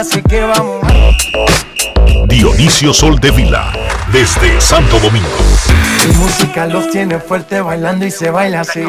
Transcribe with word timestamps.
Así 0.00 0.22
que 0.22 0.40
vamos. 0.40 0.80
Dionisio 2.26 2.94
Sol 2.94 3.20
de 3.20 3.30
Vila, 3.30 3.70
desde 4.10 4.58
Santo 4.60 4.98
Domingo. 4.98 5.28
Mi 6.06 6.14
música 6.14 6.66
los 6.66 6.90
tiene 6.90 7.18
fuerte 7.18 7.60
bailando 7.60 8.06
y 8.06 8.10
se 8.10 8.30
baila 8.30 8.60
así. 8.60 8.82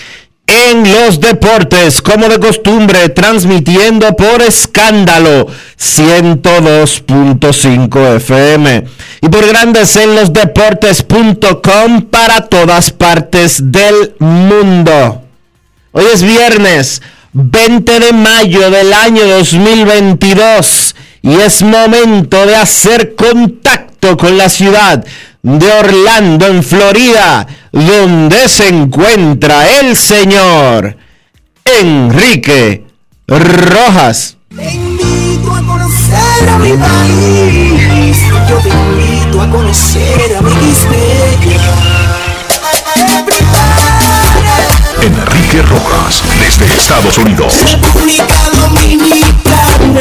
en 0.46 0.92
los 0.92 1.18
Deportes, 1.20 2.02
como 2.02 2.28
de 2.28 2.38
costumbre, 2.40 3.08
transmitiendo 3.10 4.16
por 4.16 4.42
escándalo 4.42 5.46
102.5 5.78 8.16
FM 8.16 8.84
y 9.22 9.28
por 9.28 9.46
Grandes 9.46 9.94
en 9.94 10.16
los 10.16 10.32
Deportes.com 10.32 12.02
para 12.10 12.48
todas 12.48 12.90
partes 12.90 13.70
del 13.70 14.16
mundo. 14.18 15.22
Hoy 15.92 16.06
es 16.12 16.24
viernes 16.24 17.00
20 17.32 18.00
de 18.00 18.12
mayo 18.12 18.72
del 18.72 18.92
año 18.92 19.24
2022 19.24 20.96
y 21.22 21.34
es 21.34 21.62
momento 21.62 22.46
de 22.46 22.56
hacer 22.56 23.14
contacto 23.14 24.16
con 24.16 24.36
la 24.38 24.48
ciudad 24.48 25.04
de 25.42 25.72
Orlando, 25.72 26.46
en 26.46 26.62
Florida, 26.62 27.46
donde 27.72 28.48
se 28.48 28.68
encuentra 28.68 29.80
el 29.80 29.96
señor 29.96 30.96
Enrique 31.64 32.84
Rojas. 33.26 34.36
Te 34.54 34.74
invito 34.74 35.54
a 35.54 35.62
conocer 35.62 36.48
a 36.48 36.58
mi 36.58 36.72
país, 36.72 38.18
yo 38.48 38.56
te 38.58 38.68
invito 38.68 39.42
a 39.42 39.50
conocer 39.50 40.36
a 40.36 40.40
mi 40.42 40.50
Enrique 45.02 45.62
Rojas, 45.62 46.22
desde 46.38 46.66
Estados 46.74 47.16
Unidos. 47.18 47.54
República 47.70 48.26
Dominicana. 48.52 50.00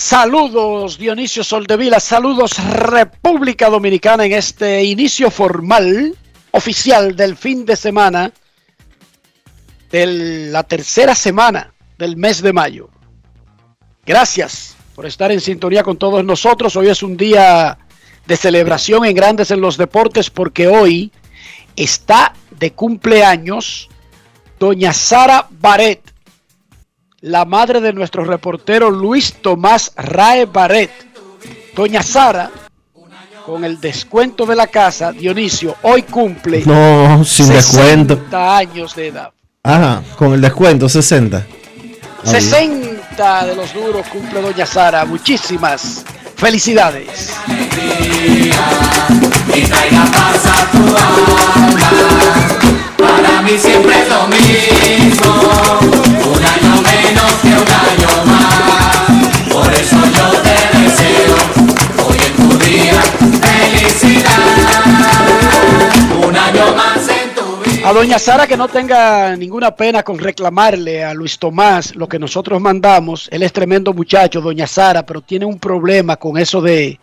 Saludos 0.00 0.96
Dionisio 0.96 1.44
Soldevila, 1.44 2.00
saludos 2.00 2.56
República 2.56 3.68
Dominicana 3.68 4.24
en 4.24 4.32
este 4.32 4.82
inicio 4.82 5.30
formal, 5.30 6.16
oficial 6.52 7.14
del 7.14 7.36
fin 7.36 7.66
de 7.66 7.76
semana 7.76 8.32
de 9.90 10.06
la 10.50 10.62
tercera 10.62 11.14
semana 11.14 11.74
del 11.98 12.16
mes 12.16 12.40
de 12.40 12.50
mayo. 12.50 12.88
Gracias 14.06 14.74
por 14.94 15.04
estar 15.04 15.30
en 15.32 15.40
sintonía 15.42 15.82
con 15.82 15.98
todos 15.98 16.24
nosotros. 16.24 16.76
Hoy 16.76 16.88
es 16.88 17.02
un 17.02 17.18
día 17.18 17.76
de 18.26 18.36
celebración 18.38 19.04
en 19.04 19.14
Grandes 19.14 19.50
en 19.50 19.60
los 19.60 19.76
Deportes 19.76 20.30
porque 20.30 20.66
hoy 20.66 21.12
está 21.76 22.32
de 22.58 22.72
cumpleaños 22.72 23.90
doña 24.58 24.94
Sara 24.94 25.46
Baret 25.50 26.09
la 27.22 27.44
madre 27.44 27.80
de 27.80 27.92
nuestro 27.92 28.24
reportero 28.24 28.90
Luis 28.90 29.34
Tomás 29.42 29.92
Rae 29.96 30.46
Barret. 30.46 30.90
Doña 31.74 32.02
Sara, 32.02 32.50
con 33.46 33.64
el 33.64 33.80
descuento 33.80 34.44
de 34.44 34.56
la 34.56 34.66
casa, 34.66 35.12
Dionisio, 35.12 35.76
hoy 35.82 36.02
cumple 36.02 36.62
no, 36.66 37.24
sin 37.24 37.46
60 37.46 38.14
descuento. 38.14 38.36
años 38.38 38.94
de 38.94 39.08
edad. 39.08 39.30
Ajá, 39.62 40.02
con 40.16 40.32
el 40.34 40.40
descuento, 40.40 40.88
60. 40.88 41.46
60 42.24 43.46
de 43.46 43.56
los 43.56 43.72
duros 43.72 44.06
cumple 44.08 44.42
Doña 44.42 44.66
Sara. 44.66 45.04
Muchísimas 45.04 46.04
felicidades. 46.36 47.32
Para 53.10 53.42
mí 53.42 53.58
siempre 53.58 53.92
es 54.00 54.08
lo 54.08 54.28
mismo, 54.28 55.32
un 56.32 56.44
año 56.44 56.74
menos 56.80 57.32
que 57.42 57.48
un 57.48 57.70
año 57.90 58.24
más. 58.24 59.52
Por 59.52 59.74
eso 59.74 59.96
yo 59.96 60.26
te 60.42 60.56
deseo 60.78 61.36
hoy 62.06 62.18
en 62.24 62.34
tu 62.36 62.48
día 62.64 63.00
felicidad. 63.42 64.86
Un 66.24 66.36
año 66.36 66.74
más 66.76 67.08
en 67.08 67.34
tu 67.34 67.56
vida. 67.68 67.88
A 67.88 67.92
doña 67.92 68.18
Sara 68.20 68.46
que 68.46 68.56
no 68.56 68.68
tenga 68.68 69.34
ninguna 69.36 69.74
pena 69.74 70.04
con 70.04 70.18
reclamarle 70.18 71.02
a 71.04 71.12
Luis 71.12 71.36
Tomás 71.36 71.96
lo 71.96 72.08
que 72.08 72.20
nosotros 72.20 72.60
mandamos. 72.60 73.28
Él 73.32 73.42
es 73.42 73.52
tremendo 73.52 73.92
muchacho, 73.92 74.40
doña 74.40 74.68
Sara, 74.68 75.04
pero 75.04 75.20
tiene 75.20 75.46
un 75.46 75.58
problema 75.58 76.16
con 76.16 76.38
eso 76.38 76.60
de, 76.60 77.00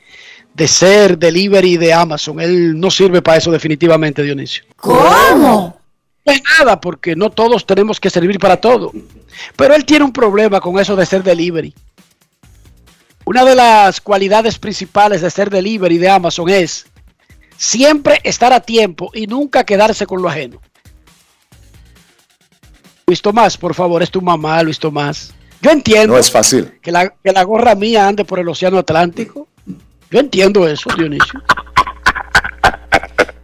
de 0.54 0.68
ser 0.68 1.18
delivery 1.18 1.76
de 1.76 1.94
Amazon. 1.94 2.40
Él 2.40 2.80
no 2.80 2.90
sirve 2.90 3.22
para 3.22 3.40
eso 3.40 3.52
definitivamente, 3.52 4.24
Dionisio. 4.24 4.64
¿Cómo? 4.78 5.77
Es 6.32 6.42
nada, 6.60 6.80
porque 6.82 7.16
no 7.16 7.30
todos 7.30 7.66
tenemos 7.66 8.00
que 8.00 8.10
servir 8.10 8.40
para 8.40 8.58
todo. 8.58 8.92
Pero 9.56 9.74
él 9.76 9.86
tiene 9.86 10.06
un 10.06 10.14
problema 10.14 10.60
con 10.62 10.80
eso 10.80 10.96
de 10.96 11.06
ser 11.06 11.24
delivery. 11.24 11.74
Una 13.26 13.44
de 13.44 13.56
las 13.56 14.00
cualidades 14.02 14.58
principales 14.58 15.22
de 15.22 15.30
ser 15.30 15.50
delivery 15.50 15.98
de 15.98 16.10
Amazon 16.10 16.50
es 16.50 16.86
siempre 17.58 18.20
estar 18.24 18.54
a 18.54 18.60
tiempo 18.62 19.10
y 19.14 19.28
nunca 19.28 19.64
quedarse 19.66 20.06
con 20.06 20.22
lo 20.22 20.30
ajeno. 20.30 20.62
Luis 23.06 23.22
Tomás, 23.22 23.58
por 23.58 23.74
favor, 23.74 24.04
es 24.04 24.12
tu 24.12 24.22
mamá, 24.22 24.62
Luis 24.64 24.80
Tomás. 24.80 25.34
Yo 25.62 25.72
entiendo 25.72 26.14
No 26.14 26.20
es 26.20 26.30
fácil. 26.32 26.74
que 26.82 26.92
la, 26.92 27.10
que 27.10 27.32
la 27.32 27.44
gorra 27.44 27.74
mía 27.74 28.08
ande 28.08 28.26
por 28.26 28.40
el 28.40 28.48
Océano 28.48 28.78
Atlántico. 28.78 29.48
Yo 30.12 30.20
entiendo 30.20 30.68
eso, 30.68 30.90
Dionisio. 30.98 31.42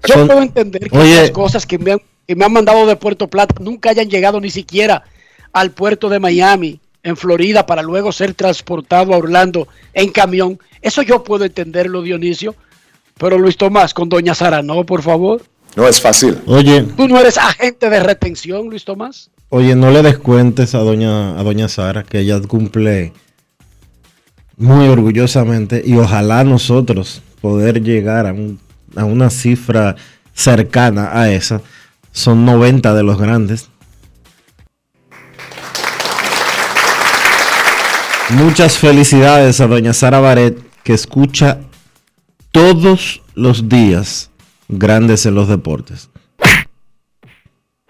Yo 0.06 0.14
Son- 0.16 0.28
puedo 0.28 0.42
entender 0.42 0.90
que 0.90 0.98
Oye. 0.98 1.22
las 1.22 1.32
cosas 1.32 1.66
que 1.66 1.78
me, 1.78 1.94
han, 1.94 2.02
que 2.28 2.36
me 2.36 2.46
han 2.46 2.54
mandado 2.54 2.86
de 2.86 2.96
Puerto 2.96 3.28
Plata 3.28 3.56
nunca 3.60 3.90
hayan 3.90 4.10
llegado 4.10 4.40
ni 4.40 4.50
siquiera 4.50 5.04
al 5.52 5.72
puerto 5.72 6.10
de 6.10 6.20
Miami, 6.20 6.80
en 7.04 7.18
Florida, 7.18 7.66
para 7.66 7.82
luego 7.82 8.12
ser 8.14 8.34
transportado 8.34 9.14
a 9.14 9.18
Orlando 9.18 9.68
en 9.94 10.10
camión. 10.10 10.58
Eso 10.82 11.02
yo 11.02 11.24
puedo 11.24 11.44
entenderlo, 11.46 12.02
Dionisio. 12.02 12.56
Pero 13.18 13.38
Luis 13.38 13.58
Tomás, 13.58 13.94
con 13.94 14.08
Doña 14.10 14.34
Sara, 14.34 14.62
no, 14.64 14.86
por 14.86 15.02
favor. 15.02 15.44
No 15.76 15.88
es 15.88 16.00
fácil. 16.00 16.38
Oye, 16.46 16.82
Tú 16.96 17.08
no 17.08 17.20
eres 17.20 17.38
agente 17.38 17.90
de 17.90 18.00
retención, 18.00 18.70
Luis 18.70 18.86
Tomás. 18.86 19.30
oye, 19.50 19.76
no 19.76 19.92
le 19.92 20.02
descuentes 20.02 20.74
a 20.76 20.80
doña, 20.80 21.38
a 21.38 21.44
doña 21.44 21.68
Sara 21.68 22.04
que 22.04 22.20
ella 22.20 22.40
cumple 22.42 23.12
muy 24.58 24.88
orgullosamente 24.88 25.82
y 25.86 25.96
ojalá 25.98 26.44
nosotros 26.44 27.22
poder 27.42 27.82
llegar 27.84 28.28
a, 28.28 28.34
un- 28.34 28.60
a 28.96 29.04
una 29.06 29.30
cifra 29.30 29.96
cercana 30.34 31.10
a 31.12 31.32
esa. 31.32 31.62
Son 32.14 32.46
90 32.46 32.94
de 32.94 33.04
los 33.04 33.18
grandes. 33.18 33.70
Muchas 38.30 38.78
felicidades 38.78 39.60
a 39.60 39.68
doña 39.68 39.94
Sara 39.94 40.20
Baret 40.20 40.58
que 40.84 40.94
escucha 40.94 41.60
todos 42.52 43.22
los 43.34 43.68
días 43.68 44.30
grandes 44.70 45.26
en 45.26 45.36
los 45.36 45.48
deportes. 45.48 46.10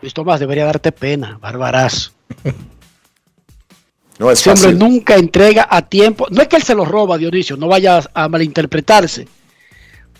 Luis 0.01 0.13
Tomás 0.13 0.39
debería 0.39 0.65
darte 0.65 0.91
pena, 0.91 1.37
barbarazo. 1.41 2.11
No 4.19 4.31
es 4.31 4.39
Ese 4.39 4.51
hombre 4.51 4.73
nunca 4.73 5.15
entrega 5.15 5.67
a 5.69 5.81
tiempo. 5.81 6.27
No 6.29 6.41
es 6.41 6.47
que 6.47 6.55
él 6.57 6.63
se 6.63 6.75
lo 6.75 6.85
roba, 6.85 7.17
Dionisio, 7.17 7.57
no 7.57 7.67
vaya 7.67 8.01
a 8.13 8.29
malinterpretarse. 8.29 9.27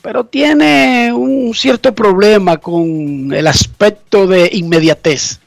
Pero 0.03 0.25
tiene 0.25 1.13
un 1.13 1.53
cierto 1.55 1.95
problema 1.95 2.57
con 2.57 3.33
el 3.33 3.47
aspecto 3.47 4.27
de 4.27 4.49
inmediatez. 4.51 5.39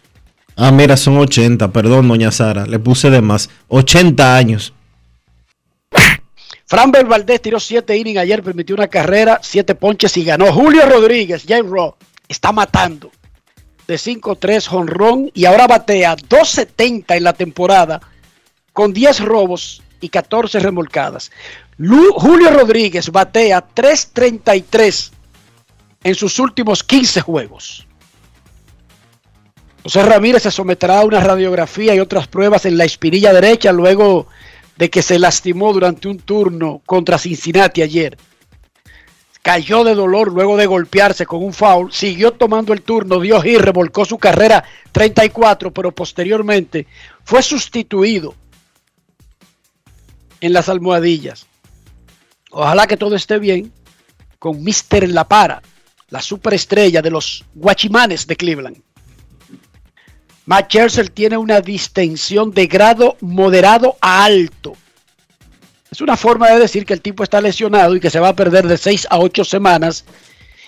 Ah, 0.56 0.72
mira, 0.72 0.96
son 0.96 1.18
80, 1.18 1.70
perdón, 1.72 2.08
doña 2.08 2.32
Sara, 2.32 2.64
le 2.64 2.78
puse 2.78 3.10
de 3.10 3.20
más. 3.20 3.50
80 3.68 4.34
años. 4.34 4.72
Framber 6.64 7.04
Valdés 7.04 7.42
tiró 7.42 7.60
7 7.60 7.98
innings 7.98 8.18
ayer, 8.18 8.42
permitió 8.42 8.74
una 8.74 8.88
carrera, 8.88 9.38
7 9.42 9.74
ponches 9.74 10.16
y 10.16 10.24
ganó. 10.24 10.50
Julio 10.50 10.88
Rodríguez, 10.88 11.44
J. 11.46 11.60
Rowe, 11.60 11.94
está 12.26 12.50
matando. 12.50 13.10
De 13.86 13.96
5-3 13.96 14.66
jonrón 14.66 15.30
y 15.34 15.44
ahora 15.44 15.66
batea 15.66 16.16
2.70 16.16 17.14
en 17.14 17.24
la 17.24 17.34
temporada 17.34 18.00
con 18.72 18.94
10 18.94 19.20
robos 19.20 19.82
y 20.00 20.08
14 20.08 20.60
remolcadas. 20.60 21.30
Julio 21.78 22.50
Rodríguez 22.50 23.10
batea 23.10 23.62
3.33 23.74 25.10
en 26.04 26.14
sus 26.14 26.38
últimos 26.38 26.82
15 26.82 27.20
juegos. 27.20 27.86
José 29.82 30.02
Ramírez 30.02 30.42
se 30.42 30.50
someterá 30.50 31.00
a 31.00 31.04
una 31.04 31.20
radiografía 31.20 31.94
y 31.94 32.00
otras 32.00 32.26
pruebas 32.26 32.64
en 32.64 32.76
la 32.76 32.84
espinilla 32.84 33.32
derecha 33.32 33.72
luego 33.72 34.26
de 34.76 34.90
que 34.90 35.02
se 35.02 35.18
lastimó 35.18 35.72
durante 35.72 36.08
un 36.08 36.18
turno 36.18 36.82
contra 36.86 37.18
Cincinnati 37.18 37.82
ayer. 37.82 38.16
Cayó 39.42 39.84
de 39.84 39.94
dolor 39.94 40.32
luego 40.32 40.56
de 40.56 40.66
golpearse 40.66 41.24
con 41.24 41.44
un 41.44 41.52
foul, 41.52 41.92
siguió 41.92 42.32
tomando 42.32 42.72
el 42.72 42.82
turno, 42.82 43.20
dio 43.20 43.44
y 43.44 43.58
revolcó 43.58 44.04
su 44.04 44.18
carrera 44.18 44.64
34, 44.90 45.72
pero 45.72 45.92
posteriormente 45.92 46.88
fue 47.22 47.42
sustituido 47.42 48.34
en 50.40 50.52
las 50.52 50.68
almohadillas. 50.68 51.46
Ojalá 52.58 52.86
que 52.86 52.96
todo 52.96 53.14
esté 53.16 53.38
bien 53.38 53.70
con 54.38 54.64
Mr. 54.64 55.10
La 55.10 55.28
Para, 55.28 55.60
la 56.08 56.22
superestrella 56.22 57.02
de 57.02 57.10
los 57.10 57.44
Guachimanes 57.54 58.26
de 58.26 58.34
Cleveland. 58.34 58.78
Matt 60.46 60.70
Scherzer 60.70 61.10
tiene 61.10 61.36
una 61.36 61.60
distensión 61.60 62.52
de 62.52 62.66
grado 62.66 63.18
moderado 63.20 63.98
a 64.00 64.24
alto. 64.24 64.72
Es 65.90 66.00
una 66.00 66.16
forma 66.16 66.48
de 66.48 66.60
decir 66.60 66.86
que 66.86 66.94
el 66.94 67.02
tipo 67.02 67.22
está 67.22 67.42
lesionado 67.42 67.94
y 67.94 68.00
que 68.00 68.08
se 68.08 68.20
va 68.20 68.28
a 68.28 68.36
perder 68.36 68.66
de 68.66 68.78
6 68.78 69.08
a 69.10 69.18
8 69.18 69.44
semanas 69.44 70.06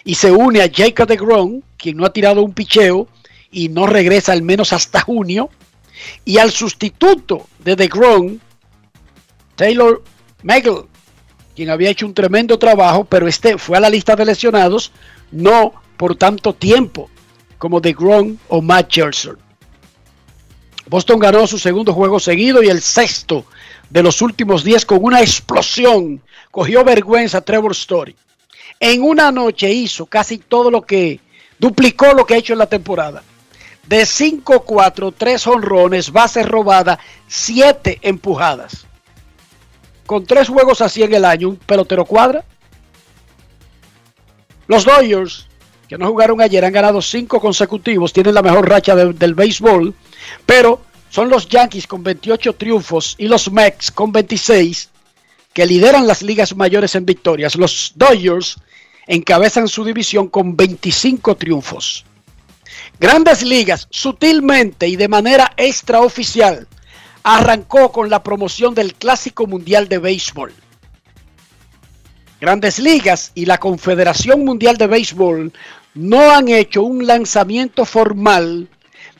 y 0.04 0.14
se 0.14 0.30
une 0.30 0.60
a 0.60 0.70
Jacob 0.70 1.08
DeGrom, 1.08 1.62
quien 1.78 1.96
no 1.96 2.04
ha 2.04 2.12
tirado 2.12 2.42
un 2.42 2.52
picheo 2.52 3.08
y 3.50 3.70
no 3.70 3.86
regresa 3.86 4.32
al 4.32 4.42
menos 4.42 4.74
hasta 4.74 5.00
junio, 5.00 5.48
y 6.26 6.36
al 6.36 6.50
sustituto 6.50 7.46
de 7.60 7.76
DeGrom, 7.76 8.38
Taylor 9.56 10.02
Megal, 10.42 10.84
quien 11.58 11.70
había 11.70 11.90
hecho 11.90 12.06
un 12.06 12.14
tremendo 12.14 12.56
trabajo, 12.56 13.04
pero 13.04 13.26
este 13.26 13.58
fue 13.58 13.76
a 13.76 13.80
la 13.80 13.90
lista 13.90 14.14
de 14.14 14.24
lesionados 14.24 14.92
no 15.32 15.72
por 15.96 16.14
tanto 16.14 16.54
tiempo 16.54 17.10
como 17.58 17.80
DeGrom 17.80 18.36
o 18.46 18.62
Matt 18.62 18.92
Scherzer. 18.92 19.36
Boston 20.86 21.18
ganó 21.18 21.48
su 21.48 21.58
segundo 21.58 21.92
juego 21.92 22.20
seguido 22.20 22.62
y 22.62 22.68
el 22.68 22.80
sexto 22.80 23.44
de 23.90 24.04
los 24.04 24.22
últimos 24.22 24.62
10 24.62 24.86
con 24.86 24.98
una 25.02 25.20
explosión. 25.20 26.22
Cogió 26.52 26.84
vergüenza 26.84 27.40
Trevor 27.40 27.72
Story. 27.72 28.14
En 28.78 29.02
una 29.02 29.32
noche 29.32 29.68
hizo 29.68 30.06
casi 30.06 30.38
todo 30.38 30.70
lo 30.70 30.82
que 30.82 31.18
duplicó 31.58 32.14
lo 32.14 32.24
que 32.24 32.34
ha 32.34 32.38
hecho 32.38 32.52
en 32.52 32.60
la 32.60 32.66
temporada. 32.66 33.24
De 33.84 34.02
5-4, 34.02 35.12
3 35.18 35.46
honrones, 35.48 36.12
bases 36.12 36.46
robadas, 36.46 37.00
7 37.26 37.98
empujadas. 38.02 38.86
Con 40.08 40.24
tres 40.24 40.48
juegos 40.48 40.80
así 40.80 41.02
en 41.02 41.12
el 41.12 41.22
año, 41.26 41.50
un 41.50 41.56
pelotero 41.56 42.06
cuadra. 42.06 42.42
Los 44.66 44.86
Dodgers, 44.86 45.46
que 45.86 45.98
no 45.98 46.08
jugaron 46.08 46.40
ayer, 46.40 46.64
han 46.64 46.72
ganado 46.72 47.02
5 47.02 47.38
consecutivos, 47.38 48.14
tienen 48.14 48.32
la 48.32 48.40
mejor 48.40 48.66
racha 48.66 48.94
de- 48.96 49.12
del 49.12 49.34
béisbol, 49.34 49.92
pero 50.46 50.80
son 51.10 51.28
los 51.28 51.46
Yankees 51.46 51.86
con 51.86 52.02
28 52.02 52.54
triunfos 52.54 53.16
y 53.18 53.28
los 53.28 53.52
Mets 53.52 53.90
con 53.90 54.10
26 54.10 54.88
que 55.52 55.66
lideran 55.66 56.06
las 56.06 56.22
ligas 56.22 56.56
mayores 56.56 56.94
en 56.94 57.04
victorias. 57.04 57.54
Los 57.56 57.92
Dodgers 57.94 58.56
encabezan 59.06 59.68
su 59.68 59.84
división 59.84 60.28
con 60.28 60.56
25 60.56 61.36
triunfos. 61.36 62.06
Grandes 62.98 63.42
Ligas, 63.42 63.88
sutilmente 63.90 64.88
y 64.88 64.96
de 64.96 65.08
manera 65.08 65.52
extraoficial, 65.58 66.66
arrancó 67.22 67.92
con 67.92 68.10
la 68.10 68.22
promoción 68.22 68.74
del 68.74 68.94
Clásico 68.94 69.46
Mundial 69.46 69.88
de 69.88 69.98
Béisbol. 69.98 70.52
Grandes 72.40 72.78
Ligas 72.78 73.32
y 73.34 73.46
la 73.46 73.58
Confederación 73.58 74.44
Mundial 74.44 74.76
de 74.76 74.86
Béisbol 74.86 75.52
no 75.94 76.30
han 76.30 76.48
hecho 76.48 76.82
un 76.82 77.06
lanzamiento 77.06 77.84
formal 77.84 78.68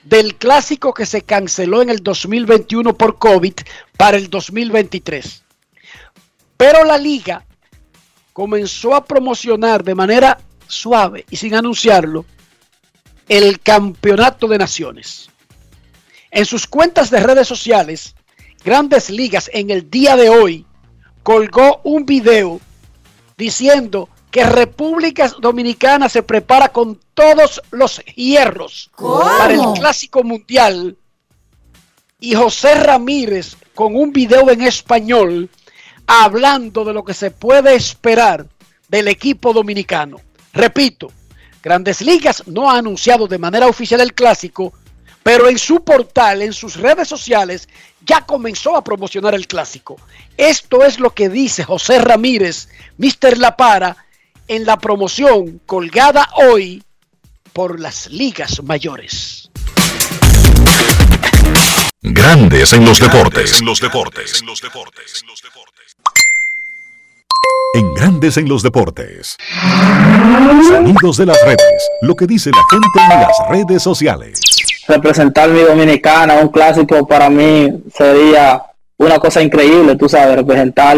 del 0.04 0.36
clásico 0.36 0.94
que 0.94 1.04
se 1.04 1.22
canceló 1.22 1.82
en 1.82 1.90
el 1.90 2.02
2021 2.02 2.96
por 2.96 3.18
COVID 3.18 3.54
para 3.96 4.16
el 4.16 4.30
2023. 4.30 5.42
Pero 6.56 6.84
la 6.84 6.96
liga 6.96 7.44
comenzó 8.32 8.94
a 8.94 9.04
promocionar 9.04 9.82
de 9.82 9.94
manera 9.94 10.38
suave 10.66 11.24
y 11.30 11.36
sin 11.36 11.54
anunciarlo 11.54 12.24
el 13.28 13.60
campeonato 13.60 14.46
de 14.46 14.58
naciones. 14.58 15.28
En 16.30 16.44
sus 16.44 16.66
cuentas 16.66 17.10
de 17.10 17.20
redes 17.20 17.48
sociales, 17.48 18.14
Grandes 18.64 19.10
Ligas 19.10 19.50
en 19.52 19.70
el 19.70 19.90
día 19.90 20.16
de 20.16 20.28
hoy 20.28 20.66
colgó 21.22 21.80
un 21.84 22.04
video 22.04 22.60
diciendo 23.36 24.08
que 24.30 24.44
República 24.44 25.32
Dominicana 25.40 26.08
se 26.08 26.22
prepara 26.22 26.68
con 26.68 27.00
todos 27.14 27.62
los 27.70 28.04
hierros 28.14 28.90
para 28.96 29.54
el 29.54 29.72
Clásico 29.74 30.22
Mundial 30.22 30.96
y 32.20 32.34
José 32.34 32.74
Ramírez 32.74 33.56
con 33.74 33.96
un 33.96 34.12
video 34.12 34.50
en 34.50 34.62
español 34.62 35.48
hablando 36.06 36.84
de 36.84 36.92
lo 36.92 37.04
que 37.04 37.14
se 37.14 37.30
puede 37.30 37.74
esperar 37.74 38.46
del 38.88 39.08
equipo 39.08 39.52
dominicano. 39.52 40.18
Repito, 40.52 41.10
Grandes 41.62 42.00
Ligas 42.00 42.44
no 42.46 42.70
ha 42.70 42.78
anunciado 42.78 43.26
de 43.26 43.38
manera 43.38 43.66
oficial 43.66 44.00
el 44.00 44.14
clásico, 44.14 44.72
pero 45.28 45.50
en 45.50 45.58
su 45.58 45.84
portal, 45.84 46.40
en 46.40 46.54
sus 46.54 46.76
redes 46.76 47.06
sociales, 47.06 47.68
ya 48.00 48.22
comenzó 48.22 48.74
a 48.74 48.82
promocionar 48.82 49.34
el 49.34 49.46
clásico. 49.46 50.00
Esto 50.38 50.82
es 50.86 50.98
lo 50.98 51.10
que 51.10 51.28
dice 51.28 51.64
José 51.64 51.98
Ramírez, 51.98 52.70
Mr. 52.96 53.36
La 53.36 53.54
Para, 53.54 53.94
en 54.46 54.64
la 54.64 54.78
promoción 54.78 55.60
colgada 55.66 56.30
hoy 56.34 56.82
por 57.52 57.78
las 57.78 58.10
ligas 58.10 58.62
mayores. 58.62 59.50
Grandes 62.00 62.72
en 62.72 62.86
los 62.86 62.98
deportes. 62.98 63.60
En 63.60 63.66
los 63.66 63.82
deportes. 63.82 64.40
En 64.40 64.46
los 64.46 64.62
deportes. 64.62 65.24
En 67.74 67.92
Grandes 67.92 68.38
en 68.38 68.48
los 68.48 68.62
deportes. 68.62 69.36
Sonidos 70.70 71.18
de 71.18 71.26
las 71.26 71.36
redes. 71.44 71.90
Lo 72.00 72.16
que 72.16 72.26
dice 72.26 72.50
la 72.50 72.64
gente 72.70 73.14
en 73.14 73.20
las 73.20 73.36
redes 73.50 73.82
sociales. 73.82 74.40
Representar 74.88 75.48
mi 75.50 75.60
dominicana, 75.60 76.34
un 76.40 76.48
clásico 76.48 77.06
para 77.06 77.28
mí 77.30 77.72
sería 77.94 78.62
una 78.96 79.18
cosa 79.18 79.42
increíble, 79.42 79.96
tú 79.96 80.08
sabes, 80.08 80.34
representar 80.36 80.96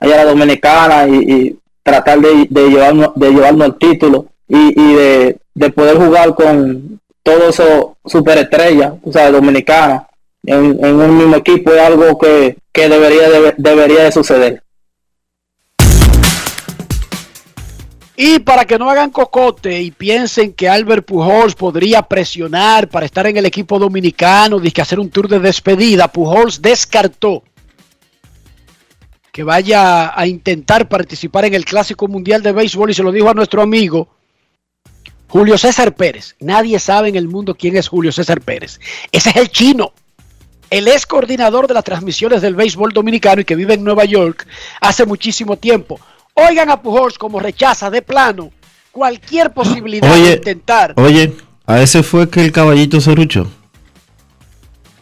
allá 0.00 0.16
la 0.16 0.24
dominicana 0.24 1.06
y, 1.08 1.56
tratar 1.84 2.20
de, 2.20 2.46
de 2.48 2.68
llevarnos, 2.68 3.10
de 3.16 3.30
llevarnos 3.30 3.66
el 3.68 3.74
título 3.76 4.26
y, 4.46 4.94
de, 4.94 5.36
de 5.54 5.70
poder 5.70 5.96
jugar 5.96 6.32
con 6.34 7.00
todos 7.24 7.58
esos 7.58 7.86
superestrellas, 8.04 8.92
tú 9.02 9.12
sabes, 9.12 9.32
dominicanas 9.32 10.02
en, 10.44 10.84
un 10.84 11.16
mismo 11.18 11.36
equipo 11.36 11.72
es 11.72 11.80
algo 11.80 12.18
que, 12.18 12.56
que 12.72 12.88
debería, 12.88 13.28
de- 13.30 13.54
debería 13.56 14.04
de 14.04 14.12
suceder. 14.12 14.62
Y 18.24 18.38
para 18.38 18.64
que 18.66 18.78
no 18.78 18.88
hagan 18.88 19.10
cocote 19.10 19.82
y 19.82 19.90
piensen 19.90 20.52
que 20.52 20.68
Albert 20.68 21.04
Pujols 21.04 21.56
podría 21.56 22.02
presionar 22.02 22.88
para 22.88 23.04
estar 23.04 23.26
en 23.26 23.36
el 23.36 23.46
equipo 23.46 23.80
dominicano, 23.80 24.60
que 24.60 24.80
hacer 24.80 25.00
un 25.00 25.10
tour 25.10 25.26
de 25.26 25.40
despedida, 25.40 26.06
Pujols 26.06 26.62
descartó 26.62 27.42
que 29.32 29.42
vaya 29.42 30.16
a 30.16 30.24
intentar 30.28 30.88
participar 30.88 31.46
en 31.46 31.54
el 31.54 31.64
Clásico 31.64 32.06
Mundial 32.06 32.44
de 32.44 32.52
Béisbol 32.52 32.90
y 32.90 32.94
se 32.94 33.02
lo 33.02 33.10
dijo 33.10 33.28
a 33.28 33.34
nuestro 33.34 33.60
amigo 33.60 34.08
Julio 35.26 35.58
César 35.58 35.92
Pérez. 35.96 36.36
Nadie 36.38 36.78
sabe 36.78 37.08
en 37.08 37.16
el 37.16 37.26
mundo 37.26 37.56
quién 37.56 37.76
es 37.76 37.88
Julio 37.88 38.12
César 38.12 38.40
Pérez. 38.40 38.78
Ese 39.10 39.30
es 39.30 39.36
el 39.36 39.48
chino, 39.48 39.94
el 40.70 40.86
ex 40.86 41.06
coordinador 41.06 41.66
de 41.66 41.74
las 41.74 41.82
transmisiones 41.82 42.40
del 42.40 42.54
béisbol 42.54 42.92
dominicano 42.92 43.40
y 43.40 43.44
que 43.44 43.56
vive 43.56 43.74
en 43.74 43.82
Nueva 43.82 44.04
York 44.04 44.46
hace 44.80 45.06
muchísimo 45.06 45.56
tiempo. 45.56 45.98
Oigan 46.48 46.70
a 46.70 46.80
Pujols 46.80 47.18
como 47.18 47.40
rechaza 47.40 47.90
de 47.90 48.02
plano 48.02 48.50
cualquier 48.90 49.52
posibilidad 49.52 50.14
de 50.14 50.32
intentar. 50.32 50.94
oye, 50.96 51.34
a 51.66 51.80
ese 51.80 52.02
fue 52.02 52.28
que 52.28 52.44
el 52.44 52.52
caballito 52.52 53.00
se 53.00 53.14
ruchó. 53.14 53.50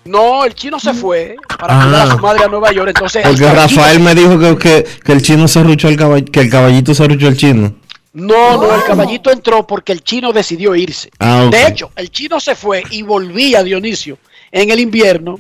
No, 0.05 0.45
el 0.45 0.55
chino 0.55 0.81
se 0.81 0.95
fue 0.95 1.37
para 1.59 1.83
cuidar 1.83 2.09
a 2.09 2.11
su 2.13 2.19
madre 2.19 2.45
a 2.45 2.49
Nueva 2.49 2.73
York. 2.73 2.89
Entonces, 2.89 3.25
el 3.25 3.33
Porque 3.33 3.53
Rafael 3.53 4.01
me 4.01 4.15
dijo 4.15 4.39
que, 4.39 4.57
que, 4.57 4.87
que 5.05 5.13
el 5.13 5.23
chino 5.23 5.47
se 5.47 5.63
ruchó 5.63 5.89
al 5.89 5.97
caballito, 5.97 6.33
que 6.33 6.41
el 6.41 6.51
caballito 6.51 6.95
se 6.95 7.07
ruchó 7.07 7.27
al 7.29 7.37
chino. 7.37 7.75
No, 8.13 8.57
no, 8.57 8.75
el 8.75 8.83
caballito 8.85 9.31
entró 9.31 9.67
porque 9.67 9.93
el 9.93 10.03
chino 10.03 10.33
decidió 10.33 10.75
irse. 10.75 11.11
Ah. 11.21 11.49
De 11.51 11.67
hecho, 11.67 11.93
el 11.97 12.11
chino 12.11 12.41
se 12.41 12.57
fue 12.57 12.83
y 12.91 13.03
volvía 13.03 13.63
Dionisio 13.63 14.19
en 14.51 14.71
el 14.71 14.81
invierno, 14.81 15.39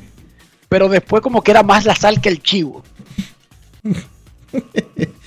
pero 0.68 0.88
después 0.88 1.22
como 1.22 1.42
que 1.42 1.50
era 1.50 1.62
más 1.62 1.84
la 1.84 1.96
sal 1.96 2.20
que 2.20 2.28
el 2.28 2.42
chivo. 2.42 2.84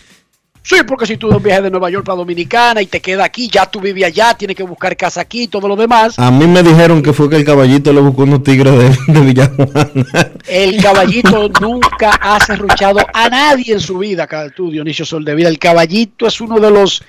Sí, 0.64 0.78
porque 0.88 1.06
si 1.06 1.18
tú 1.18 1.28
das 1.28 1.38
un 1.38 1.44
viaje 1.44 1.64
de 1.64 1.70
Nueva 1.70 1.90
York 1.90 2.06
para 2.06 2.16
Dominicana 2.16 2.82
y 2.82 2.86
te 2.86 3.02
queda 3.02 3.26
aquí, 3.26 3.50
ya 3.50 3.66
tú 3.66 3.82
vives 3.82 4.06
allá, 4.06 4.34
tienes 4.34 4.56
que 4.56 4.64
buscar 4.64 4.96
casa 4.96 5.20
aquí 5.20 5.44
y 5.44 5.48
todo 5.48 5.68
lo 5.68 5.76
demás. 5.76 6.18
A 6.18 6.32
mí 6.32 6.48
me 6.48 6.64
dijeron 6.64 7.04
que 7.04 7.12
fue 7.12 7.30
que 7.30 7.36
el 7.36 7.44
caballito 7.44 7.92
le 7.92 8.00
buscó 8.00 8.24
unos 8.24 8.44
tigres 8.44 8.74
de, 8.74 9.14
de 9.14 9.20
Villajuana. 9.20 10.32
El 10.48 10.82
caballito 10.82 11.50
nunca 11.62 12.12
ha 12.12 12.40
serruchado 12.40 13.00
a 13.14 13.28
nadie 13.28 13.74
en 13.74 13.82
su 13.82 13.98
vida, 13.98 14.26
tú, 14.56 14.72
Dionisio 14.72 15.04
Soldevila. 15.04 15.50
El 15.50 15.60
caballito 15.60 16.28
es 16.28 16.40
uno 16.40 16.58
de 16.62 16.72
los 16.72 17.04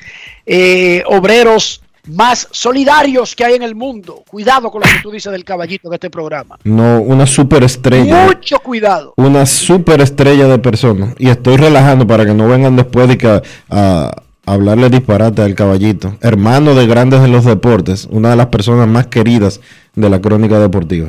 eh, 0.46 1.04
obreros 1.06 1.83
más 2.06 2.48
solidarios 2.50 3.34
que 3.34 3.44
hay 3.44 3.54
en 3.54 3.62
el 3.62 3.74
mundo. 3.74 4.22
Cuidado 4.28 4.70
con 4.70 4.80
lo 4.80 4.86
que 4.86 5.02
tú 5.02 5.10
dices 5.10 5.32
del 5.32 5.44
caballito 5.44 5.88
en 5.88 5.94
este 5.94 6.10
programa. 6.10 6.58
No, 6.64 7.00
una 7.00 7.26
superestrella. 7.26 8.26
Mucho 8.26 8.58
cuidado. 8.58 9.14
Una 9.16 9.46
superestrella 9.46 10.46
de 10.46 10.58
personas. 10.58 11.14
Y 11.18 11.28
estoy 11.28 11.56
relajando 11.56 12.06
para 12.06 12.24
que 12.24 12.34
no 12.34 12.48
vengan 12.48 12.76
después 12.76 13.08
de 13.08 13.18
que 13.18 13.28
a, 13.28 13.42
a 13.70 14.12
hablarle 14.46 14.90
disparate 14.90 15.42
al 15.42 15.54
caballito. 15.54 16.16
Hermano 16.20 16.74
de 16.74 16.86
grandes 16.86 17.22
de 17.22 17.28
los 17.28 17.44
deportes. 17.44 18.06
Una 18.10 18.30
de 18.30 18.36
las 18.36 18.46
personas 18.46 18.88
más 18.88 19.06
queridas 19.06 19.60
de 19.94 20.10
la 20.10 20.20
crónica 20.20 20.58
deportiva. 20.58 21.08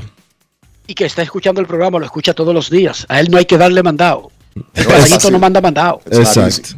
Y 0.88 0.94
que 0.94 1.06
está 1.06 1.22
escuchando 1.24 1.62
el 1.62 1.68
programa, 1.68 2.00
lo 2.00 2.06
escucha 2.06 2.34
todos 2.34 2.54
los 2.54 2.70
días. 2.70 3.06
A 3.10 3.20
él 3.20 3.30
no 3.32 3.38
hay 3.38 3.46
que 3.46 3.58
darle 3.58 3.82
mandado. 3.82 4.32
El 4.74 4.86
caballito 4.86 5.32
no 5.32 5.40
manda 5.40 5.60
mandado. 5.60 6.02
Exacto. 6.06 6.70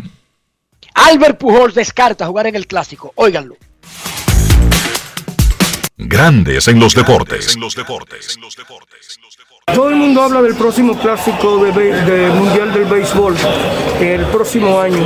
Albert 0.94 1.38
Pujols 1.38 1.76
descarta 1.76 2.26
jugar 2.26 2.48
en 2.48 2.56
el 2.56 2.66
clásico. 2.66 3.12
Óiganlo. 3.16 3.56
Grandes 6.00 6.68
en 6.68 6.80
los 6.80 6.94
deportes. 6.94 7.58
Todo 9.74 9.90
el 9.90 9.96
mundo 9.96 10.22
habla 10.22 10.42
del 10.44 10.56
próximo 10.56 10.96
clásico 10.98 11.58
de, 11.66 12.30
mundial 12.36 12.72
del 12.72 12.86
béisbol 12.86 13.36
el 14.00 14.26
próximo 14.28 14.80
año. 14.80 15.00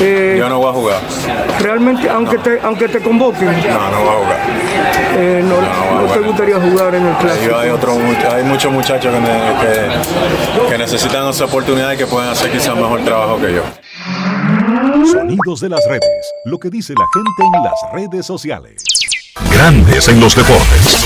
Eh, 0.00 0.36
Yo 0.38 0.48
no 0.48 0.58
voy 0.58 0.70
a 0.70 0.72
jugar. 0.72 1.00
realmente, 1.60 2.08
aunque 2.08 2.38
te, 2.38 2.58
aunque 2.62 2.88
te 2.88 3.00
convoquen, 3.00 3.46
No, 3.68 3.90
no 3.90 4.00
voy 4.00 4.08
a 4.08 4.18
jugar. 4.18 4.40
eh, 5.16 5.44
no, 5.44 5.60
no, 5.60 6.02
no 6.06 6.12
te 6.12 6.20
gustaría 6.20 6.56
jugar 6.58 6.94
en 6.94 7.06
el 7.06 7.12
Yo 7.12 7.18
clásico. 7.18 7.56
hay, 7.56 7.68
otro, 7.70 7.94
much- 7.98 8.24
hay 8.32 8.42
muchos 8.42 8.72
muchachos 8.72 9.14
que- 9.60 10.68
que 10.70 10.78
necesitan 10.78 11.28
esa 11.28 11.44
oportunidad 11.44 11.92
y 11.92 11.98
que 11.98 12.06
pueden 12.06 12.30
hacer 12.30 12.50
quizás 12.50 12.74
mejor 12.74 13.04
trabajo 13.04 13.38
que 13.38 13.52
yo. 13.54 13.62
Sonidos 15.12 15.60
de 15.60 15.68
las 15.68 15.80
redes. 15.86 16.32
Lo 16.46 16.58
que 16.58 16.70
dice 16.70 16.94
la 16.94 17.04
gente 17.12 17.56
en 17.58 17.62
las 17.62 17.74
redes 17.92 18.26
sociales. 18.26 18.82
Grandes 19.52 20.08
en 20.08 20.20
los 20.20 20.36
deportes. 20.36 20.98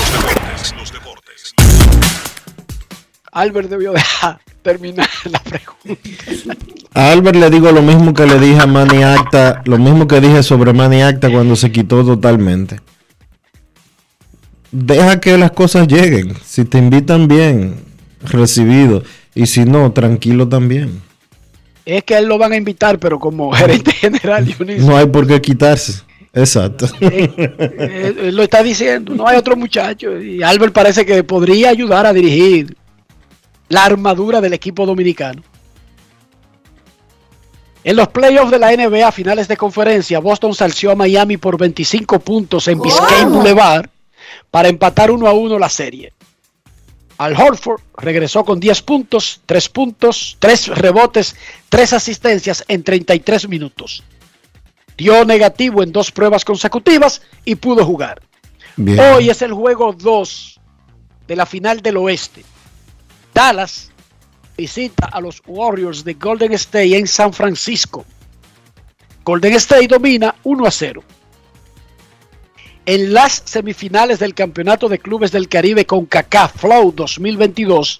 Albert 3.31 3.69
debió 3.69 3.93
dejar 3.93 4.39
terminar 4.61 5.07
la 5.31 5.39
pregunta. 5.39 6.55
A 6.93 7.11
Albert 7.11 7.37
le 7.37 7.49
digo 7.49 7.71
lo 7.71 7.81
mismo 7.81 8.13
que 8.13 8.25
le 8.25 8.39
dije 8.39 8.59
a 8.59 8.65
Manny 8.65 9.03
Acta, 9.03 9.61
lo 9.65 9.77
mismo 9.77 10.07
que 10.07 10.19
dije 10.19 10.41
sobre 10.43 10.73
Manny 10.73 11.03
Acta 11.03 11.29
cuando 11.31 11.55
se 11.55 11.71
quitó 11.71 12.03
totalmente. 12.03 12.79
Deja 14.71 15.19
que 15.19 15.37
las 15.37 15.51
cosas 15.51 15.87
lleguen. 15.87 16.35
Si 16.43 16.65
te 16.65 16.79
invitan 16.79 17.27
bien, 17.27 17.75
recibido. 18.21 19.03
Y 19.35 19.45
si 19.45 19.65
no, 19.65 19.91
tranquilo 19.91 20.47
también. 20.47 21.01
Es 21.85 22.03
que 22.03 22.15
a 22.15 22.19
él 22.19 22.25
lo 22.25 22.37
van 22.37 22.51
a 22.51 22.57
invitar, 22.57 22.99
pero 22.99 23.19
como 23.19 23.51
gerente 23.53 23.91
general, 23.93 24.45
Dionisio. 24.45 24.85
No 24.85 24.97
hay 24.97 25.05
por 25.05 25.25
qué 25.25 25.39
quitarse. 25.39 26.01
Exacto. 26.37 26.87
Eh, 27.01 28.15
él 28.19 28.35
lo 28.35 28.43
está 28.43 28.61
diciendo, 28.61 29.15
no 29.15 29.27
hay 29.27 29.37
otro 29.37 29.55
muchacho. 29.55 30.21
Y 30.21 30.43
Albert 30.43 30.73
parece 30.73 31.05
que 31.05 31.23
podría 31.23 31.69
ayudar 31.69 32.05
a 32.05 32.13
dirigir 32.13 32.77
la 33.69 33.85
armadura 33.85 34.39
del 34.39 34.53
equipo 34.53 34.85
dominicano. 34.85 35.41
En 37.83 37.95
los 37.95 38.09
playoffs 38.09 38.51
de 38.51 38.59
la 38.59 38.71
NBA, 38.71 39.11
finales 39.11 39.47
de 39.47 39.57
conferencia, 39.57 40.19
Boston 40.19 40.53
salció 40.53 40.91
a 40.91 40.95
Miami 40.95 41.37
por 41.37 41.57
25 41.57 42.19
puntos 42.19 42.67
en 42.67 42.81
Biscayne 42.81 43.31
Boulevard 43.31 43.89
para 44.51 44.67
empatar 44.67 45.09
1 45.09 45.25
a 45.25 45.33
1 45.33 45.57
la 45.57 45.69
serie. 45.69 46.13
Al 47.17 47.33
Horford 47.33 47.81
regresó 47.97 48.45
con 48.45 48.59
10 48.59 48.81
puntos, 48.83 49.41
3 49.47 49.69
puntos, 49.69 50.37
3 50.37 50.67
rebotes, 50.67 51.35
3 51.69 51.93
asistencias 51.93 52.63
en 52.67 52.83
33 52.83 53.47
minutos. 53.47 54.03
Dio 54.97 55.23
negativo 55.25 55.83
en 55.83 55.91
dos 55.91 56.11
pruebas 56.11 56.43
consecutivas 56.43 57.21
y 57.45 57.55
pudo 57.55 57.85
jugar. 57.85 58.21
Bien. 58.75 58.99
Hoy 58.99 59.29
es 59.29 59.41
el 59.41 59.53
juego 59.53 59.93
2 59.93 60.59
de 61.27 61.35
la 61.35 61.45
final 61.45 61.81
del 61.81 61.97
oeste. 61.97 62.43
Dallas 63.33 63.91
visita 64.57 65.05
a 65.05 65.21
los 65.21 65.41
Warriors 65.45 66.03
de 66.03 66.15
Golden 66.15 66.53
State 66.53 66.97
en 66.97 67.07
San 67.07 67.31
Francisco. 67.31 68.05
Golden 69.23 69.53
State 69.53 69.87
domina 69.87 70.33
1 70.43 70.65
a 70.65 70.71
0. 70.71 71.03
En 72.87 73.13
las 73.13 73.43
semifinales 73.45 74.17
del 74.19 74.33
Campeonato 74.33 74.87
de 74.87 74.97
Clubes 74.97 75.31
del 75.31 75.49
Caribe 75.49 75.85
con 75.85 76.05
CACAF 76.05 76.61
Flow 76.61 76.93
2022, 76.95 77.99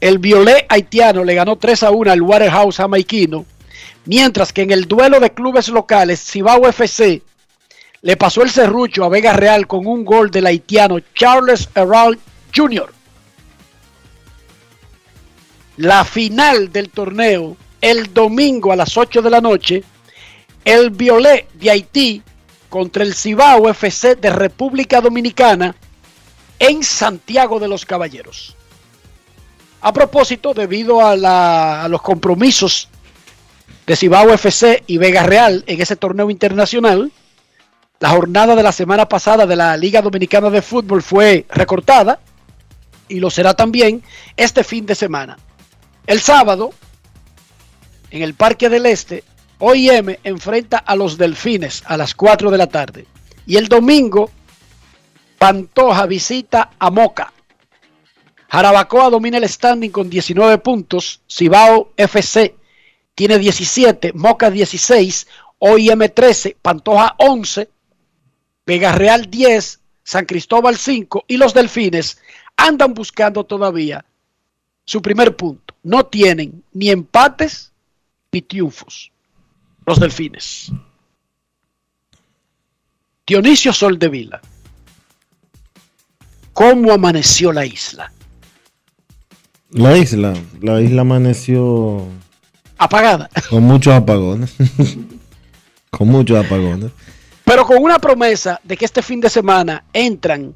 el 0.00 0.18
Violet 0.18 0.66
haitiano 0.68 1.24
le 1.24 1.34
ganó 1.34 1.56
3 1.56 1.82
a 1.84 1.90
1 1.90 2.12
al 2.12 2.20
Waterhouse 2.20 2.76
jamaiquino, 2.76 3.46
mientras 4.06 4.52
que 4.52 4.62
en 4.62 4.70
el 4.70 4.86
duelo 4.86 5.20
de 5.20 5.32
clubes 5.32 5.68
locales, 5.68 6.20
Cibao 6.20 6.66
FC 6.68 7.22
le 8.02 8.16
pasó 8.16 8.42
el 8.42 8.50
serrucho 8.50 9.04
a 9.04 9.08
Vega 9.08 9.32
Real 9.32 9.66
con 9.66 9.86
un 9.86 10.04
gol 10.04 10.30
del 10.30 10.46
haitiano 10.46 10.98
Charles 11.14 11.68
Herald 11.74 12.18
Jr. 12.54 12.92
La 15.78 16.04
final 16.04 16.70
del 16.70 16.90
torneo, 16.90 17.56
el 17.80 18.12
domingo 18.12 18.72
a 18.72 18.76
las 18.76 18.96
8 18.96 19.22
de 19.22 19.30
la 19.30 19.40
noche, 19.40 19.82
el 20.64 20.90
Violet 20.90 21.50
de 21.54 21.70
Haití 21.70 22.22
contra 22.68 23.04
el 23.04 23.14
Cibao 23.14 23.68
FC 23.68 24.16
de 24.16 24.30
República 24.30 25.00
Dominicana 25.00 25.74
en 26.58 26.82
Santiago 26.82 27.58
de 27.58 27.68
los 27.68 27.84
Caballeros. 27.84 28.56
A 29.80 29.92
propósito, 29.92 30.54
debido 30.54 31.00
a, 31.00 31.86
los 31.88 32.00
compromisos 32.00 32.88
de 33.86 33.96
Cibao 33.96 34.32
FC 34.32 34.82
y 34.86 34.98
Vega 34.98 35.24
Real 35.24 35.64
en 35.66 35.80
ese 35.80 35.96
torneo 35.96 36.30
internacional, 36.30 37.12
la 38.00 38.10
jornada 38.10 38.56
de 38.56 38.62
la 38.62 38.72
semana 38.72 39.08
pasada 39.08 39.46
de 39.46 39.56
la 39.56 39.76
Liga 39.76 40.02
Dominicana 40.02 40.50
de 40.50 40.62
Fútbol 40.62 41.02
fue 41.02 41.46
recortada 41.48 42.20
y 43.08 43.20
lo 43.20 43.30
será 43.30 43.54
también 43.54 44.02
este 44.36 44.64
fin 44.64 44.86
de 44.86 44.94
semana. 44.94 45.38
El 46.06 46.20
sábado, 46.20 46.72
en 48.10 48.22
el 48.22 48.34
Parque 48.34 48.68
del 48.68 48.86
Este, 48.86 49.24
OIM 49.58 50.16
enfrenta 50.24 50.78
a 50.78 50.96
los 50.96 51.16
Delfines 51.16 51.82
a 51.86 51.96
las 51.96 52.14
4 52.14 52.50
de 52.50 52.58
la 52.58 52.66
tarde. 52.66 53.06
Y 53.46 53.56
el 53.56 53.68
domingo, 53.68 54.30
Pantoja 55.38 56.06
visita 56.06 56.70
a 56.78 56.90
Moca. 56.90 57.32
Jarabacoa 58.48 59.10
domina 59.10 59.38
el 59.38 59.48
standing 59.48 59.90
con 59.90 60.08
19 60.08 60.58
puntos. 60.58 61.20
Cibao 61.28 61.92
FC 61.96 62.54
tiene 63.14 63.38
17, 63.38 64.12
Moca 64.14 64.50
16, 64.50 65.26
OIM 65.58 66.08
13, 66.12 66.56
Pantoja 66.60 67.14
11, 67.18 67.68
Vega 68.66 68.92
Real 68.92 69.30
10, 69.30 69.80
San 70.02 70.26
Cristóbal 70.26 70.76
5 70.76 71.24
y 71.28 71.36
los 71.36 71.54
Delfines 71.54 72.18
andan 72.56 72.94
buscando 72.94 73.44
todavía 73.44 74.04
su 74.84 75.00
primer 75.00 75.36
punto. 75.36 75.74
No 75.82 76.06
tienen 76.06 76.62
ni 76.72 76.90
empates 76.90 77.72
ni 78.32 78.42
triunfos. 78.42 79.10
Los 79.86 80.00
Delfines. 80.00 80.72
Dionisio 83.26 83.72
Soldevila. 83.72 84.40
¿Cómo 86.52 86.92
amaneció 86.92 87.52
la 87.52 87.66
isla? 87.66 88.12
La 89.70 89.96
isla, 89.98 90.34
la 90.60 90.80
isla 90.80 91.02
amaneció 91.02 92.06
Apagada. 92.78 93.28
con 93.50 93.62
muchos 93.62 93.94
apagones. 93.94 94.54
con 95.90 96.08
muchos 96.08 96.44
apagones. 96.44 96.90
Pero 97.44 97.64
con 97.66 97.82
una 97.82 97.98
promesa 97.98 98.60
de 98.64 98.76
que 98.76 98.84
este 98.84 99.02
fin 99.02 99.20
de 99.20 99.30
semana 99.30 99.84
entran 99.92 100.54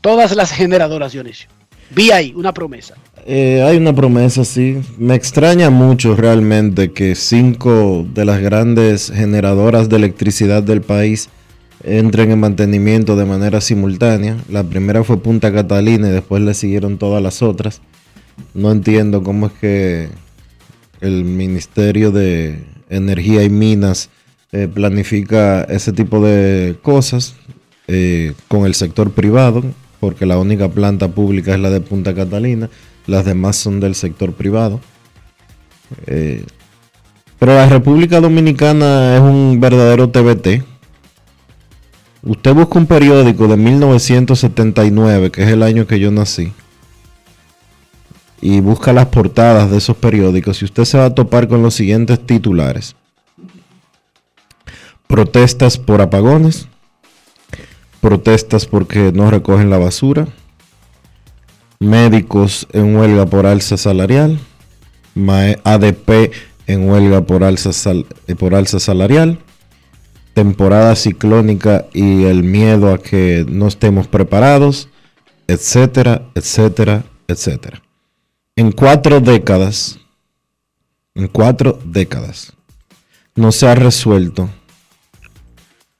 todas 0.00 0.34
las 0.34 0.50
generadoras, 0.52 1.12
Dionisio. 1.12 1.48
Vi 1.90 2.10
ahí 2.10 2.32
una 2.34 2.52
promesa. 2.52 2.94
Eh, 3.26 3.62
hay 3.62 3.76
una 3.76 3.94
promesa, 3.94 4.44
sí. 4.44 4.80
Me 4.98 5.14
extraña 5.14 5.70
mucho 5.70 6.16
realmente 6.16 6.92
que 6.92 7.14
cinco 7.14 8.06
de 8.12 8.24
las 8.24 8.40
grandes 8.40 9.12
generadoras 9.14 9.88
de 9.88 9.96
electricidad 9.96 10.62
del 10.62 10.82
país 10.82 11.28
entren 11.82 12.30
en 12.32 12.40
mantenimiento 12.40 13.16
de 13.16 13.24
manera 13.24 13.60
simultánea. 13.60 14.36
La 14.50 14.64
primera 14.64 15.04
fue 15.04 15.18
Punta 15.18 15.52
Catalina 15.52 16.08
y 16.08 16.12
después 16.12 16.42
le 16.42 16.54
siguieron 16.54 16.98
todas 16.98 17.22
las 17.22 17.42
otras. 17.42 17.80
No 18.52 18.72
entiendo 18.72 19.22
cómo 19.22 19.46
es 19.46 19.52
que 19.52 20.08
el 21.04 21.24
Ministerio 21.24 22.10
de 22.10 22.64
Energía 22.88 23.44
y 23.44 23.50
Minas 23.50 24.08
eh, 24.52 24.68
planifica 24.72 25.62
ese 25.64 25.92
tipo 25.92 26.24
de 26.24 26.76
cosas 26.80 27.34
eh, 27.88 28.32
con 28.48 28.64
el 28.64 28.74
sector 28.74 29.10
privado, 29.10 29.62
porque 30.00 30.24
la 30.24 30.38
única 30.38 30.68
planta 30.70 31.08
pública 31.08 31.52
es 31.54 31.60
la 31.60 31.68
de 31.68 31.82
Punta 31.82 32.14
Catalina, 32.14 32.70
las 33.06 33.26
demás 33.26 33.56
son 33.56 33.80
del 33.80 33.94
sector 33.94 34.32
privado. 34.32 34.80
Eh, 36.06 36.44
pero 37.38 37.54
la 37.54 37.68
República 37.68 38.20
Dominicana 38.20 39.16
es 39.16 39.20
un 39.20 39.60
verdadero 39.60 40.08
TBT. 40.08 40.64
Usted 42.22 42.54
busca 42.54 42.78
un 42.78 42.86
periódico 42.86 43.46
de 43.46 43.58
1979, 43.58 45.30
que 45.30 45.42
es 45.42 45.50
el 45.50 45.62
año 45.62 45.86
que 45.86 46.00
yo 46.00 46.10
nací, 46.10 46.52
y 48.44 48.60
busca 48.60 48.92
las 48.92 49.06
portadas 49.06 49.70
de 49.70 49.78
esos 49.78 49.96
periódicos 49.96 50.60
y 50.60 50.66
usted 50.66 50.84
se 50.84 50.98
va 50.98 51.06
a 51.06 51.14
topar 51.14 51.48
con 51.48 51.62
los 51.62 51.72
siguientes 51.72 52.20
titulares. 52.26 52.94
Protestas 55.06 55.78
por 55.78 56.02
apagones, 56.02 56.68
protestas 58.02 58.66
porque 58.66 59.12
no 59.14 59.30
recogen 59.30 59.70
la 59.70 59.78
basura, 59.78 60.28
médicos 61.80 62.68
en 62.74 62.94
huelga 62.94 63.24
por 63.24 63.46
alza 63.46 63.78
salarial, 63.78 64.38
ADP 65.64 66.30
en 66.66 66.86
huelga 66.86 67.22
por 67.22 67.44
alza, 67.44 67.72
sal- 67.72 68.04
por 68.38 68.54
alza 68.54 68.78
salarial, 68.78 69.38
temporada 70.34 70.96
ciclónica 70.96 71.86
y 71.94 72.24
el 72.24 72.42
miedo 72.44 72.92
a 72.92 72.98
que 72.98 73.46
no 73.48 73.68
estemos 73.68 74.06
preparados, 74.06 74.90
etcétera, 75.48 76.26
etcétera, 76.34 77.04
etcétera. 77.26 77.80
En 78.56 78.70
cuatro 78.70 79.18
décadas, 79.18 79.98
en 81.16 81.26
cuatro 81.26 81.80
décadas, 81.84 82.52
no 83.34 83.50
se 83.50 83.66
ha 83.66 83.74
resuelto 83.74 84.48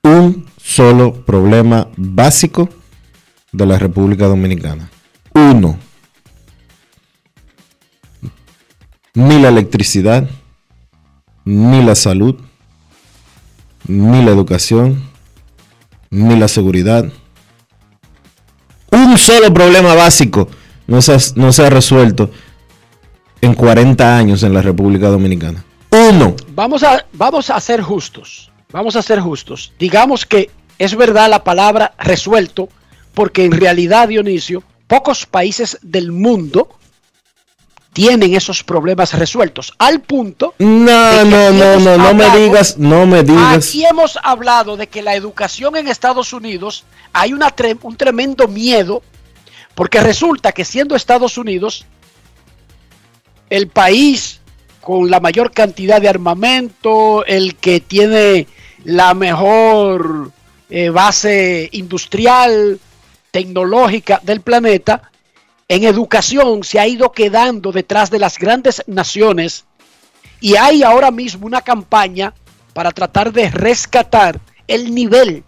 un 0.03 0.45
solo 0.55 1.25
problema 1.25 1.89
básico 1.97 2.69
de 3.51 3.65
la 3.65 3.77
República 3.77 4.27
Dominicana. 4.27 4.89
Uno. 5.33 5.77
Ni 9.15 9.37
la 9.41 9.49
electricidad, 9.49 10.29
ni 11.43 11.83
la 11.83 11.95
salud, 11.95 12.39
ni 13.85 14.23
la 14.23 14.31
educación, 14.31 15.03
ni 16.09 16.37
la 16.39 16.47
seguridad. 16.47 17.11
Un 18.93 19.17
solo 19.17 19.53
problema 19.53 19.93
básico 19.93 20.47
no 20.87 21.01
se 21.01 21.13
ha, 21.13 21.17
no 21.35 21.51
se 21.51 21.65
ha 21.65 21.69
resuelto 21.69 22.31
en 23.41 23.53
40 23.53 24.17
años 24.17 24.43
en 24.43 24.53
la 24.53 24.61
República 24.61 25.09
Dominicana. 25.09 25.63
Uno. 25.91 26.35
Vamos 26.53 26.83
a, 26.83 27.05
vamos 27.13 27.49
a 27.49 27.59
ser 27.59 27.81
justos. 27.81 28.51
Vamos 28.71 28.95
a 28.95 29.01
ser 29.01 29.19
justos. 29.19 29.71
Digamos 29.79 30.25
que 30.25 30.49
es 30.77 30.95
verdad 30.95 31.29
la 31.29 31.43
palabra 31.43 31.93
resuelto, 31.97 32.69
porque 33.13 33.45
en 33.45 33.53
realidad, 33.53 34.09
Dionisio, 34.09 34.63
pocos 34.87 35.25
países 35.25 35.77
del 35.81 36.11
mundo 36.11 36.69
tienen 37.93 38.35
esos 38.35 38.61
problemas 38.61 39.13
resueltos. 39.13 39.73
Al 39.79 40.01
punto. 40.01 40.53
No, 40.59 41.23
no, 41.23 41.51
no, 41.51 41.79
no, 41.79 41.97
no 41.97 42.13
me 42.13 42.37
digas, 42.37 42.77
no 42.77 43.05
me 43.05 43.23
digas. 43.23 43.69
Aquí 43.69 43.85
hemos 43.85 44.19
hablado 44.21 44.75
de 44.75 44.87
que 44.87 45.01
la 45.01 45.15
educación 45.15 45.77
en 45.77 45.87
Estados 45.87 46.33
Unidos 46.33 46.83
hay 47.13 47.31
una 47.31 47.55
un 47.83 47.95
tremendo 47.95 48.49
miedo, 48.49 49.01
porque 49.75 50.01
resulta 50.01 50.51
que 50.51 50.65
siendo 50.65 50.97
Estados 50.97 51.37
Unidos 51.37 51.85
el 53.49 53.67
país 53.67 54.41
con 54.81 55.09
la 55.09 55.19
mayor 55.19 55.51
cantidad 55.51 55.99
de 55.99 56.09
armamento, 56.09 57.25
el 57.25 57.55
que 57.55 57.79
tiene 57.79 58.47
la 58.83 59.13
mejor 59.13 60.31
eh, 60.69 60.89
base 60.89 61.69
industrial, 61.71 62.79
tecnológica 63.31 64.21
del 64.23 64.41
planeta, 64.41 65.11
en 65.67 65.83
educación 65.83 66.63
se 66.63 66.79
ha 66.79 66.87
ido 66.87 67.11
quedando 67.11 67.71
detrás 67.71 68.11
de 68.11 68.19
las 68.19 68.37
grandes 68.37 68.83
naciones 68.85 69.65
y 70.39 70.55
hay 70.55 70.83
ahora 70.83 71.09
mismo 71.09 71.47
una 71.47 71.61
campaña 71.61 72.33
para 72.73 72.91
tratar 72.91 73.33
de 73.33 73.49
rescatar 73.49 74.39
el 74.67 74.93
nivel 74.93 75.43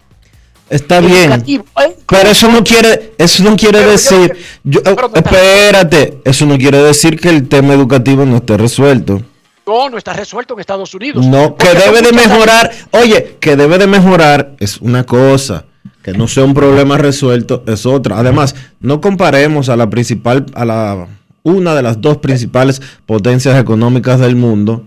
Está 0.70 1.00
bien. 1.00 1.32
¿eh? 1.46 1.62
Pero 2.06 2.30
eso 2.30 2.48
no 2.50 2.62
quiere, 2.62 3.14
eso 3.18 3.42
no 3.42 3.56
quiere 3.56 3.78
Pero 3.78 3.90
decir, 3.92 4.36
yo- 4.64 4.80
espérate, 5.14 6.18
eso 6.24 6.46
no 6.46 6.58
quiere 6.58 6.78
decir 6.82 7.18
que 7.18 7.30
el 7.30 7.48
tema 7.48 7.74
educativo 7.74 8.24
no 8.24 8.36
esté 8.36 8.56
resuelto. 8.56 9.22
No, 9.66 9.90
no 9.90 9.98
está 9.98 10.12
resuelto 10.14 10.54
en 10.54 10.60
Estados 10.60 10.94
Unidos. 10.94 11.26
No, 11.26 11.54
que 11.56 11.68
debe 11.74 12.00
de 12.02 12.12
mejorar. 12.12 12.70
Oye, 12.92 13.36
que 13.40 13.54
debe 13.56 13.76
de 13.78 13.86
mejorar 13.86 14.52
es 14.60 14.78
una 14.80 15.04
cosa. 15.04 15.64
Que 16.02 16.12
no 16.12 16.26
sea 16.26 16.44
un 16.44 16.54
problema 16.54 16.96
resuelto 16.96 17.62
es 17.66 17.84
otra. 17.84 18.18
Además, 18.18 18.54
no 18.80 19.00
comparemos 19.00 19.68
a 19.68 19.76
la 19.76 19.90
principal, 19.90 20.46
a 20.54 20.64
la 20.64 21.06
una 21.42 21.74
de 21.74 21.82
las 21.82 22.00
dos 22.00 22.16
principales 22.18 22.80
potencias 23.04 23.58
económicas 23.60 24.18
del 24.20 24.36
mundo 24.36 24.84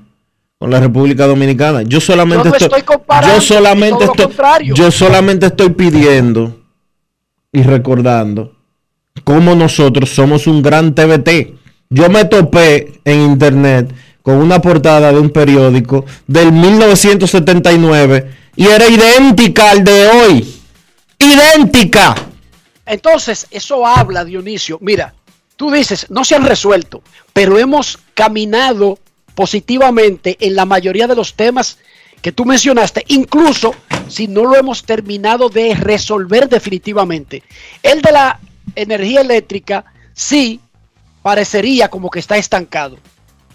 con 0.62 0.69
la 0.69 0.80
República 0.80 1.26
Dominicana. 1.26 1.82
Yo 1.82 2.00
solamente 2.00 2.43
Yo 2.43 2.52
no 2.52 2.56
estoy 2.56 2.84
comparando, 2.84 3.34
yo 3.34 3.41
solamente 3.41 4.06
estoy, 4.06 4.28
yo 4.76 4.91
solamente 4.91 5.47
estoy 5.47 5.71
pidiendo 5.71 6.56
y 7.52 7.63
recordando 7.63 8.54
cómo 9.24 9.56
nosotros 9.56 10.12
somos 10.12 10.45
un 10.45 10.62
gran 10.62 10.93
TBT. 10.93 11.58
Yo 11.89 12.12
me 12.12 12.26
topé 12.26 12.93
en 13.04 13.21
internet 13.21 13.91
con 14.21 14.36
una 14.36 14.62
portada 14.62 15.12
de 15.12 15.17
un 15.17 15.32
periódico 15.32 16.06
del 16.28 16.52
1979 16.52 18.30
y 18.56 18.67
era 18.67 18.88
idéntica 18.88 19.71
al 19.71 19.84
de 19.84 20.08
hoy. 20.10 20.62
Idéntica. 21.17 22.13
Entonces, 22.86 23.47
eso 23.50 23.84
habla, 23.88 24.24
Dionisio. 24.24 24.78
Mira, 24.80 25.15
tú 25.56 25.71
dices, 25.71 26.06
no 26.12 26.24
se 26.24 26.36
han 26.36 26.45
resuelto, 26.45 27.02
pero 27.34 27.58
hemos 27.58 27.97
caminado 28.13 29.00
positivamente 29.41 30.38
en 30.39 30.56
la 30.56 30.65
mayoría 30.65 31.08
de 31.08 31.15
los 31.15 31.34
temas 31.34 31.80
que 32.21 32.32
tú 32.32 32.45
mencionaste, 32.45 33.04
incluso 33.08 33.73
si 34.08 34.27
no 34.27 34.43
lo 34.45 34.56
hemos 34.56 34.84
terminado 34.84 35.49
de 35.49 35.73
resolver 35.73 36.47
definitivamente. 36.47 37.41
El 37.82 38.04
de 38.04 38.12
la 38.12 38.39
energía 38.75 39.21
eléctrica, 39.21 39.84
sí, 40.13 40.60
parecería 41.23 41.89
como 41.89 42.12
que 42.12 42.19
está 42.19 42.38
estancado, 42.38 42.99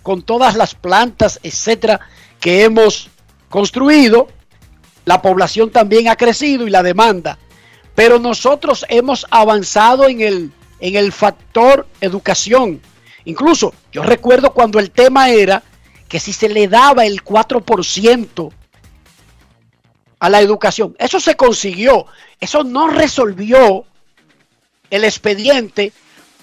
con 0.03 0.23
todas 0.23 0.57
las 0.57 0.75
plantas, 0.75 1.39
etcétera, 1.45 2.01
que 2.41 2.65
hemos 2.65 3.09
construido. 3.49 4.27
La 5.05 5.23
población 5.23 5.71
también 5.71 6.09
ha 6.09 6.17
crecido 6.17 6.67
y 6.67 6.71
la 6.71 6.83
demanda 6.83 7.39
pero 7.95 8.19
nosotros 8.19 8.85
hemos 8.89 9.25
avanzado 9.31 10.09
en 10.09 10.21
el, 10.21 10.51
en 10.81 10.97
el 10.97 11.13
factor 11.13 11.87
educación. 12.01 12.81
Incluso 13.25 13.73
yo 13.91 14.03
recuerdo 14.03 14.53
cuando 14.53 14.79
el 14.81 14.91
tema 14.91 15.31
era 15.31 15.63
que 16.09 16.21
si 16.21 16.33
se 16.33 16.49
le 16.49 16.69
daba 16.69 17.05
el 17.05 17.23
4% 17.25 18.53
a 20.19 20.31
la 20.31 20.41
educación, 20.41 20.97
eso 20.99 21.21
se 21.21 21.35
consiguió, 21.35 22.07
eso 22.41 22.65
no 22.65 22.89
resolvió 22.89 23.85
el 24.91 25.05
expediente, 25.05 25.93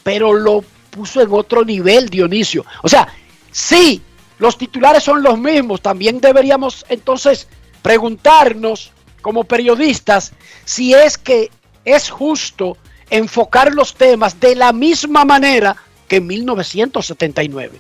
pero 0.04 0.34
lo 0.34 0.64
puso 0.90 1.22
en 1.22 1.32
otro 1.32 1.64
nivel, 1.64 2.10
Dionisio. 2.10 2.66
O 2.84 2.90
sea, 2.90 3.08
sí, 3.52 4.02
los 4.38 4.58
titulares 4.58 5.04
son 5.04 5.24
los 5.24 5.40
mismos, 5.40 5.82
también 5.82 6.20
deberíamos 6.20 6.86
entonces 6.90 7.48
preguntarnos 7.82 8.92
como 9.22 9.44
periodistas 9.46 10.34
si 10.66 10.94
es 10.94 11.18
que 11.18 11.50
es 11.86 12.10
justo 12.10 12.78
enfocar 13.10 13.74
los 13.74 13.96
temas 13.96 14.40
de 14.40 14.56
la 14.56 14.74
misma 14.74 15.26
manera 15.26 15.76
que 16.08 16.18
en 16.18 16.28
1979. 16.28 17.80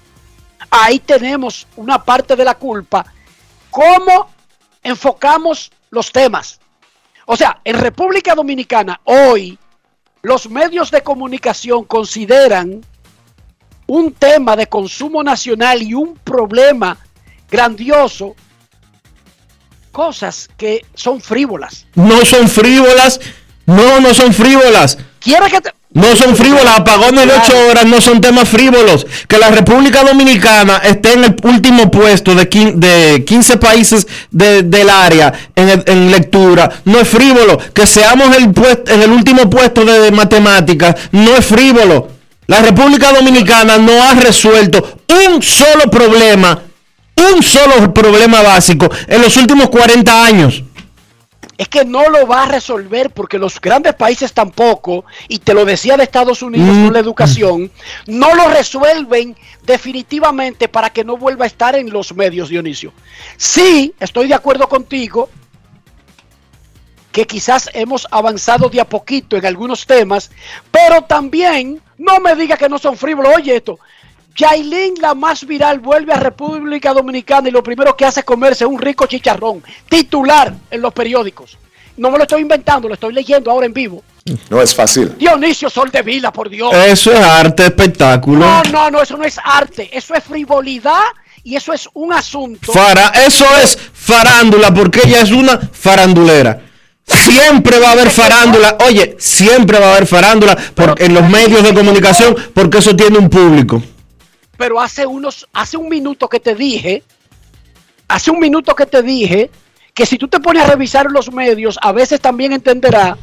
Ahí 0.69 0.99
tenemos 0.99 1.67
una 1.75 2.03
parte 2.03 2.35
de 2.35 2.45
la 2.45 2.55
culpa. 2.55 3.05
¿Cómo 3.69 4.29
enfocamos 4.81 5.71
los 5.89 6.11
temas? 6.11 6.59
O 7.25 7.35
sea, 7.35 7.59
en 7.63 7.79
República 7.79 8.35
Dominicana 8.35 8.99
hoy 9.05 9.57
los 10.21 10.49
medios 10.49 10.91
de 10.91 11.01
comunicación 11.01 11.83
consideran 11.83 12.81
un 13.87 14.13
tema 14.13 14.55
de 14.55 14.67
consumo 14.67 15.23
nacional 15.23 15.81
y 15.81 15.93
un 15.93 16.15
problema 16.15 16.97
grandioso 17.49 18.35
cosas 19.91 20.49
que 20.57 20.85
son 20.95 21.21
frívolas. 21.21 21.85
No 21.95 22.25
son 22.25 22.49
frívolas. 22.49 23.21
No, 23.65 24.01
no 24.01 24.13
son 24.13 24.33
frívolas. 24.33 24.97
¿Quieres 25.19 25.51
que 25.51 25.61
te, 25.61 25.71
No 25.93 26.15
son 26.15 26.35
frívolas, 26.35 26.79
apagones 26.79 27.27
de 27.27 27.33
8 27.33 27.53
horas 27.69 27.85
no 27.85 28.01
son 28.01 28.19
temas 28.19 28.49
frívolos. 28.49 29.05
Que 29.27 29.37
la 29.37 29.49
República 29.49 30.03
Dominicana 30.03 30.77
esté 30.83 31.13
en 31.13 31.23
el 31.25 31.35
último 31.43 31.91
puesto 31.91 32.33
de, 32.33 32.49
quin- 32.49 32.73
de 32.75 33.23
15 33.25 33.57
países 33.57 34.07
de- 34.31 34.63
del 34.63 34.89
área 34.89 35.31
en, 35.55 36.09
lectura 36.09 36.69
no 36.85 36.99
es 36.99 37.07
frívolo. 37.07 37.59
Que 37.73 37.85
seamos 37.85 38.35
el 38.35 38.47
puest- 38.53 38.89
en 38.91 39.03
el 39.03 39.11
último 39.11 39.47
puesto 39.51 39.85
de, 39.85 40.09
matemáticas 40.11 40.95
no 41.11 41.35
es 41.37 41.45
frívolo. 41.45 42.07
La 42.47 42.61
República 42.61 43.11
Dominicana 43.13 43.77
no 43.77 44.03
ha 44.03 44.15
resuelto 44.15 44.97
un 45.27 45.43
solo 45.43 45.91
problema, 45.91 46.59
un 47.35 47.43
solo 47.43 47.93
problema 47.93 48.41
básico 48.41 48.89
en 49.07 49.21
los 49.21 49.37
últimos 49.37 49.69
40 49.69 50.25
años. 50.25 50.63
Es 51.57 51.67
que 51.67 51.85
no 51.85 52.09
lo 52.09 52.25
va 52.25 52.43
a 52.43 52.47
resolver 52.47 53.11
porque 53.11 53.37
los 53.37 53.61
grandes 53.61 53.93
países 53.93 54.33
tampoco, 54.33 55.05
y 55.27 55.37
te 55.39 55.53
lo 55.53 55.65
decía 55.65 55.97
de 55.97 56.03
Estados 56.03 56.41
Unidos 56.41 56.75
Mm. 56.75 56.83
con 56.85 56.93
la 56.93 56.99
educación, 56.99 57.71
no 58.07 58.33
lo 58.33 58.47
resuelven 58.49 59.37
definitivamente 59.63 60.67
para 60.67 60.89
que 60.89 61.03
no 61.03 61.15
vuelva 61.15 61.45
a 61.45 61.47
estar 61.47 61.75
en 61.75 61.91
los 61.91 62.15
medios, 62.15 62.49
Dionisio. 62.49 62.91
Sí, 63.37 63.93
estoy 63.99 64.27
de 64.27 64.33
acuerdo 64.33 64.67
contigo 64.67 65.29
que 67.11 67.27
quizás 67.27 67.69
hemos 67.73 68.07
avanzado 68.09 68.69
de 68.69 68.81
a 68.81 68.89
poquito 68.89 69.37
en 69.37 69.45
algunos 69.45 69.85
temas, 69.85 70.31
pero 70.71 71.03
también 71.03 71.79
no 71.99 72.19
me 72.19 72.35
diga 72.35 72.57
que 72.57 72.67
no 72.67 72.79
son 72.79 72.97
frívolos. 72.97 73.33
Oye 73.37 73.55
esto, 73.57 73.77
Yailin, 74.35 74.95
la 75.01 75.13
más 75.13 75.45
viral, 75.45 75.79
vuelve 75.79 76.13
a 76.13 76.17
República 76.17 76.93
Dominicana 76.93 77.49
y 77.49 77.51
lo 77.51 77.61
primero 77.61 77.95
que 77.95 78.05
hace 78.05 78.21
es 78.21 78.25
comerse 78.25 78.65
un 78.65 78.79
rico 78.79 79.05
chicharrón, 79.05 79.63
titular 79.87 80.53
en 80.71 80.81
los 80.81 80.93
periódicos. 80.93 81.57
No 81.97 82.09
me 82.09 82.17
lo 82.17 82.23
estoy 82.23 82.41
inventando, 82.41 82.87
lo 82.87 82.95
estoy 82.95 83.13
leyendo 83.13 83.51
ahora 83.51 83.67
en 83.67 83.73
vivo. 83.73 84.03
No 84.49 84.61
es 84.61 84.73
fácil. 84.73 85.15
Dionisio 85.17 85.69
Sol 85.69 85.91
de 85.91 86.01
Vila, 86.01 86.31
por 86.33 86.49
Dios. 86.49 86.73
Eso 86.73 87.11
es 87.11 87.19
arte, 87.19 87.65
espectáculo. 87.65 88.39
No, 88.39 88.63
no, 88.71 88.89
no, 88.89 89.01
eso 89.03 89.17
no 89.17 89.23
es 89.25 89.37
arte, 89.43 89.89
eso 89.95 90.15
es 90.15 90.23
frivolidad 90.23 91.03
y 91.43 91.55
eso 91.55 91.71
es 91.73 91.87
un 91.93 92.13
asunto. 92.13 92.71
Fara, 92.71 93.11
eso 93.27 93.45
es 93.61 93.77
farándula, 93.93 94.73
porque 94.73 95.01
ella 95.05 95.21
es 95.21 95.31
una 95.31 95.59
farandulera. 95.59 96.61
Siempre 97.05 97.79
va 97.79 97.89
a 97.89 97.91
haber 97.91 98.09
farándula. 98.09 98.77
Oye, 98.87 99.15
siempre 99.19 99.77
va 99.77 99.87
a 99.87 99.91
haber 99.91 100.07
farándula 100.07 100.55
por- 100.73 100.95
en 100.99 101.13
los 101.13 101.29
medios 101.29 101.61
de 101.61 101.73
comunicación, 101.73 102.35
porque 102.53 102.77
eso 102.79 102.95
tiene 102.95 103.17
un 103.19 103.29
público. 103.29 103.83
Pero 104.63 104.79
hace 104.79 105.05
unos, 105.05 105.45
hace 105.51 105.75
un 105.75 105.89
minuto 105.89 106.29
que 106.29 106.39
te 106.39 106.55
dije, 106.55 107.03
hace 108.07 108.31
un 108.31 108.39
minuto 108.39 108.73
que 108.73 108.85
te 108.85 109.03
dije 109.03 109.51
que 109.93 110.05
si 110.05 110.17
tú 110.17 110.29
te 110.29 110.39
pones 110.39 110.63
a 110.63 110.67
revisar 110.67 111.11
los 111.11 111.33
medios, 111.33 111.77
a 111.81 111.91
veces 111.91 112.21
también 112.21 112.53
entenderá 112.53 113.17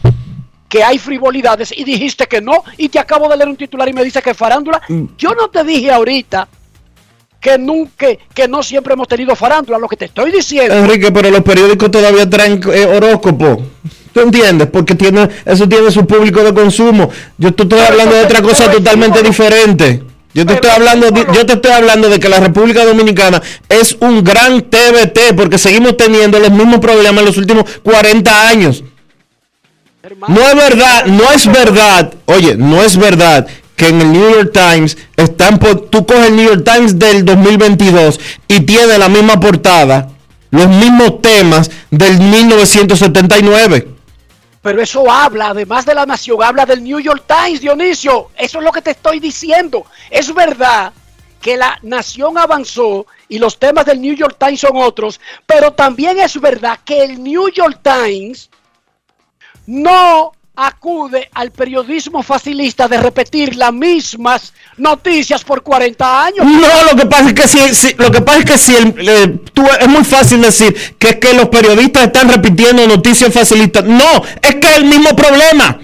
que 0.69 0.85
hay 0.85 0.99
frivolidades 0.99 1.73
y 1.75 1.83
dijiste 1.83 2.27
que 2.27 2.43
no 2.43 2.63
y 2.77 2.91
te 2.91 2.99
acabo 2.99 3.27
de 3.27 3.39
leer 3.39 3.49
un 3.49 3.57
titular 3.57 3.89
y 3.89 3.95
me 3.95 4.05
dice 4.05 4.21
que 4.21 4.35
farándula. 4.35 4.83
Yo 5.17 5.31
no 5.31 5.49
te 5.49 5.65
dije 5.65 5.91
ahorita 5.91 6.47
que 7.41 7.57
nunca, 7.57 8.09
que 8.35 8.47
no 8.47 8.63
siempre 8.63 8.93
hemos 8.93 9.09
tenido 9.09 9.35
farándula, 9.35 9.79
lo 9.79 9.89
que 9.89 9.97
te 9.97 10.05
estoy 10.05 10.31
diciendo. 10.33 10.75
Enrique, 10.75 11.11
pero 11.11 11.31
los 11.31 11.41
periódicos 11.41 11.91
todavía 11.91 12.29
traen 12.29 12.61
eh, 12.71 12.85
horóscopo. 12.85 13.63
¿Tú 14.13 14.21
entiendes? 14.21 14.69
Porque 14.69 14.95
tiene, 14.95 15.27
eso 15.47 15.67
tiene 15.67 15.91
su 15.91 16.07
público 16.07 16.43
de 16.43 16.53
consumo. 16.53 17.09
Yo 17.39 17.49
estoy 17.49 17.65
Pero 17.67 17.83
hablando 17.83 18.15
de 18.15 18.25
otra 18.25 18.43
cosa 18.43 18.71
totalmente 18.71 19.23
diferente. 19.23 20.10
Yo 20.33 20.47
te 20.47 20.55
estoy 20.55 20.71
es 20.71 20.77
hablando, 20.77 21.11
de- 21.11 21.27
yo 21.35 21.45
te 21.47 21.55
estoy 21.55 21.73
hablando 21.73 22.09
de 22.09 22.21
que 22.21 22.29
la 22.29 22.39
República 22.41 22.85
Dominicana 22.85 23.43
es 23.69 23.97
un 24.01 24.23
gran 24.23 24.63
TBT 24.63 25.35
porque 25.37 25.59
seguimos 25.59 25.97
teniendo 25.97 26.39
los 26.39 26.51
mismos 26.53 26.79
problemas 26.79 27.19
en 27.21 27.27
los 27.27 27.37
últimos 27.37 27.65
40 27.83 28.49
años. 28.49 28.85
No 30.29 30.41
es 30.41 30.55
verdad, 30.55 31.07
no 31.07 31.31
es 31.33 31.47
verdad. 31.47 32.15
Oye, 32.27 32.55
no 32.57 32.83
es 32.83 32.97
verdad 32.97 33.47
que 33.77 33.89
en 33.89 34.01
el 34.01 34.13
New 34.13 34.31
York 34.35 34.53
Times 34.53 34.97
están 35.17 35.59
por, 35.59 35.89
tú 35.89 36.07
coges 36.07 36.29
el 36.29 36.37
New 36.37 36.47
York 36.49 36.65
Times 36.71 36.99
del 36.99 37.25
2022 37.25 38.21
y 38.49 38.61
tiene 38.61 38.99
la 38.99 39.09
misma 39.09 39.41
portada, 39.41 40.09
los 40.51 40.69
mismos 40.69 41.21
temas 41.23 41.71
del 41.91 42.19
1979. 42.21 43.89
Pero 44.63 44.83
eso 44.83 45.11
habla, 45.11 45.49
además 45.49 45.87
de 45.87 45.95
la 45.95 46.05
nación, 46.05 46.43
habla 46.43 46.67
del 46.67 46.85
New 46.85 47.01
York 47.01 47.25
Times, 47.27 47.61
Dionisio. 47.61 48.31
Eso 48.37 48.59
es 48.59 48.65
lo 48.65 48.73
que 48.73 48.83
te 48.83 48.91
estoy 48.91 49.19
diciendo. 49.19 49.87
Es 50.11 50.33
verdad 50.35 50.93
que 51.41 51.57
la 51.57 51.79
nación 51.83 52.37
avanzó 52.37 53.07
y 53.29 53.39
los 53.39 53.59
temas 53.59 53.87
del 53.87 54.01
New 54.01 54.15
York 54.15 54.37
Times 54.39 54.61
son 54.61 54.77
otros, 54.77 55.21
pero 55.47 55.73
también 55.73 56.19
es 56.19 56.39
verdad 56.39 56.79
que 56.85 57.03
el 57.03 57.23
New 57.23 57.49
York 57.51 57.81
Times 57.83 58.51
no 59.67 60.33
acude 60.57 61.29
al 61.33 61.51
periodismo 61.53 62.23
facilista 62.23 62.87
de 62.89 62.99
repetir 62.99 63.57
las 63.57 63.73
mismas 63.73 64.53
noticias 64.77 65.43
por 65.45 65.63
40 65.63 66.25
años. 66.25 66.45
No, 66.47 66.85
lo 66.91 66.97
que 66.97 67.07
pasa 67.07 67.29
es 67.29 67.35
que 67.35 67.49
si, 67.49 67.75
si- 67.75 67.95
lo 67.95 68.11
que 68.11 68.21
pasa 68.21 68.39
es 68.41 68.45
que 68.45 68.59
si 68.59 68.75
el- 68.77 69.09
eh, 69.09 69.39
tú- 69.55 69.67
es 69.81 69.89
muy 69.89 70.05
fácil 70.05 70.43
decir 70.43 70.97
que 70.99 71.09
es 71.11 71.17
que 71.17 71.33
los 71.35 71.49
periodistas 71.49 72.05
están 72.05 72.29
repitiendo 72.29 72.87
noticias 72.87 73.33
facilistas. 73.33 73.85
No, 73.85 74.23
es 74.43 74.55
que 74.57 74.67
es 74.67 74.77
el 74.77 74.85
mismo 74.85 75.15
problema. 75.17 75.79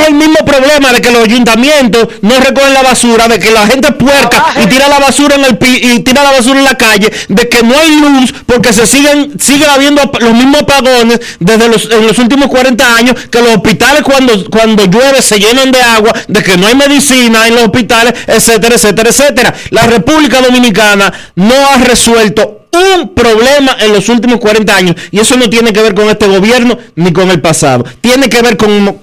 Es 0.00 0.08
el 0.08 0.14
mismo 0.14 0.36
problema 0.44 0.92
de 0.92 1.00
que 1.00 1.10
los 1.10 1.24
ayuntamientos 1.24 2.08
no 2.22 2.38
recogen 2.40 2.72
la 2.74 2.82
basura, 2.82 3.28
de 3.28 3.38
que 3.38 3.50
la 3.50 3.66
gente 3.66 3.88
es 3.88 3.94
puerca 3.94 4.44
y 4.62 4.66
tira 4.66 4.88
la 4.88 4.98
basura 4.98 5.34
en 5.36 5.44
el 5.44 5.58
pi- 5.58 5.80
y 5.82 6.00
tira 6.00 6.22
la 6.22 6.30
basura 6.32 6.58
en 6.58 6.64
la 6.64 6.74
calle, 6.74 7.10
de 7.28 7.48
que 7.48 7.62
no 7.62 7.76
hay 7.78 7.96
luz 8.00 8.32
porque 8.46 8.72
se 8.72 8.86
siguen 8.86 9.32
siguen 9.40 9.68
habiendo 9.70 10.02
los 10.20 10.32
mismos 10.34 10.62
apagones 10.62 11.20
desde 11.40 11.68
los 11.68 11.90
en 11.90 12.06
los 12.06 12.18
últimos 12.18 12.48
40 12.48 12.94
años, 12.96 13.16
que 13.30 13.40
los 13.40 13.54
hospitales 13.56 14.02
cuando 14.02 14.48
cuando 14.50 14.84
llueve 14.86 15.20
se 15.22 15.38
llenan 15.38 15.70
de 15.72 15.80
agua, 15.82 16.12
de 16.28 16.42
que 16.42 16.56
no 16.56 16.66
hay 16.66 16.74
medicina 16.74 17.46
en 17.46 17.54
los 17.54 17.64
hospitales, 17.64 18.14
etcétera, 18.26 18.74
etcétera, 18.76 19.10
etcétera. 19.10 19.54
La 19.70 19.86
República 19.86 20.40
Dominicana 20.40 21.12
no 21.36 21.54
ha 21.70 21.78
resuelto 21.78 22.60
un 22.72 23.10
problema 23.14 23.76
en 23.80 23.92
los 23.92 24.08
últimos 24.08 24.38
40 24.40 24.74
años 24.74 24.96
y 25.10 25.18
eso 25.20 25.36
no 25.36 25.50
tiene 25.50 25.72
que 25.72 25.82
ver 25.82 25.94
con 25.94 26.08
este 26.08 26.26
gobierno 26.26 26.78
ni 26.96 27.12
con 27.12 27.30
el 27.30 27.40
pasado. 27.40 27.84
Tiene 28.00 28.28
que 28.30 28.40
ver 28.40 28.56
con, 28.56 28.98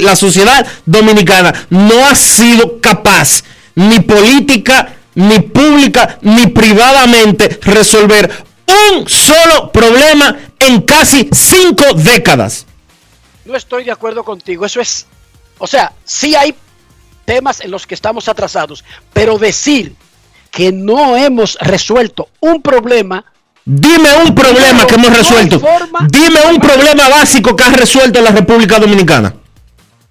la 0.00 0.16
sociedad 0.16 0.66
dominicana 0.84 1.66
no 1.70 2.06
ha 2.06 2.14
sido 2.14 2.80
capaz 2.80 3.42
ni 3.74 4.00
política, 4.00 4.96
ni 5.14 5.40
pública, 5.40 6.18
ni 6.22 6.46
privadamente 6.48 7.58
resolver 7.62 8.44
un 8.90 9.08
solo 9.08 9.70
problema 9.72 10.36
en 10.58 10.82
casi 10.82 11.28
cinco 11.32 11.94
décadas. 11.94 12.66
No 13.44 13.56
estoy 13.56 13.84
de 13.84 13.92
acuerdo 13.92 14.24
contigo. 14.24 14.66
Eso 14.66 14.80
es, 14.80 15.06
o 15.58 15.66
sea, 15.66 15.92
sí 16.04 16.34
hay 16.34 16.54
temas 17.24 17.60
en 17.60 17.70
los 17.70 17.86
que 17.86 17.94
estamos 17.94 18.28
atrasados, 18.28 18.84
pero 19.12 19.38
decir 19.38 19.94
que 20.50 20.72
no 20.72 21.16
hemos 21.16 21.56
resuelto 21.60 22.28
un 22.40 22.62
problema, 22.62 23.24
Dime 23.68 24.08
un 24.24 24.32
problema 24.32 24.86
que 24.86 24.94
hemos 24.94 25.16
resuelto. 25.16 25.60
Dime 26.08 26.40
un 26.48 26.60
problema 26.60 27.08
básico 27.08 27.56
que 27.56 27.64
ha 27.64 27.70
resuelto 27.70 28.22
la 28.22 28.30
República 28.30 28.78
Dominicana. 28.78 29.34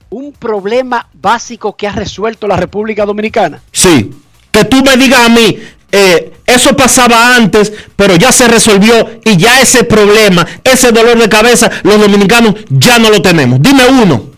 un 0.10 0.32
problema 0.32 1.08
básico 1.14 1.76
que 1.76 1.88
ha 1.88 1.92
resuelto 1.92 2.48
la 2.48 2.56
República 2.56 3.06
Dominicana. 3.06 3.62
Sí. 3.72 4.12
Que 4.52 4.64
tú 4.64 4.82
me 4.82 4.96
digas 4.96 5.26
a 5.26 5.30
mí, 5.30 5.58
eh, 5.92 6.34
eso 6.46 6.76
pasaba 6.76 7.36
antes, 7.36 7.74
pero 7.96 8.16
ya 8.16 8.32
se 8.32 8.48
resolvió 8.48 9.20
y 9.26 9.36
ya 9.36 9.62
ese 9.62 9.84
problema, 9.84 10.46
ese 10.64 10.92
dolor 10.92 11.18
de 11.18 11.28
cabeza, 11.28 11.70
los 11.84 12.00
dominicanos 12.00 12.56
ya 12.70 12.98
no 13.00 13.10
lo 13.10 13.22
tenemos. 13.22 13.62
Dime 13.62 13.88
uno. 13.88 14.32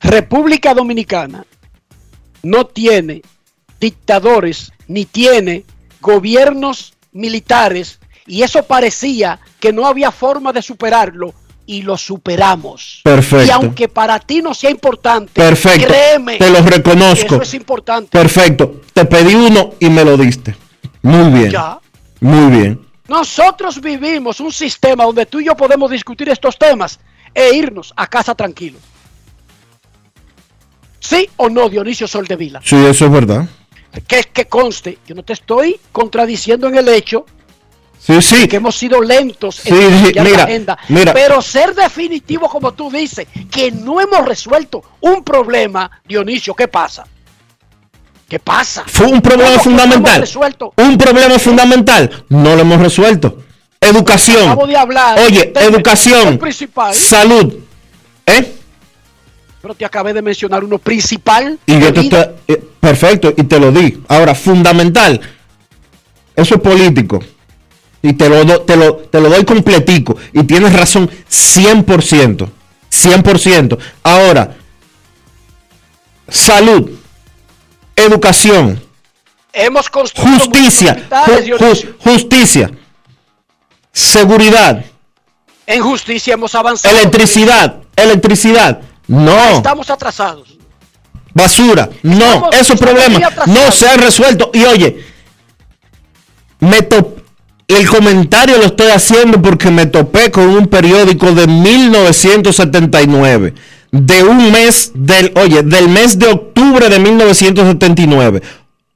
República 0.00 0.72
Dominicana 0.72 1.44
no 2.42 2.66
tiene 2.66 3.22
dictadores 3.80 4.72
ni 4.88 5.04
tiene 5.04 5.64
gobiernos 6.00 6.94
militares 7.12 7.98
y 8.26 8.42
eso 8.42 8.62
parecía 8.62 9.40
que 9.60 9.72
no 9.72 9.86
había 9.86 10.10
forma 10.10 10.52
de 10.52 10.62
superarlo 10.62 11.34
y 11.66 11.82
lo 11.82 11.96
superamos. 11.96 13.00
Perfecto. 13.04 13.46
Y 13.46 13.50
aunque 13.50 13.88
para 13.88 14.18
ti 14.18 14.42
no 14.42 14.52
sea 14.54 14.70
importante, 14.70 15.32
Perfecto. 15.32 15.86
créeme, 15.88 16.38
Te 16.38 16.50
lo 16.50 16.60
reconozco. 16.62 17.26
eso 17.26 17.42
es 17.42 17.54
importante. 17.54 18.10
Perfecto. 18.10 18.80
Te 18.92 19.04
pedí 19.04 19.34
uno 19.34 19.74
y 19.78 19.88
me 19.88 20.04
lo 20.04 20.16
diste. 20.16 20.56
Muy 21.02 21.30
bien. 21.30 21.50
Ya. 21.50 21.78
Muy 22.20 22.50
bien. 22.56 22.80
Nosotros 23.08 23.80
vivimos 23.80 24.40
un 24.40 24.52
sistema 24.52 25.04
donde 25.04 25.26
tú 25.26 25.40
y 25.40 25.46
yo 25.46 25.56
podemos 25.56 25.90
discutir 25.90 26.28
estos 26.28 26.56
temas 26.58 26.98
e 27.34 27.54
irnos 27.54 27.92
a 27.96 28.06
casa 28.06 28.34
tranquilo. 28.34 28.78
¿Sí 31.00 31.28
o 31.36 31.48
no, 31.48 31.68
Dionisio 31.68 32.06
Soldevila? 32.06 32.60
Sí, 32.64 32.76
eso 32.76 33.06
es 33.06 33.10
verdad. 33.12 33.48
Que, 34.06 34.22
que 34.32 34.46
conste, 34.46 34.98
yo 35.06 35.14
no 35.14 35.22
te 35.22 35.32
estoy 35.34 35.78
contradiciendo 35.90 36.68
en 36.68 36.76
el 36.76 36.88
hecho 36.88 37.26
Sí, 38.04 38.20
sí. 38.20 38.48
que 38.48 38.56
hemos 38.56 38.74
sido 38.76 39.00
lentos 39.00 39.56
Sí, 39.56 39.68
en 39.70 40.04
sí, 40.06 40.12
mira, 40.20 40.24
la 40.38 40.42
agenda. 40.44 40.78
mira. 40.88 41.14
Pero 41.14 41.40
ser 41.40 41.72
definitivo, 41.74 42.48
como 42.48 42.72
tú 42.72 42.90
dices, 42.90 43.28
que 43.50 43.70
no 43.70 44.00
hemos 44.00 44.26
resuelto 44.26 44.82
un 45.00 45.22
problema, 45.22 45.88
Dionisio, 46.04 46.52
¿qué 46.54 46.66
pasa? 46.66 47.04
¿Qué 48.28 48.40
pasa? 48.40 48.82
Fue 48.86 49.06
un 49.06 49.20
problema 49.20 49.50
¿Cómo 49.50 49.62
que 49.62 49.68
no 49.70 49.78
fundamental. 49.78 50.20
resuelto? 50.20 50.72
Un 50.76 50.98
problema 50.98 51.38
fundamental. 51.38 52.24
No 52.30 52.56
lo 52.56 52.62
hemos 52.62 52.80
resuelto. 52.80 53.38
Educación. 53.80 54.44
Acabo 54.44 54.66
de 54.66 54.76
hablar 54.76 55.18
Oye, 55.20 55.52
educación. 55.56 56.38
principal. 56.38 56.94
Salud. 56.94 57.54
¿Eh? 58.26 58.52
Pero 59.60 59.74
te 59.74 59.84
acabé 59.84 60.12
de 60.12 60.22
mencionar 60.22 60.64
uno 60.64 60.78
principal. 60.78 61.58
Y 61.66 61.78
yo 61.78 61.92
te 61.92 62.00
estoy- 62.00 62.26
eh, 62.48 62.64
perfecto, 62.80 63.32
y 63.36 63.44
te 63.44 63.60
lo 63.60 63.70
di. 63.70 64.02
Ahora, 64.08 64.34
fundamental, 64.34 65.20
eso 66.34 66.54
es 66.56 66.60
político. 66.60 67.20
Y 68.02 68.14
te 68.14 68.28
lo, 68.28 68.44
do- 68.44 68.60
te 68.62 68.76
lo, 68.76 68.96
te 68.96 69.20
lo 69.20 69.28
doy 69.30 69.44
completico. 69.44 70.16
Y 70.32 70.42
tienes 70.44 70.72
razón, 70.72 71.08
100%. 71.30 72.48
100%. 72.90 73.78
Ahora, 74.02 74.56
salud, 76.28 76.90
educación, 77.96 78.82
Hemos 79.54 79.90
construido 79.90 80.38
justicia, 80.38 81.06
ju- 81.10 81.94
justicia, 81.98 82.70
seguridad, 83.92 84.82
En 85.66 85.82
justicia 85.82 86.34
hemos 86.34 86.54
avanzado. 86.54 86.96
electricidad, 86.96 87.76
electricidad. 87.94 88.80
No. 89.06 89.56
Estamos 89.56 89.90
atrasados. 89.90 90.56
Basura, 91.34 91.88
no, 92.02 92.24
Estamos- 92.24 92.56
esos 92.56 92.78
problemas 92.80 93.22
atrasados. 93.22 93.48
no 93.48 93.72
se 93.72 93.88
han 93.88 94.00
resuelto. 94.00 94.50
Y 94.54 94.64
oye, 94.64 95.04
me 96.60 96.80
top- 96.82 97.21
el 97.68 97.88
comentario 97.88 98.58
lo 98.58 98.64
estoy 98.64 98.88
haciendo 98.88 99.40
porque 99.40 99.70
me 99.70 99.86
topé 99.86 100.30
con 100.30 100.48
un 100.48 100.66
periódico 100.66 101.32
de 101.32 101.46
1979, 101.46 103.54
de 103.90 104.24
un 104.24 104.52
mes 104.52 104.92
del, 104.94 105.32
oye, 105.36 105.62
del 105.62 105.88
mes 105.88 106.18
de 106.18 106.26
octubre 106.26 106.88
de 106.88 106.98
1979, 106.98 108.42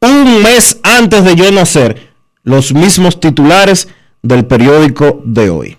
un 0.00 0.42
mes 0.42 0.79
antes 0.83 1.24
de 1.24 1.37
yo 1.37 1.50
nacer, 1.52 2.12
los 2.42 2.72
mismos 2.72 3.20
titulares 3.20 3.88
del 4.22 4.46
periódico 4.46 5.20
de 5.24 5.50
hoy. 5.50 5.76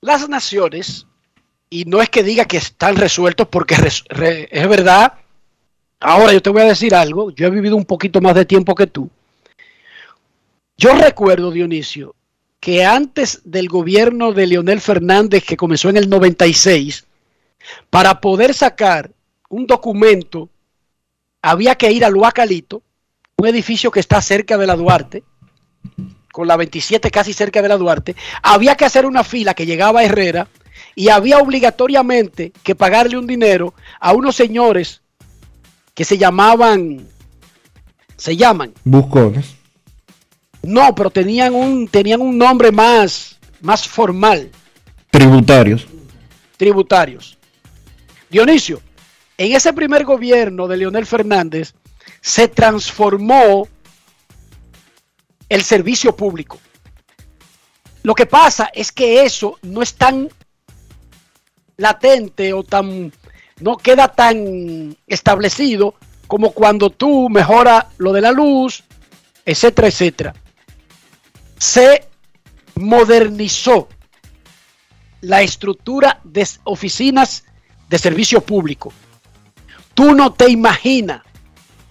Las 0.00 0.28
naciones, 0.28 1.06
y 1.68 1.84
no 1.84 2.00
es 2.00 2.08
que 2.08 2.22
diga 2.22 2.46
que 2.46 2.56
están 2.56 2.96
resueltos 2.96 3.48
porque 3.48 3.74
es 3.74 4.68
verdad. 4.68 5.12
Ahora 6.00 6.32
yo 6.32 6.40
te 6.40 6.50
voy 6.50 6.62
a 6.62 6.66
decir 6.66 6.94
algo. 6.94 7.30
Yo 7.30 7.46
he 7.46 7.50
vivido 7.50 7.76
un 7.76 7.84
poquito 7.84 8.20
más 8.20 8.34
de 8.34 8.46
tiempo 8.46 8.74
que 8.74 8.86
tú. 8.86 9.10
Yo 10.78 10.94
recuerdo, 10.94 11.50
Dionisio, 11.50 12.14
que 12.58 12.86
antes 12.86 13.42
del 13.44 13.68
gobierno 13.68 14.32
de 14.32 14.46
Leonel 14.46 14.80
Fernández, 14.80 15.44
que 15.44 15.58
comenzó 15.58 15.90
en 15.90 15.98
el 15.98 16.08
96, 16.08 17.06
para 17.90 18.20
poder 18.20 18.54
sacar 18.54 19.10
un 19.50 19.66
documento, 19.66 20.48
había 21.42 21.74
que 21.74 21.92
ir 21.92 22.02
al 22.02 22.16
Huacalito, 22.16 22.82
un 23.36 23.46
edificio 23.46 23.90
que 23.90 24.00
está 24.00 24.22
cerca 24.22 24.56
de 24.56 24.66
la 24.66 24.76
Duarte, 24.76 25.22
con 26.32 26.48
la 26.48 26.56
27 26.56 27.10
casi 27.10 27.34
cerca 27.34 27.60
de 27.60 27.68
la 27.68 27.76
Duarte, 27.76 28.16
había 28.42 28.74
que 28.74 28.86
hacer 28.86 29.04
una 29.04 29.24
fila 29.24 29.52
que 29.52 29.66
llegaba 29.66 30.00
a 30.00 30.04
Herrera 30.04 30.48
y 30.94 31.08
había 31.08 31.38
obligatoriamente 31.38 32.52
que 32.62 32.74
pagarle 32.74 33.18
un 33.18 33.26
dinero 33.26 33.74
a 33.98 34.12
unos 34.12 34.36
señores 34.36 35.02
que 36.00 36.04
se 36.06 36.16
llamaban, 36.16 37.06
se 38.16 38.34
llaman, 38.34 38.72
Buscones. 38.84 39.54
no, 40.62 40.94
pero 40.94 41.10
tenían 41.10 41.54
un, 41.54 41.86
tenían 41.88 42.22
un 42.22 42.38
nombre 42.38 42.72
más, 42.72 43.38
más 43.60 43.86
formal, 43.86 44.50
Tributarios. 45.10 45.86
tributarios. 46.56 47.36
Dionisio, 48.30 48.80
en 49.36 49.52
ese 49.52 49.74
primer 49.74 50.06
gobierno 50.06 50.66
de 50.68 50.78
Leonel 50.78 51.04
Fernández 51.04 51.74
se 52.22 52.48
transformó 52.48 53.68
el 55.50 55.62
servicio 55.62 56.16
público. 56.16 56.58
Lo 58.02 58.14
que 58.14 58.24
pasa 58.24 58.70
es 58.72 58.90
que 58.90 59.22
eso 59.26 59.58
no 59.60 59.82
es 59.82 59.92
tan 59.92 60.30
latente 61.76 62.54
o 62.54 62.62
tan 62.62 63.12
no 63.60 63.76
queda 63.76 64.08
tan 64.08 64.96
establecido 65.06 65.94
como 66.26 66.52
cuando 66.52 66.90
tú 66.90 67.28
mejoras 67.28 67.86
lo 67.98 68.12
de 68.12 68.20
la 68.20 68.32
luz, 68.32 68.84
etcétera, 69.44 69.88
etcétera. 69.88 70.34
Se 71.58 72.06
modernizó 72.74 73.88
la 75.20 75.42
estructura 75.42 76.20
de 76.24 76.46
oficinas 76.64 77.44
de 77.88 77.98
servicio 77.98 78.40
público. 78.40 78.92
Tú 79.94 80.14
no 80.14 80.32
te 80.32 80.48
imaginas, 80.48 81.22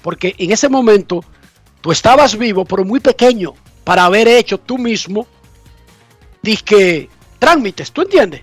porque 0.02 0.34
en 0.38 0.52
ese 0.52 0.70
momento 0.70 1.24
tú 1.82 1.92
estabas 1.92 2.38
vivo, 2.38 2.66
pero 2.66 2.86
muy 2.86 3.00
pequeño, 3.00 3.54
para 3.84 4.06
haber 4.06 4.28
hecho 4.28 4.58
tú 4.58 4.78
mismo, 4.78 5.28
que 6.66 7.10
trámites, 7.38 7.92
¿tú 7.92 8.02
entiendes? 8.02 8.42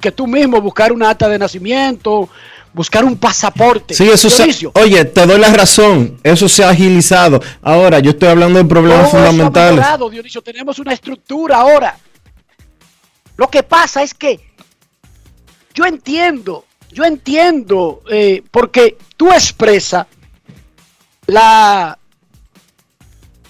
que 0.00 0.12
tú 0.12 0.26
mismo 0.26 0.60
buscar 0.60 0.92
una 0.92 1.10
acta 1.10 1.28
de 1.28 1.38
nacimiento, 1.38 2.28
buscar 2.72 3.04
un 3.04 3.16
pasaporte. 3.16 3.94
Sí, 3.94 4.08
eso 4.08 4.30
se, 4.30 4.70
oye, 4.74 5.04
te 5.04 5.26
doy 5.26 5.38
la 5.38 5.52
razón, 5.52 6.18
eso 6.22 6.48
se 6.48 6.64
ha 6.64 6.70
agilizado. 6.70 7.40
Ahora, 7.62 7.98
yo 7.98 8.10
estoy 8.10 8.28
hablando 8.28 8.58
de 8.58 8.64
problemas 8.64 9.10
todo 9.10 9.18
eso 9.18 9.18
ha 9.18 9.30
fundamentales. 9.30 9.76
mejorado, 9.76 10.10
Dionisio, 10.10 10.42
tenemos 10.42 10.78
una 10.78 10.92
estructura 10.92 11.56
ahora. 11.58 11.98
Lo 13.36 13.48
que 13.48 13.62
pasa 13.62 14.02
es 14.02 14.14
que 14.14 14.40
yo 15.74 15.86
entiendo, 15.86 16.66
yo 16.92 17.04
entiendo, 17.04 18.02
eh, 18.10 18.42
porque 18.50 18.98
tú 19.16 19.30
expresas 19.30 20.06
la 21.26 21.96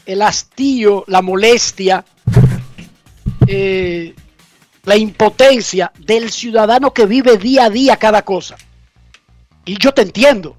el 0.06 0.22
hastío, 0.22 1.04
la 1.06 1.22
molestia, 1.22 2.04
eh, 3.46 4.14
la 4.84 4.96
impotencia 4.96 5.92
del 5.98 6.30
ciudadano 6.30 6.92
que 6.92 7.06
vive 7.06 7.36
día 7.36 7.66
a 7.66 7.70
día 7.70 7.96
cada 7.96 8.22
cosa. 8.22 8.56
Y 9.70 9.78
yo 9.78 9.92
te 9.92 10.02
entiendo. 10.02 10.56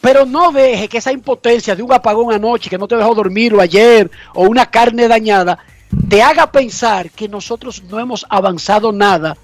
Pero 0.00 0.24
no 0.26 0.50
deje 0.50 0.88
que 0.88 0.98
esa 0.98 1.12
impotencia 1.12 1.76
de 1.76 1.82
un 1.82 1.92
apagón 1.92 2.32
anoche 2.34 2.68
que 2.68 2.76
no 2.78 2.88
te 2.88 2.96
dejó 2.96 3.14
dormir 3.14 3.54
o 3.54 3.60
ayer 3.60 4.10
o 4.34 4.44
una 4.44 4.66
carne 4.66 5.06
dañada 5.06 5.58
te 6.08 6.20
haga 6.22 6.50
pensar 6.50 7.10
que 7.10 7.28
nosotros 7.28 7.82
no 7.88 8.00
hemos 8.00 8.26
avanzado 8.28 8.90
nada 8.92 9.36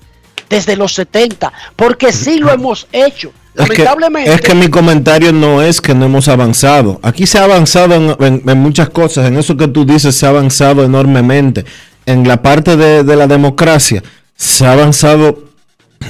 desde 0.48 0.74
los 0.76 0.94
70, 0.94 1.52
porque 1.76 2.12
sí 2.12 2.38
lo 2.38 2.50
hemos 2.52 2.88
hecho. 2.90 3.28
Es 3.54 3.68
que, 3.70 3.78
Lamentablemente, 3.84 4.32
es 4.34 4.40
que 4.40 4.54
mi 4.54 4.68
comentario 4.68 5.32
no 5.32 5.62
es 5.62 5.80
que 5.80 5.94
no 5.94 6.06
hemos 6.06 6.26
avanzado. 6.28 6.98
Aquí 7.02 7.26
se 7.26 7.38
ha 7.38 7.44
avanzado 7.44 7.94
en, 7.94 8.16
en- 8.24 8.42
en 8.48 8.58
muchas 8.58 8.88
cosas. 8.90 9.26
En 9.28 9.36
eso 9.38 9.56
que 9.56 9.68
tú 9.68 9.84
dices 9.84 10.16
se 10.16 10.26
ha 10.26 10.30
avanzado 10.30 10.84
enormemente. 10.84 11.64
En 12.04 12.26
la 12.26 12.42
parte 12.42 12.76
de, 12.76 13.02
de 13.04 13.16
la 13.16 13.26
democracia 13.28 14.02
se 14.34 14.66
ha 14.66 14.72
avanzado 14.72 15.45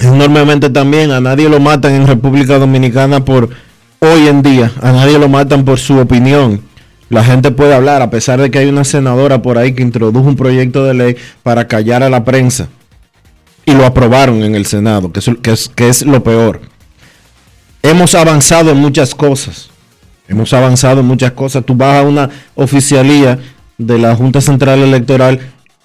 enormemente 0.01 0.71
también. 0.71 1.11
A 1.11 1.21
nadie 1.21 1.49
lo 1.49 1.61
matan 1.61 1.95
en 1.95 2.07
República 2.07 2.59
Dominicana 2.59 3.25
por 3.25 3.51
hoy 4.01 4.29
en 4.29 4.43
día. 4.43 4.73
A 4.83 4.93
nadie 4.93 5.19
lo 5.19 5.29
matan 5.29 5.65
por 5.65 5.79
su 5.79 5.99
opinión. 5.99 6.63
La 7.09 7.23
gente 7.23 7.53
puede 7.53 7.75
hablar, 7.75 8.03
a 8.03 8.11
pesar 8.11 8.41
de 8.41 8.51
que 8.51 8.59
hay 8.59 8.67
una 8.67 8.85
senadora 8.85 9.41
por 9.41 9.59
ahí 9.59 9.75
que 9.75 9.83
introdujo 9.83 10.29
un 10.29 10.37
proyecto 10.37 10.85
de 10.85 10.95
ley 10.95 11.17
para 11.43 11.69
callar 11.69 12.03
a 12.03 12.11
la 12.11 12.25
prensa. 12.25 12.69
Y 13.65 13.75
lo 13.75 13.85
aprobaron 13.85 14.43
en 14.43 14.55
el 14.55 14.67
Senado, 14.67 15.13
que 15.13 15.21
es, 15.21 15.31
que 15.43 15.53
es, 15.53 15.69
que 15.69 15.89
es 15.89 16.05
lo 16.05 16.23
peor 16.23 16.61
hemos 17.91 18.15
avanzado 18.15 18.71
en 18.71 18.79
muchas 18.79 19.15
cosas. 19.15 19.71
Hemos 20.29 20.53
avanzado 20.53 21.01
en 21.01 21.07
muchas 21.07 21.33
cosas. 21.33 21.65
Tú 21.65 21.75
vas 21.75 21.99
a 21.99 22.03
una 22.03 22.31
oficialía 22.55 23.39
de 23.79 23.99
la 23.99 24.15
Junta 24.17 24.41
Central 24.41 24.81
Electoral 24.81 25.41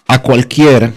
a 0.08 0.20
cualquiera 0.20 0.94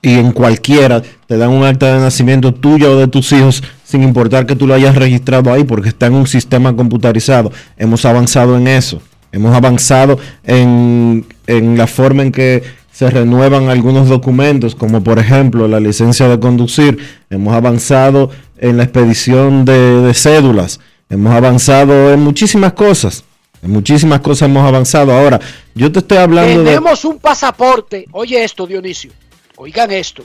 y 0.00 0.14
en 0.14 0.32
cualquiera 0.32 1.02
te 1.26 1.36
dan 1.36 1.50
un 1.50 1.64
acta 1.64 1.92
de 1.92 2.00
nacimiento 2.00 2.54
tuyo 2.54 2.92
o 2.92 2.96
de 2.96 3.08
tus 3.08 3.32
hijos 3.32 3.62
sin 3.84 4.02
importar 4.02 4.46
que 4.46 4.54
tú 4.54 4.66
lo 4.66 4.74
hayas 4.74 4.94
registrado 4.94 5.52
ahí 5.52 5.64
porque 5.64 5.88
está 5.88 6.06
en 6.06 6.14
un 6.14 6.26
sistema 6.26 6.74
computarizado. 6.76 7.50
Hemos 7.76 8.04
avanzado 8.04 8.56
en 8.56 8.68
eso. 8.68 9.00
Hemos 9.32 9.54
avanzado 9.54 10.18
en, 10.44 11.26
en 11.46 11.76
la 11.76 11.86
forma 11.86 12.22
en 12.22 12.32
que 12.32 12.62
se 12.92 13.10
renuevan 13.10 13.68
algunos 13.68 14.08
documentos, 14.08 14.74
como 14.74 15.04
por 15.04 15.18
ejemplo 15.18 15.68
la 15.68 15.80
licencia 15.80 16.28
de 16.28 16.40
conducir. 16.40 16.98
Hemos 17.30 17.54
avanzado 17.54 18.30
en 18.58 18.76
la 18.76 18.84
expedición 18.84 19.64
de, 19.64 20.00
de 20.02 20.14
cédulas. 20.14 20.80
Hemos 21.10 21.32
avanzado 21.32 22.12
en 22.12 22.20
muchísimas 22.20 22.72
cosas. 22.72 23.24
En 23.62 23.70
muchísimas 23.70 24.20
cosas 24.20 24.48
hemos 24.48 24.66
avanzado. 24.66 25.12
Ahora, 25.12 25.40
yo 25.74 25.90
te 25.90 26.00
estoy 26.00 26.18
hablando 26.18 26.60
de... 26.60 26.64
tenemos 26.64 27.04
un 27.04 27.18
pasaporte. 27.18 28.06
Oye 28.12 28.42
esto, 28.44 28.66
Dionisio. 28.66 29.10
Oigan 29.58 29.90
esto. 29.90 30.24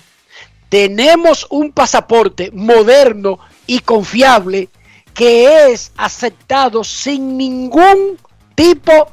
Tenemos 0.69 1.47
un 1.49 1.71
pasaporte 1.71 2.51
moderno 2.51 3.39
y 3.65 3.79
confiable 3.79 4.69
que 5.13 5.71
es 5.71 5.91
aceptado 5.97 6.83
sin 6.83 7.35
ningún 7.35 8.19
tipo 8.53 9.11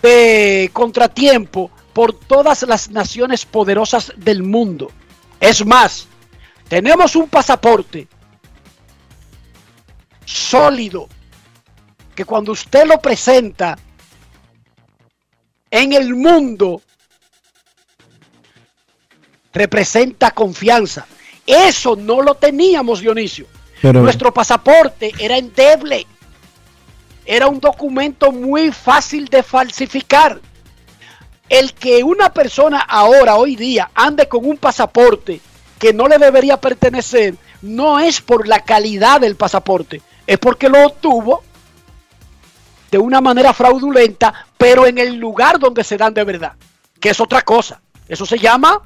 de 0.00 0.70
contratiempo 0.72 1.70
por 1.92 2.14
todas 2.14 2.62
las 2.62 2.90
naciones 2.90 3.44
poderosas 3.44 4.12
del 4.16 4.42
mundo. 4.42 4.90
Es 5.40 5.64
más, 5.64 6.06
tenemos 6.68 7.16
un 7.16 7.28
pasaporte 7.28 8.08
sólido 10.24 11.06
que 12.14 12.24
cuando 12.24 12.52
usted 12.52 12.86
lo 12.86 12.98
presenta 12.98 13.78
en 15.70 15.92
el 15.92 16.14
mundo 16.14 16.80
representa 19.52 20.30
confianza. 20.30 21.06
Eso 21.46 21.96
no 21.96 22.22
lo 22.22 22.34
teníamos, 22.34 23.00
Dionisio. 23.00 23.46
Pero- 23.80 24.02
Nuestro 24.02 24.32
pasaporte 24.32 25.12
era 25.18 25.36
endeble. 25.36 26.06
Era 27.24 27.46
un 27.46 27.60
documento 27.60 28.32
muy 28.32 28.72
fácil 28.72 29.26
de 29.26 29.42
falsificar. 29.42 30.40
El 31.48 31.72
que 31.72 32.02
una 32.04 32.32
persona 32.32 32.80
ahora, 32.80 33.36
hoy 33.36 33.56
día, 33.56 33.90
ande 33.94 34.28
con 34.28 34.44
un 34.44 34.56
pasaporte 34.58 35.40
que 35.78 35.92
no 35.92 36.08
le 36.08 36.18
debería 36.18 36.58
pertenecer, 36.58 37.36
no 37.62 37.98
es 38.00 38.20
por 38.20 38.46
la 38.48 38.60
calidad 38.60 39.20
del 39.20 39.36
pasaporte, 39.36 40.02
es 40.26 40.38
porque 40.38 40.68
lo 40.68 40.84
obtuvo 40.86 41.42
de 42.90 42.98
una 42.98 43.20
manera 43.20 43.52
fraudulenta, 43.52 44.46
pero 44.56 44.86
en 44.86 44.98
el 44.98 45.16
lugar 45.16 45.58
donde 45.58 45.84
se 45.84 45.96
dan 45.96 46.12
de 46.14 46.24
verdad, 46.24 46.52
que 47.00 47.10
es 47.10 47.20
otra 47.20 47.42
cosa. 47.42 47.80
Eso 48.08 48.26
se 48.26 48.38
llama, 48.38 48.80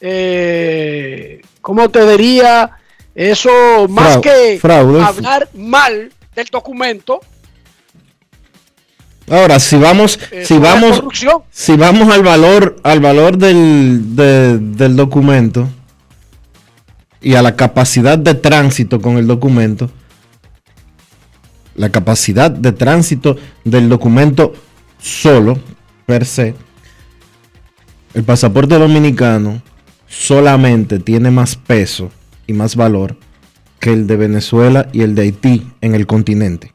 eh, 0.00 1.40
¿cómo 1.60 1.88
te 1.88 2.06
diría? 2.10 2.70
Eso, 3.14 3.50
más 3.88 4.18
que 4.18 4.58
fraude. 4.60 5.02
hablar 5.02 5.48
mal 5.54 6.12
del 6.34 6.46
documento, 6.46 7.20
Ahora, 9.28 9.58
si 9.58 9.76
vamos, 9.76 10.20
Eso 10.30 10.54
si 10.54 10.60
vamos, 10.60 11.02
si 11.50 11.76
vamos 11.76 12.14
al 12.14 12.22
valor, 12.22 12.76
al 12.84 13.00
valor 13.00 13.36
del, 13.36 14.14
de- 14.14 14.56
del 14.58 14.94
documento 14.94 15.68
y 17.20 17.34
a 17.34 17.42
la 17.42 17.56
capacidad 17.56 18.16
de 18.18 18.34
tránsito 18.34 19.00
con 19.00 19.16
el 19.18 19.26
documento, 19.26 19.90
la 21.74 21.90
capacidad 21.90 22.52
de 22.52 22.70
tránsito 22.70 23.36
del 23.64 23.88
documento 23.88 24.52
solo, 25.00 25.58
per 26.06 26.24
se, 26.24 26.54
el 28.14 28.22
pasaporte 28.22 28.78
dominicano 28.78 29.60
solamente 30.08 30.98
tiene 30.98 31.30
más 31.30 31.56
peso 31.56 32.10
y 32.46 32.52
más 32.52 32.76
valor 32.76 33.16
que 33.80 33.92
el 33.92 34.06
de 34.06 34.16
Venezuela 34.16 34.88
y 34.92 35.02
el 35.02 35.14
de 35.14 35.22
Haití 35.22 35.66
en 35.80 35.94
el 35.94 36.06
continente. 36.06 36.72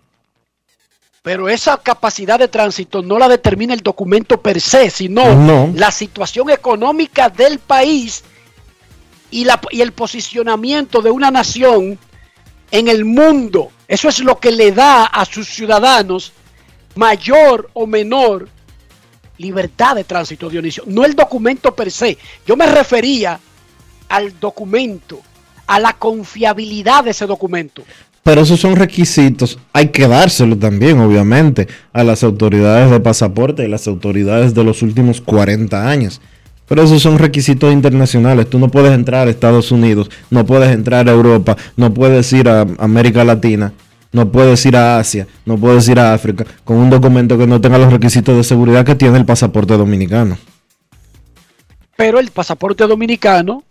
Pero 1.24 1.50
esa 1.50 1.78
capacidad 1.78 2.39
de 2.39 2.48
tránsito 2.48 3.04
no 3.04 3.20
la 3.20 3.30
determina 3.30 3.74
el 3.74 3.82
documento 3.82 4.41
per 4.41 4.60
se, 4.60 4.89
sino 4.89 5.36
No. 5.36 5.72
la 5.76 5.91
situación 5.91 6.50
económica 6.50 7.30
del 7.30 7.60
país 7.60 8.24
y, 9.30 9.46
la, 9.46 9.62
y 9.70 9.82
el 9.82 9.91
posicionamiento 9.91 11.02
de 11.02 11.12
una 11.12 11.30
nación 11.30 12.00
en 12.72 12.88
el 12.88 13.06
mundo. 13.06 13.72
Eso 13.88 14.10
es 14.10 14.20
lo 14.22 14.39
que 14.39 14.52
le 14.52 14.72
da 14.72 15.06
a 15.06 15.26
sus 15.26 15.48
ciudadanos 15.48 16.34
mayor 16.96 17.70
o 17.74 17.86
menor 17.86 18.50
libertad 19.42 19.96
de 19.96 20.04
tránsito, 20.04 20.50
Dionisio. 20.50 20.84
No 20.88 21.04
el 21.04 21.16
documento 21.16 21.76
per 21.76 21.92
se. 21.92 22.18
Yo 22.48 22.56
me 22.56 22.68
refería 22.68 23.40
al 24.08 24.40
documento, 24.40 25.20
a 25.68 25.80
la 25.80 25.94
confiabilidad 25.94 27.04
de 27.04 27.12
ese 27.12 27.26
documento. 27.26 27.84
Pero 28.24 28.42
esos 28.42 28.60
son 28.60 28.76
requisitos, 28.76 29.58
hay 29.74 29.88
que 29.88 30.08
dárselo 30.08 30.56
también, 30.56 31.00
obviamente, 31.00 31.68
a 31.92 32.04
las 32.04 32.24
autoridades 32.24 32.92
de 32.92 33.00
pasaporte 33.00 33.66
y 33.66 33.68
las 33.68 33.88
autoridades 33.88 34.54
de 34.54 34.64
los 34.64 34.84
últimos 34.84 35.22
40 35.22 35.90
años. 35.90 36.22
Pero 36.68 36.84
esos 36.84 37.02
son 37.02 37.18
requisitos 37.18 37.74
internacionales. 37.74 38.50
Tú 38.50 38.60
no 38.60 38.70
puedes 38.70 38.94
entrar 38.94 39.28
a 39.28 39.32
Estados 39.32 39.72
Unidos, 39.72 40.12
no 40.30 40.46
puedes 40.46 40.70
entrar 40.70 41.10
a 41.10 41.12
Europa, 41.12 41.58
no 41.76 41.94
puedes 41.94 42.32
ir 42.32 42.48
a 42.48 42.62
América 42.78 43.24
Latina, 43.24 43.74
no 44.12 44.32
puedes 44.32 44.65
ir 44.65 44.76
a 44.76 44.97
Asia, 44.97 45.28
no 45.45 45.58
puedes 45.58 45.88
ir 45.88 46.00
a 46.00 46.13
África 46.13 46.45
con 46.63 46.78
un 46.78 46.89
documento 46.89 47.38
que 47.38 47.47
no 47.47 47.62
tenga 47.62 47.78
los 47.78 47.91
requisitos 47.91 48.36
de 48.36 48.43
seguridad 48.43 48.86
que 48.86 48.95
tiene 48.95 49.17
el 49.17 49.26
pasaporte 49.26 49.78
dominicano. 49.78 50.38
pero 51.95 52.19
el 52.19 52.32
pasaporte 52.32 52.88
dominicano 52.88 53.63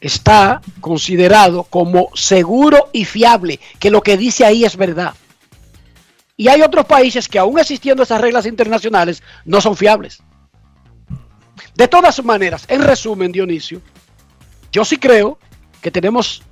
está 0.00 0.60
considerado 0.80 1.62
como 1.64 2.10
seguro 2.14 2.90
y 2.92 3.04
fiable, 3.04 3.60
que 3.78 3.90
lo 3.90 4.02
que 4.02 4.16
dice 4.16 4.44
ahí 4.44 4.64
es 4.64 4.76
verdad. 4.76 5.14
Y 6.36 6.48
hay 6.48 6.60
otros 6.60 6.84
países 6.86 7.28
que 7.28 7.38
aún 7.38 7.58
existiendo 7.58 8.02
esas 8.02 8.20
reglas 8.20 8.46
internacionales 8.46 9.22
no 9.44 9.60
son 9.60 9.76
fiables. 9.76 10.18
De 11.74 11.88
todas 11.88 12.22
maneras, 12.24 12.64
en 12.68 12.82
resumen, 12.82 13.32
Dionisio, 13.32 13.80
yo 14.72 14.84
sí 14.84 14.98
creo 14.98 15.38
que 15.80 15.90
tenemos 15.90 16.42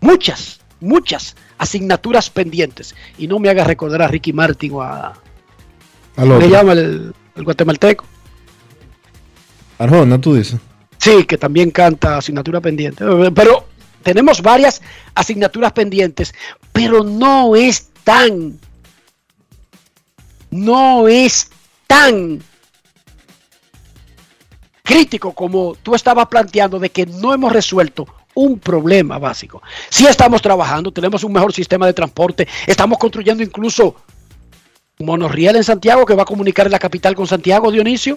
muchas, 0.00 0.60
muchas 0.80 1.36
asignaturas 1.58 2.30
pendientes. 2.30 2.94
Y 3.18 3.26
no 3.26 3.38
me 3.38 3.50
haga 3.50 3.64
recordar 3.64 4.02
a 4.02 4.08
Ricky 4.08 4.32
Martin 4.32 4.72
o 4.74 4.82
a... 4.82 5.14
¿Cómo 6.16 6.38
le 6.38 6.48
llama 6.48 6.72
el, 6.72 7.14
el 7.36 7.44
guatemalteco? 7.44 8.04
Arjona, 9.78 10.20
tú 10.20 10.34
dices. 10.34 10.60
Sí, 10.98 11.24
que 11.24 11.38
también 11.38 11.70
canta 11.70 12.18
asignatura 12.18 12.60
pendiente. 12.60 13.04
Pero 13.34 13.66
tenemos 14.02 14.42
varias 14.42 14.82
asignaturas 15.14 15.72
pendientes, 15.72 16.34
pero 16.72 17.04
no 17.04 17.54
es 17.54 17.90
tan, 18.04 18.58
no 20.50 21.06
es 21.06 21.50
tan 21.86 22.42
crítico 24.82 25.32
como 25.32 25.76
tú 25.82 25.94
estabas 25.94 26.26
planteando 26.28 26.78
de 26.78 26.90
que 26.90 27.06
no 27.06 27.34
hemos 27.34 27.52
resuelto 27.52 28.06
un 28.38 28.58
problema 28.58 29.18
básico. 29.18 29.60
Sí 29.90 30.06
estamos 30.06 30.40
trabajando, 30.40 30.92
tenemos 30.92 31.24
un 31.24 31.32
mejor 31.32 31.52
sistema 31.52 31.86
de 31.86 31.92
transporte, 31.92 32.46
estamos 32.66 32.96
construyendo 32.98 33.42
incluso 33.42 33.96
un 35.00 35.06
monorriel 35.06 35.56
en 35.56 35.64
Santiago 35.64 36.06
que 36.06 36.14
va 36.14 36.22
a 36.22 36.26
comunicar 36.26 36.70
la 36.70 36.78
capital 36.78 37.14
con 37.14 37.26
Santiago, 37.26 37.70
Dionisio. 37.72 38.16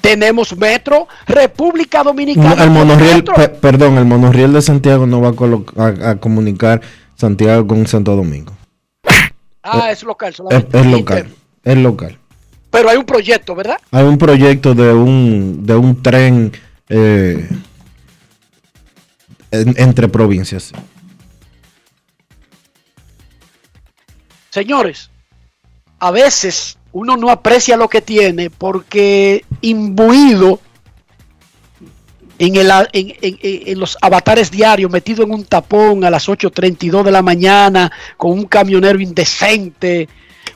Tenemos 0.00 0.56
metro, 0.56 1.08
República 1.26 2.02
Dominicana. 2.02 2.64
el 2.64 2.70
monorriel, 2.70 3.24
perdón, 3.60 3.96
el 3.98 4.04
monorriel 4.04 4.52
de 4.52 4.62
Santiago 4.62 5.06
no 5.06 5.20
va 5.20 5.28
a, 5.28 5.84
a- 6.06 6.10
a 6.10 6.16
comunicar 6.16 6.80
Santiago 7.16 7.66
con 7.66 7.86
Santo 7.86 8.14
Domingo. 8.16 8.52
Ah, 9.62 9.90
es 9.90 10.02
local 10.02 10.30
Es, 10.30 10.36
solamente. 10.36 10.78
es 10.78 10.84
Inter. 10.84 10.98
local, 11.00 11.28
es 11.64 11.76
local. 11.78 12.18
Pero 12.70 12.88
hay 12.90 12.96
un 12.98 13.04
proyecto, 13.04 13.54
¿verdad? 13.54 13.76
Hay 13.90 14.04
un 14.04 14.16
proyecto 14.18 14.74
de 14.74 14.92
un, 14.92 15.66
de 15.66 15.74
un 15.76 16.02
tren 16.02 16.52
eh, 16.88 17.48
en- 19.50 19.74
entre 19.78 20.08
provincias. 20.08 20.72
Señores, 24.50 25.10
a 25.98 26.10
veces 26.10 26.76
uno 26.92 27.16
no 27.16 27.30
aprecia 27.30 27.76
lo 27.76 27.88
que 27.88 28.00
tiene 28.02 28.50
porque 28.50 29.44
imbuido 29.60 30.60
en, 32.38 32.56
el, 32.56 32.70
en- 32.92 33.14
en- 33.20 33.38
en 33.42 33.78
los 33.78 33.96
avatares 34.00 34.50
diarios, 34.50 34.90
metido 34.90 35.22
en 35.22 35.30
un 35.32 35.44
tapón 35.44 36.04
a 36.04 36.10
las 36.10 36.28
8.32 36.28 37.04
de 37.04 37.12
la 37.12 37.22
mañana, 37.22 37.92
con 38.16 38.32
un 38.32 38.44
camionero 38.46 38.98
indecente, 38.98 40.08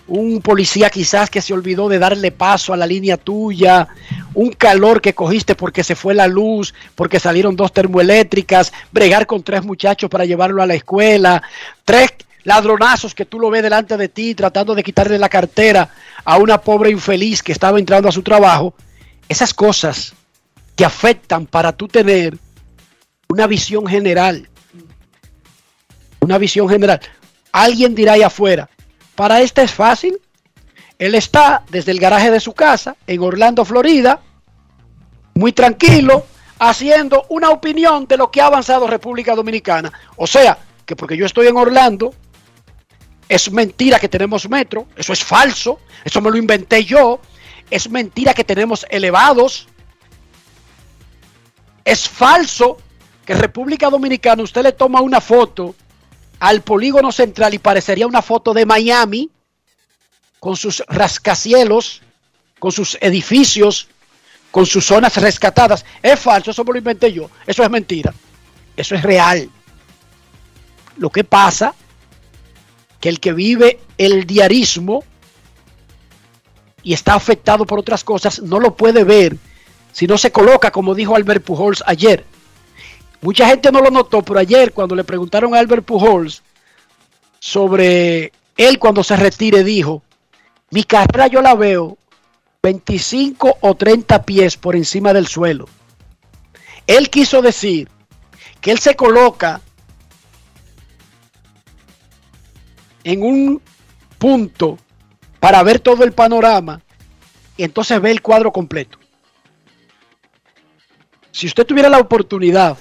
un 0.09 0.41
policía 0.41 0.91
quizás 0.91 1.31
que 1.31 1.41
se 1.43 1.53
olvidó 1.53 1.89
de 1.89 1.99
darle 1.99 2.33
paso 2.33 2.73
a 2.73 2.77
la 2.77 2.87
línea 2.87 3.17
tuya, 3.17 3.87
un 4.35 4.51
calor 4.53 5.01
que 5.01 5.15
cogiste 5.15 5.55
porque 5.55 5.85
se 5.85 5.95
fue 5.95 6.15
la 6.15 6.27
luz, 6.27 6.75
porque 6.95 7.21
salieron 7.21 7.57
dos 7.57 7.73
termoeléctricas, 7.73 8.73
bregar 8.93 9.27
con 9.27 9.43
tres 9.43 9.65
muchachos 9.65 10.11
para 10.11 10.25
llevarlo 10.25 10.63
a 10.63 10.67
la 10.67 10.75
escuela, 10.75 11.43
tres 11.85 12.11
ladronazos 12.43 13.15
que 13.15 13.25
tú 13.25 13.39
lo 13.39 13.51
ves 13.51 13.63
delante 13.63 13.97
de 13.97 14.09
ti 14.09 14.35
tratando 14.35 14.75
de 14.75 14.83
quitarle 14.83 15.19
la 15.19 15.29
cartera 15.29 15.89
a 16.25 16.37
una 16.37 16.59
pobre 16.59 16.91
infeliz 16.91 17.43
que 17.43 17.53
estaba 17.53 17.79
entrando 17.79 18.09
a 18.09 18.13
su 18.13 18.23
trabajo, 18.23 18.75
esas 19.29 19.55
cosas 19.55 20.15
que 20.77 20.85
afectan 20.85 21.47
para 21.47 21.73
tú 21.73 21.89
tener 21.89 22.37
una 23.29 23.47
visión 23.47 23.87
general. 23.87 24.49
Una 26.21 26.39
visión 26.39 26.69
general. 26.69 27.01
Alguien 27.53 27.95
dirá 27.95 28.15
ahí 28.15 28.23
afuera, 28.23 28.69
para 29.15 29.41
este 29.41 29.63
es 29.63 29.73
fácil. 29.73 30.19
Él 30.99 31.15
está 31.15 31.65
desde 31.71 31.93
el 31.93 32.01
garaje 32.01 32.31
de 32.31 32.41
su 32.41 32.53
casa 32.53 32.97
en 33.07 33.23
Orlando, 33.23 33.65
Florida, 33.65 34.21
muy 35.35 35.53
tranquilo, 35.53 36.27
haciendo 36.59 37.27
una 37.29 37.51
opinión 37.51 38.07
de 38.07 38.17
lo 38.17 38.31
que 38.31 38.41
ha 38.41 38.47
avanzado 38.47 38.87
República 38.87 39.35
Dominicana. 39.35 39.93
O 40.17 40.27
sea, 40.27 40.59
que 40.87 40.95
porque 40.95 41.17
yo 41.17 41.27
estoy 41.27 41.49
en 41.49 41.57
Orlando, 41.57 42.15
es 43.29 43.51
mentira 43.51 43.99
que 43.99 44.09
tenemos 44.09 44.49
metro, 44.49 44.87
eso 44.97 45.13
es 45.13 45.25
falso, 45.25 45.81
eso 46.05 46.21
me 46.21 46.31
lo 46.31 46.37
inventé 46.37 46.85
yo, 46.85 47.21
es 47.71 47.91
mentira 47.91 48.35
que 48.35 48.45
tenemos 48.45 48.87
elevados, 48.91 49.67
es 51.85 52.09
falso 52.09 52.79
que 53.25 53.35
República 53.35 53.91
Dominicana 53.91 54.43
usted 54.43 54.63
le 54.63 54.73
toma 54.73 55.01
una 55.01 55.21
foto 55.21 55.75
al 56.41 56.63
polígono 56.63 57.11
central 57.11 57.55
y 57.55 57.59
parecería 57.59 58.07
una 58.07 58.23
foto 58.23 58.53
de 58.53 58.67
Miami 58.67 59.31
con 60.45 60.57
sus 60.57 60.85
rascacielos, 60.89 62.03
con 62.59 62.71
sus 62.71 62.99
edificios, 63.01 63.89
con 64.51 64.67
sus 64.67 64.85
zonas 64.85 65.17
rescatadas. 65.17 65.87
Es 66.03 66.21
falso, 66.21 66.51
eso 66.51 66.63
me 66.65 66.73
lo 66.73 66.79
inventé 66.81 67.11
yo, 67.11 67.31
eso 67.47 67.63
es 67.63 67.71
mentira, 67.71 68.13
eso 68.77 68.95
es 68.95 69.03
real. 69.03 69.49
Lo 70.99 71.09
que 71.09 71.25
pasa 71.25 71.75
que 73.01 73.09
el 73.09 73.21
que 73.21 73.33
vive 73.33 73.81
el 73.97 74.27
diarismo 74.27 75.03
y 76.83 76.93
está 76.93 77.15
afectado 77.15 77.65
por 77.65 77.79
otras 77.79 78.05
cosas 78.05 78.43
no 78.43 78.61
lo 78.61 78.77
puede 78.77 79.03
ver 79.03 79.39
si 79.93 80.07
no 80.07 80.19
se 80.19 80.31
coloca, 80.31 80.71
como 80.71 80.95
dijo 80.95 81.17
Albert 81.17 81.43
Pujols 81.43 81.83
ayer. 81.87 82.23
Mucha 83.23 83.47
gente 83.47 83.73
no 83.73 83.81
lo 83.81 83.91
notó, 83.91 84.21
pero 84.21 84.41
ayer 84.41 84.75
cuando 84.75 84.95
le 84.95 85.05
preguntaron 85.05 85.55
a 85.55 85.59
Albert 85.59 85.87
Pujols 85.87 86.43
sobre 87.41 88.31
él 88.59 88.79
cuando 88.79 89.03
se 89.03 89.17
retire, 89.17 89.65
dijo, 89.65 90.03
mi 90.75 90.83
carrera 90.83 91.29
yo 91.29 91.41
la 91.41 91.55
veo 91.55 91.97
25 92.61 93.59
o 93.61 93.75
30 93.77 94.25
pies 94.25 94.57
por 94.57 94.75
encima 94.75 95.13
del 95.13 95.29
suelo. 95.29 95.69
Él 96.89 97.11
quiso 97.11 97.41
decir 97.43 97.89
que 98.61 98.73
él 98.73 98.81
se 98.81 98.97
coloca 98.97 99.61
en 103.05 103.23
un 103.23 103.63
punto 104.19 104.77
para 105.39 105.63
ver 105.63 105.79
todo 105.79 106.03
el 106.03 106.11
panorama 106.11 106.83
y 107.57 107.63
entonces 107.63 108.01
ve 108.01 108.11
el 108.11 108.21
cuadro 108.21 108.51
completo. 108.51 108.99
Si 111.31 111.47
usted 111.47 111.65
tuviera 111.65 111.89
la 111.89 112.01
oportunidad, 112.01 112.77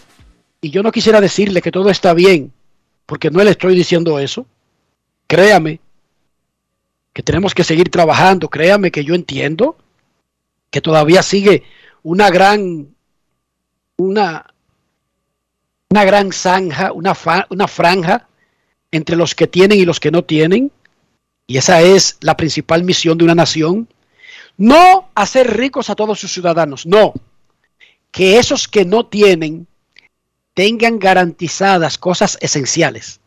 y 0.61 0.71
yo 0.71 0.81
no 0.81 0.91
quisiera 0.91 1.21
decirle 1.21 1.61
que 1.61 1.71
todo 1.71 1.91
está 1.91 2.15
bien, 2.15 2.51
porque 3.05 3.29
no 3.29 3.43
le 3.43 3.51
estoy 3.51 3.75
diciendo 3.75 4.17
eso, 4.17 4.47
créame 5.27 5.82
que 7.13 7.23
tenemos 7.23 7.53
que 7.53 7.63
seguir 7.63 7.89
trabajando, 7.89 8.49
créame 8.49 8.91
que 8.91 9.05
yo 9.05 9.13
entiendo 9.13 9.77
que 10.71 10.81
todavía 10.81 11.21
sigue 11.21 11.63
una 12.01 12.29
gran, 12.31 12.95
una, 13.97 14.53
una 15.89 16.03
gran 16.03 16.31
zanja, 16.31 16.91
una, 16.91 17.15
una 17.49 17.67
franja 17.67 18.27
entre 18.91 19.15
los 19.15 19.35
que 19.35 19.47
tienen 19.47 19.79
y 19.79 19.85
los 19.85 19.99
que 19.99 20.11
no 20.11 20.23
tienen, 20.23 20.71
y 21.45 21.57
esa 21.57 21.81
es 21.81 22.17
la 22.21 22.35
principal 22.35 22.83
misión 22.83 23.17
de 23.17 23.25
una 23.25 23.35
nación, 23.35 23.87
no 24.57 25.09
hacer 25.13 25.55
ricos 25.55 25.89
a 25.89 25.95
todos 25.95 26.19
sus 26.19 26.31
ciudadanos, 26.31 26.85
no, 26.85 27.13
que 28.11 28.37
esos 28.37 28.67
que 28.67 28.85
no 28.85 29.05
tienen 29.05 29.67
tengan 30.53 30.99
garantizadas 30.99 31.97
cosas 31.97 32.37
esenciales. 32.41 33.19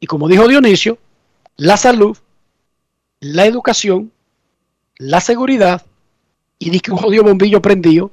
Y 0.00 0.06
como 0.06 0.28
dijo 0.28 0.48
Dionisio, 0.48 0.98
la 1.56 1.76
salud, 1.76 2.18
la 3.22 3.46
educación, 3.46 4.12
la 4.98 5.20
seguridad 5.20 5.86
y 6.58 6.70
di 6.70 6.80
que 6.80 6.90
un 6.90 6.98
jodido 6.98 7.22
bombillo 7.22 7.62
prendido 7.62 8.10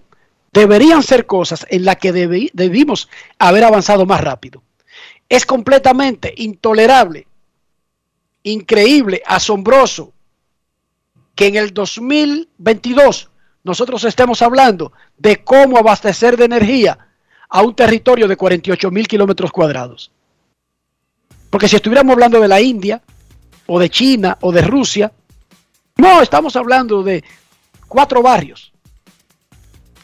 deberían 0.53 1.01
ser 1.01 1.25
cosas 1.25 1.65
en 1.69 1.83
las 1.83 1.95
que 1.97 2.13
debi- 2.13 2.51
debimos 2.53 3.09
haber 3.39 3.63
avanzado 3.63 4.05
más 4.05 4.21
rápido. 4.21 4.61
Es 5.27 5.47
completamente 5.47 6.31
intolerable, 6.37 7.25
increíble, 8.43 9.23
asombroso 9.25 10.13
que 11.33 11.47
en 11.47 11.55
el 11.55 11.73
2022 11.73 13.29
nosotros 13.63 14.03
estemos 14.03 14.43
hablando 14.43 14.91
de 15.17 15.43
cómo 15.43 15.77
abastecer 15.77 16.37
de 16.37 16.45
energía 16.45 16.99
a 17.49 17.63
un 17.63 17.75
territorio 17.75 18.27
de 18.27 18.37
48 18.37 18.91
mil 18.91 19.07
kilómetros 19.07 19.51
cuadrados. 19.51 20.11
Porque 21.49 21.67
si 21.67 21.77
estuviéramos 21.77 22.13
hablando 22.13 22.39
de 22.39 22.47
la 22.47 22.61
India, 22.61 23.01
o 23.71 23.79
de 23.79 23.89
China, 23.89 24.37
o 24.41 24.51
de 24.51 24.61
Rusia, 24.63 25.11
no, 25.97 26.21
estamos 26.21 26.55
hablando 26.55 27.03
de 27.03 27.23
cuatro 27.87 28.23
barrios. 28.23 28.73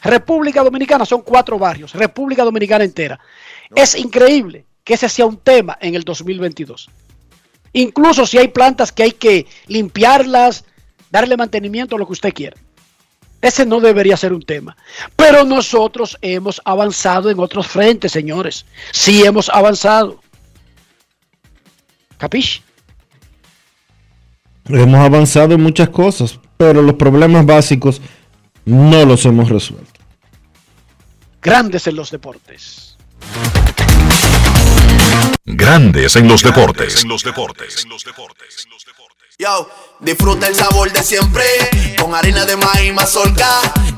República 0.02 0.62
Dominicana 0.62 1.04
son 1.04 1.22
cuatro 1.22 1.58
barrios, 1.58 1.92
República 1.92 2.44
Dominicana 2.44 2.84
entera. 2.84 3.18
Es 3.74 3.96
increíble 3.96 4.66
que 4.84 4.94
ese 4.94 5.08
sea 5.08 5.26
un 5.26 5.38
tema 5.38 5.76
en 5.80 5.96
el 5.96 6.04
2022. 6.04 6.88
Incluso 7.72 8.24
si 8.24 8.38
hay 8.38 8.48
plantas 8.48 8.92
que 8.92 9.02
hay 9.02 9.12
que 9.12 9.46
limpiarlas, 9.66 10.64
darle 11.10 11.36
mantenimiento, 11.36 11.98
lo 11.98 12.06
que 12.06 12.12
usted 12.12 12.32
quiera. 12.32 12.56
Ese 13.42 13.66
no 13.66 13.80
debería 13.80 14.16
ser 14.16 14.32
un 14.32 14.42
tema. 14.42 14.76
Pero 15.16 15.44
nosotros 15.44 16.16
hemos 16.22 16.62
avanzado 16.64 17.30
en 17.30 17.40
otros 17.40 17.66
frentes, 17.66 18.12
señores. 18.12 18.64
Sí 18.92 19.24
hemos 19.24 19.48
avanzado. 19.48 20.20
¿Capish? 22.16 22.62
Hemos 24.68 25.00
avanzado 25.00 25.54
en 25.54 25.62
muchas 25.62 25.88
cosas, 25.90 26.38
pero 26.56 26.82
los 26.82 26.94
problemas 26.94 27.46
básicos 27.46 28.00
no 28.64 29.04
los 29.04 29.24
hemos 29.24 29.48
resuelto. 29.48 30.00
Grandes 31.40 31.86
en 31.86 31.94
los 31.94 32.10
deportes. 32.10 32.96
Grandes 35.44 36.16
en 36.16 36.26
los 36.26 36.42
deportes. 36.42 37.02
En 37.02 37.08
los 37.08 37.22
deportes. 37.22 37.86
Yo, 39.38 39.70
disfruta 40.00 40.48
el 40.48 40.54
sabor 40.54 40.90
de 40.90 41.02
siempre 41.02 41.44
con 42.00 42.14
harina 42.14 42.46
de 42.46 42.56
maíz 42.56 42.92
mazorca 42.94 43.46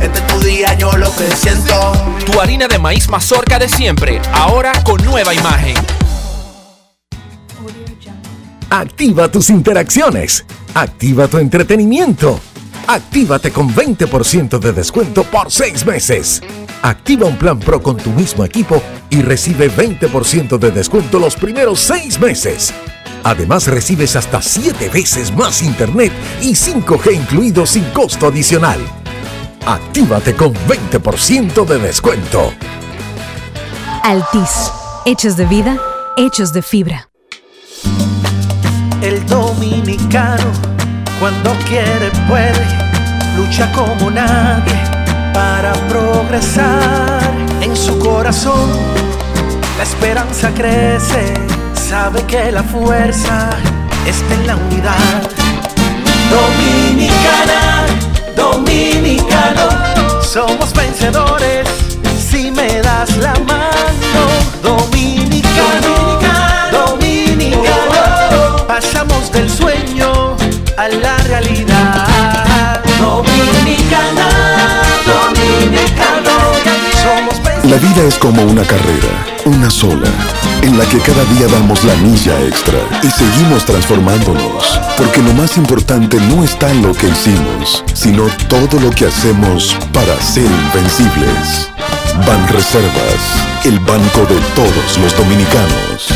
Este 0.00 0.18
es 0.18 0.26
tu 0.26 0.40
día, 0.40 0.74
yo 0.74 0.92
lo 0.96 1.14
que 1.16 1.34
siento. 1.34 1.92
Tu 2.24 2.40
harina 2.40 2.68
de 2.68 2.78
maíz 2.78 3.08
mazorca 3.08 3.58
de 3.58 3.68
siempre, 3.68 4.20
ahora 4.32 4.72
con 4.84 5.02
nueva 5.04 5.34
imagen. 5.34 5.74
Activa 8.70 9.30
tus 9.30 9.50
interacciones. 9.50 10.44
Activa 10.74 11.28
tu 11.28 11.38
entretenimiento. 11.38 12.40
Actívate 12.86 13.50
con 13.50 13.74
20% 13.74 14.58
de 14.58 14.72
descuento 14.72 15.24
por 15.24 15.50
6 15.50 15.86
meses. 15.86 16.42
Activa 16.82 17.26
un 17.26 17.36
plan 17.36 17.58
Pro 17.58 17.82
con 17.82 17.96
tu 17.96 18.10
mismo 18.10 18.44
equipo 18.44 18.82
y 19.10 19.22
recibe 19.22 19.70
20% 19.70 20.58
de 20.58 20.70
descuento 20.70 21.18
los 21.18 21.36
primeros 21.36 21.80
6 21.80 22.20
meses. 22.20 22.72
Además 23.24 23.66
recibes 23.66 24.14
hasta 24.14 24.42
7 24.42 24.88
veces 24.88 25.34
más 25.34 25.62
internet 25.62 26.12
y 26.40 26.52
5G 26.52 27.14
incluido 27.14 27.66
sin 27.66 27.84
costo 27.86 28.28
adicional. 28.28 28.78
Actívate 29.66 30.36
con 30.36 30.54
20% 30.54 31.64
de 31.64 31.78
descuento. 31.80 32.52
Altis, 34.04 34.70
hechos 35.04 35.36
de 35.36 35.44
vida, 35.46 35.76
hechos 36.16 36.52
de 36.52 36.62
fibra. 36.62 37.08
El 39.02 39.26
dominicano, 39.26 40.44
cuando 41.18 41.52
quiere, 41.68 42.12
puede, 42.28 42.64
lucha 43.36 43.72
como 43.72 44.08
nadie 44.08 44.80
para 45.34 45.72
progresar. 45.88 47.20
En 47.60 47.76
su 47.76 47.98
corazón, 47.98 48.70
la 49.78 49.82
esperanza 49.82 50.54
crece, 50.54 51.34
sabe 51.74 52.22
que 52.22 52.52
la 52.52 52.62
fuerza 52.62 53.50
está 54.06 54.34
en 54.34 54.46
la 54.46 54.54
unidad. 54.54 55.28
Dominicana, 56.30 57.86
dominicano, 58.36 60.22
somos 60.22 60.72
vencedores 60.72 61.66
si 62.30 62.50
me 62.50 62.80
das 62.82 63.16
la 63.16 63.34
mano. 63.46 64.22
Dominicano, 64.62 66.18
dominicano, 66.70 68.66
pasamos 68.66 69.32
del 69.32 69.48
sueño 69.50 70.36
a 70.76 70.88
la 70.88 71.16
realidad. 71.18 72.06
La 77.76 77.82
vida 77.82 78.04
es 78.08 78.16
como 78.16 78.42
una 78.42 78.62
carrera, 78.62 79.26
una 79.44 79.68
sola, 79.68 80.08
en 80.62 80.78
la 80.78 80.88
que 80.88 80.98
cada 80.98 81.22
día 81.34 81.46
damos 81.46 81.84
la 81.84 81.94
milla 81.96 82.42
extra 82.46 82.78
y 83.02 83.10
seguimos 83.10 83.66
transformándonos, 83.66 84.80
porque 84.96 85.20
lo 85.20 85.34
más 85.34 85.58
importante 85.58 86.16
no 86.34 86.42
está 86.42 86.70
en 86.70 86.80
lo 86.80 86.94
que 86.94 87.06
hicimos, 87.08 87.84
sino 87.92 88.28
todo 88.48 88.80
lo 88.80 88.90
que 88.92 89.04
hacemos 89.04 89.76
para 89.92 90.18
ser 90.22 90.46
invencibles. 90.46 91.70
Ban 92.26 92.48
Reservas, 92.48 93.66
el 93.66 93.78
banco 93.80 94.20
de 94.20 94.40
todos 94.54 94.98
los 94.98 95.14
dominicanos. 95.14 96.08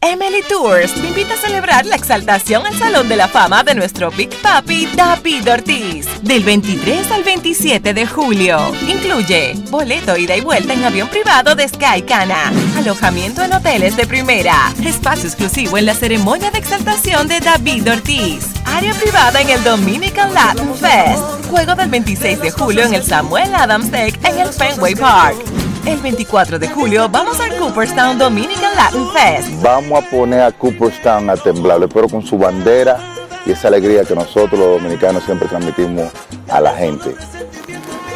Emily 0.00 0.42
Tours 0.48 0.94
te 0.94 1.08
invita 1.08 1.34
a 1.34 1.36
celebrar 1.36 1.84
la 1.84 1.96
exaltación 1.96 2.64
al 2.64 2.78
Salón 2.78 3.08
de 3.08 3.16
la 3.16 3.26
Fama 3.26 3.64
de 3.64 3.74
nuestro 3.74 4.12
Big 4.12 4.30
Papi 4.42 4.86
David 4.94 5.50
Ortiz 5.50 6.06
del 6.22 6.44
23 6.44 7.10
al 7.10 7.24
27 7.24 7.92
de 7.94 8.06
julio. 8.06 8.72
Incluye 8.88 9.54
boleto 9.70 10.16
ida 10.16 10.36
y 10.36 10.40
vuelta 10.40 10.72
en 10.72 10.84
avión 10.84 11.08
privado 11.08 11.56
de 11.56 11.66
Sky 11.66 12.02
Cana, 12.02 12.52
alojamiento 12.76 13.42
en 13.42 13.52
hoteles 13.52 13.96
de 13.96 14.06
primera, 14.06 14.72
espacio 14.84 15.28
exclusivo 15.28 15.76
en 15.76 15.86
la 15.86 15.94
ceremonia 15.94 16.52
de 16.52 16.58
exaltación 16.60 17.26
de 17.26 17.40
David 17.40 17.90
Ortiz, 17.90 18.46
área 18.66 18.94
privada 18.94 19.40
en 19.40 19.50
el 19.50 19.64
Dominican 19.64 20.32
Latin 20.32 20.76
Fest, 20.76 21.50
juego 21.50 21.74
del 21.74 21.90
26 21.90 22.40
de 22.40 22.50
julio 22.52 22.84
en 22.84 22.94
el 22.94 23.02
Samuel 23.02 23.52
Adams 23.52 23.90
Deck 23.90 24.16
en 24.24 24.38
el 24.38 24.52
Fenway 24.52 24.94
Park. 24.94 25.67
El 25.88 26.02
24 26.02 26.58
de 26.58 26.68
julio 26.68 27.08
vamos 27.08 27.40
al 27.40 27.56
Cooperstown 27.56 28.18
Dominican 28.18 28.76
Latin 28.76 29.08
Fest. 29.10 29.62
Vamos 29.62 30.04
a 30.04 30.10
poner 30.10 30.42
a 30.42 30.52
Cooperstown 30.52 31.30
a 31.30 31.36
temblar, 31.38 31.88
pero 31.88 32.10
con 32.10 32.22
su 32.22 32.36
bandera 32.36 32.98
y 33.46 33.52
esa 33.52 33.68
alegría 33.68 34.04
que 34.04 34.14
nosotros 34.14 34.60
los 34.60 34.82
dominicanos 34.82 35.24
siempre 35.24 35.48
transmitimos 35.48 36.12
a 36.50 36.60
la 36.60 36.74
gente. 36.74 37.14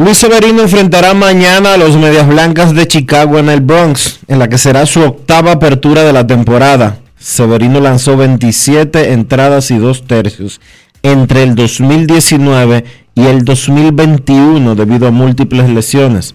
Luis 0.00 0.16
Severino 0.16 0.62
enfrentará 0.62 1.12
mañana 1.12 1.74
a 1.74 1.76
los 1.76 1.94
Medias 1.94 2.26
Blancas 2.26 2.74
de 2.74 2.88
Chicago 2.88 3.38
en 3.38 3.50
el 3.50 3.60
Bronx, 3.60 4.20
en 4.28 4.38
la 4.38 4.48
que 4.48 4.56
será 4.56 4.86
su 4.86 5.02
octava 5.02 5.52
apertura 5.52 6.04
de 6.04 6.14
la 6.14 6.26
temporada. 6.26 7.00
Severino 7.18 7.80
lanzó 7.80 8.16
27 8.16 9.12
entradas 9.12 9.70
y 9.70 9.76
dos 9.76 10.06
tercios 10.06 10.62
entre 11.02 11.42
el 11.42 11.54
2019 11.54 12.86
y 13.14 13.26
el 13.26 13.44
2021 13.44 14.74
debido 14.74 15.06
a 15.06 15.10
múltiples 15.10 15.68
lesiones. 15.68 16.34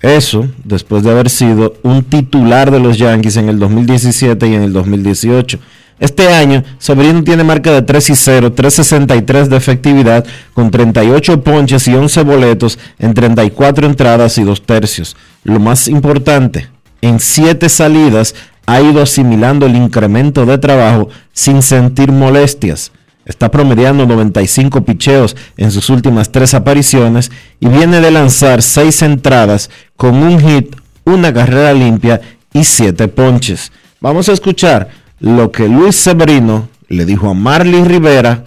Eso 0.00 0.48
después 0.64 1.02
de 1.02 1.10
haber 1.10 1.28
sido 1.28 1.74
un 1.82 2.04
titular 2.04 2.70
de 2.70 2.80
los 2.80 2.96
Yankees 2.96 3.36
en 3.36 3.50
el 3.50 3.58
2017 3.58 4.48
y 4.48 4.54
en 4.54 4.62
el 4.62 4.72
2018. 4.72 5.58
Este 6.00 6.28
año, 6.28 6.64
Severino 6.78 7.22
tiene 7.22 7.44
marca 7.44 7.70
de 7.72 7.82
3 7.82 8.10
y 8.10 8.16
0, 8.16 8.52
363 8.54 9.50
de 9.50 9.56
efectividad, 9.56 10.24
con 10.54 10.70
38 10.70 11.44
ponches 11.44 11.86
y 11.88 11.94
11 11.94 12.22
boletos 12.22 12.78
en 12.98 13.12
34 13.12 13.86
entradas 13.86 14.38
y 14.38 14.44
2 14.44 14.62
tercios. 14.62 15.14
Lo 15.44 15.60
más 15.60 15.88
importante, 15.88 16.68
en 17.02 17.20
7 17.20 17.68
salidas 17.68 18.34
ha 18.64 18.80
ido 18.80 19.02
asimilando 19.02 19.66
el 19.66 19.76
incremento 19.76 20.46
de 20.46 20.56
trabajo 20.56 21.10
sin 21.34 21.60
sentir 21.60 22.12
molestias. 22.12 22.92
Está 23.26 23.50
promediando 23.50 24.06
95 24.06 24.82
picheos 24.84 25.36
en 25.58 25.70
sus 25.70 25.90
últimas 25.90 26.32
3 26.32 26.54
apariciones 26.54 27.30
y 27.60 27.68
viene 27.68 28.00
de 28.00 28.10
lanzar 28.10 28.62
6 28.62 29.02
entradas 29.02 29.68
con 29.96 30.14
un 30.14 30.40
hit, 30.40 30.74
una 31.04 31.30
carrera 31.30 31.74
limpia 31.74 32.22
y 32.54 32.64
7 32.64 33.06
ponches. 33.08 33.70
Vamos 34.00 34.30
a 34.30 34.32
escuchar 34.32 34.88
lo 35.20 35.52
que 35.52 35.68
Luis 35.68 35.96
Severino 35.96 36.68
le 36.88 37.04
dijo 37.04 37.28
a 37.28 37.34
Marley 37.34 37.84
Rivera 37.84 38.44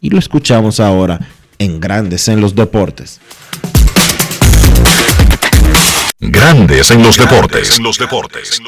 y 0.00 0.10
lo 0.10 0.18
escuchamos 0.18 0.80
ahora 0.80 1.20
en 1.58 1.80
Grandes 1.80 2.28
en 2.28 2.40
los 2.40 2.54
Deportes. 2.54 3.20
Grandes 6.18 6.90
en 6.90 7.02
los 7.02 7.16
deportes. 7.16 7.78
los 7.78 7.98
deportes. 7.98 8.60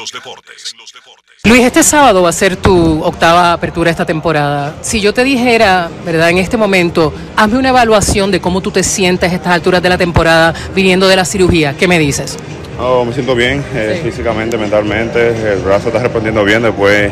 Luis, 1.43 1.63
este 1.63 1.83
sábado 1.83 2.21
va 2.21 2.29
a 2.29 2.33
ser 2.33 2.55
tu 2.55 3.03
octava 3.03 3.53
apertura 3.53 3.91
esta 3.91 4.05
temporada. 4.05 4.75
Si 4.81 5.01
yo 5.01 5.13
te 5.13 5.23
dijera, 5.23 5.89
¿verdad? 6.05 6.29
En 6.29 6.37
este 6.37 6.57
momento, 6.57 7.13
hazme 7.35 7.57
una 7.57 7.69
evaluación 7.69 8.31
de 8.31 8.39
cómo 8.39 8.61
tú 8.61 8.71
te 8.71 8.83
sientes 8.83 9.31
a 9.31 9.35
estas 9.35 9.53
alturas 9.53 9.81
de 9.81 9.89
la 9.89 9.97
temporada 9.97 10.53
viniendo 10.75 11.07
de 11.07 11.15
la 11.15 11.25
cirugía, 11.25 11.75
¿qué 11.75 11.87
me 11.87 11.97
dices? 11.97 12.37
Oh, 12.79 13.03
me 13.03 13.13
siento 13.13 13.35
bien, 13.35 13.63
eh, 13.73 13.99
físicamente, 14.03 14.57
mentalmente. 14.57 15.53
El 15.53 15.59
brazo 15.59 15.87
está 15.87 15.99
respondiendo 15.99 16.43
bien 16.45 16.61
después 16.61 17.11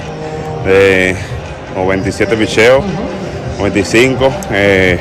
de 0.65 1.15
97 1.75 2.35
picheos, 2.37 2.83
95. 3.57 4.31
Eh, 4.51 4.99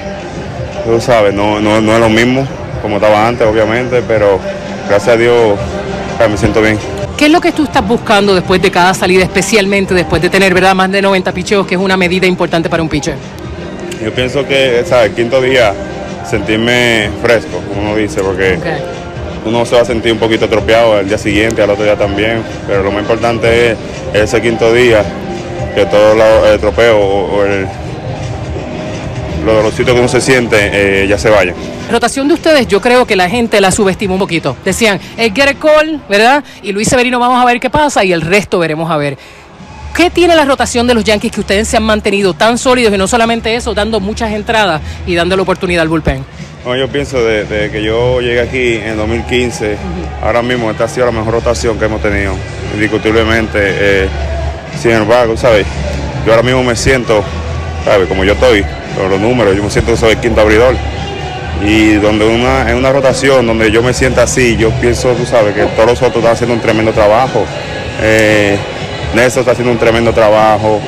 tú 0.84 1.00
sabes, 1.00 1.34
no, 1.34 1.60
no, 1.60 1.80
no 1.80 1.94
es 1.94 2.00
lo 2.00 2.08
mismo 2.08 2.46
como 2.82 2.96
estaba 2.96 3.26
antes, 3.26 3.46
obviamente, 3.46 4.02
pero 4.06 4.38
gracias 4.88 5.16
a 5.16 5.18
Dios 5.18 5.58
me 6.30 6.36
siento 6.36 6.62
bien. 6.62 6.78
¿Qué 7.16 7.26
es 7.26 7.32
lo 7.32 7.40
que 7.40 7.52
tú 7.52 7.64
estás 7.64 7.86
buscando 7.86 8.34
después 8.34 8.60
de 8.60 8.70
cada 8.70 8.94
salida, 8.94 9.24
especialmente 9.24 9.94
después 9.94 10.20
de 10.22 10.30
tener 10.30 10.54
¿verdad? 10.54 10.74
más 10.74 10.90
de 10.90 11.02
90 11.02 11.32
picheos, 11.32 11.66
que 11.66 11.74
es 11.74 11.80
una 11.80 11.96
medida 11.96 12.26
importante 12.26 12.68
para 12.68 12.82
un 12.82 12.88
pitcher? 12.88 13.16
Yo 14.04 14.12
pienso 14.12 14.46
que 14.46 14.84
¿sabes? 14.86 15.10
el 15.10 15.16
quinto 15.16 15.40
día 15.40 15.72
sentirme 16.28 17.10
fresco, 17.22 17.60
como 17.68 17.82
uno 17.82 17.96
dice, 17.96 18.20
porque 18.20 18.58
uno 19.44 19.64
se 19.64 19.76
va 19.76 19.82
a 19.82 19.84
sentir 19.84 20.12
un 20.12 20.18
poquito 20.18 20.48
tropeado 20.48 21.00
el 21.00 21.08
día 21.08 21.18
siguiente, 21.18 21.62
al 21.62 21.70
otro 21.70 21.84
día 21.84 21.96
también, 21.96 22.42
pero 22.66 22.82
lo 22.82 22.90
más 22.90 23.02
importante 23.02 23.72
es 23.72 23.78
ese 24.12 24.42
quinto 24.42 24.72
día, 24.72 25.04
que 25.76 25.86
todo 25.86 26.14
lo- 26.16 26.46
el 26.52 26.58
tropeo 26.58 26.98
o, 26.98 27.36
o 27.36 27.44
el, 27.44 27.66
los 29.44 29.54
dolorcitos 29.54 29.92
que 29.94 30.00
uno 30.00 30.08
se 30.08 30.20
siente 30.20 30.56
eh, 31.02 31.06
ya 31.06 31.18
se 31.18 31.30
vayan. 31.30 31.54
Rotación 31.90 32.26
de 32.26 32.34
ustedes, 32.34 32.66
yo 32.66 32.80
creo 32.80 33.06
que 33.06 33.14
la 33.14 33.28
gente 33.28 33.60
la 33.60 33.70
subestima 33.70 34.14
un 34.14 34.18
poquito. 34.18 34.56
Decían, 34.64 34.98
el 35.16 35.30
a 35.40 35.54
call, 35.54 36.00
¿verdad? 36.08 36.42
Y 36.62 36.72
Luis 36.72 36.88
Severino, 36.88 37.20
vamos 37.20 37.40
a 37.40 37.44
ver 37.44 37.60
qué 37.60 37.70
pasa 37.70 38.04
y 38.04 38.12
el 38.12 38.22
resto 38.22 38.58
veremos 38.58 38.90
a 38.90 38.96
ver. 38.96 39.16
¿Qué 39.94 40.10
tiene 40.10 40.34
la 40.34 40.44
rotación 40.44 40.86
de 40.86 40.94
los 40.94 41.04
Yankees 41.04 41.30
que 41.32 41.40
ustedes 41.40 41.68
se 41.68 41.76
han 41.76 41.82
mantenido 41.84 42.34
tan 42.34 42.58
sólidos 42.58 42.92
y 42.92 42.98
no 42.98 43.06
solamente 43.06 43.54
eso, 43.54 43.72
dando 43.72 44.00
muchas 44.00 44.32
entradas 44.32 44.80
y 45.06 45.14
dando 45.14 45.36
la 45.36 45.42
oportunidad 45.42 45.82
al 45.82 45.88
bullpen? 45.88 46.24
No, 46.66 46.74
yo 46.74 46.88
pienso 46.88 47.22
de, 47.24 47.44
de 47.44 47.70
que 47.70 47.82
yo 47.82 48.20
llegué 48.20 48.40
aquí 48.40 48.74
en 48.74 48.96
2015, 48.96 49.76
ahora 50.22 50.42
mismo 50.42 50.70
esta 50.70 50.84
ha 50.84 50.88
sido 50.88 51.06
la 51.06 51.12
mejor 51.12 51.34
rotación 51.34 51.78
que 51.78 51.84
hemos 51.84 52.02
tenido, 52.02 52.34
indiscutiblemente. 52.74 53.58
eh, 53.62 54.08
sin 54.78 54.92
embargo, 54.92 55.36
¿sabes? 55.36 55.66
Yo 56.24 56.32
ahora 56.32 56.42
mismo 56.42 56.62
me 56.62 56.76
siento, 56.76 57.22
¿sabes? 57.84 58.08
Como 58.08 58.24
yo 58.24 58.32
estoy, 58.32 58.64
con 58.96 59.10
los 59.10 59.20
números, 59.20 59.56
yo 59.56 59.62
me 59.62 59.70
siento 59.70 59.92
que 59.92 59.96
soy 59.96 60.12
el 60.12 60.18
quinto 60.18 60.40
abridor. 60.40 60.74
Y 61.64 61.94
donde 61.94 62.26
una, 62.26 62.70
en 62.70 62.76
una 62.76 62.92
rotación 62.92 63.46
donde 63.46 63.70
yo 63.70 63.82
me 63.82 63.94
siento 63.94 64.20
así, 64.20 64.56
yo 64.56 64.70
pienso, 64.72 65.12
tú 65.12 65.24
sabes, 65.24 65.54
que 65.54 65.62
todos 65.64 65.86
los 65.88 66.02
otros 66.02 66.16
están 66.16 66.32
haciendo 66.32 66.54
un 66.54 66.60
tremendo 66.60 66.92
trabajo. 66.92 67.44
Eh, 68.02 68.58
Nelson 69.14 69.40
está 69.40 69.52
haciendo 69.52 69.72
un 69.72 69.78
tremendo 69.78 70.12
trabajo. 70.12 70.80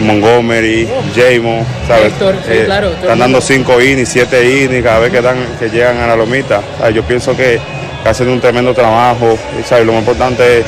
Montgomery, 0.00 0.88
Jamon, 1.14 1.64
¿sabes? 1.86 2.06
Héctor, 2.06 2.34
sí, 2.44 2.52
Eh, 2.52 2.62
claro, 2.66 2.90
están 2.90 3.18
dando. 3.18 3.40
5 3.40 3.80
innings, 3.80 4.08
7 4.08 4.64
innings 4.64 4.82
cada 4.82 4.98
vez 4.98 5.12
que, 5.12 5.20
dan, 5.20 5.36
que 5.58 5.70
llegan 5.70 5.98
a 6.00 6.06
la 6.08 6.16
lomita. 6.16 6.60
Yo 6.92 7.02
pienso 7.04 7.36
que 7.36 7.60
hacen 8.04 8.28
un 8.28 8.40
tremendo 8.40 8.74
trabajo. 8.74 9.38
Y, 9.58 9.62
¿sabes? 9.62 9.86
Lo 9.86 9.92
más 9.92 10.00
importante 10.00 10.60
es, 10.60 10.64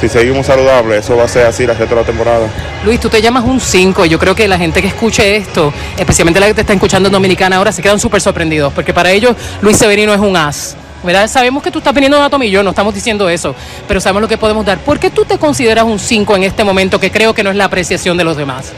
si 0.00 0.08
seguimos 0.08 0.46
saludables, 0.46 1.04
eso 1.04 1.16
va 1.16 1.24
a 1.24 1.28
ser 1.28 1.46
así 1.46 1.66
la 1.66 1.74
resto 1.74 1.94
de 1.94 2.00
la 2.00 2.06
temporada. 2.06 2.48
Luis, 2.84 3.00
tú 3.00 3.08
te 3.08 3.20
llamas 3.20 3.44
un 3.44 3.60
5. 3.60 4.04
Yo 4.06 4.18
creo 4.18 4.34
que 4.34 4.46
la 4.46 4.58
gente 4.58 4.80
que 4.80 4.88
escuche 4.88 5.36
esto, 5.36 5.72
especialmente 5.96 6.40
la 6.40 6.46
que 6.46 6.54
te 6.54 6.60
está 6.60 6.72
escuchando 6.72 7.08
en 7.08 7.12
Dominicana 7.12 7.56
ahora, 7.56 7.72
se 7.72 7.82
quedan 7.82 7.98
súper 7.98 8.20
sorprendidos, 8.20 8.72
porque 8.72 8.94
para 8.94 9.10
ellos 9.10 9.36
Luis 9.60 9.76
Severino 9.76 10.14
es 10.14 10.20
un 10.20 10.36
as. 10.36 10.76
¿verdad? 11.02 11.28
Sabemos 11.28 11.62
que 11.62 11.70
tú 11.70 11.78
estás 11.78 11.94
viniendo 11.94 12.18
de 12.18 12.24
un 12.24 12.30
tomillón, 12.30 12.64
no 12.64 12.70
estamos 12.70 12.92
diciendo 12.92 13.28
eso, 13.28 13.54
pero 13.86 14.00
sabemos 14.00 14.22
lo 14.22 14.28
que 14.28 14.36
podemos 14.36 14.66
dar. 14.66 14.78
¿Por 14.78 14.98
qué 14.98 15.10
tú 15.10 15.24
te 15.24 15.38
consideras 15.38 15.84
un 15.84 15.98
5 15.98 16.36
en 16.36 16.42
este 16.42 16.64
momento, 16.64 16.98
que 16.98 17.12
creo 17.12 17.34
que 17.34 17.44
no 17.44 17.50
es 17.50 17.56
la 17.56 17.66
apreciación 17.66 18.16
de 18.16 18.24
los 18.24 18.36
demás? 18.36 18.72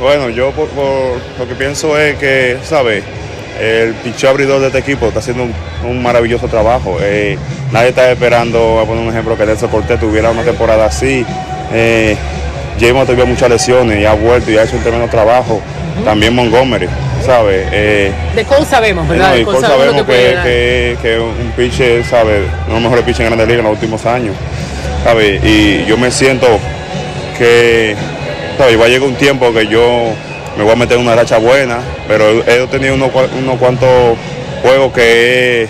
Bueno, 0.00 0.30
yo 0.30 0.50
por, 0.52 0.68
por 0.68 1.18
lo 1.38 1.46
que 1.46 1.54
pienso 1.54 1.98
es 1.98 2.16
que, 2.16 2.56
¿sabes? 2.64 3.04
El 3.60 3.94
picheo 3.94 4.30
abridor 4.30 4.60
de 4.60 4.68
este 4.68 4.78
equipo 4.78 5.06
está 5.06 5.18
haciendo 5.18 5.44
un, 5.44 5.54
un 5.84 6.02
maravilloso 6.02 6.46
trabajo. 6.48 6.98
Eh, 7.00 7.36
nadie 7.72 7.88
está 7.88 8.10
esperando, 8.10 8.80
a 8.80 8.84
poner 8.84 9.02
un 9.02 9.10
ejemplo, 9.10 9.36
que 9.36 9.46
Nelson 9.46 9.68
Cortés 9.68 9.98
tuviera 9.98 10.30
una 10.30 10.42
temporada 10.42 10.86
así. 10.86 11.24
Eh, 11.72 12.16
Jamon 12.80 13.06
tuvo 13.06 13.26
muchas 13.26 13.50
lesiones 13.50 14.00
y 14.00 14.04
ha 14.04 14.14
vuelto 14.14 14.50
y 14.50 14.56
ha 14.58 14.62
hecho 14.62 14.76
un 14.76 14.82
tremendo 14.82 15.08
trabajo. 15.08 15.60
También 16.04 16.32
Montgomery, 16.32 16.86
¿sabes? 17.26 17.66
Eh, 17.72 18.12
De 18.36 18.44
Cole 18.44 18.64
sabemos, 18.64 19.08
¿verdad? 19.08 19.30
no, 19.30 19.34
De 19.34 19.44
Cole 19.44 19.56
Cole 19.56 19.68
sabemos 19.68 20.02
que 20.04 20.12
que, 20.12 20.96
que, 21.02 21.02
que 21.02 21.18
un 21.18 21.52
pitcher, 21.56 22.04
¿sabe? 22.04 22.42
Uno 22.66 22.66
de 22.66 22.72
los 22.74 22.82
mejores 22.82 23.04
pitchers 23.04 23.20
en 23.20 23.26
Grandes 23.26 23.48
Ligas 23.48 23.58
en 23.58 23.64
los 23.64 23.72
últimos 23.74 24.06
años, 24.06 24.36
¿sabe? 25.02 25.40
Y 25.42 25.84
yo 25.86 25.98
me 25.98 26.12
siento 26.12 26.46
que, 27.36 27.96
¿sabe? 28.56 28.76
Va 28.76 28.84
a 28.84 28.88
llegar 28.88 29.08
un 29.08 29.16
tiempo 29.16 29.52
que 29.52 29.66
yo 29.66 30.12
me 30.58 30.64
voy 30.64 30.72
a 30.72 30.76
meter 30.76 30.98
en 30.98 31.04
una 31.04 31.14
racha 31.14 31.38
buena, 31.38 31.78
pero 32.08 32.28
he 32.44 32.66
tenido 32.66 32.94
unos, 32.94 33.10
unos 33.38 33.58
cuantos 33.58 34.18
juegos 34.60 34.92
que, 34.92 35.68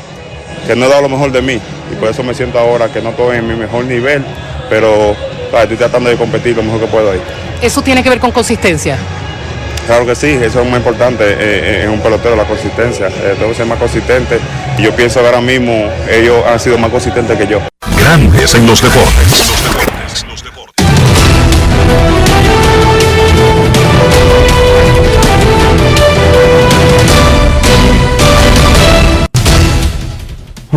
que 0.66 0.74
no 0.74 0.86
he 0.86 0.88
dado 0.88 1.02
lo 1.02 1.10
mejor 1.10 1.30
de 1.30 1.42
mí. 1.42 1.60
Y 1.92 1.94
por 1.96 2.08
eso 2.08 2.22
me 2.22 2.32
siento 2.32 2.58
ahora 2.58 2.88
que 2.88 3.02
no 3.02 3.10
estoy 3.10 3.36
en 3.36 3.46
mi 3.46 3.54
mejor 3.54 3.84
nivel, 3.84 4.24
pero 4.70 5.14
estoy 5.60 5.76
tratando 5.76 6.08
de 6.08 6.16
competir 6.16 6.56
lo 6.56 6.62
mejor 6.62 6.80
que 6.80 6.86
puedo 6.86 7.10
ahí. 7.10 7.20
Eso 7.60 7.82
tiene 7.82 8.02
que 8.02 8.08
ver 8.08 8.18
con 8.18 8.32
consistencia. 8.32 8.96
Claro 9.86 10.06
que 10.06 10.14
sí, 10.14 10.38
eso 10.42 10.62
es 10.62 10.66
muy 10.66 10.78
importante 10.78 11.24
eh, 11.24 11.36
eh, 11.38 11.80
en 11.84 11.90
un 11.90 12.00
pelotero, 12.00 12.34
la 12.34 12.44
consistencia. 12.44 13.08
Eh, 13.08 13.34
tengo 13.38 13.50
que 13.50 13.56
ser 13.56 13.66
más 13.66 13.78
consistente 13.78 14.38
y 14.78 14.82
yo 14.82 14.96
pienso 14.96 15.20
que 15.20 15.26
ahora 15.26 15.42
mismo 15.42 15.90
ellos 16.10 16.44
han 16.46 16.58
sido 16.58 16.78
más 16.78 16.90
consistentes 16.90 17.36
que 17.36 17.46
yo. 17.46 17.60
Grandes 17.98 18.54
en 18.54 18.66
los 18.66 18.80
deportes. 18.80 19.47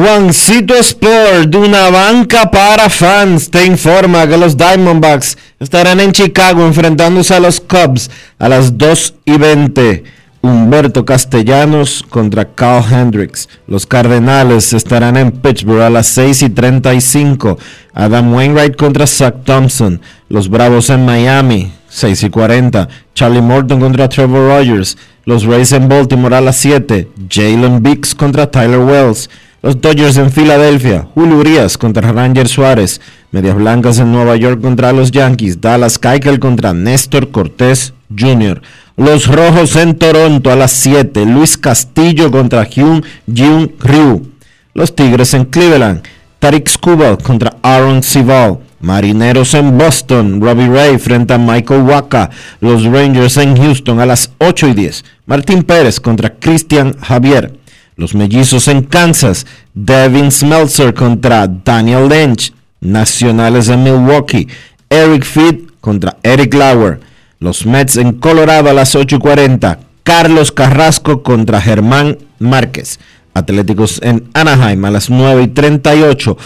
Juancito 0.02 0.74
Sport, 0.74 1.50
de 1.50 1.60
una 1.60 1.92
banca 1.92 2.50
para 2.50 2.90
fans, 2.90 3.52
te 3.52 3.64
informa 3.68 4.26
que 4.26 4.36
los 4.36 4.58
Diamondbacks 4.58 5.38
estarán 5.60 6.00
en 6.00 6.12
Chicago 6.12 6.66
enfrentándose 6.66 7.36
a 7.36 7.40
los 7.40 7.62
Cubs 7.62 8.10
a 8.40 8.50
las 8.50 8.80
2 8.80 9.14
y 9.26 9.38
20. 9.38 10.04
Humberto 10.42 11.06
Castellanos 11.06 12.04
contra 12.10 12.46
Carl 12.46 12.84
Hendricks. 12.92 13.48
Los 13.68 13.86
Cardenales 13.86 14.74
estarán 14.74 15.18
en 15.18 15.34
Pittsburgh 15.34 15.84
a 15.84 15.92
las 15.92 16.08
6 16.08 16.42
y 16.42 16.50
35. 16.50 17.60
Adam 17.94 18.34
Wainwright 18.34 18.76
contra 18.76 19.06
Zach 19.06 19.44
Thompson. 19.44 20.02
Los 20.30 20.50
Bravos 20.50 20.90
en 20.90 21.06
Miami, 21.06 21.72
6 21.90 22.24
y 22.24 22.30
40. 22.32 22.90
Charlie 23.14 23.42
Morton 23.42 23.80
contra 23.80 24.10
Trevor 24.10 24.48
Rogers. 24.48 24.98
Los 25.26 25.44
Rays 25.44 25.72
en 25.74 25.88
Baltimore 25.88 26.38
a 26.38 26.42
las 26.42 26.56
7. 26.56 27.08
Jalen 27.30 27.84
Biggs 27.84 28.16
contra 28.16 28.50
Tyler 28.50 28.80
Wells. 28.80 29.30
Los 29.64 29.80
Dodgers 29.80 30.18
en 30.18 30.32
Filadelfia, 30.32 31.08
Julio 31.14 31.38
Urias 31.38 31.78
contra 31.78 32.12
Ranger 32.12 32.48
Suárez, 32.48 33.00
Medias 33.30 33.56
Blancas 33.56 34.00
en 34.00 34.12
Nueva 34.12 34.36
York 34.36 34.60
contra 34.60 34.92
los 34.92 35.12
Yankees, 35.12 35.62
Dallas 35.62 36.00
Keuchel 36.00 36.40
contra 36.40 36.74
Néstor 36.74 37.30
Cortés 37.30 37.94
Jr., 38.18 38.60
Los 38.98 39.28
Rojos 39.28 39.76
en 39.76 40.00
Toronto 40.00 40.52
a 40.52 40.56
las 40.56 40.72
7, 40.72 41.28
Luis 41.28 41.60
Castillo 41.60 42.32
contra 42.32 42.64
Hyun 42.64 43.06
Jun 43.28 43.72
Ryu, 43.80 44.32
Los 44.74 44.96
Tigres 44.96 45.36
en 45.36 45.46
Cleveland, 45.46 46.02
Tarik 46.40 46.68
Skubal 46.68 47.20
contra 47.20 47.56
Aaron 47.62 48.02
Sival, 48.02 48.58
Marineros 48.80 49.54
en 49.54 49.78
Boston, 49.78 50.42
Robbie 50.42 50.70
Ray 50.70 50.98
frente 50.98 51.36
a 51.36 51.38
Michael 51.38 51.84
Waka, 51.84 52.32
Los 52.62 52.84
Rangers 52.84 53.38
en 53.38 53.56
Houston 53.56 54.00
a 54.00 54.08
las 54.08 54.32
8 54.40 54.70
y 54.70 54.74
10, 54.74 55.06
Martín 55.28 55.62
Pérez 55.62 56.00
contra 56.00 56.34
Cristian 56.34 56.96
Javier, 57.00 57.61
los 57.96 58.16
mellizos 58.16 58.68
en 58.68 58.84
Kansas, 58.84 59.46
Devin 59.74 60.32
Smeltzer 60.32 60.94
contra 60.94 61.48
Daniel 61.48 62.10
Lynch. 62.10 62.54
Nacionales 62.82 63.70
en 63.70 63.84
Milwaukee, 63.84 64.48
Eric 64.90 65.24
Feed 65.24 65.56
contra 65.80 66.18
Eric 66.24 66.54
Lauer. 66.56 67.00
Los 67.40 67.66
Mets 67.66 67.96
en 67.98 68.14
Colorado 68.14 68.70
a 68.70 68.74
las 68.74 68.96
8.40, 68.96 69.78
Carlos 70.04 70.52
Carrasco 70.52 71.22
contra 71.22 71.62
Germán 71.62 72.18
Márquez. 72.40 73.00
Atléticos 73.36 74.00
en 74.04 74.30
Anaheim 74.34 74.84
a 74.86 74.92
las 74.92 75.12
9.38, 75.12 76.38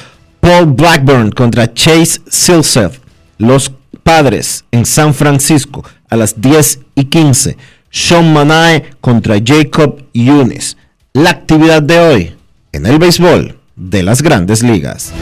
Paul 0.42 0.66
Blackburn 0.74 1.32
contra 1.32 1.74
Chase 1.74 2.22
Silseth. 2.28 3.02
Los 3.38 3.72
Padres 4.04 4.66
en 4.72 4.86
San 4.86 5.14
Francisco 5.14 5.84
a 6.10 6.16
las 6.16 6.40
10 6.40 6.80
y 6.96 7.06
15, 7.06 7.58
Sean 7.90 8.32
Manae 8.34 8.92
contra 9.02 9.36
Jacob 9.44 10.04
Yunis 10.14 10.78
la 11.16 11.30
actividad 11.30 11.82
de 11.82 11.98
hoy 11.98 12.34
en 12.74 12.86
el 12.86 13.00
béisbol 13.00 13.58
de 13.78 14.04
las 14.04 14.22
grandes 14.22 14.62
ligas. 14.62 15.14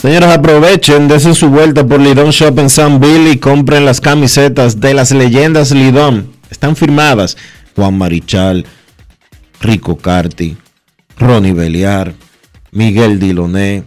Señores, 0.00 0.28
aprovechen, 0.28 1.08
desen 1.08 1.34
su 1.34 1.48
vuelta 1.48 1.84
por 1.84 2.00
Lidón 2.00 2.30
Shop 2.30 2.56
en 2.60 2.70
San 2.70 3.00
Bill 3.00 3.26
y 3.26 3.38
compren 3.38 3.84
las 3.84 4.00
camisetas 4.00 4.78
de 4.78 4.94
las 4.94 5.10
leyendas 5.10 5.72
Lidón. 5.72 6.30
Están 6.50 6.76
firmadas 6.76 7.36
Juan 7.76 7.98
Marichal, 7.98 8.64
Rico 9.60 9.96
Carti, 9.96 10.56
Ronnie 11.18 11.52
Beliar, 11.52 12.14
Miguel 12.72 13.18
Diloné, 13.18 13.84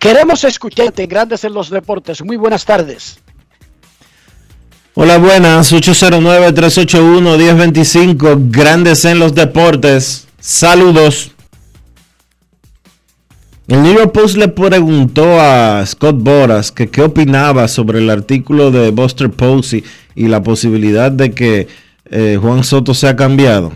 Queremos 0.00 0.42
escucharte 0.42 1.04
en 1.04 1.08
Grandes 1.08 1.44
en 1.44 1.54
los 1.54 1.70
Deportes. 1.70 2.20
Muy 2.24 2.36
buenas 2.36 2.64
tardes. 2.64 3.20
Hola, 4.94 5.18
buenas. 5.18 5.72
809-381-1025. 5.72 8.50
Grandes 8.50 9.04
en 9.04 9.20
los 9.20 9.36
Deportes. 9.36 10.26
Saludos. 10.40 11.30
El 13.70 13.84
New 13.84 13.94
York 13.94 14.10
Post 14.10 14.36
le 14.36 14.48
preguntó 14.48 15.40
a 15.40 15.86
Scott 15.86 16.16
Boras 16.18 16.72
que 16.72 16.88
qué 16.88 17.02
opinaba 17.02 17.68
sobre 17.68 18.00
el 18.00 18.10
artículo 18.10 18.72
de 18.72 18.90
Buster 18.90 19.30
Posey 19.30 19.84
y 20.16 20.26
la 20.26 20.42
posibilidad 20.42 21.12
de 21.12 21.30
que 21.30 21.68
eh, 22.10 22.36
Juan 22.42 22.64
Soto 22.64 22.94
sea 22.94 23.14
cambiado. 23.14 23.70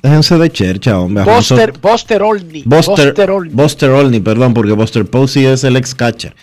Déjense 0.00 0.38
de 0.38 0.48
chercha, 0.48 1.00
hombre. 1.00 1.24
Buster, 1.24 1.72
Buster 1.82 2.22
Olney. 2.22 2.62
Buster, 2.64 3.06
Buster 3.06 3.30
Olney. 3.32 3.52
Buster 3.52 3.90
Olney, 3.90 4.20
perdón, 4.20 4.54
porque 4.54 4.74
Buster 4.74 5.04
Posey 5.04 5.44
es 5.46 5.64
el 5.64 5.76
ex 5.76 5.92
catcher. 5.92 6.36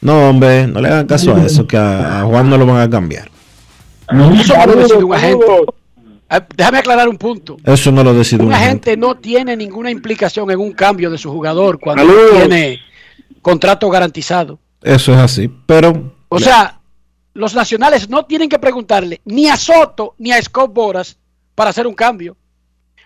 No, 0.00 0.30
hombre, 0.30 0.66
no 0.66 0.80
le 0.80 0.88
hagan 0.88 1.06
caso 1.06 1.36
a 1.36 1.46
eso, 1.46 1.68
que 1.68 1.76
a, 1.76 2.22
a 2.22 2.24
Juan 2.24 2.50
no 2.50 2.58
lo 2.58 2.66
van 2.66 2.80
a 2.80 2.90
cambiar. 2.90 3.30
Eso 4.10 4.54
decide 4.76 5.04
un 5.04 5.14
agente. 5.14 5.46
Ah, 6.30 6.44
Déjame 6.54 6.78
aclarar 6.78 7.08
un 7.08 7.16
punto. 7.16 7.56
Eso 7.64 7.90
no 7.90 8.04
lo 8.04 8.12
decide 8.12 8.44
Un 8.44 8.52
agente. 8.52 8.96
no 8.96 9.16
tiene 9.16 9.56
ninguna 9.56 9.90
implicación 9.90 10.50
en 10.50 10.60
un 10.60 10.72
cambio 10.72 11.10
de 11.10 11.16
su 11.18 11.30
jugador 11.30 11.78
cuando 11.80 12.04
Saludos. 12.04 12.30
tiene 12.48 12.78
contrato 13.40 13.88
garantizado. 13.88 14.58
Eso 14.82 15.12
es 15.12 15.18
así, 15.18 15.48
pero 15.66 16.12
O 16.28 16.38
sea, 16.38 16.80
los 17.34 17.54
nacionales 17.54 18.08
no 18.08 18.26
tienen 18.26 18.48
que 18.48 18.58
preguntarle 18.58 19.20
ni 19.24 19.48
a 19.48 19.56
Soto 19.56 20.14
ni 20.18 20.32
a 20.32 20.42
Scott 20.42 20.72
Boras 20.72 21.16
para 21.54 21.70
hacer 21.70 21.86
un 21.86 21.94
cambio. 21.94 22.36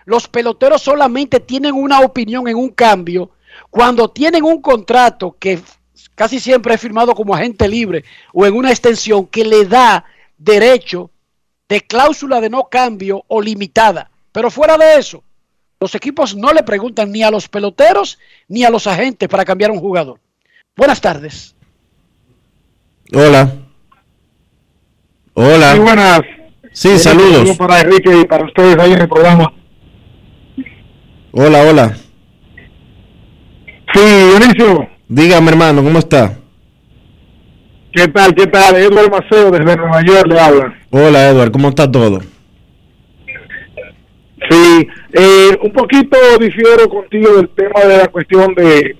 Los 0.05 0.27
peloteros 0.27 0.81
solamente 0.81 1.39
tienen 1.39 1.73
una 1.73 2.01
opinión 2.01 2.47
en 2.49 2.57
un 2.57 2.69
cambio 2.69 3.31
cuando 3.69 4.09
tienen 4.09 4.43
un 4.43 4.61
contrato 4.61 5.35
que 5.39 5.61
casi 6.13 6.39
siempre 6.41 6.73
es 6.75 6.81
firmado 6.81 7.15
como 7.15 7.33
agente 7.33 7.67
libre 7.69 8.03
o 8.33 8.45
en 8.45 8.53
una 8.53 8.69
extensión 8.69 9.25
que 9.27 9.45
le 9.45 9.65
da 9.65 10.03
derecho 10.37 11.09
de 11.73 11.81
cláusula 11.81 12.39
de 12.39 12.51
no 12.51 12.65
cambio 12.69 13.23
o 13.27 13.41
limitada. 13.41 14.11
Pero 14.31 14.51
fuera 14.51 14.77
de 14.77 14.99
eso, 14.99 15.23
los 15.79 15.95
equipos 15.95 16.35
no 16.35 16.53
le 16.53 16.61
preguntan 16.61 17.11
ni 17.11 17.23
a 17.23 17.31
los 17.31 17.49
peloteros 17.49 18.19
ni 18.47 18.63
a 18.63 18.69
los 18.69 18.85
agentes 18.85 19.27
para 19.27 19.43
cambiar 19.43 19.71
un 19.71 19.79
jugador. 19.79 20.19
Buenas 20.77 21.01
tardes. 21.01 21.55
Hola. 23.11 23.51
Hola. 25.33 25.73
Sí, 25.73 25.79
buenas. 25.79 26.21
Sí, 26.73 26.99
saludos. 26.99 27.37
Saludos 27.37 27.57
para 27.57 27.81
Enrique 27.81 28.19
y 28.21 28.25
para 28.25 28.45
ustedes 28.45 28.77
ahí 28.77 28.93
en 28.93 29.01
el 29.01 29.09
programa. 29.09 29.51
Hola, 31.31 31.63
hola. 31.63 31.97
Sí, 33.95 34.01
Dionisio. 34.03 34.89
Dígame, 35.07 35.49
hermano, 35.49 35.83
¿cómo 35.83 35.97
está? 35.97 36.37
¿Qué 37.91 38.07
tal? 38.09 38.35
¿Qué 38.35 38.45
tal? 38.45 38.75
Edward 38.75 39.09
Maceo 39.09 39.49
desde 39.49 39.75
Nueva 39.75 40.03
York 40.03 40.27
le 40.27 40.39
habla. 40.39 40.82
Hola, 40.95 41.27
Edward, 41.29 41.49
¿cómo 41.49 41.69
está 41.69 41.91
todo? 41.91 42.19
Sí, 44.47 44.87
eh, 45.13 45.57
un 45.63 45.71
poquito 45.71 46.15
difiero 46.39 46.87
contigo 46.87 47.33
del 47.37 47.49
tema 47.49 47.79
de 47.79 47.97
la 47.97 48.07
cuestión 48.09 48.53
de, 48.53 48.95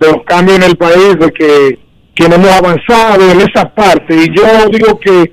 de 0.00 0.06
los 0.10 0.22
cambios 0.24 0.56
en 0.56 0.62
el 0.62 0.76
país, 0.78 1.18
de 1.20 1.30
que, 1.32 1.78
que 2.14 2.28
no 2.30 2.36
hemos 2.36 2.48
avanzado 2.50 3.30
en 3.30 3.42
esa 3.42 3.68
parte. 3.74 4.16
Y 4.16 4.34
yo 4.34 4.42
digo 4.70 4.98
que, 4.98 5.30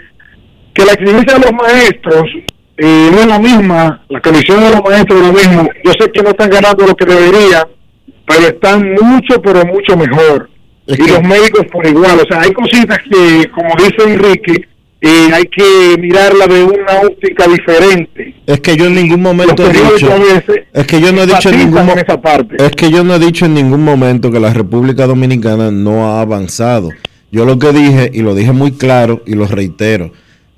que 0.74 0.84
la 0.84 0.92
exigencia 0.92 1.40
de 1.40 1.46
los 1.46 1.54
maestros 1.54 2.26
eh, 2.76 3.10
no 3.14 3.20
es 3.22 3.28
la 3.28 3.40
misma, 3.40 4.04
la 4.10 4.20
condición 4.20 4.60
de 4.66 4.70
los 4.70 4.84
maestros 4.84 5.22
es 5.22 5.28
lo 5.28 5.34
mismo. 5.34 5.70
Yo 5.86 5.94
sé 5.94 6.12
que 6.12 6.24
no 6.24 6.32
están 6.32 6.50
ganando 6.50 6.88
lo 6.88 6.96
que 6.96 7.06
deberían, 7.06 7.68
pero 8.28 8.48
están 8.48 8.96
mucho, 9.02 9.42
pero 9.42 9.66
mucho 9.66 9.96
mejor. 9.96 10.50
y 10.88 11.08
los 11.08 11.24
médicos 11.24 11.68
por 11.72 11.88
igual. 11.88 12.20
O 12.20 12.26
sea, 12.30 12.42
hay 12.42 12.52
cositas 12.52 13.00
que, 13.10 13.50
como 13.52 13.74
dice 13.78 14.12
Enrique, 14.12 14.68
eh, 15.02 15.30
hay 15.34 15.44
que 15.46 15.98
mirarla 16.00 16.46
de 16.48 16.64
una 16.64 17.02
óptica 17.08 17.48
diferente. 17.48 18.36
Es 18.46 18.60
que 18.62 18.78
yo 18.78 18.86
en 18.86 18.96
ningún 18.96 19.22
momento 19.22 19.66
he 19.66 19.74
dicho, 19.74 20.10
veces 20.20 20.66
es 20.74 20.88
que 20.88 21.02
yo 21.02 21.12
no 21.12 21.24
he 21.24 21.26
dicho 21.28 21.50
en 21.50 21.58
ningún 21.58 21.78
enfatizan 21.80 21.86
mo- 21.88 21.92
en 21.94 22.00
esa 22.00 22.22
parte. 22.22 22.56
es 22.64 22.72
que 22.72 22.92
yo 22.92 23.04
no 23.04 23.16
he 23.16 23.20
dicho 23.20 23.46
en 23.46 23.54
ningún 23.56 23.84
momento 23.84 24.32
que 24.32 24.40
la 24.40 24.54
República 24.54 25.08
Dominicana 25.08 25.72
no 25.72 26.08
ha 26.08 26.22
avanzado. 26.22 26.90
Yo 27.32 27.46
lo 27.46 27.58
que 27.58 27.72
dije 27.72 28.12
y 28.14 28.22
lo 28.22 28.36
dije 28.36 28.52
muy 28.52 28.74
claro 28.74 29.22
y 29.26 29.34
lo 29.36 29.48
reitero, 29.48 30.12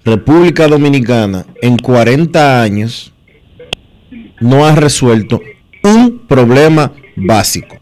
República 0.03 0.67
Dominicana 0.67 1.45
en 1.61 1.77
40 1.77 2.61
años 2.61 3.13
no 4.41 4.65
ha 4.65 4.75
resuelto 4.75 5.39
un 5.83 6.19
problema 6.27 6.91
básico. 7.15 7.77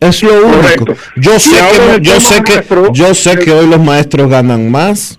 Es 0.00 0.22
lo 0.22 0.30
único. 0.46 0.84
Yo 1.16 1.38
sé 1.40 1.56
que 1.96 2.00
yo 2.02 2.20
sé 2.20 2.42
que 2.44 2.52
yo 2.92 3.14
sé 3.14 3.36
que 3.38 3.52
hoy 3.52 3.66
los 3.66 3.80
maestros 3.80 4.28
ganan 4.30 4.70
más, 4.70 5.18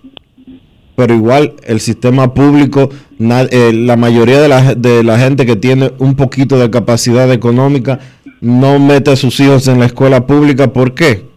pero 0.96 1.14
igual 1.14 1.54
el 1.66 1.80
sistema 1.82 2.34
público, 2.34 2.90
na- 3.18 3.42
eh, 3.50 3.72
la 3.74 3.98
mayoría 3.98 4.40
de 4.42 4.48
la, 4.48 4.76
de 4.76 5.04
la 5.04 5.18
gente 5.20 5.46
que 5.46 5.56
tiene 5.56 5.92
un 6.00 6.16
poquito 6.16 6.58
de 6.58 6.70
capacidad 6.70 7.32
económica 7.32 8.00
no 8.42 8.80
mete 8.80 9.12
a 9.12 9.16
sus 9.18 9.38
hijos 9.42 9.68
en 9.68 9.80
la 9.80 9.86
escuela 9.88 10.26
pública. 10.26 10.72
¿Por 10.72 10.94
qué? 10.94 11.29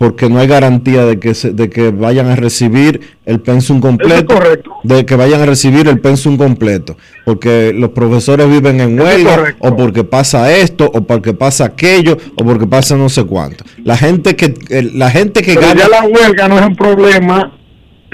Porque 0.00 0.30
no 0.30 0.38
hay 0.38 0.46
garantía 0.46 1.04
de 1.04 1.18
que, 1.20 1.34
se- 1.34 1.50
de 1.52 1.68
que 1.68 1.90
vayan 1.90 2.28
a 2.28 2.34
recibir 2.34 3.02
el 3.26 3.38
pensum 3.40 3.80
completo. 3.82 4.34
De 4.82 5.04
que 5.04 5.14
vayan 5.14 5.42
a 5.42 5.44
recibir 5.44 5.88
el 5.88 6.00
pensum 6.00 6.38
completo. 6.38 6.96
Porque 7.26 7.74
los 7.74 7.90
profesores 7.90 8.48
viven 8.48 8.80
en 8.80 8.98
es 8.98 9.04
huelga, 9.04 9.56
o 9.58 9.76
porque 9.76 10.02
pasa 10.02 10.50
esto, 10.56 10.90
o 10.94 11.02
porque 11.02 11.34
pasa 11.34 11.66
aquello, 11.66 12.16
o 12.34 12.42
porque 12.46 12.66
pasa 12.66 12.96
no 12.96 13.10
sé 13.10 13.24
cuánto. 13.24 13.62
La 13.84 13.94
gente 13.94 14.34
que, 14.36 14.54
la 14.94 15.10
gente 15.10 15.42
que 15.42 15.52
Pero 15.52 15.66
gana. 15.66 15.80
ya 15.82 15.88
la 15.90 16.02
huelga 16.04 16.48
no 16.48 16.58
es 16.58 16.64
un 16.66 16.76
problema 16.76 17.58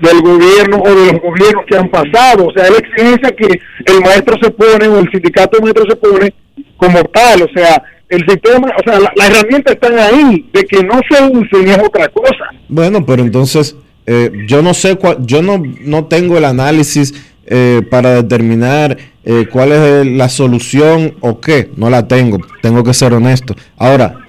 del 0.03 0.21
gobierno 0.23 0.79
o 0.85 0.89
de 0.91 1.13
los 1.13 1.23
gobiernos 1.23 1.65
que 1.69 1.77
han 1.77 1.89
pasado. 1.89 2.49
O 2.49 2.53
sea, 2.53 2.65
es 2.65 2.71
la 2.73 2.79
exigencia 2.79 3.31
que 3.37 3.61
el 3.93 4.01
maestro 4.01 4.35
se 4.43 4.51
pone 4.51 4.89
o 4.89 4.99
el 4.99 5.09
sindicato 5.13 5.57
de 5.59 5.63
maestro 5.63 5.85
se 5.89 5.95
pone 5.97 6.35
como 6.79 7.05
tal. 7.05 7.43
O 7.43 7.49
sea, 7.55 7.81
el 8.09 8.25
sistema, 8.29 8.69
o 8.79 8.83
sea, 8.91 9.01
la- 9.01 9.13
las 9.17 9.31
herramientas 9.31 9.75
están 9.75 9.99
ahí. 9.99 10.49
De 10.53 10.65
que 10.65 10.83
no 10.85 11.01
se 11.11 11.23
usen 11.25 11.69
es 11.69 11.79
otra 11.79 12.09
cosa. 12.09 12.45
Bueno, 12.69 13.05
pero 13.05 13.23
entonces 13.23 13.77
eh, 14.07 14.31
yo 14.47 14.63
no 14.63 14.73
sé 14.75 14.97
cuál, 14.97 15.19
yo 15.27 15.43
no, 15.43 15.61
no 15.81 16.05
tengo 16.05 16.39
el 16.39 16.45
análisis 16.45 17.13
eh, 17.47 17.83
para 17.91 18.15
determinar 18.23 18.97
eh, 19.25 19.47
cuál 19.51 19.73
es 19.73 20.07
la 20.07 20.29
solución 20.29 21.15
o 21.21 21.41
qué. 21.41 21.71
No 21.77 21.91
la 21.91 22.07
tengo, 22.07 22.39
tengo 22.63 22.85
que 22.85 22.95
ser 22.95 23.13
honesto. 23.15 23.55
Ahora, 23.77 24.21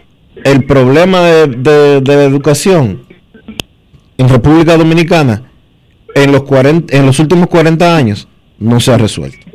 el 0.44 0.64
problema 0.66 1.22
de, 1.22 1.48
de- 1.48 2.02
de 2.02 2.16
la 2.16 2.24
educación 2.24 3.02
en 4.18 4.30
República 4.30 4.76
Dominicana 4.78 5.44
en 6.16 6.32
los 6.32 6.44
40, 6.44 6.98
en 6.98 7.06
los 7.06 7.20
últimos 7.20 7.48
40 7.48 7.96
años 7.96 8.28
no 8.60 8.80
se 8.80 8.92
ha 8.92 8.98
resuelto. 8.98 9.46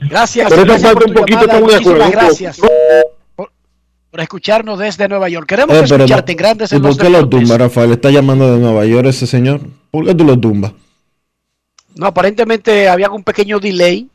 Gracias. 0.00 0.50
Gracias 0.52 0.92
por 0.92 1.04
un 1.08 1.14
poquito 1.14 1.40
llamada. 1.40 1.60
Muchísimas 1.60 2.00
acuerdo. 2.00 2.10
gracias 2.12 2.58
por, 3.36 3.50
por 4.10 4.20
escucharnos 4.20 4.78
desde 4.78 5.08
Nueva 5.08 5.28
York. 5.28 5.46
Queremos 5.48 5.74
Eh, 5.76 5.78
no- 5.88 5.96
escucharte 5.96 6.32
en 6.32 6.38
grandes 6.38 6.72
¿Y 6.72 6.76
en 6.76 6.82
por 6.82 6.96
qué 6.96 7.10
lo 7.10 7.28
tumba, 7.28 7.58
Rafael? 7.58 7.92
¿Está 7.92 8.10
llamando 8.10 8.52
de 8.52 8.58
Nueva 8.58 8.84
York 8.86 9.06
ese 9.08 9.26
señor? 9.26 9.60
¿Por 9.90 10.04
qué 10.06 10.14
tú 10.14 10.24
lo 10.24 10.38
tumbas? 10.38 10.72
No, 11.94 12.06
aparentemente 12.06 12.88
había 12.88 13.10
un 13.10 13.22
pequeño 13.24 13.58
delay. 13.58 14.08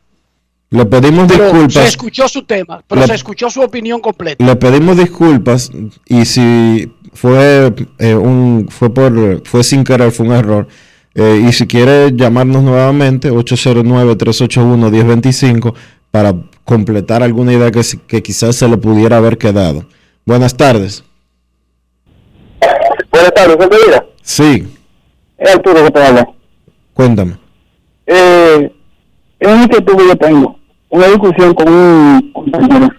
Le 0.69 0.85
pedimos 0.85 1.27
Pero 1.27 1.49
se 1.49 1.53
disculpas. 1.53 1.87
escuchó 1.89 2.27
su 2.29 2.43
tema, 2.43 2.81
pero 2.87 3.01
Le- 3.01 3.07
se 3.07 3.15
escuchó 3.15 3.49
su 3.49 3.61
opinión 3.61 3.99
completa. 3.99 4.45
Le 4.45 4.55
pedimos 4.55 4.95
disculpas 4.97 5.69
y 6.07 6.23
si 6.25 6.93
fue 7.13 7.73
eh, 7.99 8.13
un 8.15 8.67
fue 8.69 8.93
por 8.93 9.45
fue 9.45 9.63
sin 9.65 9.83
querer, 9.83 10.11
fue 10.11 10.27
un 10.27 10.31
error. 10.33 10.67
Eh, 11.13 11.45
y 11.47 11.51
si 11.51 11.67
quiere 11.67 12.11
llamarnos 12.15 12.63
nuevamente 12.63 13.29
809-381-1025 13.31 15.73
para 16.09 16.33
completar 16.63 17.21
alguna 17.23 17.51
idea 17.53 17.69
que, 17.71 17.83
si- 17.83 17.97
que 17.97 18.21
quizás 18.23 18.55
se 18.55 18.67
le 18.67 18.77
pudiera 18.77 19.17
haber 19.17 19.37
quedado. 19.37 19.85
Buenas 20.25 20.55
tardes. 20.55 21.03
Buenas 23.11 23.33
tardes, 23.33 23.57
¿se 23.57 23.67
vida? 23.87 24.05
Sí, 24.21 24.67
Es 25.37 25.55
Arturo 25.55 25.83
que 25.85 25.91
te 25.91 26.03
habla. 26.03 26.27
cuéntame. 26.93 27.35
Eh, 28.05 28.71
es 29.39 29.47
un 29.47 29.63
inquietud 29.63 29.97
que 29.97 30.07
yo 30.07 30.15
tengo. 30.15 30.59
Una 30.89 31.07
discusión 31.07 31.53
con 31.53 31.67
un 31.73 32.31
compañero. 32.33 32.89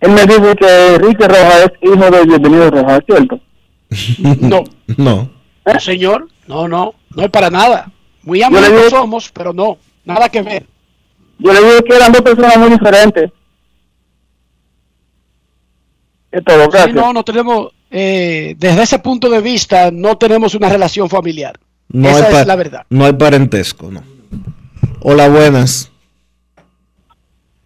Él 0.00 0.10
me 0.12 0.22
dice 0.26 0.54
que 0.58 0.94
Enrique 0.94 1.28
Rojas 1.28 1.64
es 1.64 1.72
hijo 1.82 2.10
de 2.10 2.24
Bienvenido 2.24 2.70
Rojas, 2.70 3.00
¿cierto? 3.06 3.38
No. 4.40 4.64
No. 4.96 5.28
No, 5.66 5.80
señor, 5.80 6.28
no, 6.46 6.68
no, 6.68 6.94
no 7.14 7.22
es 7.24 7.30
para 7.30 7.50
nada. 7.50 7.90
Muy 8.22 8.42
amigos 8.42 8.68
digo- 8.68 8.90
somos, 8.90 9.30
pero 9.32 9.52
no, 9.52 9.78
nada 10.04 10.28
que 10.28 10.42
ver. 10.42 10.66
Yo 11.38 11.52
le 11.52 11.60
digo 11.60 11.82
que 11.84 11.96
eran 11.96 12.12
dos 12.12 12.22
personas 12.22 12.56
muy 12.58 12.70
diferentes. 12.70 13.30
Es 16.30 16.44
todo, 16.44 16.70
Sí, 16.70 16.92
no, 16.92 17.12
no 17.12 17.24
tenemos, 17.24 17.72
eh, 17.90 18.54
desde 18.56 18.82
ese 18.82 18.98
punto 19.00 19.28
de 19.28 19.40
vista, 19.40 19.90
no 19.90 20.16
tenemos 20.16 20.54
una 20.54 20.68
relación 20.68 21.08
familiar. 21.08 21.58
No 21.88 22.08
Esa 22.10 22.26
hay 22.28 22.34
es 22.42 22.46
la 22.46 22.56
verdad. 22.56 22.86
No 22.90 23.04
hay 23.04 23.12
parentesco, 23.14 23.90
no. 23.90 24.02
Hola, 25.00 25.28
buenas. 25.28 25.90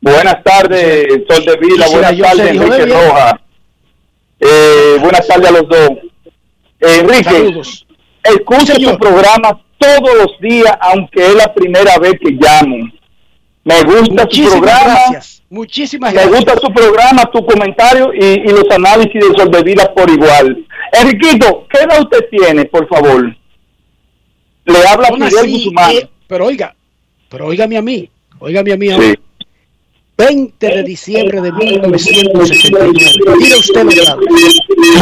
Buenas 0.01 0.43
tardes, 0.43 1.07
Sol 1.29 1.45
de 1.45 1.57
Vila. 1.59 1.87
Buenas 1.89 2.19
tardes, 2.19 2.51
Enrique. 2.51 2.87
Rojas. 2.87 3.35
Eh, 4.41 4.97
buenas 5.01 5.27
tardes 5.27 5.49
a 5.49 5.51
los 5.53 5.69
dos. 5.69 5.91
Eh, 6.81 6.99
Enrique, 7.01 7.25
Saludos. 7.25 7.87
Escucho 8.25 8.75
tu 8.75 8.99
programa 8.99 9.61
todos 9.79 10.15
los 10.17 10.41
días, 10.41 10.73
aunque 10.81 11.27
es 11.27 11.35
la 11.35 11.53
primera 11.55 11.99
vez 11.99 12.15
que 12.21 12.31
llamo. 12.33 12.91
Me 13.65 13.83
gusta 13.83 14.05
tu 14.27 14.37
Muchísimas 14.37 14.53
programa. 14.53 14.85
gracias. 15.11 15.43
Muchísimas 15.51 16.13
Me 16.13 16.21
gracias. 16.21 16.37
gusta 16.45 16.57
tu 16.57 16.73
programa, 16.73 17.23
tu 17.33 17.47
comentario 17.47 18.13
y, 18.13 18.25
y 18.25 18.49
los 18.51 18.65
análisis 18.71 19.15
de 19.15 19.39
Sol 19.39 19.51
de 19.51 19.63
Vida 19.63 19.93
por 19.95 20.11
igual. 20.11 20.67
Enriquito, 20.93 21.67
¿qué 21.71 21.79
edad 21.85 22.01
usted 22.03 22.29
tiene, 22.31 22.65
por 22.67 22.89
favor? 22.89 23.35
Le 24.67 24.87
habla 24.89 25.09
Fidel 25.09 25.31
nací, 25.35 25.65
Guzmán. 25.65 25.91
eh, 25.93 26.09
pero 26.27 26.47
oiga, 26.47 26.75
pero 27.29 27.47
óigame 27.47 27.77
a 27.77 27.83
mí, 27.83 28.09
óigame 28.39 28.73
a 28.73 28.77
mí 28.77 28.91
ahora. 28.91 29.15
20 30.17 30.67
de 30.67 30.83
diciembre 30.85 31.41
de 31.41 31.53
1969. 31.53 32.93
Mire 33.39 33.57
usted 33.57 33.83
los 33.85 33.97
datos. 33.97 34.25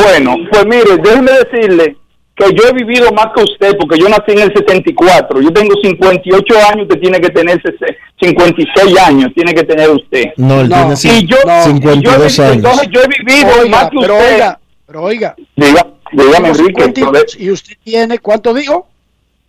Bueno, 0.03 0.37
pues 0.51 0.67
mire, 0.67 0.97
déjeme 1.03 1.31
decirle 1.33 1.97
que 2.35 2.47
yo 2.55 2.63
he 2.69 2.73
vivido 2.73 3.11
más 3.13 3.27
que 3.37 3.43
usted 3.43 3.77
porque 3.79 3.99
yo 4.01 4.09
nací 4.09 4.33
en 4.33 4.39
el 4.41 4.53
74. 4.55 5.41
Yo 5.41 5.53
tengo 5.53 5.75
58 5.83 6.55
años, 6.71 6.83
usted 6.89 7.01
tiene 7.01 7.21
que 7.21 7.29
tener 7.29 7.61
sese- 7.63 7.97
56 8.21 8.99
años, 8.99 9.31
tiene 9.35 9.53
que 9.55 9.65
tener 9.65 9.91
usted. 9.91 10.25
No, 10.37 10.61
él 10.63 10.69
tiene 10.69 10.95
cin- 10.95 11.23
y 11.23 11.27
yo, 11.27 11.37
52 11.65 12.03
yo 12.37 12.43
he- 12.43 12.47
años. 12.47 12.57
Entonces 12.57 12.89
yo 12.91 13.01
he 13.03 13.09
vivido 13.09 13.51
Oiga, 13.61 13.71
más 13.71 13.91
que 13.91 13.97
pero 14.01 14.15
usted. 14.17 14.35
oiga, 14.35 14.61
pero 14.87 15.03
oiga. 15.03 15.35
Diga, 15.57 15.87
dígame, 16.13 16.49
Enrique. 16.49 16.83
52, 16.85 17.37
¿Y 17.39 17.51
usted 17.51 17.75
tiene 17.85 18.19
cuánto 18.19 18.55
dijo? 18.55 18.89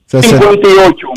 58. 0.07 1.07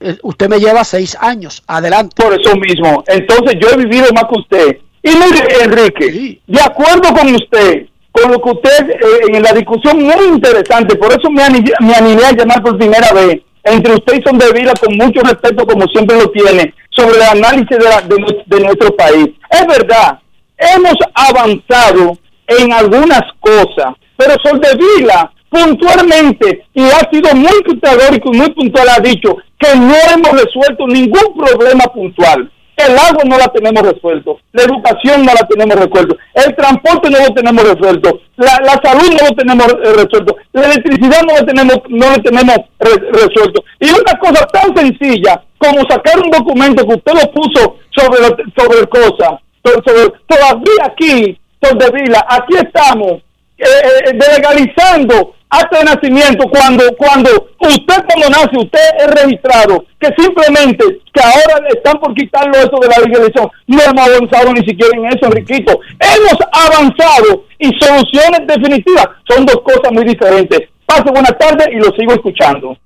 Eh, 0.00 0.16
Usted 0.22 0.48
me 0.48 0.58
lleva 0.60 0.84
seis 0.84 1.16
años. 1.20 1.62
Adelante. 1.66 2.22
Por 2.22 2.38
eso 2.40 2.54
mismo. 2.56 3.02
Entonces 3.08 3.56
yo 3.60 3.68
he 3.70 3.76
vivido 3.76 4.06
más 4.14 4.24
que 4.24 4.38
usted. 4.38 4.78
Y 5.02 5.10
mire, 5.10 5.64
Enrique, 5.64 6.40
de 6.46 6.60
acuerdo 6.60 7.12
con 7.14 7.34
usted, 7.34 7.86
con 8.22 8.32
lo 8.32 8.40
que 8.40 8.50
usted 8.50 8.90
eh, 8.90 8.96
en 9.32 9.42
la 9.42 9.52
discusión 9.52 10.02
muy 10.02 10.24
interesante, 10.34 10.96
por 10.96 11.10
eso 11.12 11.30
me, 11.30 11.42
ani- 11.42 11.64
me 11.80 11.94
animé 11.94 12.24
a 12.24 12.32
llamar 12.32 12.62
por 12.62 12.76
primera 12.78 13.12
vez 13.12 13.40
entre 13.64 13.94
usted 13.94 14.14
y 14.18 14.22
Son 14.22 14.38
de 14.38 14.50
Vila 14.52 14.72
con 14.80 14.96
mucho 14.96 15.20
respeto 15.20 15.66
como 15.66 15.86
siempre 15.88 16.16
lo 16.18 16.30
tiene 16.30 16.72
sobre 16.90 17.16
el 17.16 17.22
análisis 17.22 17.68
de, 17.78 17.84
la- 17.84 18.00
de 18.02 18.16
de 18.46 18.60
nuestro 18.64 18.94
país. 18.96 19.28
Es 19.50 19.66
verdad, 19.66 20.18
hemos 20.56 20.94
avanzado 21.14 22.18
en 22.46 22.72
algunas 22.72 23.22
cosas, 23.40 23.94
pero 24.16 24.34
Sol 24.42 24.60
de 24.60 24.70
Vila 24.76 25.30
puntualmente 25.50 26.64
y 26.74 26.82
ha 26.84 27.08
sido 27.10 27.34
muy 27.34 27.62
categórico 27.62 28.30
y 28.32 28.36
muy 28.38 28.50
puntual 28.52 28.88
ha 28.90 29.00
dicho 29.00 29.36
que 29.58 29.74
no 29.76 29.94
hemos 30.14 30.32
resuelto 30.42 30.86
ningún 30.86 31.34
problema 31.36 31.84
puntual. 31.92 32.50
El 32.78 32.96
agua 32.96 33.24
no 33.26 33.36
la 33.36 33.48
tenemos 33.48 33.82
resuelto, 33.82 34.38
la 34.52 34.62
educación 34.62 35.24
no 35.24 35.32
la 35.34 35.46
tenemos 35.48 35.76
resuelto, 35.76 36.16
el 36.34 36.54
transporte 36.54 37.10
no 37.10 37.18
lo 37.18 37.34
tenemos 37.34 37.64
resuelto, 37.64 38.20
la, 38.36 38.58
la 38.62 38.80
salud 38.82 39.10
no 39.20 39.28
lo 39.28 39.34
tenemos 39.34 39.66
eh, 39.66 39.92
resuelto, 39.94 40.36
la 40.52 40.62
electricidad 40.62 41.22
no 41.26 41.34
la 41.34 41.44
tenemos, 41.44 41.76
no 41.88 42.10
lo 42.10 42.22
tenemos 42.22 42.56
re- 42.78 43.10
resuelto. 43.12 43.64
Y 43.80 43.90
una 43.90 44.18
cosa 44.20 44.46
tan 44.46 44.76
sencilla 44.76 45.42
como 45.58 45.80
sacar 45.90 46.20
un 46.22 46.30
documento 46.30 46.86
que 46.86 46.94
usted 46.94 47.12
lo 47.14 47.32
puso 47.32 47.76
sobre 47.90 48.18
sobre 48.56 48.86
cosa, 48.88 49.40
sobre, 49.64 50.12
todavía 50.28 50.84
aquí, 50.84 51.36
sobre 51.60 51.90
Vila, 51.90 52.24
aquí 52.28 52.54
estamos 52.58 53.14
eh, 53.58 53.64
eh, 54.06 54.12
legalizando 54.14 55.34
acta 55.50 55.78
de 55.78 55.84
nacimiento 55.84 56.48
cuando 56.48 56.84
cuando 56.96 57.30
usted 57.58 58.04
cuando 58.06 58.28
nace 58.30 58.56
usted 58.58 58.80
es 58.98 59.10
registrado 59.22 59.84
que 59.98 60.08
simplemente 60.18 60.84
que 61.12 61.20
ahora 61.20 61.60
le 61.62 61.68
están 61.70 61.98
por 62.00 62.14
quitarlo 62.14 62.52
eso 62.54 62.78
de 62.80 62.88
la 62.88 62.98
legalización 62.98 63.50
no 63.66 63.82
hemos 63.82 64.08
avanzado 64.08 64.52
ni 64.52 64.60
siquiera 64.60 64.96
en 64.96 65.06
eso 65.06 65.26
Enriquito 65.26 65.80
hemos 65.98 66.38
avanzado 66.52 67.44
y 67.58 67.66
soluciones 67.78 68.46
definitivas 68.46 69.06
son 69.28 69.46
dos 69.46 69.60
cosas 69.62 69.92
muy 69.92 70.04
diferentes 70.04 70.60
pase 70.86 71.10
buena 71.10 71.30
tarde 71.30 71.70
y 71.72 71.76
lo 71.76 71.90
sigo 71.96 72.12
escuchando 72.12 72.76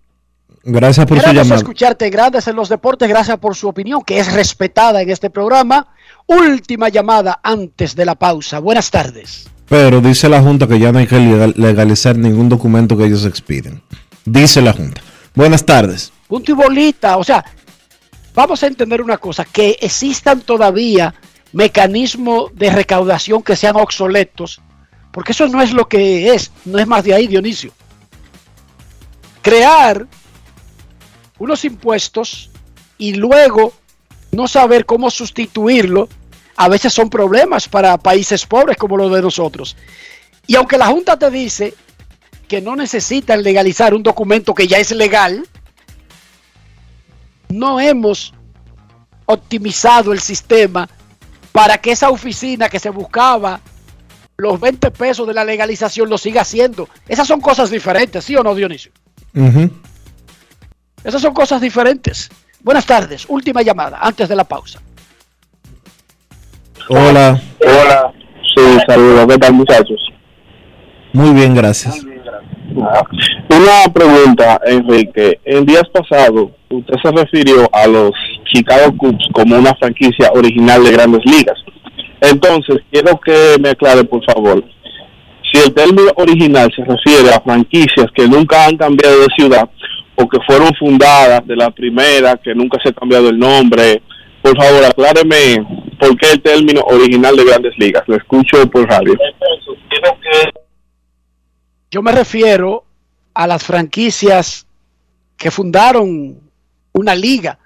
Gracias 0.64 1.06
por 1.06 1.18
su 1.18 1.24
Queremos 1.24 1.42
llamada. 1.44 1.58
escucharte, 1.58 2.08
Grandes 2.08 2.46
en 2.46 2.54
los 2.54 2.68
Deportes. 2.68 3.08
Gracias 3.08 3.36
por 3.38 3.56
su 3.56 3.68
opinión, 3.68 4.02
que 4.02 4.18
es 4.20 4.32
respetada 4.32 5.02
en 5.02 5.10
este 5.10 5.28
programa. 5.28 5.88
Última 6.26 6.88
llamada 6.88 7.40
antes 7.42 7.96
de 7.96 8.04
la 8.04 8.14
pausa. 8.14 8.60
Buenas 8.60 8.90
tardes. 8.90 9.50
Pero 9.72 10.02
dice 10.02 10.28
la 10.28 10.42
Junta 10.42 10.66
que 10.66 10.78
ya 10.78 10.92
no 10.92 10.98
hay 10.98 11.06
que 11.06 11.16
legal- 11.18 11.54
legalizar 11.56 12.14
ningún 12.14 12.50
documento 12.50 12.94
que 12.94 13.06
ellos 13.06 13.24
expiden. 13.24 13.80
Dice 14.26 14.60
la 14.60 14.74
Junta. 14.74 15.00
Buenas 15.34 15.64
tardes. 15.64 16.12
Punto 16.28 16.52
y 16.52 16.54
bolita. 16.54 17.16
O 17.16 17.24
sea, 17.24 17.42
vamos 18.34 18.62
a 18.62 18.66
entender 18.66 19.00
una 19.00 19.16
cosa, 19.16 19.46
que 19.46 19.78
existan 19.80 20.42
todavía 20.42 21.14
mecanismos 21.54 22.50
de 22.54 22.68
recaudación 22.70 23.42
que 23.42 23.56
sean 23.56 23.76
obsoletos, 23.76 24.60
porque 25.10 25.32
eso 25.32 25.48
no 25.48 25.62
es 25.62 25.72
lo 25.72 25.88
que 25.88 26.34
es, 26.34 26.52
no 26.66 26.78
es 26.78 26.86
más 26.86 27.02
de 27.04 27.14
ahí, 27.14 27.26
Dionisio. 27.26 27.72
Crear 29.40 30.06
unos 31.38 31.64
impuestos 31.64 32.50
y 32.98 33.14
luego 33.14 33.72
no 34.32 34.46
saber 34.48 34.84
cómo 34.84 35.10
sustituirlo, 35.10 36.10
a 36.56 36.68
veces 36.68 36.92
son 36.92 37.10
problemas 37.10 37.68
para 37.68 37.96
países 37.98 38.46
pobres 38.46 38.76
como 38.76 38.96
los 38.96 39.12
de 39.12 39.22
nosotros. 39.22 39.76
Y 40.46 40.56
aunque 40.56 40.78
la 40.78 40.86
Junta 40.86 41.18
te 41.18 41.30
dice 41.30 41.74
que 42.48 42.60
no 42.60 42.76
necesitan 42.76 43.42
legalizar 43.42 43.94
un 43.94 44.02
documento 44.02 44.54
que 44.54 44.66
ya 44.66 44.78
es 44.78 44.90
legal, 44.92 45.46
no 47.48 47.80
hemos 47.80 48.34
optimizado 49.26 50.12
el 50.12 50.20
sistema 50.20 50.88
para 51.52 51.78
que 51.78 51.92
esa 51.92 52.10
oficina 52.10 52.68
que 52.68 52.78
se 52.78 52.90
buscaba 52.90 53.60
los 54.36 54.58
20 54.58 54.90
pesos 54.90 55.26
de 55.26 55.34
la 55.34 55.44
legalización 55.44 56.08
lo 56.08 56.18
siga 56.18 56.42
haciendo. 56.42 56.88
Esas 57.08 57.28
son 57.28 57.40
cosas 57.40 57.70
diferentes, 57.70 58.24
¿sí 58.24 58.34
o 58.36 58.42
no, 58.42 58.54
Dionisio? 58.54 58.92
Esas 61.04 61.22
son 61.22 61.32
cosas 61.32 61.60
diferentes. 61.60 62.28
Buenas 62.60 62.86
tardes, 62.86 63.24
última 63.28 63.62
llamada, 63.62 63.98
antes 64.00 64.28
de 64.28 64.36
la 64.36 64.44
pausa. 64.44 64.80
Hola. 66.88 67.40
Hola. 67.60 68.12
Sí, 68.54 68.62
saludos. 68.86 69.26
¿Qué 69.28 69.38
tal, 69.38 69.52
muchachos? 69.54 70.00
Muy 71.12 71.32
bien, 71.32 71.54
gracias. 71.54 72.04
Una 72.74 73.92
pregunta, 73.92 74.60
Enrique. 74.66 75.38
En 75.44 75.64
días 75.66 75.84
pasados, 75.92 76.50
usted 76.70 76.94
se 77.02 77.10
refirió 77.10 77.68
a 77.72 77.86
los 77.86 78.12
Chicago 78.52 78.96
Cubs 78.96 79.28
como 79.32 79.56
una 79.56 79.74
franquicia 79.74 80.30
original 80.34 80.82
de 80.82 80.92
grandes 80.92 81.24
ligas. 81.24 81.58
Entonces, 82.20 82.78
quiero 82.90 83.18
que 83.20 83.56
me 83.60 83.70
aclare, 83.70 84.04
por 84.04 84.24
favor, 84.24 84.64
si 85.52 85.60
el 85.60 85.74
término 85.74 86.10
original 86.16 86.72
se 86.74 86.84
refiere 86.84 87.34
a 87.34 87.40
franquicias 87.40 88.06
que 88.14 88.26
nunca 88.26 88.66
han 88.66 88.76
cambiado 88.76 89.20
de 89.20 89.28
ciudad 89.36 89.68
o 90.14 90.26
que 90.28 90.38
fueron 90.46 90.70
fundadas 90.78 91.46
de 91.46 91.56
la 91.56 91.70
primera, 91.70 92.36
que 92.36 92.54
nunca 92.54 92.78
se 92.82 92.90
ha 92.90 92.92
cambiado 92.92 93.28
el 93.28 93.38
nombre. 93.38 94.02
Por 94.40 94.56
favor, 94.56 94.84
acláreme 94.84 95.81
por 96.02 96.16
qué 96.16 96.32
el 96.32 96.42
término 96.42 96.80
original 96.82 97.36
de 97.36 97.44
grandes 97.44 97.78
ligas. 97.78 98.02
Lo 98.08 98.16
escucho 98.16 98.68
por 98.68 98.88
radio. 98.88 99.16
Yo 101.92 102.02
me 102.02 102.10
refiero 102.10 102.84
a 103.34 103.46
las 103.46 103.62
franquicias 103.62 104.66
que 105.36 105.52
fundaron 105.52 106.40
una 106.92 107.14
liga. 107.14 107.60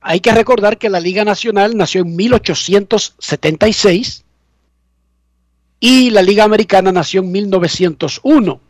Hay 0.00 0.20
que 0.20 0.32
recordar 0.32 0.78
que 0.78 0.88
la 0.88 1.00
Liga 1.00 1.24
Nacional 1.24 1.76
nació 1.76 2.02
en 2.02 2.14
1876 2.14 4.24
y 5.80 6.10
la 6.10 6.22
Liga 6.22 6.44
Americana 6.44 6.92
nació 6.92 7.22
en 7.22 7.32
1901. 7.32 8.60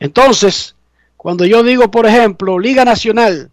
Entonces, 0.00 0.74
cuando 1.16 1.46
yo 1.46 1.62
digo, 1.62 1.92
por 1.92 2.06
ejemplo, 2.06 2.58
Liga 2.58 2.84
Nacional, 2.84 3.52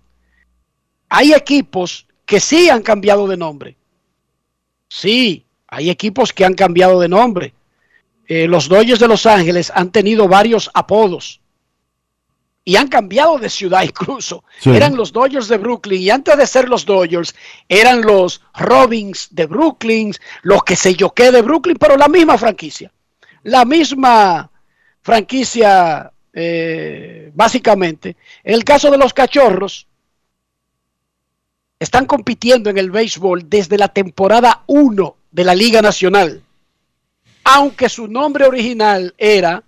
hay 1.10 1.34
equipos 1.34 2.08
que 2.26 2.39
sí 2.39 2.70
han 2.70 2.82
cambiado 2.82 3.28
de 3.28 3.38
nombre. 3.38 3.78
Sí, 4.98 5.46
hay 5.68 5.89
equipos 5.89 6.32
que 6.32 6.46
han 6.46 6.54
cambiado 6.54 7.02
de 7.02 7.10
nombre. 7.10 7.54
Eh, 8.28 8.48
los 8.48 8.70
Dodgers 8.70 9.02
de 9.02 9.10
Los 9.10 9.26
Ángeles 9.26 9.70
han 9.76 9.91
tenido 9.91 10.30
varios 10.30 10.72
apodos 10.74 11.41
y 12.64 12.78
han 12.78 12.88
cambiado 12.88 13.38
de 13.38 13.50
ciudad 13.50 13.84
incluso. 13.91 14.46
Sí. 14.58 14.70
Eran 14.70 14.96
los 14.96 15.12
Dodgers 15.12 15.50
de 15.50 15.58
Brooklyn 15.58 16.02
y 16.02 16.10
antes 16.10 16.38
de 16.38 16.48
ser 16.48 16.70
los 16.70 16.86
Dodgers 16.86 17.36
eran 17.68 18.04
los 18.04 18.41
Robins 18.56 19.28
de 19.32 19.48
Brooklyn, 19.48 20.14
los 20.43 20.64
que 20.64 20.78
se 20.78 20.96
yo 20.96 21.14
qué 21.14 21.30
de 21.30 21.41
Brooklyn, 21.41 21.76
pero 21.78 21.98
la 21.98 22.08
misma 22.08 22.38
franquicia. 22.38 22.89
La 23.43 23.66
misma 23.66 24.50
franquicia 25.02 26.10
eh, 26.32 27.32
básicamente. 27.34 28.16
En 28.46 28.54
el 28.54 28.64
caso 28.64 28.89
de 28.89 28.98
los 28.98 29.14
cachorros, 29.14 29.88
están 31.80 32.05
compitiendo 32.05 32.69
en 32.69 32.78
el 32.78 32.91
béisbol 32.91 33.49
desde 33.49 33.78
la 33.78 33.89
temporada 33.89 34.63
1 34.67 35.15
de 35.32 35.43
la 35.43 35.55
Liga 35.55 35.82
Nacional. 35.82 36.41
Aunque 37.43 37.89
su 37.89 38.07
nombre 38.07 38.45
original 38.45 39.13
era 39.17 39.63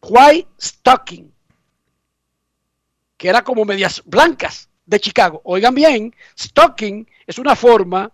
White 0.00 0.48
Stocking, 0.60 1.32
que 3.16 3.28
era 3.28 3.42
como 3.42 3.64
medias 3.64 4.02
blancas 4.04 4.68
de 4.86 5.00
Chicago. 5.00 5.40
Oigan 5.44 5.74
bien, 5.74 6.14
stocking 6.38 7.08
es 7.26 7.38
una 7.38 7.56
forma, 7.56 8.10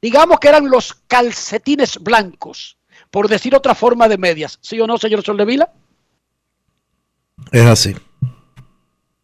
digamos 0.00 0.38
que 0.40 0.48
eran 0.48 0.68
los 0.68 0.94
calcetines 1.06 1.98
blancos, 1.98 2.76
por 3.10 3.28
decir 3.28 3.54
otra 3.54 3.74
forma 3.74 4.08
de 4.08 4.18
medias. 4.18 4.58
¿Sí 4.60 4.80
o 4.80 4.86
no, 4.86 4.98
señor 4.98 5.22
Soldevila? 5.22 5.72
Es 7.50 7.66
así. 7.66 7.96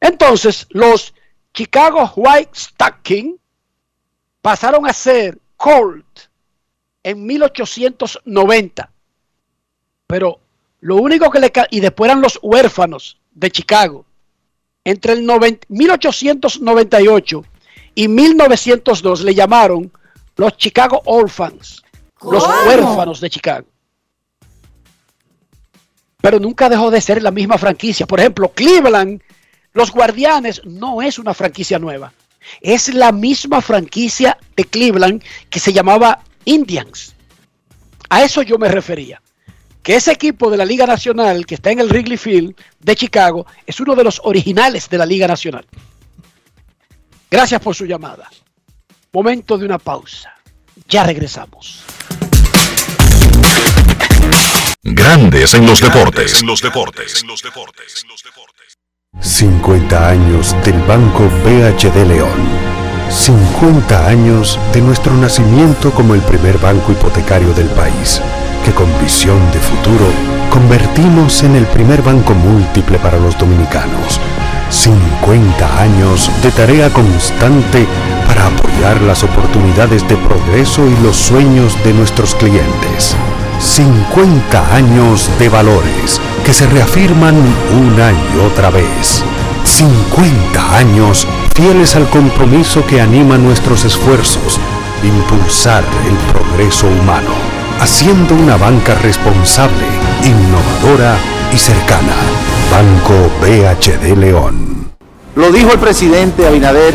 Entonces, 0.01 0.67
los 0.71 1.15
Chicago 1.59 2.13
White 2.15 2.53
Stocking 2.55 3.37
pasaron 4.41 4.87
a 4.87 4.93
ser 4.93 5.41
Colt 5.57 6.07
en 7.03 7.27
1890. 7.27 8.89
Pero 10.07 10.39
lo 10.83 10.97
único 10.99 11.29
que 11.33 11.41
le... 11.41 11.53
Y 11.73 11.81
después 11.81 12.09
eran 12.09 12.23
los 12.23 12.39
huérfanos 12.41 13.19
de 13.33 13.51
Chicago. 13.51 14.05
Entre 14.85 15.15
el 15.15 15.27
90 15.27 15.67
1898 15.69 17.45
y 17.97 18.07
1902 18.07 19.23
le 19.23 19.35
llamaron 19.35 19.91
los 20.37 20.57
Chicago 20.59 21.03
Orphans. 21.07 21.83
Los 22.23 22.47
huérfanos 22.69 23.21
de 23.21 23.31
Chicago. 23.31 23.67
Pero 26.21 26.39
nunca 26.39 26.69
dejó 26.69 26.93
de 26.93 27.01
ser 27.01 27.21
la 27.21 27.33
misma 27.33 27.59
franquicia. 27.59 28.07
Por 28.07 28.21
ejemplo, 28.21 28.49
Cleveland, 28.51 29.21
los 29.79 29.93
Guardianes, 29.93 30.61
no 30.65 31.01
es 31.03 31.21
una 31.21 31.35
franquicia 31.35 31.79
nueva. 31.79 32.13
Es 32.61 32.93
la 32.93 33.13
misma 33.13 33.63
franquicia 33.63 34.37
de 34.57 34.65
Cleveland 34.65 35.23
que 35.49 35.61
se 35.61 35.73
llamaba 35.73 36.19
Indians. 36.45 37.15
A 38.11 38.25
eso 38.25 38.43
yo 38.43 38.59
me 38.59 38.69
refería. 38.69 39.23
Que 39.81 39.95
ese 39.95 40.11
equipo 40.11 40.51
de 40.51 40.57
la 40.57 40.65
Liga 40.65 40.85
Nacional 40.85 41.47
que 41.47 41.55
está 41.55 41.71
en 41.71 41.79
el 41.79 41.89
Wrigley 41.89 42.17
Field 42.17 42.57
de 42.81 42.97
Chicago 42.97 43.47
es 43.65 43.79
uno 43.79 43.95
de 43.95 44.03
los 44.03 44.21
originales 44.25 44.91
de 44.91 44.99
la 44.99 45.07
Liga 45.07 45.29
Nacional. 45.29 45.65
Gracias 47.31 47.61
por 47.61 47.77
su 47.77 47.87
llamada. 47.87 48.29
Momento 49.13 49.57
de 49.57 49.65
una 49.65 49.79
pausa. 49.79 50.35
Ya 50.89 51.05
regresamos. 51.05 51.85
Grandes 54.83 55.55
en 55.55 55.67
los 55.67 55.81
deportes. 55.81 56.41
En 56.41 56.49
los 56.49 56.61
deportes. 56.61 57.25
50 59.39 60.09
años 60.09 60.55
del 60.65 60.81
Banco 60.83 61.29
BHD 61.45 62.07
León. 62.07 62.29
50 63.09 64.07
años 64.07 64.59
de 64.73 64.81
nuestro 64.81 65.15
nacimiento 65.15 65.93
como 65.93 66.15
el 66.15 66.21
primer 66.21 66.59
banco 66.59 66.93
hipotecario 66.93 67.53
del 67.55 67.69
país, 67.69 68.21
que 68.65 68.73
con 68.73 68.87
visión 69.01 69.39
de 69.53 69.59
futuro 69.61 70.07
convertimos 70.51 71.43
en 71.43 71.57
el 71.57 71.67
primer 71.67 72.03
banco 72.03 72.35
múltiple 72.35 72.99
para 72.99 73.19
los 73.19 73.39
dominicanos. 73.39 74.21
50 74.71 75.83
años 75.83 76.31
de 76.43 76.51
tarea 76.51 76.93
constante 76.93 77.87
para 78.27 78.47
apoyar 78.47 79.01
las 79.03 79.25
oportunidades 79.25 80.07
de 80.09 80.17
progreso 80.17 80.87
y 80.87 80.97
los 81.03 81.17
sueños 81.17 81.77
de 81.85 81.93
nuestros 81.95 82.35
clientes. 82.35 83.17
50 83.59 84.75
años 84.75 85.31
de 85.39 85.49
valores 85.49 86.21
que 86.45 86.53
se 86.53 86.67
reafirman 86.67 87.35
una 87.73 88.13
y 88.13 88.39
otra 88.47 88.71
vez. 88.71 89.25
50 89.65 90.77
años 90.77 91.27
fieles 91.55 91.97
al 91.97 92.09
compromiso 92.09 92.87
que 92.87 93.01
anima 93.01 93.37
nuestros 93.37 93.85
esfuerzos, 93.85 94.61
impulsar 95.03 95.85
el 96.07 96.17
progreso 96.33 96.87
humano, 96.87 97.31
haciendo 97.81 98.35
una 98.35 98.57
banca 98.57 98.95
responsable, 98.95 99.85
innovadora 100.25 101.17
y 101.53 101.59
cercana. 101.59 102.15
Banco 102.71 103.31
BHD 103.41 104.17
León. 104.17 104.91
Lo 105.35 105.51
dijo 105.51 105.73
el 105.73 105.79
presidente 105.79 106.47
Abinader 106.47 106.95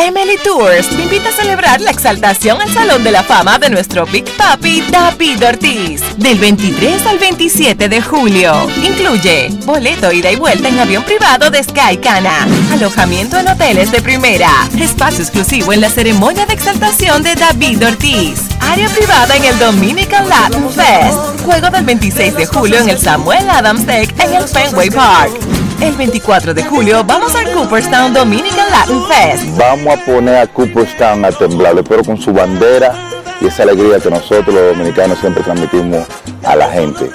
Emily 0.00 0.38
Tours 0.44 0.88
te 0.88 1.02
invita 1.02 1.28
a 1.28 1.32
celebrar 1.32 1.80
la 1.80 1.90
exaltación 1.90 2.60
al 2.62 2.72
Salón 2.72 3.02
de 3.02 3.10
la 3.10 3.24
Fama 3.24 3.58
de 3.58 3.68
nuestro 3.68 4.06
Big 4.06 4.24
Papi 4.36 4.80
David 4.82 5.44
Ortiz. 5.44 6.02
Del 6.16 6.38
23 6.38 7.04
al 7.04 7.18
27 7.18 7.88
de 7.88 8.00
julio. 8.00 8.52
Incluye 8.80 9.48
boleto 9.64 10.12
ida 10.12 10.30
y 10.30 10.36
vuelta 10.36 10.68
en 10.68 10.78
avión 10.78 11.02
privado 11.02 11.50
de 11.50 11.64
Sky 11.64 11.96
Cana, 12.00 12.46
alojamiento 12.72 13.38
en 13.38 13.48
hoteles 13.48 13.90
de 13.90 14.00
primera, 14.00 14.68
espacio 14.78 15.24
exclusivo 15.24 15.72
en 15.72 15.80
la 15.80 15.90
ceremonia 15.90 16.46
de 16.46 16.54
exaltación 16.54 17.24
de 17.24 17.34
David 17.34 17.84
Ortiz, 17.84 18.42
área 18.60 18.88
privada 18.90 19.34
en 19.34 19.46
el 19.46 19.58
Dominican 19.58 20.28
Latin 20.28 20.70
Fest, 20.70 21.42
juego 21.44 21.70
del 21.70 21.84
26 21.84 22.36
de 22.36 22.46
julio 22.46 22.78
en 22.78 22.88
el 22.88 23.00
Samuel 23.00 23.50
Adams 23.50 23.84
Deck 23.84 24.16
en 24.20 24.32
el 24.32 24.46
Fenway 24.46 24.90
Park. 24.90 25.67
El 25.80 25.94
24 25.96 26.54
de 26.54 26.64
julio 26.64 27.04
vamos 27.04 27.36
al 27.36 27.52
Cooperstown 27.52 28.12
Dominican 28.12 28.68
Latin 28.70 29.00
Fest. 29.06 29.44
Vamos 29.56 29.96
a 29.96 30.04
poner 30.04 30.36
a 30.36 30.46
Cooperstown 30.48 31.24
a 31.24 31.30
temblar, 31.30 31.84
pero 31.84 32.02
con 32.02 32.18
su 32.18 32.32
bandera 32.32 32.92
y 33.40 33.46
esa 33.46 33.62
alegría 33.62 34.00
que 34.00 34.10
nosotros 34.10 34.52
los 34.52 34.76
dominicanos 34.76 35.18
siempre 35.20 35.44
transmitimos 35.44 36.04
a 36.44 36.56
la 36.56 36.68
gente. 36.70 37.08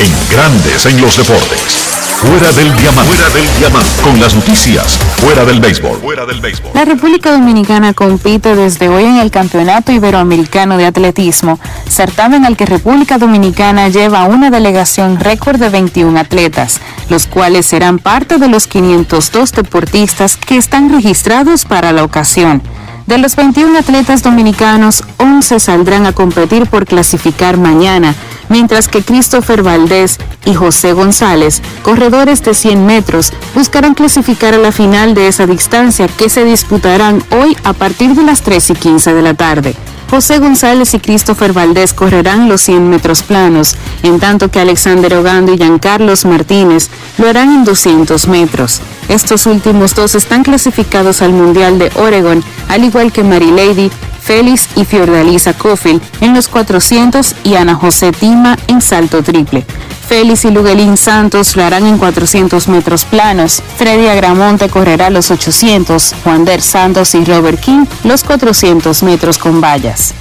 En 0.00 0.28
Grandes 0.30 0.86
en 0.86 0.98
los 0.98 1.18
deportes. 1.18 1.77
Fuera 2.18 2.50
del 2.50 2.74
diamante. 2.76 3.14
Fuera 3.14 3.30
del 3.30 3.58
diamante. 3.58 4.02
Con 4.02 4.20
las 4.20 4.34
noticias. 4.34 4.98
Fuera 5.20 5.44
del 5.44 5.60
béisbol. 5.60 5.98
Fuera 6.00 6.26
del 6.26 6.40
béisbol. 6.40 6.72
La 6.74 6.84
República 6.84 7.30
Dominicana 7.30 7.92
compite 7.92 8.56
desde 8.56 8.88
hoy 8.88 9.04
en 9.04 9.18
el 9.18 9.30
Campeonato 9.30 9.92
Iberoamericano 9.92 10.76
de 10.76 10.86
Atletismo, 10.86 11.60
certamen 11.88 12.44
al 12.44 12.56
que 12.56 12.66
República 12.66 13.18
Dominicana 13.18 13.88
lleva 13.88 14.24
una 14.24 14.50
delegación 14.50 15.20
récord 15.20 15.60
de 15.60 15.68
21 15.68 16.18
atletas, 16.18 16.80
los 17.08 17.26
cuales 17.26 17.66
serán 17.66 18.00
parte 18.00 18.38
de 18.38 18.48
los 18.48 18.66
502 18.66 19.52
deportistas 19.52 20.36
que 20.36 20.56
están 20.56 20.90
registrados 20.90 21.66
para 21.66 21.92
la 21.92 22.02
ocasión. 22.02 22.62
De 23.08 23.16
los 23.16 23.36
21 23.36 23.78
atletas 23.78 24.22
dominicanos, 24.22 25.02
11 25.16 25.60
saldrán 25.60 26.04
a 26.04 26.12
competir 26.12 26.66
por 26.66 26.84
clasificar 26.84 27.56
mañana, 27.56 28.14
mientras 28.50 28.86
que 28.86 29.00
Christopher 29.00 29.62
Valdés 29.62 30.18
y 30.44 30.52
José 30.52 30.92
González, 30.92 31.62
corredores 31.82 32.42
de 32.42 32.52
100 32.52 32.84
metros, 32.84 33.32
buscarán 33.54 33.94
clasificar 33.94 34.52
a 34.52 34.58
la 34.58 34.72
final 34.72 35.14
de 35.14 35.26
esa 35.26 35.46
distancia 35.46 36.06
que 36.06 36.28
se 36.28 36.44
disputarán 36.44 37.22
hoy 37.30 37.56
a 37.64 37.72
partir 37.72 38.14
de 38.14 38.24
las 38.24 38.42
3 38.42 38.68
y 38.68 38.74
15 38.74 39.14
de 39.14 39.22
la 39.22 39.32
tarde. 39.32 39.74
José 40.10 40.38
González 40.38 40.94
y 40.94 41.00
Christopher 41.00 41.52
Valdés 41.52 41.92
correrán 41.92 42.48
los 42.48 42.62
100 42.62 42.88
metros 42.88 43.22
planos, 43.22 43.76
en 44.02 44.18
tanto 44.18 44.50
que 44.50 44.58
Alexander 44.58 45.14
Ogando 45.14 45.52
y 45.52 45.58
Giancarlos 45.58 46.24
Martínez 46.24 46.88
lo 47.18 47.28
harán 47.28 47.52
en 47.52 47.64
200 47.64 48.26
metros. 48.26 48.80
Estos 49.08 49.44
últimos 49.44 49.94
dos 49.94 50.14
están 50.14 50.44
clasificados 50.44 51.20
al 51.20 51.32
Mundial 51.32 51.78
de 51.78 51.92
Oregon, 51.96 52.42
al 52.68 52.84
igual 52.84 53.12
que 53.12 53.22
Marilady, 53.22 53.90
Félix 54.28 54.68
y 54.76 54.84
Fiordalisa 54.84 55.54
Cofield 55.54 56.02
en 56.20 56.34
los 56.34 56.48
400 56.48 57.34
y 57.44 57.54
Ana 57.54 57.74
José 57.74 58.12
Tima 58.12 58.58
en 58.66 58.82
salto 58.82 59.22
triple. 59.22 59.64
Félix 60.06 60.44
y 60.44 60.50
Luguelín 60.50 60.98
Santos 60.98 61.56
lo 61.56 61.64
harán 61.64 61.86
en 61.86 61.96
400 61.96 62.68
metros 62.68 63.06
planos. 63.06 63.62
Freddy 63.78 64.06
Agramonte 64.06 64.68
correrá 64.68 65.08
los 65.08 65.30
800, 65.30 66.14
Juan 66.24 66.44
Der 66.44 66.60
Santos 66.60 67.14
y 67.14 67.24
Robert 67.24 67.58
King 67.58 67.86
los 68.04 68.22
400 68.22 69.02
metros 69.02 69.38
con 69.38 69.62
vallas. 69.62 70.12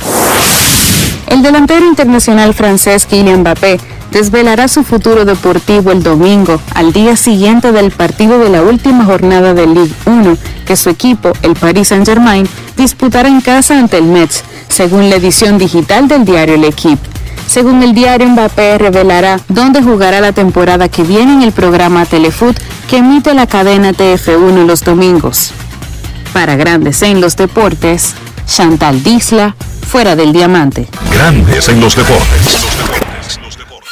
El 1.25 1.41
delantero 1.41 1.85
internacional 1.85 2.53
francés 2.53 3.05
Kylian 3.05 3.41
Mbappé 3.41 3.77
desvelará 4.11 4.67
su 4.67 4.83
futuro 4.83 5.25
deportivo 5.25 5.91
el 5.91 6.03
domingo, 6.03 6.61
al 6.73 6.93
día 6.93 7.15
siguiente 7.15 7.71
del 7.71 7.91
partido 7.91 8.39
de 8.39 8.49
la 8.49 8.61
última 8.61 9.05
jornada 9.05 9.53
del 9.53 9.73
Ligue 9.73 9.95
1, 10.05 10.37
que 10.65 10.75
su 10.75 10.89
equipo, 10.89 11.33
el 11.41 11.53
Paris 11.55 11.89
Saint-Germain, 11.89 12.47
disputará 12.75 13.29
en 13.29 13.41
casa 13.41 13.77
ante 13.77 13.97
el 13.97 14.05
Metz, 14.05 14.43
según 14.67 15.09
la 15.09 15.15
edición 15.15 15.57
digital 15.57 16.07
del 16.07 16.25
diario 16.25 16.57
L'Equipe. 16.57 17.07
Según 17.47 17.81
el 17.81 17.93
diario, 17.93 18.27
Mbappé 18.27 18.77
revelará 18.77 19.39
dónde 19.47 19.81
jugará 19.81 20.19
la 20.19 20.33
temporada 20.33 20.89
que 20.89 21.03
viene 21.03 21.33
en 21.33 21.41
el 21.43 21.53
programa 21.53 22.05
Telefoot 22.05 22.57
que 22.89 22.97
emite 22.97 23.33
la 23.33 23.47
cadena 23.47 23.93
TF1 23.93 24.65
los 24.65 24.83
domingos. 24.83 25.51
Para 26.33 26.57
Grandes 26.57 27.01
en 27.03 27.21
los 27.21 27.37
Deportes, 27.37 28.15
Chantal 28.45 29.01
Disla, 29.01 29.55
fuera 29.87 30.15
del 30.15 30.33
diamante. 30.33 30.87
Grandes 31.11 31.69
en 31.69 31.79
los 31.79 31.95
deportes. 31.95 33.06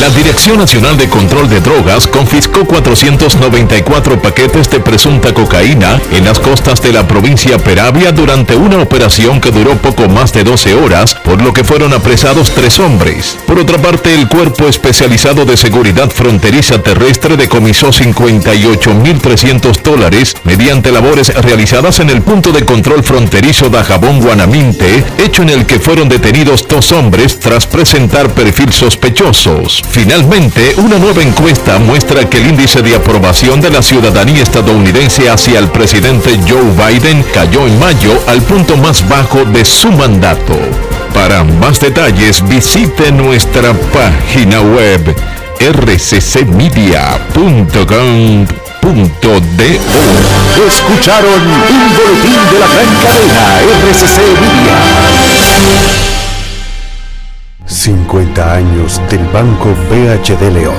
La 0.00 0.08
Dirección 0.08 0.56
Nacional 0.56 0.96
de 0.96 1.10
Control 1.10 1.46
de 1.50 1.60
Drogas 1.60 2.06
confiscó 2.06 2.64
494 2.64 4.22
paquetes 4.22 4.70
de 4.70 4.80
presunta 4.80 5.34
cocaína 5.34 6.00
en 6.10 6.24
las 6.24 6.38
costas 6.38 6.80
de 6.80 6.90
la 6.90 7.06
provincia 7.06 7.58
Peravia 7.58 8.10
durante 8.10 8.56
una 8.56 8.78
operación 8.78 9.42
que 9.42 9.50
duró 9.50 9.76
poco 9.76 10.08
más 10.08 10.32
de 10.32 10.42
12 10.42 10.72
horas, 10.72 11.14
por 11.14 11.42
lo 11.42 11.52
que 11.52 11.64
fueron 11.64 11.92
apresados 11.92 12.50
tres 12.54 12.80
hombres. 12.80 13.36
Por 13.46 13.58
otra 13.58 13.76
parte, 13.76 14.14
el 14.14 14.26
Cuerpo 14.26 14.68
Especializado 14.68 15.44
de 15.44 15.58
Seguridad 15.58 16.08
Fronteriza 16.08 16.82
Terrestre 16.82 17.36
decomisó 17.36 17.88
58.300 17.90 19.82
dólares 19.82 20.34
mediante 20.44 20.92
labores 20.92 21.28
realizadas 21.42 22.00
en 22.00 22.08
el 22.08 22.22
punto 22.22 22.52
de 22.52 22.64
control 22.64 23.04
fronterizo 23.04 23.68
de 23.68 23.84
Jabón 23.84 24.22
Guanaminte, 24.22 25.04
hecho 25.18 25.42
en 25.42 25.50
el 25.50 25.66
que 25.66 25.78
fueron 25.78 26.08
detenidos 26.08 26.66
dos 26.66 26.90
hombres 26.90 27.38
tras 27.38 27.66
presentar 27.66 28.30
perfil 28.30 28.72
sospechosos. 28.72 29.82
Finalmente, 29.90 30.74
una 30.76 30.98
nueva 30.98 31.20
encuesta 31.22 31.78
muestra 31.78 32.28
que 32.28 32.38
el 32.38 32.46
índice 32.48 32.80
de 32.80 32.94
aprobación 32.94 33.60
de 33.60 33.70
la 33.70 33.82
ciudadanía 33.82 34.42
estadounidense 34.42 35.28
hacia 35.28 35.58
el 35.58 35.68
presidente 35.68 36.38
Joe 36.48 36.62
Biden 36.76 37.24
cayó 37.34 37.66
en 37.66 37.78
mayo 37.78 38.12
al 38.28 38.40
punto 38.42 38.76
más 38.76 39.06
bajo 39.08 39.44
de 39.44 39.64
su 39.64 39.90
mandato. 39.90 40.56
Para 41.12 41.42
más 41.42 41.80
detalles 41.80 42.46
visite 42.48 43.10
nuestra 43.10 43.72
página 43.92 44.60
web 44.60 45.16
rccmedia.com.do. 45.60 47.00
Escucharon 50.66 51.42
un 51.42 51.96
boletín 51.96 52.40
de 52.52 52.58
la 52.58 52.66
gran 52.68 52.90
cadena 53.02 53.60
RCC 53.90 54.18
Media. 54.40 56.09
50 57.70 58.52
años 58.52 59.00
del 59.08 59.24
Banco 59.28 59.68
BHD 59.88 60.50
León. 60.52 60.74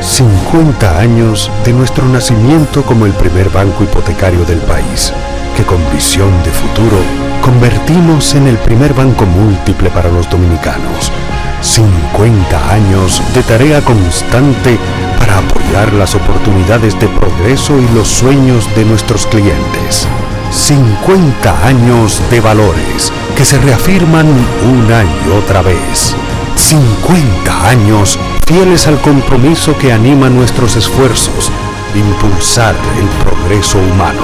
50 0.00 0.98
años 0.98 1.50
de 1.62 1.74
nuestro 1.74 2.06
nacimiento 2.06 2.82
como 2.82 3.04
el 3.04 3.12
primer 3.12 3.50
banco 3.50 3.84
hipotecario 3.84 4.42
del 4.46 4.60
país, 4.60 5.12
que 5.54 5.62
con 5.64 5.78
visión 5.92 6.30
de 6.42 6.50
futuro 6.50 6.96
convertimos 7.42 8.34
en 8.34 8.46
el 8.46 8.56
primer 8.56 8.94
banco 8.94 9.26
múltiple 9.26 9.90
para 9.90 10.10
los 10.10 10.28
dominicanos. 10.30 11.12
50 11.60 12.72
años 12.72 13.22
de 13.34 13.42
tarea 13.42 13.82
constante 13.82 14.78
para 15.18 15.38
apoyar 15.38 15.92
las 15.92 16.14
oportunidades 16.14 16.98
de 16.98 17.08
progreso 17.08 17.78
y 17.78 17.94
los 17.94 18.08
sueños 18.08 18.66
de 18.74 18.86
nuestros 18.86 19.26
clientes. 19.26 20.08
50 20.50 21.66
años 21.66 22.22
de 22.30 22.40
valores 22.40 23.12
que 23.36 23.44
se 23.44 23.58
reafirman 23.58 24.26
una 24.64 25.04
y 25.04 25.30
otra 25.30 25.60
vez. 25.62 26.16
50 26.56 27.68
años 27.68 28.18
fieles 28.46 28.86
al 28.86 29.00
compromiso 29.00 29.76
que 29.76 29.92
anima 29.92 30.30
nuestros 30.30 30.74
esfuerzos, 30.76 31.50
impulsar 31.94 32.74
el 32.98 33.08
progreso 33.24 33.78
humano, 33.78 34.22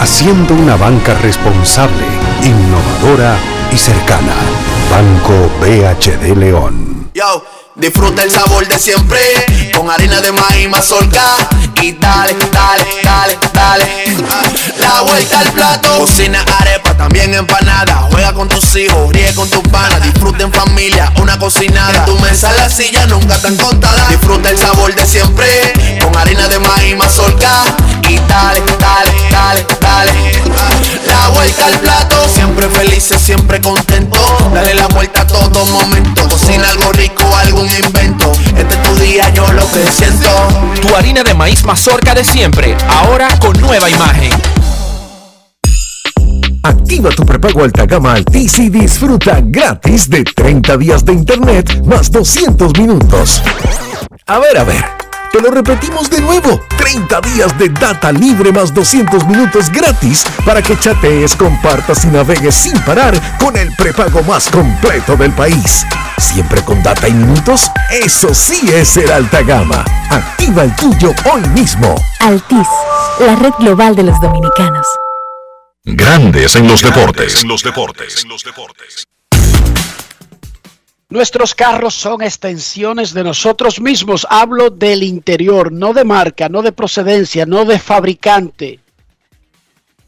haciendo 0.00 0.54
una 0.54 0.76
banca 0.76 1.14
responsable, 1.14 2.06
innovadora 2.42 3.36
y 3.70 3.76
cercana. 3.76 4.34
Banco 4.90 5.50
BHD 5.60 6.36
León. 6.36 7.10
Yo, 7.12 7.44
disfruta 7.74 8.22
el 8.22 8.30
sabor 8.30 8.66
de 8.66 8.78
siempre, 8.78 9.20
con 9.76 9.90
harina 9.90 10.20
de 10.20 10.32
maíz 10.32 10.68
mazorca 10.70 11.22
y 11.84 11.92
dale, 11.92 12.34
dale, 12.50 12.86
dale, 13.02 13.38
dale. 13.52 13.84
La 14.78 15.02
vuelta 15.02 15.40
al 15.40 15.52
plato, 15.52 15.98
cocina 15.98 16.42
arepa, 16.60 16.96
también 16.96 17.34
empanada. 17.34 18.08
Juega 18.10 18.32
con 18.32 18.48
tus 18.48 18.74
hijos, 18.76 19.12
ríe 19.12 19.34
con 19.34 19.48
tus 19.50 19.62
panas, 19.68 20.02
disfruta 20.02 20.44
en 20.44 20.52
familia, 20.52 21.12
una 21.20 21.38
cocinada. 21.38 21.98
En 21.98 22.04
tu 22.06 22.18
mesa 22.20 22.50
la 22.52 22.70
silla 22.70 23.06
nunca 23.06 23.36
tan 23.38 23.56
contada. 23.56 24.08
Disfruta 24.08 24.48
el 24.48 24.56
sabor 24.56 24.94
de 24.94 25.06
siempre, 25.06 25.46
con 26.00 26.16
harina 26.16 26.48
de 26.48 26.58
maíz 26.58 26.96
mazorca 26.96 27.50
y 28.08 28.16
dale, 28.16 28.62
dale, 28.80 29.12
dale, 29.30 29.66
dale. 29.78 30.12
La 31.06 31.28
vuelta 31.28 31.66
al 31.66 31.78
plato, 31.80 32.16
siempre 32.34 32.66
felices, 32.70 33.20
siempre 33.20 33.60
contento. 33.60 34.18
Dale 34.54 34.74
la 34.74 34.86
vuelta 34.88 35.20
a 35.20 35.26
todo 35.26 35.66
momento. 35.66 36.28
Cocina 36.30 36.66
algo 36.70 36.92
rico, 36.92 37.24
algún 37.36 37.70
invento. 37.70 38.32
Este 38.56 38.74
es 38.74 38.82
tu 38.82 38.94
día, 38.96 39.28
yo 39.34 39.46
lo 39.52 39.70
que 39.70 39.90
siento. 39.92 40.14
Tu 40.80 40.94
harina 40.96 41.22
de 41.22 41.34
maíz 41.34 41.62
mazorca 41.62 41.73
de 42.14 42.22
siempre, 42.24 42.76
ahora 42.88 43.28
con 43.40 43.60
nueva 43.60 43.90
imagen. 43.90 44.30
Activa 46.62 47.10
tu 47.10 47.26
prepago 47.26 47.64
alta 47.64 47.84
gama 47.84 48.14
Altis 48.14 48.58
y 48.60 48.70
disfruta 48.70 49.40
gratis 49.42 50.08
de 50.08 50.22
30 50.22 50.76
días 50.76 51.04
de 51.04 51.14
internet 51.14 51.82
más 51.84 52.12
200 52.12 52.78
minutos. 52.78 53.42
A 54.26 54.38
ver, 54.38 54.56
a 54.56 54.64
ver, 54.64 54.84
te 55.34 55.40
lo 55.40 55.50
repetimos 55.50 56.08
de 56.08 56.20
nuevo. 56.20 56.60
30 56.76 57.20
días 57.22 57.58
de 57.58 57.68
data 57.68 58.12
libre 58.12 58.52
más 58.52 58.72
200 58.72 59.26
minutos 59.26 59.68
gratis 59.68 60.24
para 60.46 60.62
que 60.62 60.78
chatees, 60.78 61.34
compartas 61.34 62.04
y 62.04 62.06
navegues 62.06 62.54
sin 62.54 62.78
parar 62.82 63.20
con 63.40 63.56
el 63.56 63.74
prepago 63.74 64.22
más 64.22 64.48
completo 64.48 65.16
del 65.16 65.32
país. 65.32 65.84
Siempre 66.18 66.62
con 66.62 66.80
data 66.84 67.08
y 67.08 67.14
minutos, 67.14 67.68
eso 67.90 68.32
sí 68.32 68.70
es 68.72 68.90
ser 68.90 69.10
alta 69.10 69.42
gama. 69.42 69.84
Activa 70.08 70.62
el 70.62 70.76
tuyo 70.76 71.12
hoy 71.32 71.42
mismo. 71.48 71.96
Altis, 72.20 72.68
la 73.18 73.34
red 73.34 73.54
global 73.58 73.96
de 73.96 74.04
los 74.04 74.20
dominicanos. 74.20 74.86
Grandes 75.82 76.54
en 76.54 76.68
los 76.68 76.80
deportes. 76.80 77.42
En 77.42 77.48
los 77.48 77.64
deportes. 77.64 78.24
Nuestros 81.14 81.54
carros 81.54 81.94
son 81.94 82.22
extensiones 82.22 83.14
de 83.14 83.22
nosotros 83.22 83.80
mismos. 83.80 84.26
Hablo 84.28 84.70
del 84.70 85.04
interior, 85.04 85.70
no 85.70 85.92
de 85.92 86.02
marca, 86.02 86.48
no 86.48 86.60
de 86.60 86.72
procedencia, 86.72 87.46
no 87.46 87.64
de 87.64 87.78
fabricante, 87.78 88.80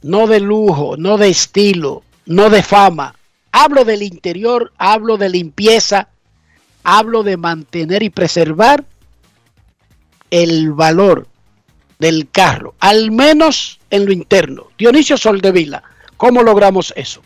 no 0.03 0.27
de 0.27 0.41
lujo, 0.41 0.97
no 0.97 1.17
de 1.17 1.29
estilo, 1.29 2.03
no 2.25 2.51
de 2.51 2.61
fama. 2.61 3.15
Hablo 3.53 3.85
del 3.85 4.03
interior, 4.03 4.73
hablo 4.79 5.17
de 5.17 5.29
limpieza, 5.29 6.09
hablo 6.83 7.23
de 7.23 7.37
mantener 7.37 8.03
y 8.03 8.11
preservar 8.11 8.85
el 10.33 10.73
valor 10.73 11.29
del 12.01 12.29
carro, 12.33 12.75
al 12.81 13.13
menos 13.13 13.79
en 13.91 14.07
lo 14.07 14.13
interno. 14.13 14.73
Dionisio 14.77 15.17
Soldevila, 15.17 15.85
¿cómo 16.17 16.43
logramos 16.43 16.93
eso? 16.97 17.23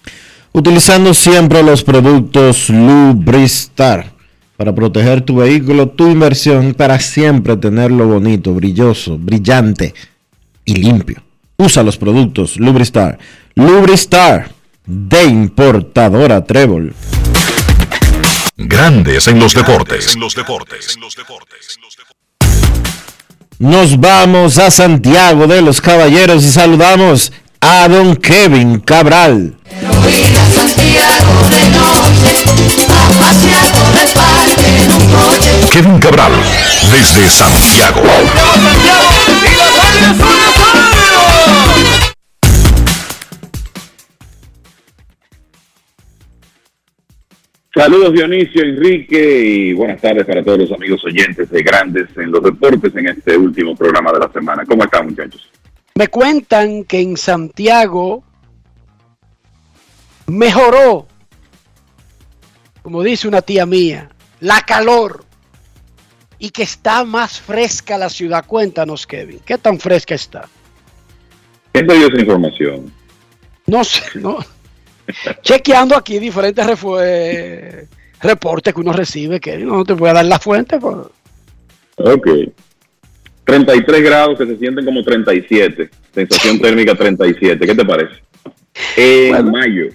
Utilizando 0.53 1.15
siempre 1.15 1.63
los 1.63 1.85
productos 1.85 2.71
Lubristar 2.71 4.13
para 4.57 4.75
proteger 4.75 5.23
tu 5.23 5.37
vehículo, 5.37 5.89
tu 5.89 6.09
inversión, 6.09 6.75
para 6.75 6.99
siempre 6.99 7.57
tenerlo 7.57 8.07
bonito, 8.07 8.53
brilloso, 8.53 9.17
brillante 9.17 9.95
y 10.65 10.75
limpio. 10.75 11.23
Usa 11.57 11.83
los 11.83 11.97
productos 11.97 12.59
Lubristar. 12.59 13.19
Lubristar 13.55 14.51
de 14.85 15.25
importadora 15.25 16.45
Trébol. 16.45 16.95
Grandes 18.57 19.29
en 19.29 19.39
los 19.39 19.55
deportes. 19.55 20.17
Nos 23.61 24.01
vamos 24.01 24.59
a 24.59 24.71
Santiago 24.71 25.47
de 25.47 25.63
los 25.63 25.81
Caballeros 25.81 26.43
y 26.45 26.51
saludamos 26.51 27.33
a 27.61 27.89
don 27.89 28.17
Kevin 28.17 28.81
Cabral. 28.81 29.60
Kevin 35.71 35.99
Cabral, 36.01 36.33
desde 36.91 37.29
Santiago. 37.29 38.03
Saludos 47.73 48.13
Dionisio, 48.13 48.63
Enrique 48.63 49.43
y 49.45 49.73
buenas 49.73 50.01
tardes 50.01 50.27
para 50.27 50.43
todos 50.43 50.59
los 50.59 50.73
amigos 50.73 51.05
oyentes 51.05 51.49
de 51.49 51.63
Grandes 51.63 52.09
en 52.17 52.33
los 52.33 52.43
Deportes 52.43 52.95
en 52.97 53.07
este 53.07 53.37
último 53.37 53.77
programa 53.77 54.11
de 54.13 54.19
la 54.19 54.33
semana. 54.33 54.65
¿Cómo 54.67 54.83
están 54.83 55.07
muchachos? 55.07 55.49
Me 55.95 56.09
cuentan 56.09 56.83
que 56.85 57.01
en 57.01 57.17
Santiago 57.17 58.25
mejoró, 60.31 61.07
como 62.83 63.03
dice 63.03 63.29
una 63.29 63.43
tía 63.43 63.67
mía, 63.67 64.11
la 64.41 64.61
calor 64.63 65.25
y 66.39 66.51
que 66.51 66.63
está 66.63 67.05
más 67.05 67.41
fresca 67.41 67.99
la 67.99 68.09
ciudad. 68.09 68.45
Cuéntanos, 68.47 69.07
Kevin, 69.07 69.41
¿qué 69.45 69.59
tan 69.59 69.79
fresca 69.79 70.15
está? 70.15 70.49
¿Quién 71.73 71.87
te 71.87 71.95
dio 71.95 72.09
esa 72.09 72.21
información? 72.21 72.93
No 73.67 73.85
sé, 73.85 74.03
no. 74.19 74.39
Chequeando 75.43 75.97
aquí 75.97 76.19
diferentes 76.19 76.67
eh, 77.03 77.87
reportes 78.21 78.73
que 78.73 78.81
uno 78.81 78.93
recibe, 78.93 79.41
Kevin, 79.41 79.69
no 79.69 79.85
te 79.85 79.93
voy 79.93 80.11
a 80.11 80.15
dar 80.15 80.25
la 80.25 80.39
fuente. 80.39 80.79
pues. 80.79 80.97
Ok. 81.97 82.29
33 83.45 84.03
grados 84.03 84.39
que 84.39 84.47
se 84.47 84.57
sienten 84.57 84.85
como 84.85 85.03
37. 85.03 85.91
Sensación 86.15 86.61
térmica 86.61 86.95
37. 86.95 87.67
¿Qué 87.67 87.75
te 87.75 87.85
parece? 87.85 88.23
En 88.97 89.51
mayo. 89.51 89.87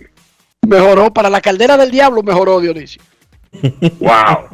Mejoró 0.67 1.13
para 1.13 1.29
la 1.29 1.41
caldera 1.41 1.77
del 1.77 1.91
diablo, 1.91 2.23
mejoró 2.23 2.59
Dionisio. 2.59 3.01
¡Wow! 3.99 4.49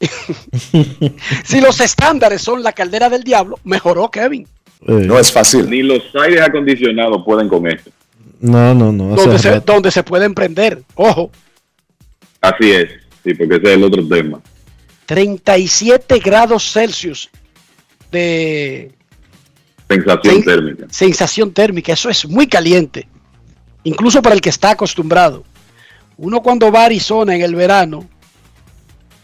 Si 1.44 1.60
los 1.60 1.80
estándares 1.80 2.42
son 2.42 2.62
la 2.62 2.72
caldera 2.72 3.08
del 3.08 3.22
diablo, 3.22 3.58
mejoró 3.62 4.10
Kevin. 4.10 4.48
No 4.80 5.16
es 5.16 5.30
fácil. 5.30 5.70
Ni 5.70 5.82
los 5.82 6.02
aires 6.20 6.40
acondicionados 6.40 7.22
pueden 7.24 7.48
con 7.48 7.68
esto. 7.68 7.90
No, 8.40 8.74
no, 8.74 8.90
no. 8.90 9.14
Donde 9.14 9.38
se, 9.38 9.60
donde 9.60 9.90
se 9.92 10.02
pueden 10.02 10.34
prender. 10.34 10.82
Ojo, 10.96 11.30
Así 12.40 12.72
es. 12.72 12.90
Sí, 13.24 13.34
porque 13.34 13.54
ese 13.54 13.64
es 13.68 13.70
el 13.74 13.84
otro 13.84 14.06
tema. 14.08 14.40
37 15.06 16.18
grados 16.18 16.72
Celsius 16.72 17.30
de 18.10 18.92
Sensación 19.88 20.42
térmica. 20.42 20.86
sensación 20.90 21.52
térmica. 21.52 21.92
Eso 21.92 22.10
es 22.10 22.26
muy 22.28 22.48
caliente. 22.48 23.06
Incluso 23.84 24.20
para 24.20 24.34
el 24.34 24.40
que 24.40 24.48
está 24.48 24.70
acostumbrado. 24.70 25.44
Uno 26.22 26.40
cuando 26.40 26.70
va 26.70 26.82
a 26.82 26.84
Arizona 26.84 27.34
en 27.34 27.42
el 27.42 27.56
verano 27.56 28.08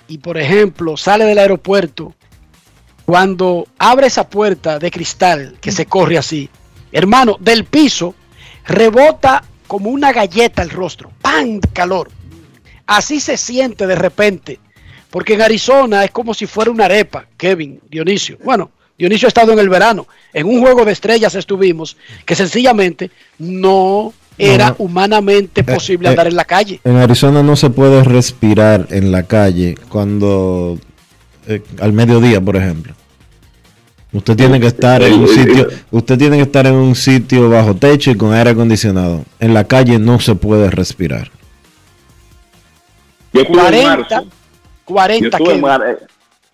y 0.08 0.18
por 0.18 0.36
ejemplo 0.36 0.96
sale 0.96 1.24
del 1.26 1.38
aeropuerto, 1.38 2.12
cuando 3.06 3.68
abre 3.78 4.08
esa 4.08 4.28
puerta 4.28 4.80
de 4.80 4.90
cristal 4.90 5.56
que 5.60 5.70
se 5.70 5.86
corre 5.86 6.18
así, 6.18 6.50
hermano, 6.90 7.36
del 7.38 7.66
piso 7.66 8.16
rebota 8.66 9.44
como 9.68 9.90
una 9.90 10.12
galleta 10.12 10.60
el 10.60 10.70
rostro. 10.70 11.12
¡Pam! 11.22 11.60
Calor. 11.72 12.10
Así 12.84 13.20
se 13.20 13.36
siente 13.36 13.86
de 13.86 13.94
repente. 13.94 14.58
Porque 15.08 15.34
en 15.34 15.42
Arizona 15.42 16.04
es 16.04 16.10
como 16.10 16.34
si 16.34 16.46
fuera 16.46 16.72
una 16.72 16.86
arepa, 16.86 17.26
Kevin, 17.36 17.80
Dionisio. 17.88 18.38
Bueno, 18.42 18.72
Dionisio 18.98 19.26
ha 19.26 19.28
estado 19.28 19.52
en 19.52 19.60
el 19.60 19.68
verano. 19.68 20.08
En 20.32 20.48
un 20.48 20.60
juego 20.60 20.84
de 20.84 20.92
estrellas 20.92 21.36
estuvimos 21.36 21.96
que 22.26 22.34
sencillamente 22.34 23.12
no 23.38 24.12
era 24.38 24.70
No. 24.70 24.76
humanamente 24.78 25.64
posible 25.64 26.08
eh, 26.08 26.10
andar 26.10 26.26
en 26.28 26.36
la 26.36 26.44
calle. 26.44 26.80
En 26.84 26.96
Arizona 26.96 27.42
no 27.42 27.56
se 27.56 27.70
puede 27.70 28.04
respirar 28.04 28.86
en 28.90 29.10
la 29.12 29.24
calle 29.24 29.74
cuando 29.88 30.78
eh, 31.46 31.62
al 31.80 31.92
mediodía, 31.92 32.40
por 32.40 32.56
ejemplo. 32.56 32.94
Usted 34.12 34.36
tiene 34.36 34.58
que 34.58 34.68
estar 34.68 35.02
en 35.02 35.12
un 35.14 35.24
Eh, 35.24 35.30
eh, 35.30 35.34
sitio, 35.34 35.70
eh. 35.70 35.76
usted 35.90 36.16
tiene 36.18 36.36
que 36.36 36.42
estar 36.44 36.66
en 36.66 36.74
un 36.74 36.94
sitio 36.94 37.50
bajo 37.50 37.74
techo 37.74 38.10
y 38.10 38.14
con 38.16 38.32
aire 38.32 38.50
acondicionado. 38.50 39.24
En 39.38 39.52
la 39.52 39.64
calle 39.64 39.98
no 39.98 40.18
se 40.20 40.34
puede 40.34 40.70
respirar. 40.70 41.30
Yo 43.32 43.42
estuve 43.42 43.58
en 43.58 43.64
40, 43.66 43.96
marzo. 43.96 44.28
40 44.84 45.20
yo 45.20 45.28
estuve, 45.28 45.40
en 45.42 45.46
Kevin. 45.48 45.60
mar- 45.60 45.84
eh, 45.86 45.96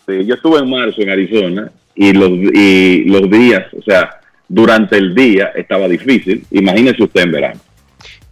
sí, 0.07 0.27
yo 0.27 0.35
estuve 0.35 0.59
en 0.59 0.71
marzo 0.71 1.01
en 1.03 1.11
Arizona 1.11 1.71
y 1.95 2.13
los, 2.13 2.31
y 2.31 3.05
los 3.05 3.31
días, 3.31 3.63
o 3.79 3.83
sea, 3.83 4.11
durante 4.49 4.97
el 4.99 5.15
día 5.15 5.51
estaba 5.55 5.87
difícil. 5.89 6.45
Imagínese 6.51 7.05
usted 7.05 7.23
en 7.23 7.31
verano. 7.33 7.61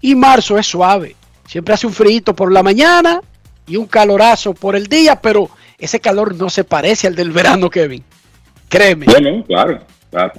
Y 0.03 0.15
marzo 0.15 0.59
es 0.59 0.67
suave. 0.67 1.17
Siempre 1.47 1.73
hace 1.73 1.87
un 1.87 1.93
frío 1.95 2.23
por 2.37 2.53
la 2.53 2.63
mañana 2.63 3.23
y 3.67 3.77
un 3.77 3.87
calorazo 3.87 4.53
por 4.53 4.77
el 4.77 4.87
día, 4.87 5.21
pero 5.21 5.49
ese 5.79 6.01
calor 6.01 6.35
no 6.35 6.51
se 6.51 6.65
parece 6.65 7.07
al 7.07 7.15
del 7.15 7.31
verano, 7.31 7.71
Kevin. 7.71 8.05
Créeme. 8.69 9.07
Bueno, 9.07 9.45
claro, 9.47 9.81
claro. 10.11 10.33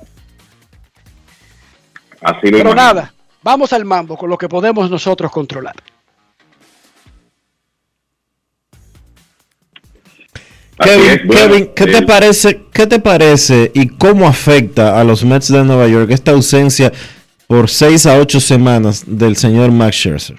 Así 2.21 2.39
Pero 2.43 2.59
imagino. 2.59 2.75
nada, 2.75 3.13
vamos 3.41 3.73
al 3.73 3.83
mambo 3.83 4.15
con 4.17 4.29
lo 4.29 4.37
que 4.37 4.47
podemos 4.47 4.89
nosotros 4.89 5.31
controlar. 5.31 5.75
Kevin, 10.79 11.27
bueno, 11.27 11.41
Kevin, 11.41 11.71
¿qué 11.75 11.85
te 11.85 12.01
parece? 12.01 12.65
¿Qué 12.73 12.87
te 12.87 12.99
parece 12.99 13.71
y 13.75 13.89
cómo 13.89 14.27
afecta 14.27 14.99
a 14.99 15.03
los 15.03 15.23
Mets 15.23 15.49
de 15.51 15.63
Nueva 15.63 15.87
York 15.87 16.09
esta 16.11 16.31
ausencia 16.31 16.91
por 17.53 17.69
seis 17.69 18.07
a 18.07 18.17
ocho 18.19 18.39
semanas 18.39 19.03
del 19.05 19.35
señor 19.35 19.71
Max 19.71 19.95
Scherzer? 19.97 20.37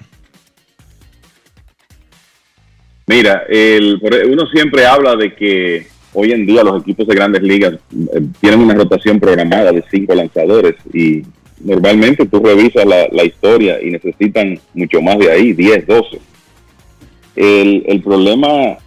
Mira, 3.07 3.43
el, 3.47 4.01
por- 4.01 4.25
uno 4.29 4.45
siempre 4.47 4.85
habla 4.85 5.15
de 5.15 5.33
que 5.33 5.87
hoy 6.11 6.33
en 6.33 6.45
día 6.45 6.61
los 6.61 6.81
equipos 6.81 7.07
de 7.07 7.15
grandes 7.15 7.41
ligas 7.41 7.75
eh, 7.75 8.19
tienen 8.41 8.59
una 8.59 8.73
rotación 8.73 9.21
programada 9.21 9.71
de 9.71 9.81
cinco 9.89 10.13
lanzadores 10.13 10.75
y 10.93 11.21
normalmente 11.61 12.25
tú 12.25 12.41
revisas 12.43 12.85
la, 12.85 13.07
la 13.13 13.23
historia 13.23 13.81
y 13.81 13.91
necesitan 13.91 14.59
mucho 14.73 15.01
más 15.01 15.17
de 15.17 15.31
ahí, 15.31 15.53
10, 15.53 15.87
12. 15.87 16.19
El, 17.37 17.83
el 17.87 18.01
problema 18.03 18.77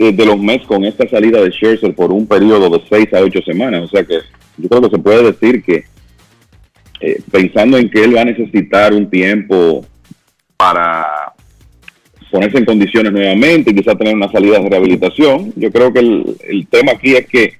eh, 0.00 0.10
de 0.12 0.26
los 0.26 0.40
Mets 0.40 0.66
con 0.66 0.84
esta 0.84 1.08
salida 1.08 1.40
de 1.40 1.52
Scherzer 1.52 1.94
por 1.94 2.10
un 2.10 2.26
periodo 2.26 2.68
de 2.68 2.82
6 2.90 3.14
a 3.14 3.20
8 3.20 3.42
semanas, 3.46 3.82
o 3.84 3.88
sea 3.88 4.02
que 4.04 4.18
yo 4.56 4.68
creo 4.68 4.82
que 4.82 4.96
se 4.96 4.98
puede 5.00 5.22
decir 5.30 5.62
que 5.62 5.91
eh, 7.02 7.20
pensando 7.32 7.78
en 7.78 7.90
que 7.90 8.04
él 8.04 8.14
va 8.16 8.20
a 8.20 8.26
necesitar 8.26 8.92
un 8.92 9.10
tiempo 9.10 9.84
para 10.56 11.32
ponerse 12.30 12.58
en 12.58 12.64
condiciones 12.64 13.12
nuevamente 13.12 13.72
y 13.72 13.74
quizá 13.74 13.96
tener 13.96 14.14
una 14.14 14.30
salida 14.30 14.60
de 14.60 14.68
rehabilitación. 14.68 15.52
Yo 15.56 15.72
creo 15.72 15.92
que 15.92 15.98
el, 15.98 16.66
tema 16.70 16.92
aquí 16.92 17.16
es 17.16 17.26
que 17.26 17.54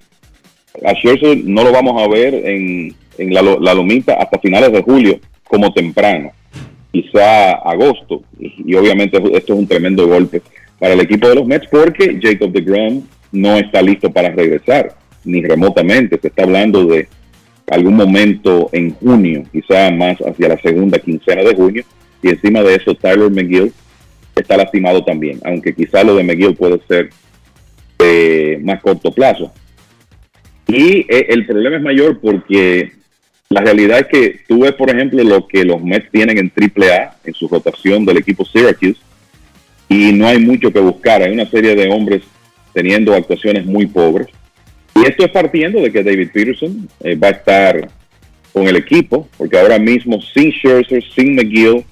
a 0.85 0.95
Scherzer 0.95 1.39
no 1.45 1.65
lo 1.65 1.73
vamos 1.73 2.01
a 2.01 2.07
ver 2.07 2.35
en, 2.35 2.95
la, 3.19 3.43
la 3.43 3.75
lomita 3.75 4.15
hasta 4.15 4.39
finales 4.39 4.71
de 4.71 4.81
julio 4.81 5.19
como 5.43 5.73
temprano, 5.73 6.31
quizá 6.93 7.55
agosto. 7.55 8.23
Y, 8.39 8.55
y 8.65 8.75
obviamente 8.77 9.17
esto 9.17 9.55
es 9.55 9.59
un 9.59 9.67
tremendo 9.67 10.07
golpe 10.07 10.41
para 10.79 10.95
el 10.95 11.01
equipo 11.01 11.29
de 11.29 11.35
los 11.35 11.47
Mets 11.49 11.67
porque 11.69 12.21
Jacob 12.23 12.53
DeGrom 12.53 13.03
no 13.33 13.57
está 13.57 13.83
listo 13.83 14.09
para 14.13 14.31
regresar, 14.31 14.95
ni 15.25 15.43
remotamente. 15.43 16.21
Se 16.21 16.29
está 16.29 16.45
hablando 16.45 16.85
de 16.85 17.09
algún 17.69 17.95
momento 17.95 18.69
en 18.73 18.95
junio, 18.95 19.45
quizá 19.53 19.91
más 19.91 20.19
hacia 20.19 20.49
la 20.49 20.61
segunda 20.61 20.99
quincena 20.99 21.43
de 21.43 21.55
junio. 21.55 21.85
Y 22.23 22.29
encima 22.29 22.63
de 22.63 22.77
eso, 22.77 22.95
Tyler 22.95 23.31
McGill 23.31 23.73
está 24.35 24.57
lastimado 24.57 25.05
también, 25.05 25.41
aunque 25.45 25.75
quizá 25.75 26.03
lo 26.05 26.15
de 26.17 26.25
McGill 26.25 26.55
puede 26.55 26.81
ser 26.87 27.11
de 27.99 28.61
más 28.63 28.81
corto 28.81 29.13
plazo. 29.13 29.53
Y 30.67 31.01
eh, 31.09 31.27
el 31.29 31.47
problema 31.47 31.77
es 31.77 31.83
mayor 31.83 32.21
porque 32.21 32.93
la 33.49 33.61
realidad 33.61 33.99
es 34.01 34.07
que 34.07 34.41
tú 34.49 34.61
ves, 34.61 34.73
por 34.73 34.91
ejemplo, 34.91 35.23
lo 35.23 35.47
que 35.47 35.65
los 35.65 35.83
Mets 35.83 36.11
tienen 36.11 36.39
en 36.39 36.53
AAA, 36.55 37.17
en 37.25 37.35
su 37.35 37.49
rotación 37.49 38.05
del 38.05 38.19
equipo 38.19 38.45
Syracuse, 38.45 39.01
y 39.89 40.13
no 40.13 40.27
hay 40.27 40.39
mucho 40.39 40.73
que 40.73 40.81
buscar. 40.81 41.23
Hay 41.23 41.33
una 41.33 41.45
serie 41.51 41.75
de 41.75 41.91
hombres 41.91 42.23
teniendo 42.73 43.13
actuaciones 43.15 43.67
muy 43.67 43.87
pobres. 43.87 44.29
Y 45.03 45.09
esto 45.09 45.25
es 45.25 45.33
partiendo 45.33 45.81
de 45.81 45.91
que 45.91 46.05
David 46.05 46.31
Peterson 46.33 46.89
eh, 47.03 47.17
va 47.17 47.29
a 47.29 47.31
estar 47.33 47.89
con 48.53 48.69
el 48.69 48.77
equipo, 48.77 49.29
porque 49.37 49.59
ahora 49.59 49.79
mismo 49.79 50.21
sin 50.23 50.53
Scherzer, 50.53 51.03
sin 51.03 51.35
McGill, 51.35 51.85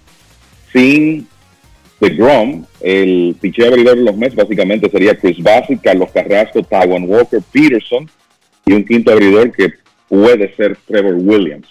sin 0.72 1.26
DeGrom, 2.00 2.64
el 2.80 3.34
picheo 3.40 3.66
abridor 3.66 3.96
de 3.96 4.04
los 4.04 4.16
Mets 4.16 4.36
básicamente 4.36 4.88
sería 4.88 5.18
Chris 5.18 5.42
Bassett, 5.42 5.80
Carlos 5.82 6.10
Carrasco, 6.14 6.62
Taiwan 6.62 7.02
Walker, 7.04 7.40
Peterson 7.50 8.08
y 8.64 8.74
un 8.74 8.84
quinto 8.84 9.10
abridor 9.10 9.50
que 9.50 9.72
puede 10.08 10.54
ser 10.54 10.76
Trevor 10.86 11.14
Williams, 11.14 11.68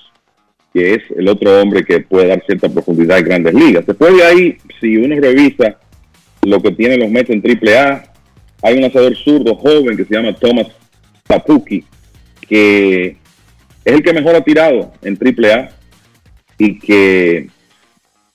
que 0.73 0.95
es 0.95 1.03
el 1.15 1.29
otro 1.29 1.61
hombre 1.61 1.85
que 1.85 2.01
puede 2.01 2.27
dar 2.27 2.43
cierta 2.45 2.67
profundidad 2.67 3.17
en 3.17 3.25
grandes 3.25 3.53
ligas. 3.53 3.85
Después 3.85 4.13
de 4.13 4.23
ahí, 4.25 4.57
si 4.81 4.97
uno 4.97 5.15
revisa 5.21 5.77
lo 6.41 6.61
que 6.61 6.71
tienen 6.71 6.99
los 6.99 7.09
Mets 7.09 7.29
en 7.29 7.41
AAA, 7.41 8.03
hay 8.61 8.75
un 8.75 8.81
lanzador 8.81 9.15
zurdo 9.15 9.55
joven 9.55 9.95
que 9.95 10.03
se 10.03 10.15
llama 10.15 10.35
Thomas 10.35 10.67
Papuki, 11.29 11.83
que 12.47 13.17
es 13.85 13.93
el 13.93 14.01
que 14.01 14.13
mejor 14.13 14.35
ha 14.35 14.41
tirado 14.41 14.91
en 15.03 15.15
AAA 15.15 15.69
y 16.57 16.79
que 16.79 17.47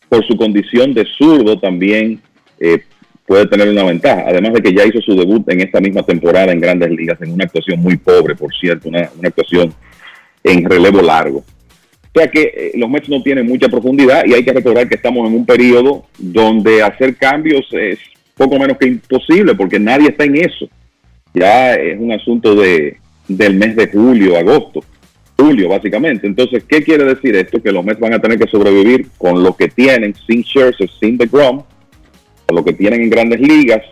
por 0.08 0.24
su 0.24 0.36
condición 0.36 0.94
de 0.94 1.04
zurdo 1.18 1.58
también 1.58 2.20
eh, 2.60 2.84
puede 3.26 3.46
tener 3.46 3.68
una 3.68 3.82
ventaja. 3.82 4.26
Además 4.28 4.52
de 4.52 4.62
que 4.62 4.72
ya 4.72 4.86
hizo 4.86 5.00
su 5.00 5.16
debut 5.16 5.42
en 5.50 5.62
esta 5.62 5.80
misma 5.80 6.04
temporada 6.04 6.52
en 6.52 6.60
Grandes 6.60 6.90
Ligas, 6.90 7.20
en 7.20 7.32
una 7.32 7.46
actuación 7.46 7.80
muy 7.80 7.96
pobre, 7.96 8.36
por 8.36 8.54
cierto, 8.54 8.88
una, 8.88 9.10
actuación 9.24 9.74
en 10.44 10.64
relevo 10.64 11.02
largo. 11.02 11.38
O 11.38 12.20
sea 12.20 12.28
que 12.28 12.42
eh, 12.42 12.72
los 12.76 12.88
Mets 12.88 13.08
no 13.08 13.24
tienen 13.24 13.48
mucha 13.48 13.68
profundidad 13.68 14.24
y 14.24 14.34
hay 14.34 14.44
que 14.44 14.52
recordar 14.52 14.88
que 14.88 14.94
estamos 14.94 15.28
en 15.28 15.34
un 15.34 15.44
periodo 15.44 16.04
donde 16.16 16.80
hacer 16.80 17.16
cambios 17.16 17.66
es 17.72 17.98
poco 18.36 18.56
menos 18.56 18.78
que 18.78 18.86
imposible 18.86 19.56
porque 19.56 19.80
nadie 19.80 20.10
está 20.10 20.22
en 20.22 20.36
eso. 20.36 20.68
Ya 21.34 21.74
es 21.74 21.98
un 21.98 22.12
asunto 22.12 22.54
de, 22.54 22.96
del 23.26 23.56
mes 23.56 23.74
de 23.74 23.88
julio, 23.88 24.38
agosto, 24.38 24.84
julio 25.36 25.68
básicamente. 25.68 26.28
Entonces, 26.28 26.62
¿qué 26.64 26.82
quiere 26.82 27.04
decir 27.04 27.34
esto? 27.34 27.60
Que 27.60 27.72
los 27.72 27.84
Mets 27.84 28.00
van 28.00 28.14
a 28.14 28.20
tener 28.20 28.38
que 28.38 28.46
sobrevivir 28.46 29.08
con 29.18 29.42
lo 29.42 29.56
que 29.56 29.68
tienen, 29.68 30.14
sin 30.26 30.44
Scherzer, 30.44 30.88
sin 31.00 31.18
DeGrom, 31.18 31.62
con 32.46 32.56
lo 32.56 32.64
que 32.64 32.72
tienen 32.72 33.02
en 33.02 33.10
grandes 33.10 33.40
ligas, 33.40 33.82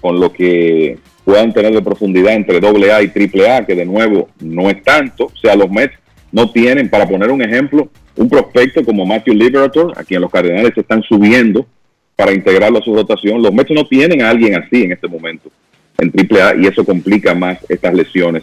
con 0.00 0.20
lo 0.20 0.32
que 0.32 0.96
puedan 1.24 1.52
tener 1.52 1.74
de 1.74 1.82
profundidad 1.82 2.34
entre 2.34 2.58
AA 2.58 3.02
y 3.02 3.40
AAA, 3.40 3.66
que 3.66 3.74
de 3.74 3.84
nuevo 3.84 4.28
no 4.40 4.70
es 4.70 4.80
tanto. 4.84 5.26
O 5.26 5.36
sea, 5.36 5.56
los 5.56 5.70
Mets 5.70 5.94
no 6.30 6.52
tienen, 6.52 6.88
para 6.88 7.08
poner 7.08 7.32
un 7.32 7.42
ejemplo, 7.42 7.88
un 8.14 8.28
prospecto 8.28 8.84
como 8.84 9.04
Matthew 9.04 9.34
Liberator, 9.34 9.92
a 9.96 10.04
quien 10.04 10.20
los 10.20 10.30
Cardenales 10.30 10.72
están 10.76 11.02
subiendo 11.02 11.66
para 12.14 12.32
integrarlo 12.32 12.78
a 12.78 12.82
su 12.82 12.94
rotación. 12.94 13.42
Los 13.42 13.52
Mets 13.52 13.72
no 13.72 13.86
tienen 13.86 14.22
a 14.22 14.30
alguien 14.30 14.54
así 14.54 14.84
en 14.84 14.92
este 14.92 15.08
momento 15.08 15.50
en 15.98 16.12
AAA 16.16 16.56
y 16.56 16.66
eso 16.66 16.84
complica 16.84 17.34
más 17.34 17.58
estas 17.68 17.94
lesiones 17.94 18.42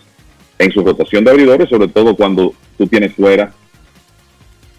en 0.60 0.72
su 0.72 0.84
rotación 0.84 1.24
de 1.24 1.32
abridores, 1.32 1.70
sobre 1.70 1.88
todo 1.88 2.16
cuando 2.16 2.54
tú 2.78 2.88
tienes 2.88 3.14
fuera 3.14 3.52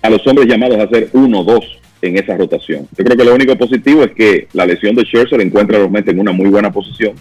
a 0.03 0.11
los 0.11 0.27
hombres 0.27 0.49
llamados 0.49 0.78
a 0.78 0.89
ser 0.89 1.11
uno 1.12 1.40
o 1.40 1.45
dos 1.45 1.78
en 2.03 2.16
esa 2.16 2.36
rotación. 2.36 2.89
Yo 2.97 3.05
creo 3.05 3.16
que 3.16 3.24
lo 3.24 3.35
único 3.35 3.57
positivo 3.57 4.05
es 4.05 4.12
que 4.12 4.49
la 4.53 4.66
lesión 4.66 4.95
de 4.95 5.05
Scherzer 5.05 5.40
encuentra 5.40 5.77
a 5.77 5.81
los 5.81 6.09
en 6.09 6.20
una 6.20 6.32
muy 6.32 6.49
buena 6.49 6.73
posición, 6.73 7.15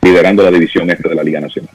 liderando 0.00 0.42
la 0.42 0.50
división 0.50 0.90
este 0.90 1.08
de 1.08 1.14
la 1.14 1.24
Liga 1.24 1.40
Nacional. 1.40 1.74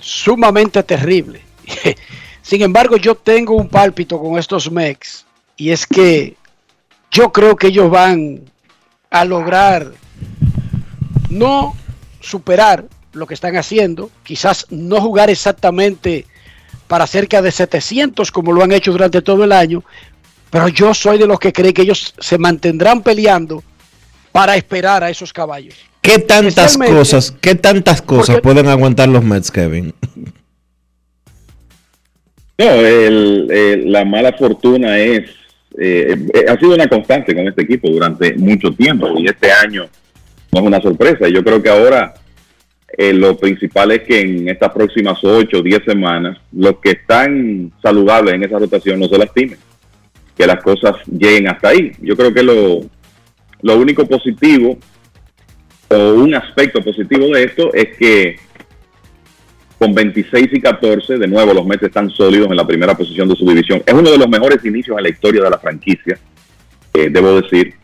Sumamente 0.00 0.82
terrible. 0.82 1.40
Sin 2.42 2.62
embargo, 2.62 2.96
yo 2.96 3.14
tengo 3.14 3.54
un 3.54 3.68
pálpito 3.68 4.18
con 4.18 4.38
estos 4.38 4.70
Mex 4.70 5.26
y 5.56 5.70
es 5.70 5.86
que 5.86 6.34
yo 7.10 7.30
creo 7.30 7.56
que 7.56 7.66
ellos 7.66 7.90
van 7.90 8.40
a 9.10 9.24
lograr 9.24 9.92
no 11.30 11.74
superar 12.20 12.84
lo 13.12 13.26
que 13.26 13.34
están 13.34 13.56
haciendo, 13.56 14.10
quizás 14.22 14.66
no 14.70 15.00
jugar 15.00 15.30
exactamente 15.30 16.26
para 16.86 17.06
cerca 17.06 17.42
de 17.42 17.52
700 17.52 18.30
como 18.30 18.52
lo 18.52 18.62
han 18.62 18.72
hecho 18.72 18.92
durante 18.92 19.22
todo 19.22 19.44
el 19.44 19.52
año, 19.52 19.82
pero 20.50 20.68
yo 20.68 20.94
soy 20.94 21.18
de 21.18 21.26
los 21.26 21.38
que 21.38 21.52
cree 21.52 21.74
que 21.74 21.82
ellos 21.82 22.14
se 22.18 22.38
mantendrán 22.38 23.02
peleando 23.02 23.62
para 24.32 24.56
esperar 24.56 25.04
a 25.04 25.10
esos 25.10 25.32
caballos. 25.32 25.74
¿Qué 26.00 26.18
tantas 26.18 26.78
cosas, 26.78 27.34
qué 27.40 27.54
tantas 27.54 28.00
cosas 28.00 28.40
pueden 28.40 28.68
aguantar 28.68 29.08
los 29.08 29.22
Mets, 29.22 29.50
Kevin? 29.50 29.92
No, 32.56 32.64
el, 32.64 33.92
la 33.92 34.04
mala 34.04 34.32
fortuna 34.32 34.98
es 34.98 35.30
eh, 35.80 36.16
eh, 36.34 36.44
ha 36.48 36.58
sido 36.58 36.74
una 36.74 36.88
constante 36.88 37.34
con 37.34 37.46
este 37.46 37.62
equipo 37.62 37.88
durante 37.88 38.34
mucho 38.34 38.72
tiempo 38.72 39.14
y 39.16 39.26
este 39.26 39.52
año 39.52 39.86
no 40.52 40.60
es 40.60 40.66
una 40.66 40.80
sorpresa. 40.80 41.28
Yo 41.28 41.44
creo 41.44 41.62
que 41.62 41.68
ahora 41.68 42.14
eh, 42.96 43.12
lo 43.12 43.36
principal 43.36 43.92
es 43.92 44.02
que 44.02 44.20
en 44.20 44.48
estas 44.48 44.72
próximas 44.72 45.22
8 45.22 45.58
o 45.58 45.62
10 45.62 45.84
semanas 45.84 46.38
los 46.52 46.78
que 46.78 46.90
están 46.90 47.72
saludables 47.80 48.34
en 48.34 48.44
esa 48.44 48.58
rotación 48.58 48.98
no 48.98 49.06
se 49.06 49.18
lastimen, 49.18 49.58
que 50.36 50.46
las 50.46 50.62
cosas 50.62 50.96
lleguen 51.06 51.48
hasta 51.48 51.68
ahí. 51.68 51.92
Yo 52.00 52.16
creo 52.16 52.34
que 52.34 52.42
lo, 52.42 52.80
lo 53.62 53.78
único 53.78 54.04
positivo 54.06 54.78
o 55.90 56.14
un 56.14 56.34
aspecto 56.34 56.82
positivo 56.82 57.28
de 57.28 57.44
esto 57.44 57.72
es 57.72 57.96
que 57.96 58.36
con 59.78 59.94
26 59.94 60.48
y 60.52 60.60
14, 60.60 61.18
de 61.18 61.28
nuevo 61.28 61.54
los 61.54 61.64
Mets 61.64 61.84
están 61.84 62.10
sólidos 62.10 62.50
en 62.50 62.56
la 62.56 62.66
primera 62.66 62.96
posición 62.96 63.28
de 63.28 63.36
su 63.36 63.46
división. 63.46 63.82
Es 63.86 63.94
uno 63.94 64.10
de 64.10 64.18
los 64.18 64.28
mejores 64.28 64.64
inicios 64.64 64.96
en 64.96 65.04
la 65.04 65.10
historia 65.10 65.42
de 65.42 65.50
la 65.50 65.58
franquicia, 65.58 66.18
eh, 66.92 67.08
debo 67.10 67.40
decir. 67.40 67.74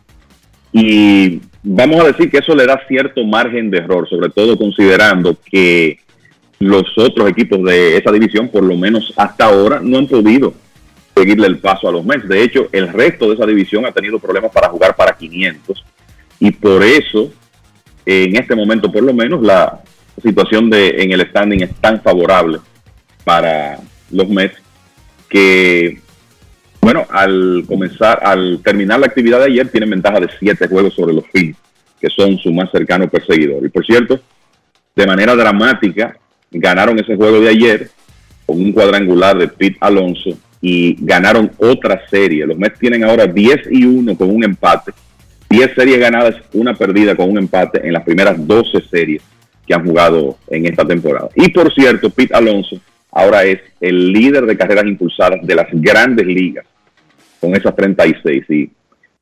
Y 0.73 1.41
vamos 1.63 2.01
a 2.01 2.09
decir 2.09 2.31
que 2.31 2.39
eso 2.39 2.55
le 2.55 2.67
da 2.67 2.81
cierto 2.89 3.25
margen 3.25 3.71
de 3.71 3.79
error, 3.79 4.09
sobre 4.09 4.29
todo 4.31 4.59
considerando 4.59 5.39
que 5.45 6.01
los 6.59 6.83
otros 6.97 7.29
equipos 7.31 7.63
de 7.63 7.97
esa 7.97 8.11
división, 8.11 8.49
por 8.49 8.65
lo 8.65 8.77
menos 8.77 9.13
hasta 9.17 9.45
ahora, 9.47 9.81
no 9.81 9.99
han 9.99 10.09
podido 10.09 10.53
seguirle 11.15 11.47
el 11.47 11.59
paso 11.59 11.89
a 11.89 11.93
los 11.93 12.05
Mets. 12.05 12.29
De 12.29 12.43
hecho, 12.43 12.69
el 12.73 12.93
resto 12.93 13.29
de 13.29 13.35
esa 13.35 13.47
división 13.47 13.87
ha 13.87 13.93
tenido 13.93 14.19
problemas 14.19 14.51
para 14.51 14.69
jugar 14.69 14.97
para 14.97 15.17
500 15.17 15.85
y 16.41 16.51
por 16.51 16.83
eso, 16.83 17.33
en 18.05 18.37
este 18.37 18.57
momento 18.57 18.91
por 18.91 19.05
lo 19.05 19.15
menos, 19.15 19.41
la, 19.43 19.81
situación 20.23 20.71
de 20.71 21.03
en 21.03 21.13
el 21.13 21.27
standing 21.29 21.63
es 21.63 21.75
tan 21.77 22.01
favorable 22.03 22.59
para 23.25 23.79
los 24.11 24.29
Mets 24.29 24.57
que, 25.29 26.01
bueno, 26.81 27.07
al 27.11 27.65
comenzar, 27.67 28.21
al 28.23 28.61
terminar 28.63 29.01
la 29.01 29.07
actividad 29.07 29.41
de 29.41 29.47
ayer, 29.47 29.69
tienen 29.69 29.91
ventaja 29.91 30.21
de 30.21 30.29
siete 30.39 30.69
juegos 30.69 30.95
sobre 30.95 31.15
los 31.15 31.25
Phillies, 31.33 31.57
que 32.01 32.09
son 32.11 32.39
su 32.39 32.53
más 32.53 32.71
cercano 32.71 33.09
perseguidor. 33.09 33.65
Y 33.65 33.69
por 33.69 33.85
cierto, 33.85 34.21
de 34.95 35.07
manera 35.07 35.35
dramática, 35.35 36.17
ganaron 36.51 36.99
ese 36.99 37.17
juego 37.17 37.41
de 37.41 37.49
ayer 37.49 37.91
con 38.47 38.61
un 38.61 38.73
cuadrangular 38.73 39.37
de 39.37 39.49
Pete 39.49 39.79
Alonso 39.81 40.31
y 40.61 40.97
ganaron 41.05 41.51
otra 41.59 42.07
serie. 42.09 42.47
Los 42.47 42.57
Mets 42.57 42.79
tienen 42.79 43.05
ahora 43.05 43.27
10 43.27 43.69
y 43.71 43.85
1 43.85 44.17
con 44.17 44.31
un 44.31 44.45
empate, 44.45 44.93
10 45.51 45.75
series 45.75 45.99
ganadas, 45.99 46.37
una 46.53 46.75
perdida 46.75 47.17
con 47.17 47.31
un 47.31 47.39
empate 47.39 47.87
en 47.87 47.93
las 47.93 48.05
primeras 48.05 48.37
12 48.47 48.83
series 48.89 49.23
que 49.67 49.75
han 49.75 49.87
jugado 49.87 50.39
en 50.49 50.67
esta 50.67 50.85
temporada. 50.85 51.29
Y 51.35 51.49
por 51.49 51.73
cierto, 51.73 52.11
Pete 52.11 52.35
Alonso 52.35 52.81
ahora 53.11 53.45
es 53.45 53.61
el 53.81 54.13
líder 54.13 54.45
de 54.45 54.57
carreras 54.57 54.87
impulsadas 54.87 55.41
de 55.43 55.55
las 55.55 55.69
grandes 55.73 56.27
ligas, 56.27 56.67
con 57.41 57.55
esas 57.55 57.75
36. 57.75 58.45
Y 58.51 58.71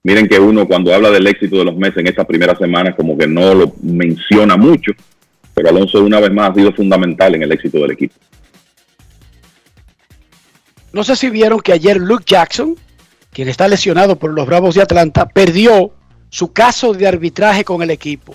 miren 0.02 0.26
que 0.26 0.38
uno 0.38 0.66
cuando 0.66 0.94
habla 0.94 1.10
del 1.10 1.26
éxito 1.26 1.58
de 1.58 1.66
los 1.66 1.76
meses 1.76 1.98
en 1.98 2.08
estas 2.08 2.26
primeras 2.26 2.58
semanas 2.58 2.94
como 2.96 3.16
que 3.16 3.26
no 3.26 3.54
lo 3.54 3.74
menciona 3.82 4.56
mucho, 4.56 4.92
pero 5.54 5.68
Alonso 5.68 6.02
una 6.02 6.20
vez 6.20 6.32
más 6.32 6.50
ha 6.50 6.54
sido 6.54 6.72
fundamental 6.72 7.34
en 7.34 7.42
el 7.42 7.52
éxito 7.52 7.78
del 7.78 7.92
equipo. 7.92 8.14
No 10.92 11.04
sé 11.04 11.16
si 11.16 11.30
vieron 11.30 11.60
que 11.60 11.72
ayer 11.72 11.98
Luke 11.98 12.24
Jackson, 12.26 12.76
quien 13.32 13.48
está 13.48 13.66
lesionado 13.68 14.16
por 14.16 14.32
los 14.32 14.46
Bravos 14.46 14.74
de 14.74 14.82
Atlanta, 14.82 15.26
perdió 15.26 15.92
su 16.28 16.52
caso 16.52 16.92
de 16.92 17.06
arbitraje 17.06 17.64
con 17.64 17.82
el 17.82 17.90
equipo. 17.90 18.34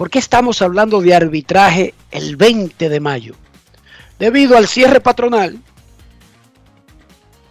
¿Por 0.00 0.08
qué 0.08 0.18
estamos 0.18 0.62
hablando 0.62 1.02
de 1.02 1.14
arbitraje 1.14 1.92
el 2.10 2.36
20 2.36 2.88
de 2.88 3.00
mayo? 3.00 3.34
Debido 4.18 4.56
al 4.56 4.66
cierre 4.66 5.02
patronal 5.02 5.58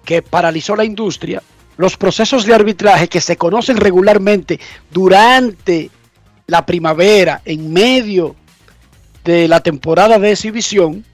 que 0.04 0.24
paralizó 0.24 0.76
la 0.76 0.84
industria, 0.84 1.44
los 1.78 1.96
procesos 1.96 2.48
de 2.48 2.56
arbitraje 2.56 3.08
que 3.08 3.22
se 3.22 3.38
conocen 3.38 3.78
regularmente 3.78 4.60
durante 4.90 5.92
la 6.48 6.66
primavera, 6.66 7.40
en 7.46 7.72
medio 7.72 8.36
de 9.24 9.48
la 9.48 9.60
temporada 9.60 10.18
de 10.18 10.32
exhibición, 10.32 11.06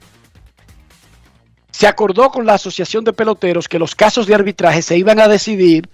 se 1.70 1.86
acordó 1.86 2.30
con 2.30 2.46
la 2.46 2.54
Asociación 2.54 3.04
de 3.04 3.12
Peloteros 3.12 3.68
que 3.68 3.78
los 3.78 3.94
casos 3.94 4.26
de 4.26 4.34
arbitraje 4.34 4.80
se 4.80 4.96
iban 4.96 5.20
a 5.20 5.28
decidir 5.28 5.86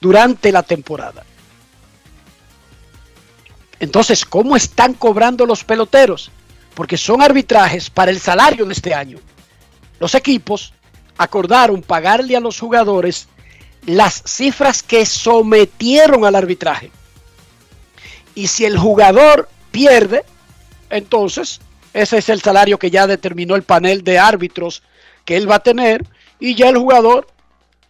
durante 0.00 0.52
la 0.52 0.62
temporada. 0.62 1.22
Entonces, 3.80 4.24
¿cómo 4.24 4.56
están 4.56 4.94
cobrando 4.94 5.46
los 5.46 5.64
peloteros? 5.64 6.30
Porque 6.74 6.96
son 6.96 7.22
arbitrajes 7.22 7.90
para 7.90 8.10
el 8.10 8.20
salario 8.20 8.64
de 8.66 8.72
este 8.72 8.94
año. 8.94 9.18
Los 10.00 10.14
equipos 10.14 10.72
acordaron 11.16 11.82
pagarle 11.82 12.36
a 12.36 12.40
los 12.40 12.58
jugadores 12.58 13.28
las 13.86 14.22
cifras 14.26 14.82
que 14.82 15.06
sometieron 15.06 16.24
al 16.24 16.34
arbitraje. 16.34 16.90
Y 18.34 18.48
si 18.48 18.64
el 18.64 18.78
jugador 18.78 19.48
pierde, 19.70 20.24
entonces 20.90 21.60
ese 21.92 22.18
es 22.18 22.28
el 22.28 22.40
salario 22.40 22.78
que 22.78 22.90
ya 22.90 23.06
determinó 23.06 23.54
el 23.54 23.62
panel 23.62 24.02
de 24.02 24.18
árbitros 24.18 24.82
que 25.24 25.36
él 25.36 25.48
va 25.48 25.56
a 25.56 25.62
tener 25.62 26.04
y 26.40 26.54
ya 26.54 26.68
el 26.68 26.76
jugador 26.76 27.28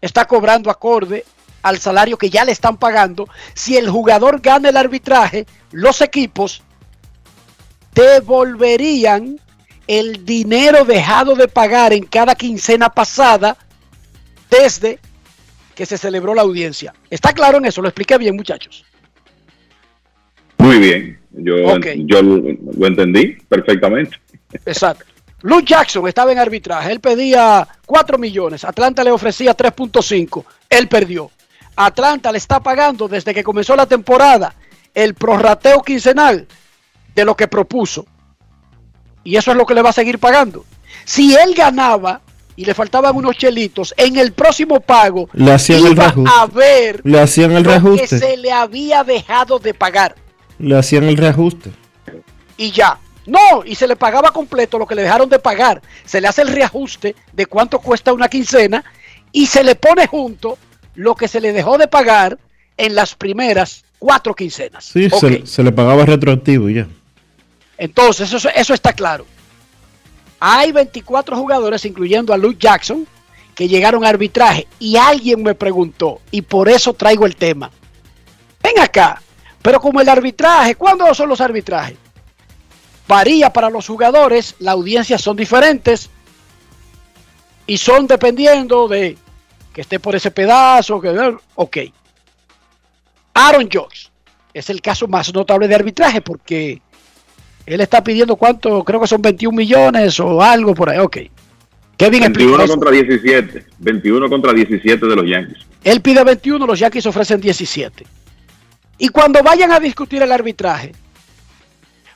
está 0.01 0.27
cobrando 0.27 0.70
acorde 0.70 1.24
al 1.65 1.78
salario 1.81 2.19
que 2.19 2.31
ya 2.31 2.45
le 2.45 2.53
están 2.53 2.77
pagando. 2.77 3.27
Si 3.55 3.77
el 3.77 3.89
jugador 3.89 4.41
gana 4.41 4.69
el 4.69 4.77
arbitraje, 4.77 5.47
los 5.73 6.03
equipos 6.03 6.62
devolverían 7.95 9.41
el 9.86 10.24
dinero 10.27 10.85
dejado 10.85 11.35
de 11.35 11.49
pagar 11.49 11.95
en 11.95 12.05
cada 12.05 12.35
quincena 12.35 12.91
pasada 12.91 13.57
desde 14.51 14.99
que 15.74 15.86
se 15.86 15.97
celebró 15.97 16.35
la 16.35 16.43
audiencia. 16.43 16.95
¿Está 17.09 17.32
claro 17.32 17.59
en 17.59 17.65
eso? 17.65 17.81
Lo 17.81 17.89
expliqué 17.89 18.19
bien, 18.19 18.36
muchachos. 18.36 18.85
Muy 20.59 20.78
bien, 20.78 21.19
yo, 21.32 22.23
lo, 22.23 22.36
lo 22.77 22.86
entendí 22.86 23.39
perfectamente. 23.49 24.19
Exacto. 24.66 25.07
Luke 25.41 25.65
Jackson 25.66 26.07
estaba 26.09 26.32
en 26.32 26.39
arbitraje. 26.39 26.93
Él 26.93 27.01
pedía 27.01 27.66
4 27.86 28.19
millones. 28.19 28.65
Atlanta 28.65 29.03
le 29.03 29.11
ofrecía 29.11 29.57
3.5. 29.57 30.45
Él 30.69 30.89
perdió. 30.89 31.31
Atlanta 31.76 32.30
le 32.32 32.38
está 32.38 32.60
pagando 32.60 33.09
desde 33.09 33.34
que 33.34 33.42
comenzó 33.44 33.74
la 33.76 33.86
temporada 33.86 34.55
el 34.94 35.14
prorrateo 35.14 35.82
quincenal 35.82 36.46
de 37.14 37.24
lo 37.24 37.36
que 37.36 37.48
propuso. 37.48 38.06
Y 39.24 39.36
eso 39.36 39.51
es 39.51 39.56
lo 39.56 39.66
que 39.66 39.74
le 39.74 39.82
va 39.82 39.90
a 39.90 39.94
seguir 39.94 40.18
pagando. 40.18 40.64
Si 41.05 41.34
él 41.34 41.55
ganaba 41.55 42.20
y 42.56 42.64
le 42.64 42.74
faltaban 42.74 43.16
unos 43.16 43.36
chelitos, 43.36 43.92
en 43.96 44.16
el 44.16 44.32
próximo 44.32 44.80
pago 44.80 45.28
Le 45.32 45.52
hacían 45.52 45.86
el 45.86 45.96
reajuste. 45.96 46.30
a 46.32 46.46
ver 46.46 47.01
Le 47.05 47.20
hacían 47.20 47.52
el 47.52 47.62
lo 47.64 47.70
que 47.70 47.78
reajuste. 47.78 48.18
se 48.18 48.36
le 48.36 48.52
había 48.52 49.02
dejado 49.02 49.59
de 49.59 49.74
pagar. 49.74 50.14
Le 50.59 50.78
hacían 50.78 51.05
el 51.05 51.16
reajuste. 51.16 51.72
y 52.56 52.70
ya. 52.70 52.98
No, 53.26 53.64
y 53.64 53.74
se 53.74 53.88
le 53.88 53.96
pagaba 53.96 54.30
completo 54.32 54.78
lo 54.78 54.86
que 54.86 54.94
le 54.94 55.02
dejaron 55.02 55.28
de 55.30 55.38
pagar. 55.38 55.80
Se 56.05 56.20
le 56.20 56.28
hace 56.28 56.42
el 56.42 56.48
reajuste 56.48 57.16
de 57.32 57.46
cuánto 57.46 57.78
cuesta 57.80 58.12
una 58.12 58.28
quincena 58.28 58.84
y 59.32 59.46
se 59.46 59.64
le 59.64 59.74
pone 59.76 60.06
junto 60.06 60.59
lo 60.95 61.15
que 61.15 61.29
se 61.29 61.41
le 61.41 61.53
dejó 61.53 61.79
de 61.79 61.89
pagar 61.89 62.39
en 62.77 62.95
las 62.95 63.15
primeras 63.15 63.85
cuatro 63.99 64.35
quincenas. 64.35 64.85
Sí, 64.85 65.09
se, 65.11 65.47
se 65.47 65.62
le 65.62 65.73
pagaba 65.73 66.05
retroactivo 66.05 66.69
ya. 66.69 66.87
Entonces, 67.79 68.33
eso, 68.33 68.49
eso 68.55 68.75
está 68.75 68.93
claro. 68.93 69.27
Hay 70.41 70.73
24 70.73 71.37
jugadores, 71.37 71.85
incluyendo 71.85 72.33
a 72.33 72.37
Luke 72.37 72.59
Jackson, 72.61 73.07
que 73.55 73.69
llegaron 73.69 74.05
a 74.05 74.09
arbitraje. 74.09 74.66
Y 74.79 74.97
alguien 74.97 75.43
me 75.43 75.55
preguntó, 75.55 76.21
y 76.31 76.43
por 76.43 76.69
eso 76.69 76.93
traigo 76.93 77.27
el 77.27 77.37
tema. 77.37 77.71
Ven 78.62 78.79
acá, 78.79 79.23
pero 79.62 79.81
como 79.81 80.01
el 80.01 80.09
arbitraje, 80.09 80.75
¿cuándo 80.75 81.12
son 81.15 81.29
los 81.29 81.41
arbitrajes? 81.41 81.97
Varía 83.07 83.53
para 83.53 83.71
los 83.71 83.87
jugadores, 83.87 84.55
las 84.59 84.73
audiencias 84.73 85.21
son 85.21 85.37
diferentes 85.37 86.09
y 87.66 87.77
son 87.77 88.07
dependiendo 88.07 88.89
de 88.89 89.19
que 89.74 89.82
esté 89.82 89.98
por 89.98 90.14
ese 90.14 90.30
pedazo. 90.30 91.01
Que, 91.01 91.36
ok. 91.56 91.76
Aaron 93.34 93.68
Judge 93.70 94.09
es 94.55 94.70
el 94.70 94.80
caso 94.80 95.09
más 95.09 95.34
notable 95.34 95.68
de 95.68 95.74
arbitraje 95.74 96.22
porque 96.22 96.80
él 97.66 97.80
está 97.80 98.02
pidiendo 98.02 98.36
cuánto, 98.36 98.84
creo 98.84 99.01
que 99.01 99.09
son 99.09 99.20
21 99.20 99.55
millones 99.55 100.18
o 100.20 100.40
algo 100.40 100.74
por 100.74 100.88
ahí. 100.88 100.98
Ok. 100.98 101.18
Kevin 101.96 102.20
21 102.20 102.28
explica 102.28 102.64
eso. 102.64 102.72
contra 102.72 102.90
17. 102.90 103.66
21 103.78 104.28
contra 104.28 104.52
17 104.52 105.06
de 105.06 105.16
los 105.16 105.28
Yankees. 105.28 105.59
Él 105.82 106.01
pide 106.01 106.24
21, 106.24 106.66
los 106.66 106.78
Yankees 106.78 107.06
ofrecen 107.06 107.40
17. 107.40 108.06
Y 108.98 109.09
cuando 109.09 109.42
vayan 109.42 109.72
a 109.72 109.80
discutir 109.80 110.22
el 110.22 110.32
arbitraje, 110.32 110.92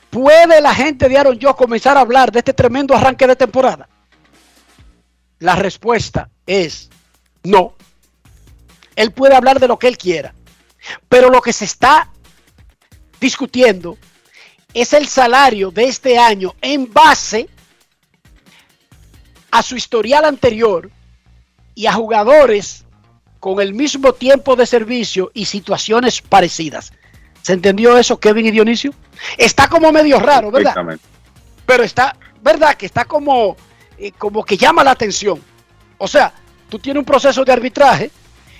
¿puede 0.09 0.61
la 0.61 0.73
gente 0.73 1.07
de 1.07 1.17
Aaron 1.17 1.37
Joe 1.41 1.53
comenzar 1.55 1.97
a 1.97 2.01
hablar 2.01 2.31
de 2.31 2.39
este 2.39 2.53
tremendo 2.53 2.95
arranque 2.95 3.27
de 3.27 3.35
temporada? 3.35 3.87
La 5.39 5.55
respuesta 5.55 6.29
es 6.45 6.89
no. 7.43 7.75
Él 8.95 9.11
puede 9.11 9.35
hablar 9.35 9.59
de 9.59 9.67
lo 9.67 9.79
que 9.79 9.87
él 9.87 9.97
quiera. 9.97 10.33
Pero 11.07 11.29
lo 11.29 11.41
que 11.41 11.53
se 11.53 11.65
está 11.65 12.09
discutiendo 13.19 13.97
es 14.73 14.93
el 14.93 15.07
salario 15.07 15.71
de 15.71 15.85
este 15.85 16.17
año 16.17 16.55
en 16.61 16.91
base 16.91 17.49
a 19.51 19.61
su 19.63 19.75
historial 19.75 20.25
anterior 20.25 20.91
y 21.75 21.87
a 21.87 21.93
jugadores 21.93 22.85
con 23.39 23.61
el 23.61 23.73
mismo 23.73 24.13
tiempo 24.13 24.55
de 24.55 24.65
servicio 24.65 25.31
y 25.33 25.45
situaciones 25.45 26.21
parecidas. 26.21 26.91
¿Se 27.41 27.53
entendió 27.53 27.97
eso, 27.97 28.19
Kevin 28.19 28.47
y 28.47 28.51
Dionisio? 28.51 28.93
Está 29.37 29.67
como 29.67 29.91
medio 29.91 30.19
raro, 30.19 30.51
¿verdad? 30.51 30.75
Pero 31.65 31.83
está, 31.83 32.15
¿verdad? 32.41 32.75
Que 32.75 32.85
está 32.85 33.05
como, 33.05 33.55
eh, 33.97 34.11
como 34.11 34.43
que 34.43 34.57
llama 34.57 34.83
la 34.83 34.91
atención. 34.91 35.41
O 35.97 36.07
sea, 36.07 36.33
tú 36.69 36.79
tienes 36.79 36.99
un 36.99 37.05
proceso 37.05 37.43
de 37.43 37.51
arbitraje 37.51 38.11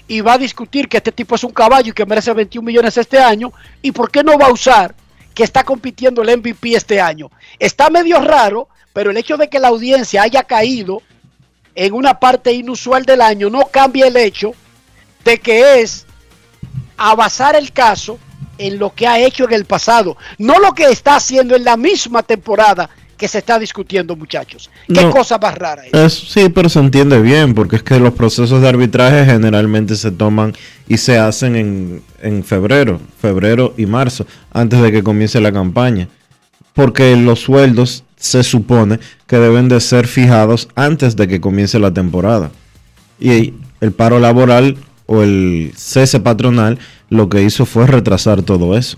y 0.07 0.21
va 0.21 0.33
a 0.33 0.37
discutir 0.37 0.89
que 0.89 0.97
este 0.97 1.11
tipo 1.11 1.35
es 1.35 1.43
un 1.43 1.51
caballo 1.51 1.91
y 1.91 1.93
que 1.93 2.05
merece 2.05 2.33
21 2.33 2.65
millones 2.65 2.97
este 2.97 3.19
año. 3.19 3.53
¿Y 3.81 3.91
por 3.91 4.09
qué 4.09 4.23
no 4.23 4.37
va 4.37 4.47
a 4.47 4.51
usar 4.51 4.95
que 5.33 5.43
está 5.43 5.63
compitiendo 5.63 6.23
el 6.23 6.37
MVP 6.37 6.75
este 6.75 6.99
año? 6.99 7.29
Está 7.59 7.89
medio 7.89 8.19
raro, 8.19 8.67
pero 8.91 9.11
el 9.11 9.17
hecho 9.17 9.37
de 9.37 9.49
que 9.49 9.59
la 9.59 9.67
audiencia 9.67 10.23
haya 10.23 10.43
caído 10.43 11.03
en 11.75 11.93
una 11.93 12.19
parte 12.19 12.51
inusual 12.51 13.05
del 13.05 13.21
año 13.21 13.49
no 13.49 13.65
cambia 13.71 14.07
el 14.07 14.17
hecho 14.17 14.51
de 15.23 15.39
que 15.39 15.81
es 15.81 16.05
a 16.97 17.13
basar 17.15 17.55
el 17.55 17.71
caso 17.71 18.19
en 18.57 18.79
lo 18.79 18.93
que 18.93 19.07
ha 19.07 19.19
hecho 19.19 19.45
en 19.45 19.53
el 19.53 19.65
pasado, 19.65 20.17
no 20.37 20.59
lo 20.59 20.73
que 20.73 20.85
está 20.85 21.15
haciendo 21.15 21.55
en 21.55 21.63
la 21.63 21.77
misma 21.77 22.23
temporada 22.23 22.89
que 23.19 23.27
se 23.27 23.39
está 23.39 23.59
discutiendo, 23.59 24.15
muchachos. 24.15 24.71
Qué 24.87 25.03
No. 25.03 25.11
cosa 25.11 25.37
más 25.37 25.53
rara 25.55 25.83
es. 25.85 25.93
Es, 25.93 26.13
sí, 26.13 26.47
pero 26.49 26.69
se 26.69 26.79
entiende 26.79 27.21
bien, 27.21 27.53
porque 27.53 27.75
es 27.75 27.83
que 27.83 27.99
los 27.99 28.13
procesos 28.13 28.61
de 28.61 28.69
arbitraje 28.69 29.25
generalmente 29.25 29.95
se 29.97 30.09
toman 30.11 30.53
y 30.87 30.97
se 30.97 31.17
hacen 31.19 31.55
en, 31.57 32.01
en 32.21 32.43
febrero, 32.45 32.99
febrero 33.21 33.73
y 33.77 33.85
marzo, 33.85 34.25
antes 34.53 34.81
de 34.81 34.91
que 34.93 35.03
comience 35.03 35.41
la 35.41 35.51
campaña. 35.51 36.07
Porque 36.73 37.15
los 37.17 37.41
sueldos 37.41 38.05
se 38.15 38.41
supone 38.43 38.99
que 39.27 39.37
deben 39.37 39.67
de 39.67 39.81
ser 39.81 40.07
fijados 40.07 40.69
antes 40.75 41.15
de 41.17 41.27
que 41.27 41.41
comience 41.41 41.77
la 41.77 41.93
temporada. 41.93 42.51
Y 43.19 43.53
el 43.81 43.91
paro 43.91 44.19
laboral 44.19 44.77
o 45.07 45.23
el 45.23 45.73
cese 45.75 46.21
patronal 46.21 46.79
lo 47.09 47.27
que 47.27 47.41
hizo 47.43 47.65
fue 47.65 47.85
retrasar 47.85 48.43
todo 48.43 48.77
eso. 48.77 48.97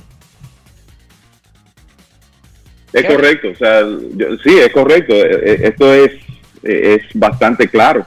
Es 2.93 3.05
correcto, 3.05 3.49
o 3.49 3.55
sea, 3.55 3.81
yo- 4.15 4.38
sí, 4.43 4.57
es 4.57 4.69
correcto. 4.72 5.13
Eh, 5.13 5.41
eh, 5.45 5.59
Esto 5.63 5.93
es, 5.93 6.11
eh, 6.63 6.99
es 6.99 7.03
bastante 7.13 7.68
claro. 7.68 8.05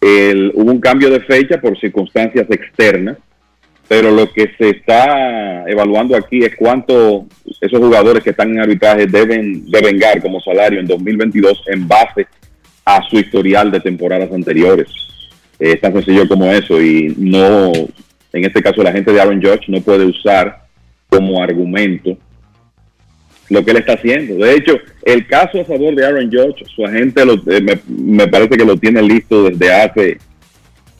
El- 0.00 0.50
hubo 0.54 0.70
un 0.70 0.80
cambio 0.80 1.10
de 1.10 1.20
fecha 1.20 1.60
por 1.60 1.78
circunstancias 1.78 2.46
externas, 2.50 3.16
pero 3.86 4.10
lo 4.10 4.30
que 4.32 4.50
se 4.56 4.70
está 4.70 5.64
evaluando 5.68 6.16
aquí 6.16 6.42
es 6.44 6.54
cuánto 6.56 7.26
esos 7.60 7.78
jugadores 7.78 8.22
que 8.24 8.30
están 8.30 8.50
en 8.50 8.60
arbitraje 8.60 9.06
deben 9.06 9.68
devengar 9.70 10.20
como 10.22 10.40
salario 10.40 10.80
en 10.80 10.86
2022 10.86 11.62
en 11.66 11.86
base 11.86 12.26
a 12.84 13.02
su 13.08 13.18
historial 13.18 13.70
de 13.70 13.80
temporadas 13.80 14.32
anteriores. 14.32 14.88
Eh, 15.58 15.72
Es 15.74 15.80
tan 15.80 15.92
sencillo 15.92 16.26
como 16.26 16.46
eso 16.46 16.80
y 16.80 17.14
no, 17.18 17.72
en 18.32 18.44
este 18.44 18.62
caso 18.62 18.82
la 18.82 18.92
gente 18.92 19.12
de 19.12 19.20
Aaron 19.20 19.42
Judge 19.42 19.68
no 19.68 19.80
puede 19.82 20.04
usar 20.06 20.62
como 21.08 21.42
argumento 21.42 22.16
lo 23.50 23.64
que 23.64 23.72
él 23.72 23.76
está 23.78 23.92
haciendo. 23.94 24.34
De 24.44 24.54
hecho, 24.54 24.78
el 25.04 25.26
caso 25.26 25.60
a 25.60 25.64
favor 25.64 25.94
de 25.94 26.06
Aaron 26.06 26.30
Judge, 26.30 26.64
su 26.74 26.84
agente 26.86 27.24
lo- 27.24 27.34
eh, 27.34 27.60
me, 27.60 27.78
me 27.88 28.26
parece 28.28 28.56
que 28.56 28.64
lo 28.64 28.76
tiene 28.76 29.02
listo 29.02 29.44
desde 29.50 29.72
hace 29.72 30.18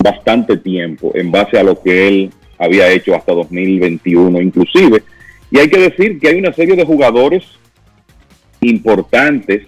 bastante 0.03 0.57
tiempo, 0.57 1.13
en 1.15 1.31
base 1.31 1.59
a 1.59 1.63
lo 1.63 1.81
que 1.81 2.09
él 2.09 2.31
había 2.59 2.91
hecho 2.91 3.15
hasta 3.15 3.33
2021 3.33 4.41
inclusive. 4.41 5.03
Y 5.51 5.59
hay 5.59 5.69
que 5.71 5.79
decir 5.79 6.19
que 6.19 6.29
hay 6.29 6.39
una 6.39 6.53
serie 6.53 6.77
de 6.77 6.85
jugadores 6.85 7.45
importantes 8.61 9.63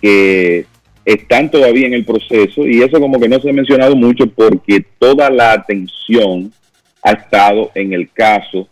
que 0.00 0.66
están 1.04 1.50
todavía 1.50 1.86
en 1.86 1.94
el 1.94 2.04
proceso 2.04 2.66
y 2.66 2.82
eso 2.82 3.00
como 3.00 3.20
que 3.20 3.28
no 3.28 3.40
se 3.40 3.50
ha 3.50 3.52
mencionado 3.52 3.94
mucho 3.96 4.26
porque 4.26 4.84
toda 4.98 5.28
la 5.30 5.52
atención 5.52 6.52
ha 7.02 7.12
estado 7.12 7.70
en 7.74 7.92
el 7.92 8.10
caso 8.10 8.68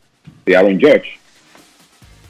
de 0.47 0.57
Aaron 0.57 0.81
Judge 0.81 1.19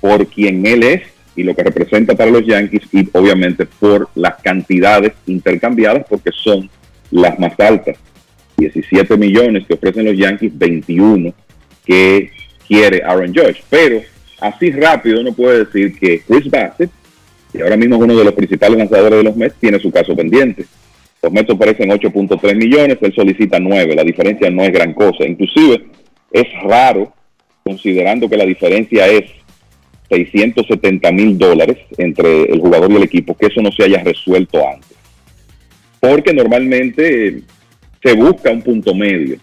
por 0.02 0.26
quien 0.26 0.66
él 0.66 0.82
es 0.82 1.02
y 1.36 1.44
lo 1.44 1.54
que 1.54 1.62
representa 1.62 2.14
para 2.14 2.30
los 2.30 2.44
Yankees 2.44 2.82
y 2.92 3.08
obviamente 3.12 3.64
por 3.64 4.10
las 4.16 4.34
cantidades 4.42 5.12
intercambiadas 5.26 6.04
porque 6.08 6.30
son 6.32 6.68
las 7.10 7.38
más 7.38 7.58
altas. 7.58 7.96
17 8.58 9.16
millones 9.16 9.64
que 9.66 9.74
ofrecen 9.74 10.04
los 10.04 10.18
Yankees, 10.18 10.52
21 10.58 11.32
que 11.86 12.30
quiere 12.66 13.02
Aaron 13.02 13.32
Judge. 13.32 13.62
Pero 13.70 14.02
así 14.40 14.72
rápido 14.72 15.20
uno 15.20 15.32
puede 15.32 15.64
decir 15.64 15.98
que 15.98 16.20
Chris 16.20 16.50
Bassett, 16.50 16.90
que 17.52 17.62
ahora 17.62 17.76
mismo 17.76 17.96
es 17.96 18.02
uno 18.02 18.16
de 18.16 18.24
los 18.24 18.34
principales 18.34 18.78
lanzadores 18.78 19.18
de 19.18 19.24
los 19.24 19.36
Mets, 19.36 19.56
tiene 19.60 19.78
su 19.78 19.90
caso 19.90 20.16
pendiente. 20.16 20.66
Los 21.22 21.32
Mets 21.32 21.50
ofrecen 21.50 21.90
8.3 21.90 22.56
millones, 22.56 22.98
él 23.00 23.14
solicita 23.14 23.60
9, 23.60 23.94
la 23.94 24.02
diferencia 24.02 24.50
no 24.50 24.64
es 24.64 24.72
gran 24.72 24.92
cosa. 24.94 25.24
Inclusive 25.24 25.84
es 26.32 26.46
raro, 26.64 27.12
considerando 27.62 28.28
que 28.28 28.36
la 28.36 28.44
diferencia 28.44 29.06
es 29.06 29.24
670 30.12 31.10
mil 31.12 31.38
dólares 31.38 31.78
entre 31.96 32.42
el 32.42 32.60
jugador 32.60 32.92
y 32.92 32.96
el 32.96 33.02
equipo, 33.04 33.34
que 33.34 33.46
eso 33.46 33.62
no 33.62 33.72
se 33.72 33.84
haya 33.84 34.02
resuelto 34.04 34.60
antes. 34.68 34.96
Porque 36.00 36.34
normalmente 36.34 37.28
eh, 37.28 37.42
se 38.02 38.12
busca 38.14 38.50
un 38.50 38.60
punto 38.60 38.94
medio. 38.94 39.36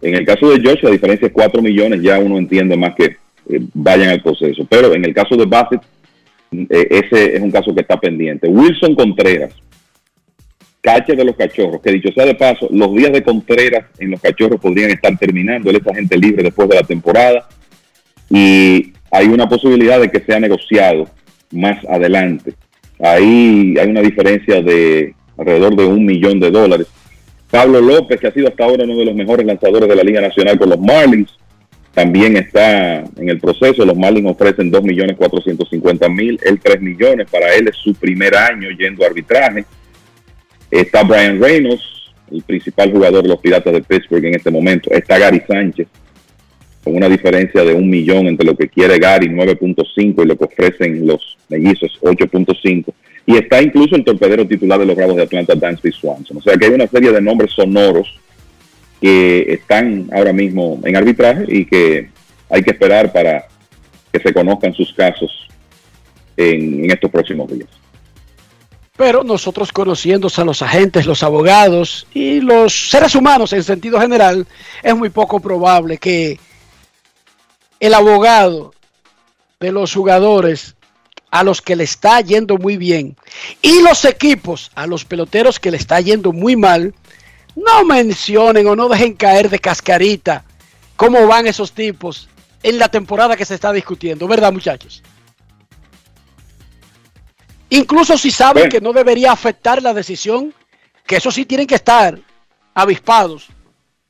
En 0.00 0.14
el 0.14 0.24
caso 0.24 0.50
de 0.50 0.66
Josh, 0.66 0.82
la 0.82 0.90
diferencia 0.90 1.26
es 1.26 1.32
4 1.34 1.60
millones, 1.60 2.00
ya 2.00 2.18
uno 2.18 2.38
entiende 2.38 2.78
más 2.78 2.94
que 2.94 3.04
eh, 3.04 3.60
vayan 3.74 4.08
al 4.08 4.22
proceso. 4.22 4.66
Pero 4.70 4.94
en 4.94 5.04
el 5.04 5.12
caso 5.12 5.36
de 5.36 5.44
Bassett, 5.44 5.82
eh, 6.52 6.88
ese 6.90 7.36
es 7.36 7.42
un 7.42 7.50
caso 7.50 7.74
que 7.74 7.82
está 7.82 8.00
pendiente. 8.00 8.48
Wilson 8.48 8.94
Contreras, 8.94 9.52
catcher 10.80 11.16
de 11.16 11.24
los 11.26 11.36
cachorros, 11.36 11.82
que 11.82 11.92
dicho 11.92 12.10
sea 12.14 12.24
de 12.24 12.36
paso, 12.36 12.68
los 12.70 12.94
días 12.94 13.12
de 13.12 13.22
Contreras 13.22 13.84
en 13.98 14.12
los 14.12 14.20
cachorros 14.22 14.58
podrían 14.58 14.90
estar 14.90 15.14
terminando. 15.18 15.68
Él 15.68 15.76
es 15.76 15.86
agente 15.86 16.16
libre 16.16 16.42
después 16.42 16.70
de 16.70 16.76
la 16.76 16.84
temporada. 16.84 17.46
Y 18.30 18.94
hay 19.10 19.26
una 19.28 19.48
posibilidad 19.48 20.00
de 20.00 20.10
que 20.10 20.20
sea 20.20 20.40
negociado 20.40 21.08
más 21.52 21.84
adelante. 21.86 22.54
Ahí 23.00 23.74
hay 23.78 23.88
una 23.88 24.02
diferencia 24.02 24.62
de 24.62 25.14
alrededor 25.36 25.74
de 25.76 25.86
un 25.86 26.04
millón 26.04 26.38
de 26.38 26.50
dólares. 26.50 26.86
Pablo 27.50 27.80
López, 27.80 28.20
que 28.20 28.28
ha 28.28 28.32
sido 28.32 28.48
hasta 28.48 28.64
ahora 28.64 28.84
uno 28.84 28.96
de 28.96 29.06
los 29.06 29.14
mejores 29.14 29.44
lanzadores 29.44 29.88
de 29.88 29.96
la 29.96 30.04
Liga 30.04 30.20
Nacional 30.20 30.58
con 30.58 30.68
los 30.68 30.78
Marlins, 30.78 31.30
también 31.92 32.36
está 32.36 32.98
en 32.98 33.28
el 33.28 33.40
proceso. 33.40 33.84
Los 33.84 33.96
Marlins 33.96 34.30
ofrecen 34.30 34.70
2.450.000, 34.70 36.40
él 36.44 36.60
3 36.62 36.80
millones. 36.80 37.28
Para 37.30 37.54
él 37.54 37.68
es 37.68 37.76
su 37.76 37.94
primer 37.94 38.36
año 38.36 38.68
yendo 38.70 39.02
a 39.02 39.08
arbitraje. 39.08 39.64
Está 40.70 41.02
Brian 41.02 41.40
Reynolds, 41.40 41.82
el 42.30 42.42
principal 42.42 42.92
jugador 42.92 43.24
de 43.24 43.30
los 43.30 43.40
Piratas 43.40 43.72
de 43.72 43.82
Pittsburgh 43.82 44.24
en 44.24 44.36
este 44.36 44.50
momento. 44.50 44.90
Está 44.92 45.18
Gary 45.18 45.42
Sánchez, 45.48 45.88
con 46.82 46.96
una 46.96 47.08
diferencia 47.08 47.62
de 47.62 47.74
un 47.74 47.88
millón 47.88 48.26
entre 48.26 48.46
lo 48.46 48.56
que 48.56 48.68
quiere 48.68 48.98
Gary, 48.98 49.28
9.5, 49.28 50.22
y 50.22 50.26
lo 50.26 50.36
que 50.36 50.44
ofrecen 50.44 51.06
los 51.06 51.36
mellizos, 51.48 51.98
8.5. 52.00 52.92
Y 53.26 53.36
está 53.36 53.62
incluso 53.62 53.96
el 53.96 54.04
torpedero 54.04 54.46
titular 54.46 54.78
de 54.78 54.86
los 54.86 54.96
Bravos 54.96 55.16
de 55.16 55.22
Atlanta, 55.22 55.54
Dansby 55.54 55.92
Swanson. 55.92 56.38
O 56.38 56.42
sea 56.42 56.56
que 56.56 56.66
hay 56.66 56.72
una 56.72 56.86
serie 56.86 57.12
de 57.12 57.20
nombres 57.20 57.52
sonoros 57.52 58.18
que 59.00 59.52
están 59.52 60.08
ahora 60.12 60.32
mismo 60.32 60.80
en 60.84 60.96
arbitraje 60.96 61.44
y 61.48 61.64
que 61.64 62.08
hay 62.48 62.62
que 62.62 62.70
esperar 62.70 63.12
para 63.12 63.46
que 64.12 64.20
se 64.20 64.32
conozcan 64.32 64.74
sus 64.74 64.92
casos 64.94 65.48
en, 66.36 66.84
en 66.84 66.90
estos 66.90 67.10
próximos 67.10 67.50
días. 67.52 67.68
Pero 68.96 69.22
nosotros 69.22 69.72
conociendo 69.72 70.28
a 70.34 70.44
los 70.44 70.60
agentes, 70.60 71.06
los 71.06 71.22
abogados 71.22 72.06
y 72.12 72.40
los 72.40 72.90
seres 72.90 73.14
humanos 73.14 73.52
en 73.52 73.62
sentido 73.62 74.00
general, 74.00 74.46
es 74.82 74.94
muy 74.94 75.08
poco 75.08 75.40
probable 75.40 75.96
que 75.96 76.38
el 77.80 77.94
abogado 77.94 78.72
de 79.58 79.72
los 79.72 79.92
jugadores 79.92 80.76
a 81.30 81.42
los 81.42 81.62
que 81.62 81.76
le 81.76 81.84
está 81.84 82.20
yendo 82.20 82.58
muy 82.58 82.76
bien 82.76 83.16
y 83.62 83.82
los 83.82 84.04
equipos 84.04 84.70
a 84.74 84.86
los 84.86 85.04
peloteros 85.04 85.58
que 85.58 85.70
le 85.70 85.76
está 85.76 86.00
yendo 86.00 86.32
muy 86.32 86.56
mal, 86.56 86.94
no 87.56 87.84
mencionen 87.84 88.66
o 88.66 88.76
no 88.76 88.88
dejen 88.88 89.14
caer 89.14 89.48
de 89.48 89.58
cascarita 89.58 90.44
cómo 90.96 91.26
van 91.26 91.46
esos 91.46 91.72
tipos 91.72 92.28
en 92.62 92.78
la 92.78 92.88
temporada 92.88 93.36
que 93.36 93.44
se 93.44 93.54
está 93.54 93.72
discutiendo, 93.72 94.28
¿verdad 94.28 94.52
muchachos? 94.52 95.02
Incluso 97.70 98.18
si 98.18 98.30
saben 98.30 98.68
que 98.68 98.80
no 98.80 98.92
debería 98.92 99.32
afectar 99.32 99.82
la 99.82 99.94
decisión, 99.94 100.52
que 101.06 101.16
eso 101.16 101.30
sí 101.30 101.46
tienen 101.46 101.66
que 101.66 101.76
estar 101.76 102.18
avispados 102.74 103.48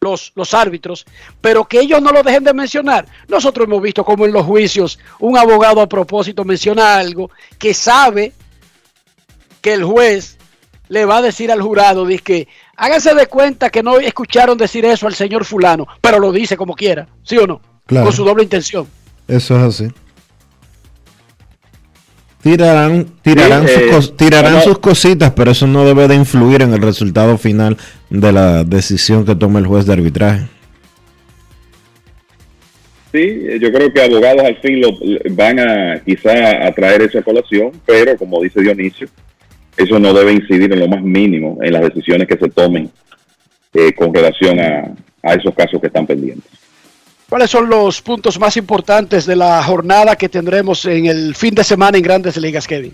los, 0.02 0.32
los 0.34 0.54
árbitros, 0.54 1.04
pero 1.42 1.66
que 1.66 1.78
ellos 1.78 2.00
no 2.00 2.10
lo 2.10 2.22
dejen 2.22 2.42
de 2.42 2.54
mencionar. 2.54 3.06
Nosotros 3.28 3.66
hemos 3.66 3.82
visto 3.82 4.02
como 4.02 4.24
en 4.24 4.32
los 4.32 4.46
juicios 4.46 4.98
un 5.18 5.36
abogado 5.36 5.82
a 5.82 5.86
propósito 5.86 6.42
menciona 6.42 6.96
algo 6.96 7.30
que 7.58 7.74
sabe 7.74 8.32
que 9.60 9.74
el 9.74 9.84
juez 9.84 10.38
le 10.88 11.04
va 11.04 11.18
a 11.18 11.22
decir 11.22 11.52
al 11.52 11.60
jurado, 11.60 12.06
dice 12.06 12.22
que 12.22 12.48
háganse 12.76 13.14
de 13.14 13.26
cuenta 13.26 13.68
que 13.68 13.82
no 13.82 13.98
escucharon 13.98 14.56
decir 14.56 14.86
eso 14.86 15.06
al 15.06 15.14
señor 15.14 15.44
fulano, 15.44 15.86
pero 16.00 16.18
lo 16.18 16.32
dice 16.32 16.56
como 16.56 16.74
quiera, 16.74 17.06
¿sí 17.22 17.36
o 17.36 17.46
no? 17.46 17.60
Con 17.86 18.10
su 18.10 18.24
doble 18.24 18.44
intención. 18.44 18.88
Eso 19.28 19.54
es 19.58 19.62
así. 19.62 19.92
Tirarán, 22.42 23.06
tirarán, 23.22 23.68
Sí, 23.68 23.74
sus, 23.90 24.08
eh, 24.08 24.12
tirarán 24.16 24.62
sus 24.62 24.78
cositas, 24.78 25.32
pero 25.32 25.50
eso 25.50 25.66
no 25.66 25.84
debe 25.84 26.08
de 26.08 26.14
influir 26.14 26.62
en 26.62 26.72
el 26.72 26.80
resultado 26.80 27.36
final 27.36 27.76
de 28.08 28.32
la 28.32 28.64
decisión 28.64 29.26
que 29.26 29.34
tome 29.34 29.60
el 29.60 29.66
juez 29.66 29.84
de 29.84 29.92
arbitraje. 29.92 30.46
Sí, 33.12 33.42
yo 33.60 33.72
creo 33.72 33.92
que 33.92 34.02
abogados 34.02 34.44
al 34.44 34.56
fin 34.58 34.80
lo, 34.80 34.88
van 35.32 35.58
a 35.58 36.00
quizá 36.04 36.66
a 36.66 36.72
traer 36.72 37.02
esa 37.02 37.22
colación, 37.22 37.72
pero 37.84 38.16
como 38.16 38.40
dice 38.40 38.62
Dionisio, 38.62 39.08
eso 39.76 39.98
no 39.98 40.14
debe 40.14 40.32
incidir 40.32 40.72
en 40.72 40.78
lo 40.78 40.88
más 40.88 41.02
mínimo 41.02 41.58
en 41.60 41.72
las 41.72 41.82
decisiones 41.82 42.28
que 42.28 42.38
se 42.38 42.48
tomen 42.48 42.90
eh, 43.74 43.92
con 43.92 44.14
relación 44.14 44.60
a, 44.60 44.94
a 45.22 45.34
esos 45.34 45.54
casos 45.54 45.80
que 45.80 45.88
están 45.88 46.06
pendientes. 46.06 46.59
¿Cuáles 47.30 47.48
son 47.48 47.70
los 47.70 48.02
puntos 48.02 48.40
más 48.40 48.56
importantes 48.56 49.24
de 49.24 49.36
la 49.36 49.62
jornada 49.62 50.16
que 50.16 50.28
tendremos 50.28 50.84
en 50.84 51.06
el 51.06 51.36
fin 51.36 51.54
de 51.54 51.62
semana 51.62 51.96
en 51.96 52.02
Grandes 52.02 52.36
Ligas, 52.36 52.66
Kevin? 52.66 52.92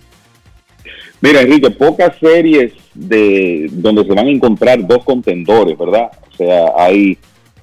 Mira, 1.22 1.40
Enrique, 1.40 1.70
pocas 1.70 2.18
series 2.18 2.74
de 2.92 3.66
donde 3.72 4.04
se 4.04 4.12
van 4.12 4.26
a 4.26 4.30
encontrar 4.30 4.86
dos 4.86 5.02
contendores, 5.04 5.78
¿verdad? 5.78 6.10
O 6.30 6.36
sea, 6.36 6.66
hay 6.76 7.16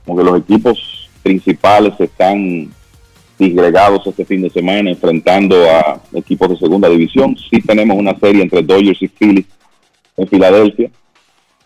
como 0.03 0.17
que 0.17 0.23
los 0.23 0.39
equipos 0.39 1.09
principales 1.21 1.93
están 1.99 2.71
disgregados 3.37 4.07
este 4.07 4.25
fin 4.25 4.41
de 4.41 4.49
semana 4.49 4.89
enfrentando 4.89 5.69
a 5.69 6.01
equipos 6.15 6.49
de 6.49 6.57
segunda 6.57 6.89
división. 6.89 7.37
Sí 7.51 7.61
tenemos 7.61 7.95
una 7.95 8.17
serie 8.17 8.41
entre 8.41 8.63
Dodgers 8.63 8.99
y 8.99 9.07
Phillies 9.09 9.45
en 10.17 10.27
Filadelfia, 10.27 10.89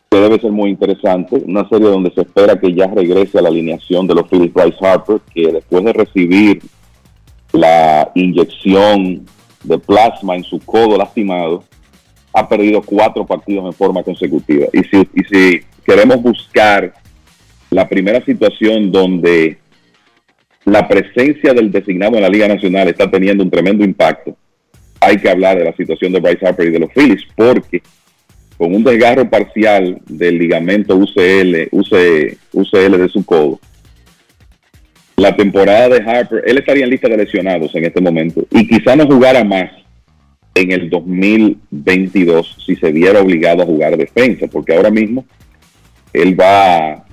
que 0.10 0.18
debe 0.18 0.40
ser 0.40 0.52
muy 0.52 0.70
interesante. 0.70 1.42
Una 1.46 1.68
serie 1.68 1.90
donde 1.90 2.12
se 2.12 2.22
espera 2.22 2.60
que 2.60 2.74
ya 2.74 2.88
regrese 2.88 3.40
a 3.40 3.42
la 3.42 3.50
alineación 3.50 4.08
de 4.08 4.16
los 4.16 4.30
Phillies 4.30 4.54
Bryce 4.54 4.78
Harper, 4.82 5.20
que 5.34 5.52
después 5.52 5.84
de 5.84 5.94
recibir 5.94 6.62
la 7.52 8.12
inyección 8.16 9.26
de 9.64 9.78
plasma 9.80 10.36
en 10.36 10.44
su 10.44 10.60
codo 10.60 10.98
lastimado, 10.98 11.64
ha 12.34 12.48
perdido 12.48 12.82
cuatro 12.82 13.26
partidos 13.26 13.66
en 13.66 13.74
forma 13.74 14.04
consecutiva. 14.04 14.68
Y 14.72 14.84
si, 14.84 15.08
y 15.14 15.24
si 15.24 15.62
queremos 15.86 16.22
buscar 16.22 16.94
la 17.70 17.88
primera 17.88 18.24
situación 18.24 18.92
donde 18.92 19.58
la 20.66 20.88
presencia 20.88 21.54
del 21.54 21.72
designado 21.72 22.16
en 22.18 22.24
la 22.24 22.30
Liga 22.30 22.48
Nacional 22.48 22.88
está 22.88 23.10
teniendo 23.10 23.44
un 23.44 23.50
tremendo 23.50 23.84
impacto, 23.84 24.36
hay 25.00 25.18
que 25.18 25.30
hablar 25.30 25.58
de 25.58 25.66
la 25.66 25.76
situación 25.76 26.12
de 26.12 26.20
Bryce 26.20 26.46
Harper 26.46 26.68
y 26.68 26.72
de 26.72 26.80
los 26.80 26.92
Phillies, 26.94 27.24
porque 27.36 27.82
con 28.58 28.74
un 28.74 28.84
desgarro 28.84 29.30
parcial 29.30 30.00
del 30.08 30.40
ligamento 30.40 30.96
UCL, 30.96 31.70
UC, 31.72 32.38
UCL 32.54 32.98
de 32.98 33.10
su 33.10 33.24
codo, 33.26 33.60
la 35.18 35.36
temporada 35.36 35.90
de 35.90 36.04
Harper, 36.04 36.44
él 36.46 36.58
estaría 36.60 36.84
en 36.84 36.92
lista 36.92 37.10
de 37.10 37.18
lesionados 37.18 37.74
en 37.76 37.86
este 37.86 38.02
momento 38.02 38.46
y 38.52 38.68
quizá 38.68 38.96
no 38.96 39.08
jugara 39.08 39.44
más 39.44 39.72
en 40.54 40.72
el 40.72 40.90
2022 40.90 42.64
si 42.66 42.76
se 42.76 42.92
viera 42.92 43.22
obligado 43.22 43.64
a 43.64 43.66
jugar 43.66 43.98
defensa, 43.98 44.48
porque 44.48 44.76
ahora 44.76 44.90
mismo 44.90 45.26
él 46.14 46.40
va, 46.40 47.04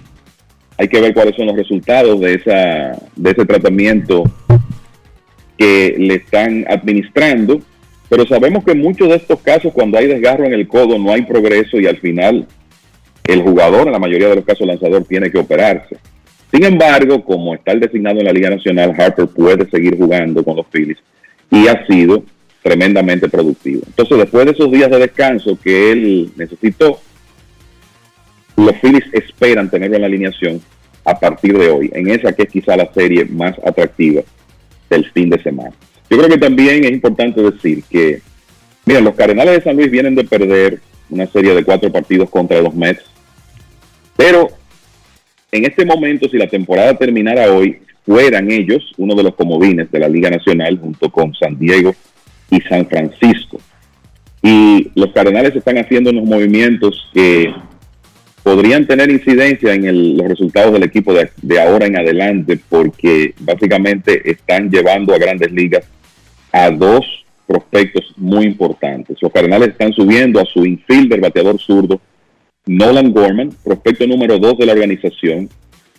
hay 0.76 0.88
que 0.88 1.00
ver 1.00 1.14
cuáles 1.14 1.36
son 1.36 1.46
los 1.46 1.56
resultados 1.56 2.20
de, 2.20 2.34
esa, 2.34 2.98
de 3.16 3.30
ese 3.30 3.44
tratamiento 3.44 4.24
que 5.56 5.96
le 5.98 6.14
están 6.16 6.64
administrando, 6.68 7.60
pero 8.09 8.26
sabemos 8.26 8.64
que 8.64 8.72
en 8.72 8.81
muchos 8.81 9.09
de 9.09 9.16
estos 9.16 9.40
casos 9.40 9.72
cuando 9.72 9.98
hay 9.98 10.06
desgarro 10.06 10.44
en 10.44 10.52
el 10.52 10.68
codo 10.68 10.98
no 10.98 11.12
hay 11.12 11.22
progreso 11.22 11.78
y 11.81 11.86
al 11.86 11.97
final 11.98 12.47
el 13.24 13.43
jugador, 13.43 13.86
en 13.86 13.93
la 13.93 13.98
mayoría 13.98 14.28
de 14.28 14.36
los 14.36 14.44
casos 14.44 14.66
lanzador, 14.66 15.05
tiene 15.05 15.31
que 15.31 15.39
operarse. 15.39 15.97
Sin 16.52 16.64
embargo, 16.64 17.24
como 17.24 17.55
está 17.55 17.72
el 17.72 17.81
designado 17.81 18.20
en 18.20 18.26
la 18.26 18.32
Liga 18.32 18.51
Nacional, 18.51 18.94
Harper 18.97 19.26
puede 19.28 19.68
seguir 19.70 19.97
jugando 19.97 20.44
con 20.44 20.56
los 20.56 20.66
Phillies 20.66 20.98
y 21.51 21.66
ha 21.66 21.86
sido 21.86 22.22
tremendamente 22.62 23.28
productivo. 23.28 23.82
Entonces, 23.86 24.18
después 24.18 24.44
de 24.44 24.52
esos 24.52 24.70
días 24.70 24.90
de 24.90 24.98
descanso 24.98 25.59
que 25.62 25.93
él 25.93 26.31
necesitó, 26.36 27.01
los 28.56 28.76
Phillies 28.76 29.05
esperan 29.12 29.70
tenerlo 29.70 29.97
en 29.97 30.02
la 30.02 30.06
alineación 30.06 30.60
a 31.05 31.18
partir 31.18 31.59
de 31.59 31.70
hoy, 31.70 31.90
en 31.93 32.10
esa 32.10 32.32
que 32.32 32.44
es 32.44 32.48
quizá 32.48 32.76
la 32.76 32.93
serie 32.93 33.24
más 33.24 33.56
atractiva 33.64 34.22
del 34.89 35.10
fin 35.10 35.31
de 35.31 35.43
semana. 35.43 35.72
Yo 36.10 36.18
creo 36.18 36.28
que 36.28 36.39
también 36.39 36.85
es 36.85 36.93
importante 36.93 37.43
decir 37.43 37.82
que, 37.89 38.20
mira, 38.85 39.01
los 39.01 39.14
Cardenales 39.14 39.56
de 39.56 39.62
San 39.62 39.76
Luis 39.76 39.90
vienen 39.90 40.14
de 40.14 40.24
perder 40.24 40.81
una 41.10 41.26
serie 41.26 41.55
de 41.55 41.64
cuatro 41.64 41.90
partidos 41.90 42.31
contra 42.31 42.60
los 42.60 42.74
Mets, 42.74 43.05
pero 44.16 44.48
en 45.52 45.64
este 45.64 45.85
momento, 45.85 46.28
si 46.28 46.36
la 46.36 46.48
temporada 46.48 46.97
terminara 46.97 47.52
hoy, 47.52 47.78
fueran 48.05 48.51
ellos 48.51 48.93
uno 48.98 49.14
de 49.14 49.22
los 49.22 49.35
comodines 49.35 49.90
de 49.90 49.98
la 49.98 50.09
Liga 50.09 50.28
Nacional 50.28 50.78
junto 50.78 51.10
con 51.10 51.32
San 51.35 51.59
Diego 51.59 51.94
y 52.51 52.60
San 52.60 52.86
Francisco. 52.86 53.60
Y 54.43 54.90
los 54.94 55.12
Cardenales 55.12 55.56
están 55.56 55.78
haciendo 55.78 56.10
unos 56.10 56.24
movimientos 56.24 57.09
que 57.14 57.55
podrían 58.44 58.86
tener 58.86 59.10
incidencia 59.10 59.74
en 59.74 59.84
el- 59.86 60.16
los 60.18 60.28
resultados 60.28 60.72
del 60.72 60.84
equipo 60.84 61.12
de, 61.14 61.30
de 61.42 61.60
ahora 61.60 61.86
en 61.86 61.98
adelante, 61.98 62.60
porque 62.68 63.34
básicamente 63.40 64.30
están 64.30 64.70
llevando 64.70 65.12
a 65.14 65.18
grandes 65.18 65.50
ligas 65.50 65.84
a 66.52 66.70
dos 66.70 67.24
prospectos 67.46 68.12
muy 68.16 68.44
importantes. 68.46 69.16
Los 69.20 69.32
Cardenales 69.32 69.68
están 69.70 69.92
subiendo 69.92 70.40
a 70.40 70.44
su 70.44 70.64
infielder, 70.64 71.20
bateador 71.20 71.58
zurdo, 71.58 72.00
Nolan 72.66 73.12
Gorman, 73.12 73.50
prospecto 73.64 74.06
número 74.06 74.38
2 74.38 74.58
de 74.58 74.66
la 74.66 74.72
organización, 74.72 75.48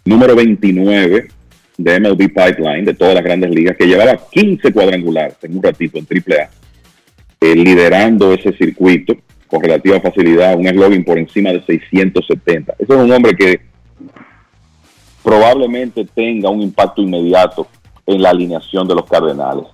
número 0.05 0.35
29 0.35 1.27
de 1.77 1.99
MLB 1.99 2.29
Pipeline, 2.29 2.85
de 2.85 2.93
todas 2.93 3.15
las 3.15 3.23
grandes 3.23 3.51
ligas, 3.51 3.75
que 3.75 3.85
llevaba 3.87 4.17
15 4.31 4.71
cuadrangulares 4.71 5.35
en 5.43 5.57
un 5.57 5.63
ratito 5.63 5.97
en 5.99 6.05
AAA, 6.05 6.49
eh, 7.41 7.55
liderando 7.55 8.33
ese 8.33 8.53
circuito 8.53 9.15
con 9.47 9.61
relativa 9.61 9.99
facilidad, 10.01 10.55
un 10.57 10.67
eslogan 10.67 11.03
por 11.03 11.17
encima 11.17 11.51
de 11.51 11.63
670. 11.63 12.73
Ese 12.79 12.93
es 12.93 12.99
un 12.99 13.11
hombre 13.11 13.35
que 13.35 13.59
probablemente 15.23 16.05
tenga 16.13 16.49
un 16.49 16.61
impacto 16.61 17.01
inmediato 17.01 17.67
en 18.05 18.21
la 18.21 18.29
alineación 18.29 18.87
de 18.87 18.95
los 18.95 19.05
Cardenales. 19.05 19.65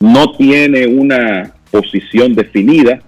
No 0.00 0.32
tiene 0.36 0.86
una 0.86 1.52
posición 1.70 2.34
definida, 2.34 3.00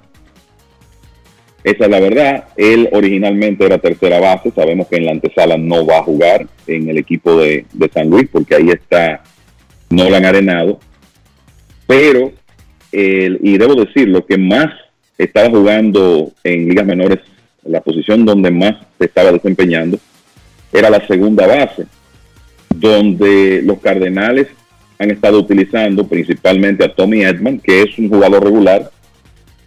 esa 1.64 1.84
es 1.84 1.90
la 1.90 2.00
verdad. 2.00 2.44
Él 2.56 2.88
originalmente 2.92 3.64
era 3.66 3.78
tercera 3.78 4.20
base. 4.20 4.50
Sabemos 4.54 4.86
que 4.88 4.96
en 4.96 5.04
la 5.06 5.10
antesala 5.12 5.56
no 5.58 5.84
va 5.84 5.98
a 5.98 6.02
jugar 6.02 6.46
en 6.66 6.88
el 6.88 6.98
equipo 6.98 7.36
de, 7.36 7.66
de 7.72 7.90
San 7.92 8.08
Luis 8.08 8.28
porque 8.32 8.54
ahí 8.54 8.70
está 8.70 9.22
Nolan 9.90 10.24
Arenado. 10.24 10.78
Pero, 11.86 12.32
el- 12.92 13.38
y 13.42 13.58
debo 13.58 13.74
decir, 13.74 14.08
lo 14.08 14.24
que 14.24 14.38
más 14.38 14.68
estaba 15.18 15.50
jugando 15.50 16.32
en 16.44 16.68
ligas 16.68 16.86
menores, 16.86 17.18
la 17.64 17.80
posición 17.80 18.24
donde 18.24 18.50
más 18.50 18.76
se 18.98 19.06
estaba 19.06 19.32
desempeñando, 19.32 19.98
era 20.72 20.88
la 20.88 21.04
segunda 21.06 21.46
base, 21.46 21.86
donde 22.74 23.60
los 23.64 23.80
Cardenales 23.80 24.46
han 24.98 25.10
estado 25.10 25.38
utilizando 25.38 26.06
principalmente 26.06 26.84
a 26.84 26.94
Tommy 26.94 27.22
Edman, 27.22 27.58
que 27.58 27.82
es 27.82 27.98
un 27.98 28.08
jugador 28.08 28.44
regular, 28.44 28.90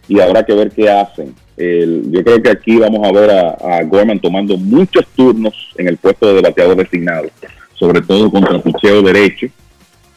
y 0.08 0.20
habrá 0.20 0.44
que 0.44 0.54
ver 0.54 0.70
qué 0.70 0.90
hacen. 0.90 1.34
Yo 1.56 2.24
creo 2.24 2.42
que 2.42 2.50
aquí 2.50 2.76
vamos 2.76 3.06
a 3.06 3.12
ver 3.12 3.30
a, 3.30 3.82
Gorman 3.84 4.18
tomando 4.18 4.56
muchos 4.56 5.06
turnos 5.14 5.54
en 5.76 5.88
el 5.88 5.96
puesto 5.96 6.34
de 6.34 6.40
bateador 6.40 6.76
designado, 6.76 7.28
sobre 7.74 8.00
todo 8.00 8.30
contra 8.30 8.60
picheo 8.60 9.02
derecho, 9.02 9.46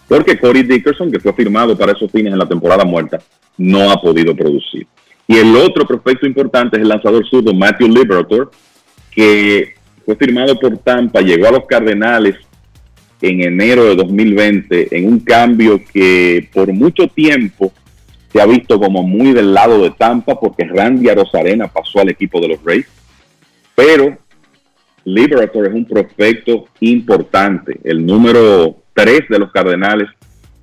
porque 0.08 0.38
Corey 0.38 0.64
Dickerson, 0.64 1.12
que 1.12 1.20
fue 1.20 1.34
firmado 1.34 1.78
para 1.78 1.92
esos 1.92 2.12
fines 2.12 2.32
en 2.32 2.40
la 2.40 2.48
temporada 2.48 2.86
muerta, 2.86 3.20
no 3.58 3.92
ha 3.92 4.02
podido 4.02 4.36
producir. 4.36 4.88
Y 5.28 5.38
el 5.38 5.56
otro 5.56 5.86
prospecto 5.88 6.26
importante 6.26 6.78
es 6.78 6.84
el 6.84 6.90
lanzador 6.90 7.26
zurdo 7.28 7.54
Matthew 7.54 7.88
Liberator, 7.88 8.52
que 9.12 9.74
fue 10.06 10.16
firmado 10.16 10.60
por 10.60 10.78
Tampa, 10.78 11.22
llegó 11.22 11.48
a 11.48 11.52
los 11.52 11.66
Cardenales 11.66 12.36
en 13.22 13.42
enero 13.42 13.86
de 13.86 13.96
2020 13.96 14.96
en 14.96 15.08
un 15.08 15.20
cambio 15.20 15.82
que 15.92 16.48
por 16.54 16.72
mucho 16.72 17.08
tiempo 17.08 17.74
se 18.32 18.42
ha 18.42 18.46
visto 18.46 18.80
como 18.80 19.02
muy 19.02 19.34
del 19.34 19.54
lado 19.54 19.82
de 19.82 19.92
Tampa 19.92 20.40
porque 20.40 20.66
Randy 20.66 21.10
Arozarena 21.10 21.68
pasó 21.68 22.02
al 22.02 22.10
equipo 22.10 22.40
de 22.40 22.50
los 22.50 22.64
Rays. 22.64 22.86
Pero 23.74 24.18
Liberator 25.06 25.68
es 25.68 25.74
un 25.74 25.86
prospecto 25.86 26.66
importante, 26.82 27.80
el 27.84 28.06
número 28.06 28.76
3 28.94 29.22
de 29.30 29.40
los 29.40 29.52
Cardenales, 29.52 30.10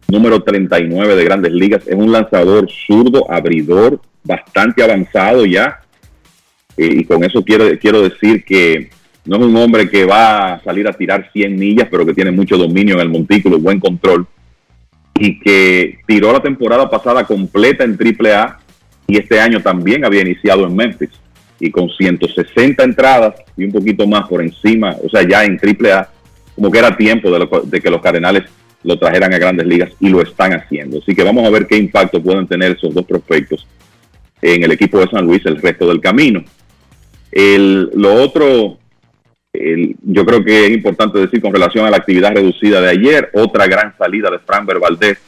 número 0.08 0.42
39 0.42 1.16
de 1.16 1.24
Grandes 1.24 1.52
Ligas, 1.52 1.86
es 1.86 1.94
un 1.94 2.12
lanzador 2.12 2.68
zurdo, 2.70 3.30
abridor, 3.30 4.00
bastante 4.24 4.82
avanzado 4.82 5.44
ya. 5.46 5.80
Eh, 6.76 7.00
y 7.00 7.04
con 7.04 7.22
eso 7.24 7.44
quiero, 7.44 7.66
quiero 7.78 8.02
decir 8.02 8.44
que 8.44 8.90
no 9.24 9.36
es 9.36 9.42
un 9.42 9.56
hombre 9.56 9.88
que 9.88 10.04
va 10.04 10.54
a 10.54 10.62
salir 10.62 10.88
a 10.88 10.92
tirar 10.92 11.30
100 11.32 11.56
millas, 11.56 11.88
pero 11.90 12.04
que 12.04 12.14
tiene 12.14 12.30
mucho 12.30 12.56
dominio 12.56 12.94
en 12.94 13.00
el 13.00 13.08
montículo, 13.08 13.58
buen 13.58 13.78
control, 13.78 14.26
y 15.14 15.38
que 15.38 15.98
tiró 16.06 16.32
la 16.32 16.40
temporada 16.40 16.90
pasada 16.90 17.24
completa 17.24 17.84
en 17.84 17.96
AAA 17.96 18.58
y 19.06 19.18
este 19.18 19.40
año 19.40 19.60
también 19.60 20.04
había 20.04 20.22
iniciado 20.22 20.66
en 20.66 20.74
Memphis. 20.74 21.10
Y 21.60 21.70
con 21.70 21.88
160 21.88 22.82
entradas 22.82 23.34
y 23.56 23.64
un 23.64 23.72
poquito 23.72 24.04
más 24.06 24.26
por 24.26 24.42
encima, 24.42 24.96
o 25.00 25.08
sea, 25.08 25.22
ya 25.22 25.44
en 25.44 25.60
AAA, 25.62 26.08
como 26.56 26.72
que 26.72 26.78
era 26.78 26.96
tiempo 26.96 27.30
de, 27.30 27.80
que 27.80 27.90
los 27.90 28.00
Cardenales 28.00 28.44
lo 28.82 28.98
trajeran 28.98 29.32
a 29.32 29.38
grandes 29.38 29.66
ligas 29.66 29.92
y 30.00 30.08
lo 30.08 30.22
están 30.22 30.54
haciendo. 30.54 30.98
Así 30.98 31.14
que 31.14 31.22
vamos 31.22 31.46
a 31.46 31.50
ver 31.50 31.68
qué 31.68 31.76
impacto 31.76 32.20
pueden 32.20 32.48
tener 32.48 32.72
esos 32.72 32.92
dos 32.92 33.04
prospectos 33.04 33.64
en 34.42 34.62
el 34.64 34.72
equipo 34.72 34.98
de 34.98 35.08
San 35.08 35.24
Luis 35.24 35.44
el 35.46 35.60
resto 35.62 35.86
del 35.88 36.00
camino. 36.00 36.44
El, 37.30 37.90
lo 37.94 38.14
otro, 38.14 38.78
el- 39.52 39.96
yo 40.02 40.26
creo 40.26 40.44
que 40.44 40.66
es 40.66 40.72
importante 40.72 41.18
decir 41.20 41.40
con 41.40 41.52
relación 41.52 41.86
a 41.86 41.90
la 41.90 41.96
actividad 41.98 42.34
reducida 42.34 42.80
de 42.80 42.90
ayer, 42.90 43.30
otra 43.32 43.66
gran 43.66 43.96
salida 43.96 44.30
de 44.30 44.38
Framber 44.40 44.78
Valdez 44.78 45.18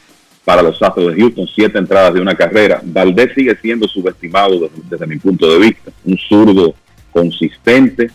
para 0.43 0.61
los 0.61 0.79
Astros 0.83 1.15
de 1.15 1.21
Houston, 1.21 1.47
siete 1.47 1.79
entradas 1.79 2.13
de 2.13 2.21
una 2.21 2.35
carrera. 2.35 2.79
Valdez 2.83 3.31
sigue 3.33 3.55
siendo 3.61 3.87
subestimado 3.87 4.59
desde, 4.59 4.75
desde 4.89 5.07
mi 5.07 5.15
punto 5.17 5.51
de 5.51 5.59
vista, 5.59 5.91
un 6.03 6.17
zurdo 6.17 6.75
consistente, 7.11 8.11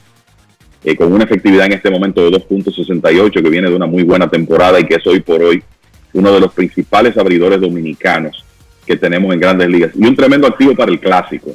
eh, 0.85 0.95
con 0.97 1.13
una 1.13 1.25
efectividad 1.25 1.67
en 1.67 1.73
este 1.73 1.91
momento 1.91 2.23
de 2.23 2.31
2.68, 2.39 3.43
que 3.43 3.51
viene 3.51 3.69
de 3.69 3.75
una 3.75 3.87
muy 3.87 4.03
buena 4.05 4.29
temporada 4.31 4.79
y 4.79 4.85
que 4.85 4.95
es 4.95 5.07
hoy 5.07 5.21
por 5.21 5.43
hoy 5.43 5.63
uno 6.13 6.33
de 6.33 6.41
los 6.41 6.53
principales 6.53 7.17
abridores 7.19 7.61
dominicanos 7.61 8.45
que 8.91 8.97
tenemos 8.97 9.33
en 9.33 9.39
grandes 9.39 9.69
ligas. 9.69 9.93
Y 9.95 10.05
un 10.05 10.17
tremendo 10.17 10.49
activo 10.49 10.75
para 10.75 10.91
el 10.91 10.99
clásico, 10.99 11.53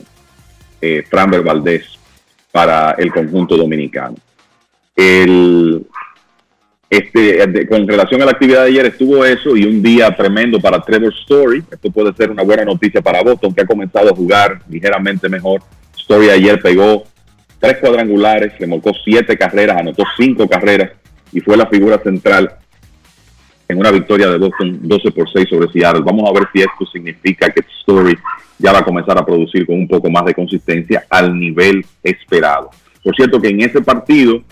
eh, 0.79 1.03
Framber 1.09 1.41
Valdez, 1.41 1.83
para 2.49 2.91
el 2.91 3.11
conjunto 3.11 3.57
dominicano. 3.57 4.15
El, 4.95 5.85
este, 6.89 7.67
con 7.67 7.85
relación 7.85 8.21
a 8.21 8.25
la 8.25 8.31
actividad 8.31 8.61
de 8.61 8.69
ayer 8.69 8.85
estuvo 8.85 9.25
eso 9.25 9.53
y 9.57 9.65
un 9.65 9.83
día 9.83 10.15
tremendo 10.15 10.61
para 10.61 10.79
Trevor 10.79 11.13
Story. 11.23 11.61
Esto 11.69 11.91
puede 11.91 12.13
ser 12.13 12.31
una 12.31 12.43
buena 12.43 12.63
noticia 12.63 13.01
para 13.01 13.21
Boston, 13.21 13.53
que 13.53 13.63
ha 13.63 13.65
comenzado 13.65 14.13
a 14.13 14.15
jugar 14.15 14.61
ligeramente 14.69 15.27
mejor. 15.27 15.61
Story 15.97 16.29
ayer 16.29 16.61
pegó 16.61 17.03
tres 17.59 17.79
cuadrangulares, 17.79 18.57
remolcó 18.57 18.93
siete 19.03 19.37
carreras, 19.37 19.77
anotó 19.77 20.05
cinco 20.15 20.47
carreras 20.47 20.91
y 21.33 21.41
fue 21.41 21.57
la 21.57 21.65
figura 21.65 21.97
central 21.97 22.59
en 23.67 23.77
una 23.77 23.91
victoria 23.91 24.29
de 24.29 24.37
Boston 24.37 24.79
12 24.81 25.11
por 25.11 25.31
6 25.31 25.47
sobre 25.49 25.71
Seattle. 25.71 26.03
Vamos 26.03 26.29
a 26.29 26.33
ver 26.33 26.47
si 26.53 26.61
esto 26.61 26.85
significa 26.91 27.49
que 27.49 27.61
Story 27.79 28.17
ya 28.59 28.71
va 28.71 28.79
a 28.79 28.85
comenzar 28.85 29.17
a 29.17 29.25
producir 29.25 29.65
con 29.65 29.75
un 29.75 29.87
poco 29.87 30.09
más 30.09 30.25
de 30.25 30.33
consistencia 30.33 31.05
al 31.09 31.37
nivel 31.37 31.85
esperado. 32.03 32.69
Por 33.03 33.15
cierto 33.15 33.41
que 33.41 33.49
en 33.49 33.61
ese 33.61 33.81
partido, 33.81 34.43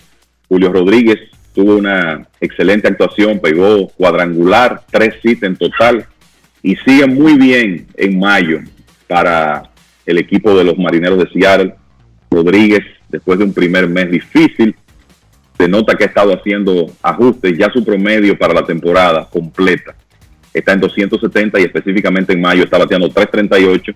Julio 0.48 0.72
Rodríguez 0.72 1.18
tuvo 1.54 1.76
una 1.76 2.26
excelente 2.40 2.88
actuación, 2.88 3.38
pegó 3.38 3.88
cuadrangular, 3.88 4.82
tres 4.90 5.14
hits 5.22 5.42
en 5.44 5.56
total 5.56 6.06
y 6.62 6.76
sigue 6.76 7.06
muy 7.06 7.36
bien 7.36 7.86
en 7.96 8.18
mayo 8.18 8.60
para 9.06 9.70
el 10.06 10.18
equipo 10.18 10.56
de 10.56 10.64
los 10.64 10.76
Marineros 10.78 11.18
de 11.18 11.30
Seattle. 11.30 11.74
Rodríguez, 12.30 12.84
después 13.08 13.38
de 13.38 13.44
un 13.44 13.54
primer 13.54 13.88
mes 13.88 14.10
difícil, 14.10 14.74
se 15.56 15.68
nota 15.68 15.94
que 15.94 16.04
ha 16.04 16.08
estado 16.08 16.32
haciendo 16.32 16.86
ajustes, 17.02 17.56
ya 17.56 17.70
su 17.72 17.84
promedio 17.84 18.36
para 18.38 18.54
la 18.54 18.64
temporada 18.64 19.28
completa 19.30 19.94
está 20.54 20.72
en 20.72 20.80
270 20.80 21.60
y 21.60 21.64
específicamente 21.64 22.32
en 22.32 22.40
mayo 22.40 22.62
está 22.62 22.78
bateando 22.78 23.08
338 23.08 23.92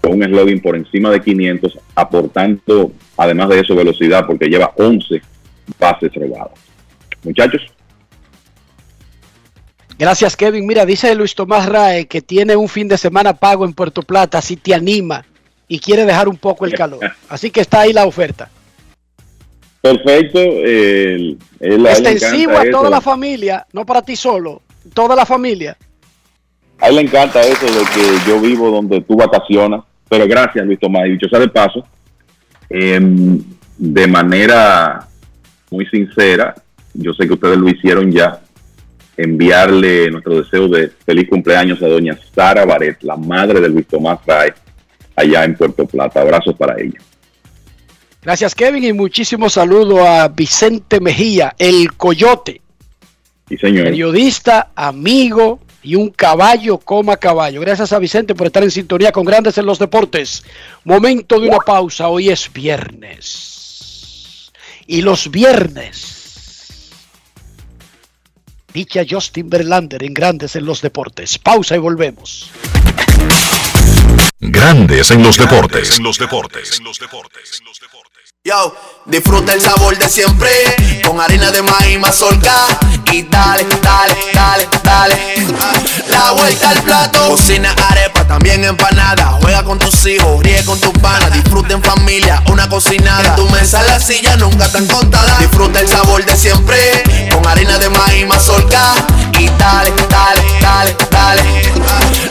con 0.00 0.14
un 0.14 0.24
slogan 0.24 0.60
por 0.60 0.74
encima 0.74 1.10
de 1.10 1.20
500, 1.20 1.78
aportando 1.94 2.92
además 3.18 3.50
de 3.50 3.60
eso 3.60 3.76
velocidad 3.76 4.26
porque 4.26 4.46
lleva 4.46 4.72
11 4.76 5.20
bases 5.78 6.14
robadas. 6.14 6.58
Muchachos, 7.22 7.62
Gracias, 9.98 10.34
Kevin. 10.34 10.66
Mira, 10.66 10.86
dice 10.86 11.14
Luis 11.14 11.34
Tomás 11.34 11.68
Rae 11.68 12.06
que 12.06 12.22
tiene 12.22 12.56
un 12.56 12.70
fin 12.70 12.88
de 12.88 12.96
semana 12.96 13.34
pago 13.34 13.66
en 13.66 13.74
Puerto 13.74 14.00
Plata 14.00 14.40
si 14.40 14.56
te 14.56 14.72
anima 14.72 15.26
y 15.68 15.78
quiere 15.78 16.06
dejar 16.06 16.26
un 16.26 16.38
poco 16.38 16.64
el 16.64 16.72
calor. 16.72 17.00
Así 17.28 17.50
que 17.50 17.60
está 17.60 17.80
ahí 17.80 17.92
la 17.92 18.06
oferta. 18.06 18.48
Perfecto. 19.80 20.38
a 20.38 20.42
él 20.42 21.38
Extensivo 21.60 22.56
a 22.56 22.70
toda 22.70 22.90
la 22.90 23.00
familia, 23.00 23.66
no 23.72 23.84
para 23.84 24.02
ti 24.02 24.16
solo, 24.16 24.62
toda 24.94 25.14
la 25.16 25.26
familia. 25.26 25.76
A 26.78 26.88
él 26.88 26.96
le 26.96 27.02
encanta 27.02 27.40
eso 27.40 27.66
de 27.66 27.84
que 27.94 28.30
yo 28.30 28.40
vivo 28.40 28.70
donde 28.70 29.00
tú 29.02 29.16
vacacionas. 29.16 29.84
Pero 30.08 30.26
gracias, 30.26 30.66
Luis 30.66 30.80
Tomás. 30.80 31.06
Y 31.06 31.12
dicho 31.12 31.28
sea 31.28 31.38
de 31.38 31.48
paso, 31.48 31.86
em, 32.68 33.40
de 33.78 34.06
manera 34.08 35.06
muy 35.70 35.86
sincera, 35.86 36.54
yo 36.94 37.14
sé 37.14 37.26
que 37.28 37.34
ustedes 37.34 37.56
lo 37.56 37.68
hicieron 37.68 38.10
ya, 38.10 38.40
enviarle 39.16 40.10
nuestro 40.10 40.40
deseo 40.40 40.66
de 40.66 40.88
feliz 40.88 41.28
cumpleaños 41.28 41.80
a 41.82 41.86
doña 41.86 42.18
Sara 42.34 42.64
Baret, 42.64 43.02
la 43.02 43.16
madre 43.16 43.60
de 43.60 43.68
Luis 43.68 43.86
Tomás 43.86 44.18
Ray, 44.26 44.50
allá 45.14 45.44
en 45.44 45.54
Puerto 45.54 45.86
Plata. 45.86 46.22
Abrazos 46.22 46.56
para 46.56 46.80
ella. 46.80 46.98
Gracias, 48.22 48.54
Kevin, 48.54 48.84
y 48.84 48.92
muchísimo 48.92 49.48
saludo 49.48 50.06
a 50.06 50.28
Vicente 50.28 51.00
Mejía, 51.00 51.54
el 51.58 51.94
Coyote, 51.94 52.60
Sí, 53.48 53.56
señor. 53.56 53.84
periodista, 53.84 54.70
amigo 54.74 55.58
y 55.82 55.94
un 55.94 56.10
caballo 56.10 56.76
coma 56.78 57.16
caballo. 57.16 57.62
Gracias 57.62 57.94
a 57.94 57.98
Vicente 57.98 58.34
por 58.34 58.46
estar 58.48 58.62
en 58.62 58.70
sintonía 58.70 59.10
con 59.10 59.24
Grandes 59.24 59.56
en 59.56 59.64
los 59.64 59.78
Deportes. 59.78 60.44
Momento 60.84 61.40
de 61.40 61.48
una 61.48 61.58
pausa, 61.58 62.08
hoy 62.08 62.28
es 62.28 62.52
viernes. 62.52 64.52
Y 64.86 65.00
los 65.00 65.30
viernes, 65.30 66.90
dicha 68.74 69.00
Justin 69.08 69.48
Verlander 69.48 70.04
en 70.04 70.12
Grandes 70.12 70.56
en 70.56 70.66
los 70.66 70.82
Deportes. 70.82 71.38
Pausa 71.38 71.76
y 71.76 71.78
volvemos. 71.78 72.50
Grandes 74.42 75.10
en 75.10 75.22
los 75.22 75.36
deportes. 75.36 75.98
En 75.98 76.02
los 76.04 76.18
deportes. 76.18 76.80
Yo, 78.42 78.74
disfruta 79.04 79.52
el 79.52 79.60
sabor 79.60 79.98
de 79.98 80.08
siempre 80.08 80.48
con 81.06 81.20
harina 81.20 81.50
de 81.50 81.60
maíz 81.60 81.98
mazorca 81.98 82.54
y 83.12 83.24
dale, 83.24 83.66
dale, 83.82 84.16
dale, 84.32 84.68
dale. 84.82 85.16
La 86.08 86.32
vuelta 86.32 86.70
al 86.70 86.82
plato, 86.82 87.28
cocina 87.28 87.74
arepa, 87.90 88.26
también 88.26 88.64
empanada. 88.64 89.38
Juega 89.42 89.62
con 89.62 89.78
tus 89.78 90.06
hijos, 90.06 90.42
ríe 90.42 90.64
con 90.64 90.80
tus 90.80 90.98
panas, 91.00 91.30
disfruta 91.34 91.74
en 91.74 91.82
familia, 91.82 92.42
una 92.50 92.66
cocinada. 92.66 93.28
En 93.28 93.36
tu 93.36 93.46
mesa 93.50 93.82
la 93.82 94.00
silla 94.00 94.36
nunca 94.36 94.72
tan 94.72 94.86
contada. 94.86 95.38
Disfruta 95.38 95.80
el 95.80 95.88
sabor 95.88 96.24
de 96.24 96.34
siempre 96.34 96.78
con 97.30 97.46
harina 97.46 97.78
de 97.78 97.90
maíz 97.90 98.26
mazorca 98.26 98.94
y 99.40 99.48
dale, 99.58 99.92
dale, 100.08 100.42
dale, 100.60 100.96
dale. 101.10 101.42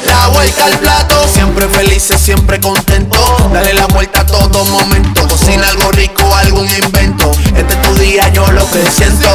La 0.05 0.27
vuelta 0.29 0.65
al 0.65 0.77
plato, 0.79 1.27
siempre 1.27 1.67
felices, 1.67 2.19
siempre 2.19 2.59
contento. 2.59 3.17
Dale 3.51 3.73
la 3.73 3.87
vuelta 3.87 4.21
a 4.21 4.25
todo 4.25 4.63
momento. 4.65 5.27
Cocina 5.27 5.67
algo 5.67 5.91
rico, 5.91 6.23
algún 6.35 6.67
invento. 6.67 7.31
Este 7.55 7.73
es 7.73 7.81
tu 7.81 7.95
día, 7.95 8.29
yo 8.29 8.45
lo 8.51 8.69
que 8.71 8.85
siento. 8.89 9.27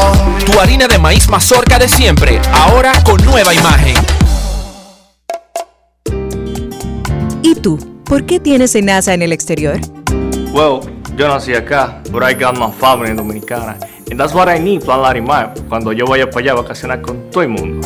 Tu 0.47 0.59
harina 0.61 0.87
de 0.87 0.99
maíz 0.99 1.29
mazorca 1.29 1.79
de 1.79 1.89
siempre, 1.89 2.41
ahora 2.53 2.93
con 3.03 3.25
nueva 3.25 3.53
imagen. 3.55 3.97
¿Y 7.43 7.55
tú? 7.57 7.79
¿Por 8.05 8.25
qué 8.27 8.39
tienes 8.39 8.75
NASA 8.83 9.15
en 9.15 9.23
el 9.23 9.33
exterior? 9.33 9.81
Well, 10.53 10.81
yo 11.17 11.29
nací 11.29 11.55
acá, 11.55 12.03
but 12.11 12.23
I 12.23 12.35
got 12.35 12.57
my 12.57 12.71
family 12.71 13.15
dominicana. 13.15 13.77
And 14.15 14.21
that's 14.21 14.33
what 14.33 14.49
I 14.49 14.61
need, 14.63 14.85
Plan 14.85 15.03
Larimar, 15.03 15.53
cuando 15.69 15.93
yo 15.93 16.07
vaya 16.07 16.31
para 16.31 16.39
allá 16.39 16.53
a 16.53 16.63
vacacionar 16.63 17.03
con 17.03 17.29
todo 17.33 17.43
el 17.43 17.49
mundo. 17.49 17.85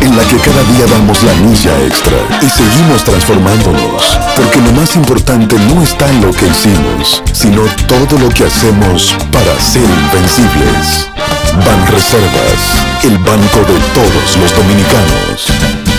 en 0.00 0.16
la 0.16 0.24
que 0.24 0.36
cada 0.36 0.62
día 0.64 0.86
damos 0.90 1.22
la 1.22 1.32
milla 1.34 1.78
extra 1.86 2.16
y 2.40 2.48
seguimos 2.48 3.04
transformándonos, 3.04 4.18
porque 4.36 4.60
lo 4.60 4.72
más 4.72 4.96
importante 4.96 5.56
no 5.74 5.82
está 5.82 6.08
en 6.08 6.20
lo 6.20 6.32
que 6.32 6.46
hicimos, 6.46 7.22
sino 7.32 7.62
todo 7.86 8.18
lo 8.18 8.28
que 8.28 8.44
hacemos 8.44 9.16
para 9.30 9.58
ser 9.60 9.84
invencibles. 9.84 11.08
Ban 11.66 11.86
Reservas, 11.86 13.04
el 13.04 13.18
banco 13.18 13.58
de 13.60 13.78
todos 13.94 14.36
los 14.36 14.54
dominicanos. 14.56 15.91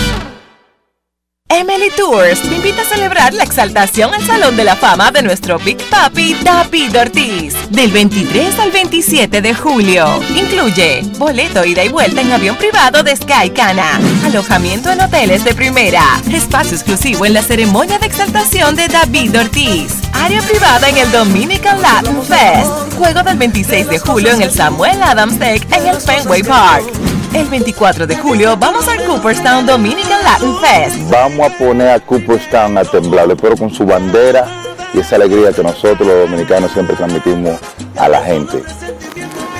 Emily 1.56 1.88
Tours 1.96 2.42
te 2.42 2.56
invita 2.56 2.82
a 2.82 2.84
celebrar 2.84 3.32
la 3.32 3.44
exaltación 3.44 4.12
al 4.12 4.26
Salón 4.26 4.56
de 4.56 4.64
la 4.64 4.74
Fama 4.74 5.12
de 5.12 5.22
nuestro 5.22 5.56
Big 5.60 5.78
Papi 5.88 6.34
David 6.42 6.98
Ortiz 6.98 7.54
del 7.70 7.92
23 7.92 8.58
al 8.58 8.72
27 8.72 9.40
de 9.40 9.54
julio. 9.54 10.20
Incluye 10.36 11.02
boleto 11.16 11.64
ida 11.64 11.84
y 11.84 11.90
vuelta 11.90 12.22
en 12.22 12.32
avión 12.32 12.56
privado 12.56 13.04
de 13.04 13.14
Sky 13.14 13.50
Cana, 13.50 14.00
alojamiento 14.24 14.90
en 14.90 15.00
hoteles 15.00 15.44
de 15.44 15.54
primera, 15.54 16.20
espacio 16.32 16.76
exclusivo 16.76 17.24
en 17.24 17.34
la 17.34 17.42
ceremonia 17.42 18.00
de 18.00 18.06
exaltación 18.06 18.74
de 18.74 18.88
David 18.88 19.38
Ortiz, 19.38 19.94
área 20.12 20.42
privada 20.42 20.88
en 20.88 20.96
el 20.96 21.12
Dominican 21.12 21.80
Latin 21.80 22.20
Fest, 22.24 22.96
juego 22.98 23.22
del 23.22 23.38
26 23.38 23.88
de 23.88 23.98
julio 24.00 24.32
en 24.32 24.42
el 24.42 24.50
Samuel 24.50 25.00
Adams 25.00 25.38
Tech 25.38 25.64
en 25.72 25.86
el 25.86 26.00
Fenway 26.00 26.42
Park. 26.42 27.13
El 27.34 27.48
24 27.48 28.06
de 28.06 28.16
julio 28.16 28.56
vamos 28.56 28.86
al 28.86 29.04
Cooperstown 29.04 29.66
Dominican 29.66 30.22
Latin 30.22 30.54
Fest. 30.60 31.10
Vamos 31.10 31.50
a 31.50 31.58
poner 31.58 31.88
a 31.88 31.98
Cooperstown 31.98 32.78
a 32.78 32.84
temblar, 32.84 33.26
pero 33.36 33.56
con 33.56 33.74
su 33.74 33.84
bandera 33.84 34.46
y 34.94 35.00
esa 35.00 35.16
alegría 35.16 35.52
que 35.52 35.64
nosotros 35.64 36.06
los 36.06 36.30
dominicanos 36.30 36.70
siempre 36.70 36.94
transmitimos 36.94 37.58
a 37.96 38.08
la 38.08 38.22
gente. 38.22 38.62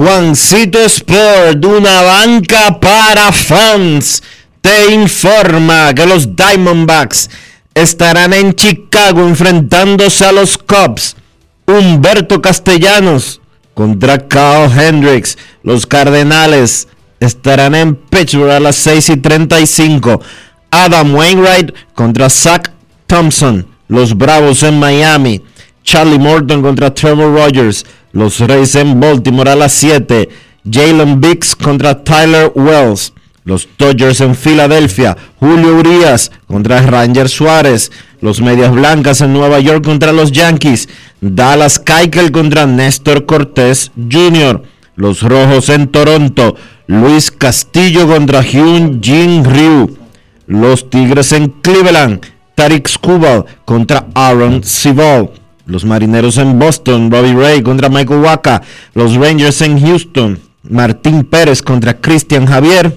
Juancito 0.00 0.78
Sport, 0.78 1.62
una 1.62 2.00
banca 2.00 2.80
para 2.80 3.30
fans, 3.32 4.22
te 4.62 4.94
informa 4.94 5.92
que 5.92 6.06
los 6.06 6.34
Diamondbacks 6.34 7.28
estarán 7.74 8.32
en 8.32 8.54
Chicago 8.54 9.20
enfrentándose 9.20 10.24
a 10.24 10.32
los 10.32 10.56
Cubs. 10.56 11.16
Humberto 11.66 12.40
Castellanos 12.40 13.42
contra 13.74 14.26
Kyle 14.26 14.70
Hendricks. 14.74 15.36
Los 15.62 15.84
Cardenales 15.84 16.88
estarán 17.20 17.74
en 17.74 17.94
Pittsburgh 17.94 18.52
a 18.52 18.60
las 18.60 18.76
6 18.76 19.10
y 19.10 19.16
35. 19.18 20.22
Adam 20.70 21.14
Wainwright 21.14 21.74
contra 21.94 22.30
Zach 22.30 22.70
Thompson. 23.06 23.66
Los 23.88 24.16
Bravos 24.16 24.62
en 24.62 24.78
Miami. 24.78 25.42
Charlie 25.84 26.18
Morton 26.18 26.62
contra 26.62 26.94
Trevor 26.94 27.34
Rogers. 27.34 27.84
Los 28.12 28.40
Reyes 28.40 28.74
en 28.74 28.98
Baltimore 28.98 29.50
a 29.50 29.56
las 29.56 29.72
7. 29.72 30.28
Jalen 30.70 31.20
Biggs 31.20 31.54
contra 31.54 32.02
Tyler 32.02 32.52
Wells. 32.54 33.12
Los 33.44 33.68
Dodgers 33.78 34.20
en 34.20 34.34
Filadelfia. 34.34 35.16
Julio 35.38 35.76
Urias 35.76 36.30
contra 36.46 36.82
Ranger 36.82 37.28
Suárez. 37.28 37.90
Los 38.20 38.40
Medias 38.40 38.72
Blancas 38.72 39.20
en 39.20 39.32
Nueva 39.32 39.60
York 39.60 39.84
contra 39.84 40.12
los 40.12 40.32
Yankees. 40.32 40.88
Dallas 41.20 41.78
Keuchel 41.78 42.32
contra 42.32 42.66
Néstor 42.66 43.26
Cortés 43.26 43.92
Jr. 43.96 44.62
Los 44.96 45.22
Rojos 45.22 45.68
en 45.68 45.88
Toronto. 45.88 46.56
Luis 46.86 47.30
Castillo 47.30 48.06
contra 48.08 48.42
Hyun 48.42 49.00
Jin 49.00 49.44
Ryu. 49.44 49.96
Los 50.46 50.90
Tigres 50.90 51.32
en 51.32 51.48
Cleveland. 51.48 52.26
Tarik 52.56 52.88
Skubal 52.88 53.46
contra 53.64 54.06
Aaron 54.14 54.62
Cibol. 54.62 55.30
Los 55.66 55.84
Marineros 55.84 56.38
en 56.38 56.58
Boston, 56.58 57.10
Robbie 57.10 57.34
Ray 57.34 57.62
contra 57.62 57.88
Michael 57.88 58.20
Waka. 58.20 58.62
Los 58.94 59.14
Rangers 59.14 59.60
en 59.62 59.80
Houston, 59.80 60.38
Martín 60.62 61.24
Pérez 61.24 61.62
contra 61.62 62.00
Christian 62.00 62.46
Javier. 62.46 62.96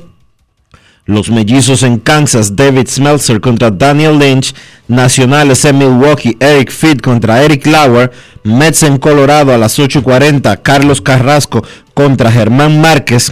Los 1.05 1.29
Mellizos 1.29 1.83
en 1.83 1.99
Kansas, 1.99 2.55
David 2.55 2.87
Smeltzer 2.87 3.41
contra 3.41 3.69
Daniel 3.69 4.17
Lynch. 4.17 4.55
Nacionales 4.87 5.65
en 5.65 5.77
Milwaukee, 5.77 6.37
Eric 6.39 6.71
Fitt 6.71 7.01
contra 7.01 7.43
Eric 7.43 7.65
Lauer. 7.67 8.11
Mets 8.43 8.83
en 8.83 8.97
Colorado 8.97 9.53
a 9.53 9.57
las 9.57 9.77
8.40, 9.79 10.61
Carlos 10.61 11.01
Carrasco 11.01 11.65
contra 11.93 12.31
Germán 12.31 12.79
Márquez. 12.79 13.31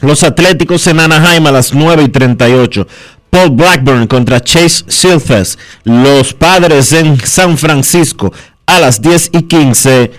Los 0.00 0.22
Atléticos 0.22 0.86
en 0.86 1.00
Anaheim 1.00 1.46
a 1.46 1.52
las 1.52 1.74
9.38. 1.74 2.86
Paul 3.30 3.50
Blackburn 3.50 4.06
contra 4.06 4.40
Chase 4.40 4.84
Silfes. 4.88 5.58
Los 5.84 6.32
padres 6.32 6.92
en 6.92 7.18
San 7.24 7.58
Francisco 7.58 8.32
a 8.66 8.80
las 8.80 9.00
10 9.00 9.30
y 9.32 9.42
15. 9.42 10.10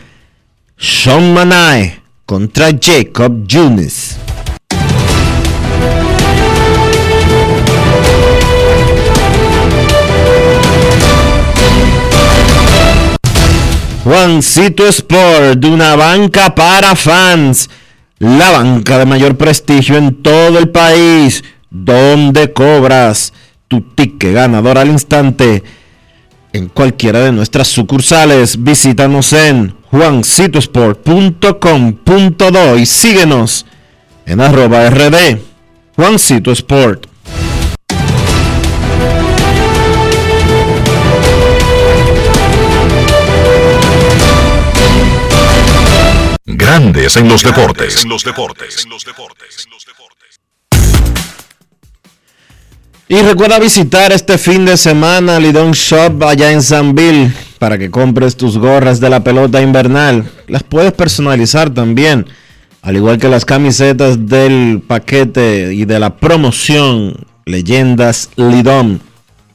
Sean 0.78 1.34
Manae 1.34 2.02
contra 2.26 2.70
Jacob 2.80 3.48
Yunis. 3.48 4.18
Juancito 14.04 14.88
Sport, 14.88 15.60
de 15.60 15.70
una 15.70 15.98
banca 15.98 16.56
para 16.56 16.96
fans, 16.96 17.70
la 18.20 18.52
banca 18.52 19.00
de 19.00 19.06
mayor 19.06 19.36
prestigio 19.36 19.98
en 19.98 20.24
todo 20.24 20.60
el 20.60 20.70
país 20.70 21.44
donde 21.70 22.54
cobras 22.54 23.34
tu 23.68 23.82
ticket 23.82 24.34
ganador 24.34 24.78
al 24.78 24.90
instante 24.90 25.64
en 26.54 26.70
cualquiera 26.70 27.20
de 27.20 27.32
nuestras 27.32 27.68
sucursales. 27.68 28.64
Visítanos 28.64 29.34
en 29.34 29.76
juancitosport.com.do 29.92 32.78
y 32.78 32.86
síguenos 32.86 33.66
en 34.26 34.42
arroba 34.42 34.90
rd 34.90 35.40
Juancito 35.96 36.52
Sport. 36.52 37.08
Grandes 46.46 47.18
en 47.18 47.28
los 47.28 47.44
deportes. 47.44 48.04
En 48.04 48.10
los 48.10 48.24
deportes. 48.24 48.84
En 48.84 48.90
los 48.90 49.04
deportes. 49.04 49.68
Y 53.10 53.22
recuerda 53.22 53.58
visitar 53.58 54.12
este 54.12 54.38
fin 54.38 54.66
de 54.66 54.76
semana 54.76 55.40
Lidon 55.40 55.72
Shop 55.72 56.22
allá 56.24 56.52
en 56.52 56.62
Sanville 56.62 57.32
para 57.58 57.78
que 57.78 57.90
compres 57.90 58.36
tus 58.36 58.58
gorras 58.58 59.00
de 59.00 59.10
la 59.10 59.24
pelota 59.24 59.62
invernal. 59.62 60.30
Las 60.50 60.64
puedes 60.64 60.92
personalizar 60.92 61.70
también, 61.70 62.26
al 62.82 62.98
igual 62.98 63.18
que 63.18 63.30
las 63.30 63.46
camisetas 63.46 64.28
del 64.28 64.84
paquete 64.86 65.74
y 65.74 65.86
de 65.86 66.02
la 66.02 66.18
promoción 66.18 67.26
Leyendas 67.46 68.30
Lidón. 68.36 69.00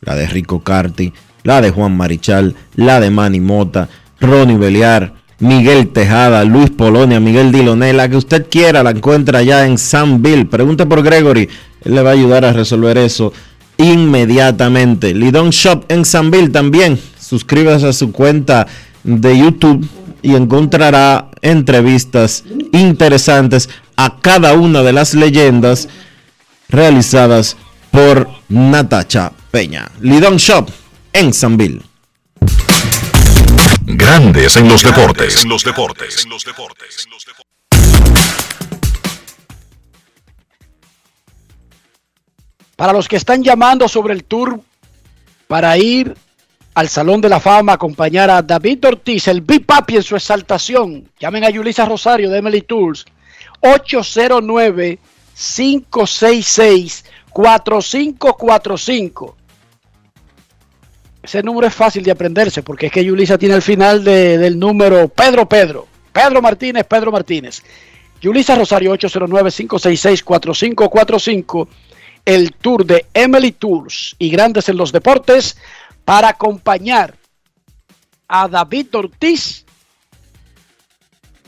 La 0.00 0.16
de 0.16 0.26
Rico 0.28 0.60
Carti, 0.60 1.12
la 1.42 1.60
de 1.60 1.70
Juan 1.70 1.94
Marichal, 1.94 2.56
la 2.74 3.00
de 3.00 3.10
Manny 3.10 3.40
Mota, 3.40 3.86
Ronnie 4.18 4.56
Beliar, 4.56 5.12
Miguel 5.40 5.88
Tejada, 5.88 6.42
Luis 6.44 6.70
Polonia, 6.70 7.20
Miguel 7.20 7.52
Diloné, 7.52 7.92
la 7.92 8.08
que 8.08 8.16
usted 8.16 8.46
quiera 8.48 8.82
la 8.82 8.92
encuentra 8.92 9.40
allá 9.40 9.66
en 9.66 9.76
Sanville. 9.76 10.46
Pregunte 10.46 10.86
por 10.86 11.02
Gregory, 11.02 11.50
él 11.84 11.94
le 11.94 12.02
va 12.02 12.10
a 12.10 12.14
ayudar 12.14 12.44
a 12.44 12.52
resolver 12.52 12.98
eso 12.98 13.32
inmediatamente. 13.78 15.14
Lidon 15.14 15.50
Shop 15.50 15.84
en 15.88 16.04
Sanville 16.04 16.50
también. 16.50 17.00
Suscríbase 17.18 17.88
a 17.88 17.92
su 17.92 18.12
cuenta 18.12 18.66
de 19.04 19.38
YouTube 19.38 19.86
y 20.22 20.34
encontrará 20.34 21.30
entrevistas 21.40 22.44
interesantes 22.72 23.68
a 23.96 24.18
cada 24.20 24.54
una 24.54 24.82
de 24.82 24.92
las 24.92 25.14
leyendas 25.14 25.88
realizadas 26.68 27.56
por 27.90 28.28
Natacha 28.48 29.32
Peña. 29.50 29.90
Lidon 30.00 30.36
Shop 30.36 30.68
en 31.12 31.32
Sanville. 31.32 31.82
Grandes 33.84 34.56
en 34.56 34.68
los 34.68 34.82
deportes. 34.82 35.42
En 35.42 35.48
los 35.48 35.64
deportes. 35.64 36.24
En 36.24 36.30
los 36.30 36.44
deportes. 36.44 37.09
Para 42.77 42.93
los 42.93 43.09
que 43.09 43.16
están 43.16 43.43
llamando 43.43 43.89
sobre 43.89 44.15
el 44.15 44.24
tour 44.24 44.61
para 45.47 45.77
ir 45.77 46.15
al 46.74 46.89
Salón 46.89 47.20
de 47.20 47.28
la 47.28 47.39
Fama 47.40 47.74
acompañar 47.74 48.31
a 48.31 48.40
David 48.43 48.85
Ortiz, 48.86 49.28
el 49.28 49.43
Big 49.43 49.66
Papi 49.66 49.97
en 49.97 50.03
su 50.03 50.16
exaltación, 50.16 51.09
llamen 51.20 51.44
a 51.44 51.51
Yulisa 51.51 51.85
Rosario 51.85 52.31
de 52.31 52.39
Emily 52.39 52.62
Tours, 52.62 53.05
809-566-4545. 58.03 59.35
Ese 61.23 61.43
número 61.43 61.66
es 61.69 61.74
fácil 61.74 62.03
de 62.03 62.11
aprenderse 62.11 62.62
porque 62.62 62.86
es 62.86 62.93
que 62.93 63.05
Yulisa 63.05 63.36
tiene 63.39 63.55
el 63.55 63.62
final 63.62 64.03
de- 64.03 64.39
del 64.39 64.59
número 64.59 65.07
Pedro 65.09 65.49
Pedro. 65.49 65.86
Pedro 66.12 66.43
Martínez, 66.43 66.85
Pedro 66.85 67.12
Martínez. 67.12 67.62
Yulisa 68.20 68.57
Rosario 68.57 68.93
809-566-4545. 68.94 71.69
El 72.24 72.53
tour 72.55 72.86
de 72.86 73.07
Emily 73.15 73.53
Tours 73.53 74.15
y 74.19 74.31
Grandes 74.31 74.69
en 74.69 74.77
los 74.77 74.93
Deportes 74.93 75.57
para 76.05 76.28
acompañar 76.28 77.16
a 78.28 78.49
David 78.49 78.94
Ortiz 78.94 79.65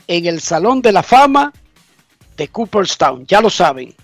en 0.07 0.25
el 0.25 0.41
Salón 0.41 0.81
de 0.81 0.91
la 0.91 1.03
Fama 1.03 1.53
de 2.37 2.47
Cooperstown. 2.49 3.25
Ya 3.25 3.41
lo 3.41 3.49
saben. 3.49 3.95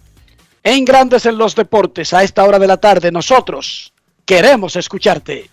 En 0.63 0.85
Grandes 0.85 1.25
en 1.25 1.37
los 1.37 1.55
Deportes, 1.55 2.13
a 2.13 2.23
esta 2.23 2.43
hora 2.43 2.59
de 2.59 2.67
la 2.67 2.77
tarde, 2.77 3.11
nosotros 3.11 3.93
queremos 4.25 4.75
escucharte. 4.75 5.49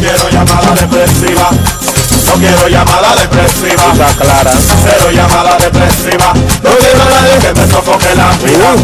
Quiero. 0.00 1.27
No 2.38 2.46
quiero 2.46 2.68
llamada 2.68 3.16
depresiva. 3.16 3.92
clara. 4.16 4.52
Cero 4.84 5.10
llamada 5.12 5.58
depresiva. 5.58 6.32
No 6.62 6.70
quiero 6.70 7.02
a 7.02 7.10
nadie 7.10 7.36
que 7.40 7.52
me 7.52 7.66
sofoque 7.66 8.14
la 8.14 8.30
vida. 8.36 8.76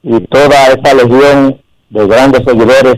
y 0.02 0.20
toda 0.28 0.68
esa 0.68 0.94
legión 0.94 1.62
de 1.90 2.08
grandes 2.08 2.42
seguidores 2.46 2.96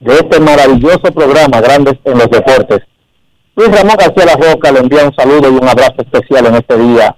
de 0.00 0.14
este 0.14 0.40
maravilloso 0.40 1.12
programa, 1.14 1.60
Grandes 1.60 1.94
en 2.04 2.18
los 2.18 2.28
Deportes. 2.28 2.80
Luis 3.54 3.70
Ramón 3.70 3.96
García 3.96 4.24
La 4.26 4.34
Roca 4.34 4.72
le 4.72 4.80
envía 4.80 5.04
un 5.04 5.14
saludo 5.14 5.50
y 5.50 5.54
un 5.54 5.68
abrazo 5.68 5.96
especial 5.98 6.46
en 6.46 6.54
este 6.56 6.76
día, 6.76 7.16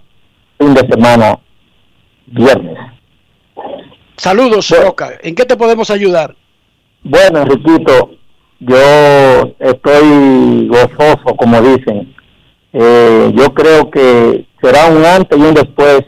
fin 0.59 0.75
de 0.75 0.87
semana, 0.87 1.39
viernes. 2.27 2.77
Saludos, 4.17 4.69
Roca. 4.71 5.19
¿En 5.23 5.35
qué 5.35 5.45
te 5.45 5.57
podemos 5.57 5.91
ayudar? 5.91 6.37
Bueno, 7.03 7.41
Enriquito, 7.41 8.11
yo 8.61 9.55
estoy 9.59 10.69
gozoso, 10.69 11.35
como 11.37 11.61
dicen. 11.63 12.14
Eh, 12.77 13.33
yo 13.37 13.55
creo 13.55 13.89
que 13.89 14.47
será 14.61 14.87
un 14.87 15.05
antes 15.05 15.39
y 15.39 15.41
un 15.41 15.55
después 15.55 16.01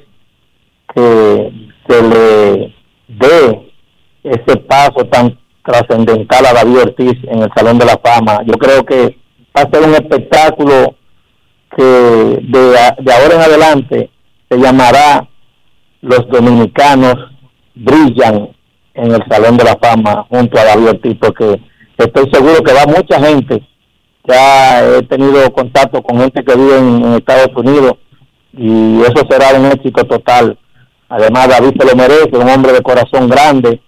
que 0.92 1.52
se 1.88 2.02
le 2.02 2.74
dé 3.06 3.72
ese 4.24 4.56
paso 4.68 5.06
tan 5.08 5.38
trascendental 5.64 6.44
a 6.44 6.52
David 6.52 6.78
Ortiz 6.78 7.14
en 7.28 7.42
el 7.42 7.50
Salón 7.54 7.78
de 7.78 7.86
la 7.86 8.00
Fama. 8.04 8.40
Yo 8.44 8.54
creo 8.54 8.84
que 8.84 9.16
va 9.56 9.62
a 9.62 9.70
ser 9.70 9.88
un 9.88 9.94
espectáculo 9.94 10.96
que 11.76 11.84
de, 11.84 12.70
de 12.98 13.12
ahora 13.12 13.34
en 13.34 13.40
adelante 13.40 14.10
se 14.48 14.58
llamará 14.58 15.28
Los 16.00 16.26
Dominicanos 16.28 17.14
Brillan 17.76 18.48
en 18.94 19.12
el 19.12 19.22
Salón 19.28 19.56
de 19.56 19.64
la 19.64 19.76
Fama 19.80 20.26
junto 20.30 20.58
a 20.58 20.64
David 20.64 20.88
Ortiz, 20.88 21.16
porque 21.20 21.60
estoy 21.96 22.28
seguro 22.32 22.60
que 22.64 22.72
va 22.72 22.86
mucha 22.86 23.20
gente. 23.20 23.62
Ya 24.28 24.98
he 24.98 25.02
tenido 25.02 25.52
contacto 25.52 26.02
con 26.02 26.20
gente 26.20 26.44
que 26.44 26.56
vive 26.56 26.78
en, 26.78 27.14
Estados 27.14 27.50
Unidos 27.54 27.92
y 28.56 29.00
eso 29.02 29.26
será 29.28 29.58
un 29.58 29.66
éxito 29.66 30.04
total. 30.04 30.58
Además, 31.08 31.48
David 31.48 31.74
se 31.78 31.86
lo 31.86 31.94
merece, 31.94 32.36
un 32.36 32.48
hombre 32.48 32.72
de 32.72 32.82
corazón 32.82 33.28
grande, 33.28 33.80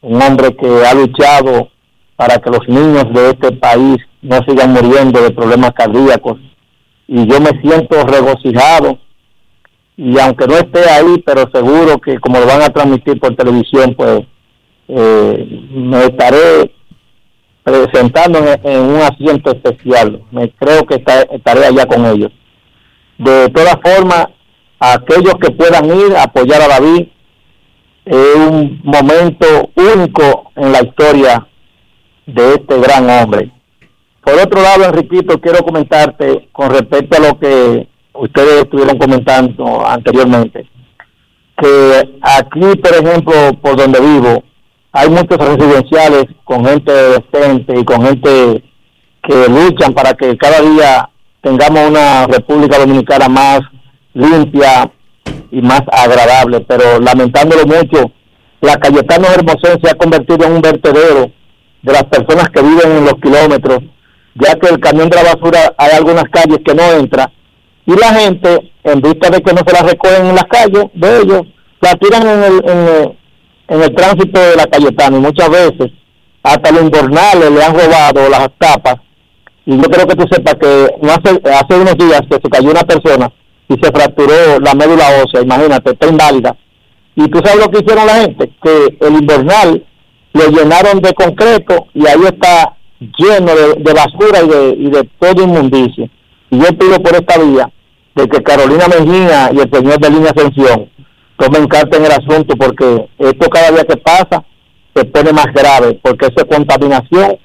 un 0.00 0.20
hombre 0.22 0.56
que 0.56 0.86
ha 0.86 0.94
luchado 0.94 1.68
para 2.16 2.38
que 2.38 2.50
los 2.50 2.66
niños 2.68 3.04
de 3.12 3.30
este 3.30 3.52
país 3.52 3.98
no 4.22 4.38
sigan 4.46 4.72
muriendo 4.72 5.20
de 5.20 5.30
problemas 5.30 5.72
cardíacos. 5.72 6.38
Y 7.06 7.26
yo 7.26 7.38
me 7.40 7.60
siento 7.60 8.02
regocijado 8.04 8.98
y 9.96 10.18
aunque 10.18 10.46
no 10.46 10.54
esté 10.54 10.88
ahí, 10.90 11.22
pero 11.24 11.48
seguro 11.52 11.98
que 11.98 12.18
como 12.18 12.40
lo 12.40 12.46
van 12.46 12.62
a 12.62 12.70
transmitir 12.70 13.20
por 13.20 13.36
televisión, 13.36 13.94
pues 13.96 14.22
eh, 14.88 15.68
me 15.70 16.04
estaré 16.04 16.72
presentando 17.64 18.38
en, 18.38 18.60
en 18.62 18.80
un 18.82 19.00
asiento 19.00 19.50
especial. 19.50 20.22
Me 20.30 20.50
creo 20.50 20.84
que 20.86 20.96
esta- 20.96 21.22
estaré 21.22 21.66
allá 21.66 21.86
con 21.86 22.04
ellos. 22.06 22.30
De 23.18 23.48
todas 23.48 23.76
formas, 23.82 24.26
aquellos 24.78 25.34
que 25.40 25.50
puedan 25.50 25.86
ir 25.86 26.14
a 26.16 26.24
apoyar 26.24 26.60
a 26.62 26.68
David, 26.68 27.08
es 28.04 28.36
un 28.36 28.80
momento 28.84 29.70
único 29.76 30.52
en 30.56 30.72
la 30.72 30.82
historia 30.82 31.46
de 32.26 32.54
este 32.54 32.78
gran 32.78 33.08
hombre. 33.08 33.50
Por 34.22 34.34
otro 34.34 34.62
lado, 34.62 34.84
Enriquito, 34.84 35.40
quiero 35.40 35.58
comentarte 35.64 36.48
con 36.52 36.70
respecto 36.70 37.16
a 37.16 37.28
lo 37.28 37.38
que 37.38 37.88
ustedes 38.14 38.62
estuvieron 38.64 38.98
comentando 38.98 39.86
anteriormente, 39.86 40.66
que 41.56 42.18
aquí, 42.22 42.76
por 42.82 42.92
ejemplo, 42.94 43.34
por 43.62 43.76
donde 43.76 44.00
vivo, 44.00 44.42
hay 44.96 45.10
muchos 45.10 45.36
residenciales 45.36 46.26
con 46.44 46.64
gente 46.64 46.92
decente 46.92 47.80
y 47.80 47.84
con 47.84 48.06
gente 48.06 48.62
que 49.24 49.48
luchan 49.48 49.92
para 49.92 50.14
que 50.14 50.36
cada 50.38 50.60
día 50.60 51.10
tengamos 51.42 51.90
una 51.90 52.28
República 52.28 52.78
Dominicana 52.78 53.28
más 53.28 53.60
limpia 54.14 54.88
y 55.50 55.60
más 55.60 55.82
agradable, 55.90 56.60
pero 56.60 57.00
lamentándolo 57.00 57.66
mucho, 57.66 58.12
la 58.60 58.76
Cayetano 58.76 59.26
Hermosén 59.26 59.80
se 59.82 59.90
ha 59.90 59.94
convertido 59.94 60.46
en 60.46 60.52
un 60.52 60.62
vertedero 60.62 61.32
de 61.82 61.92
las 61.92 62.04
personas 62.04 62.48
que 62.50 62.62
viven 62.62 62.92
en 62.92 63.04
los 63.04 63.14
kilómetros, 63.14 63.80
ya 64.36 64.54
que 64.54 64.68
el 64.68 64.78
camión 64.78 65.10
de 65.10 65.16
la 65.16 65.34
basura 65.34 65.74
hay 65.76 65.90
algunas 65.96 66.24
calles 66.30 66.58
que 66.64 66.74
no 66.74 66.84
entra 66.92 67.32
y 67.84 67.96
la 67.96 68.14
gente, 68.14 68.72
en 68.84 69.00
vista 69.00 69.28
de 69.28 69.42
que 69.42 69.52
no 69.52 69.60
se 69.66 69.72
la 69.72 69.82
recogen 69.90 70.26
en 70.26 70.34
las 70.36 70.44
calles 70.44 70.84
de 70.94 71.20
ellos, 71.20 71.42
la 71.80 71.94
tiran 71.96 72.28
en 72.28 72.44
el, 72.44 72.70
en 72.70 72.78
el, 72.78 73.18
en 73.68 73.82
el 73.82 73.94
tránsito 73.94 74.40
de 74.40 74.56
la 74.56 74.66
Cayetano 74.66 75.18
y 75.18 75.20
muchas 75.20 75.48
veces 75.50 75.92
hasta 76.42 76.72
los 76.72 76.82
invernales 76.82 77.50
le 77.50 77.64
han 77.64 77.74
robado 77.74 78.28
las 78.28 78.48
tapas 78.58 78.96
y 79.66 79.76
yo 79.76 79.84
creo 79.84 80.06
que 80.06 80.16
tú 80.16 80.26
sepas 80.30 80.54
que 80.54 80.88
hace, 81.08 81.40
hace 81.54 81.80
unos 81.80 81.96
días 81.96 82.20
que 82.28 82.36
se 82.42 82.50
cayó 82.50 82.70
una 82.70 82.82
persona 82.82 83.32
y 83.68 83.74
se 83.74 83.90
fracturó 83.90 84.60
la 84.60 84.74
médula 84.74 85.22
ósea, 85.24 85.42
imagínate, 85.42 85.92
está 85.92 86.06
inválida. 86.06 86.56
Y 87.16 87.28
tú 87.28 87.40
sabes 87.42 87.64
lo 87.64 87.70
que 87.70 87.78
hicieron 87.78 88.06
la 88.06 88.16
gente, 88.16 88.50
que 88.62 89.06
el 89.06 89.14
invernal 89.14 89.84
lo 90.34 90.48
llenaron 90.48 91.00
de 91.00 91.14
concreto 91.14 91.86
y 91.94 92.06
ahí 92.06 92.24
está 92.26 92.76
lleno 93.16 93.54
de, 93.54 93.92
basura 93.92 94.42
y 94.42 94.48
de, 94.48 94.76
y 94.78 94.90
de 94.90 95.08
todo 95.18 95.42
inmundicia. 95.42 96.10
Y 96.50 96.58
yo 96.58 96.66
pido 96.78 96.98
por 97.02 97.14
esta 97.14 97.38
vía 97.38 97.70
de 98.16 98.28
que 98.28 98.42
Carolina 98.42 98.86
Mejía 98.88 99.50
y 99.52 99.60
el 99.60 99.70
señor 99.72 99.98
de 99.98 100.10
Línea 100.10 100.32
Ascensión 100.36 100.90
tomen 101.36 101.66
carta 101.66 101.96
en 101.96 102.04
el 102.04 102.12
asunto 102.12 102.56
porque 102.56 103.08
esto 103.18 103.50
cada 103.50 103.70
día 103.70 103.84
que 103.84 103.96
pasa 103.96 104.44
se 104.94 105.04
pone 105.06 105.32
más 105.32 105.46
grave 105.52 105.98
porque 106.02 106.26
es 106.26 106.44
contaminación 106.44 107.38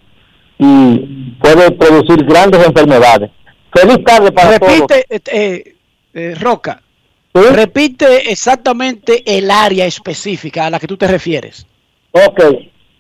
y 0.60 1.36
puede 1.42 1.72
producir 1.72 2.24
grandes 2.26 2.66
enfermedades. 2.66 3.32
Feliz 3.74 4.04
tarde 4.04 4.32
para 4.32 4.58
Repite, 4.58 5.06
eh, 5.10 5.76
eh, 6.14 6.36
Roca, 6.40 6.82
repite 7.34 8.32
exactamente 8.32 9.24
el 9.26 9.50
área 9.52 9.86
específica 9.86 10.66
a 10.66 10.70
la 10.70 10.80
que 10.80 10.88
tú 10.88 10.98
te 10.98 11.08
refieres. 11.08 11.66
Ok, 12.12 12.42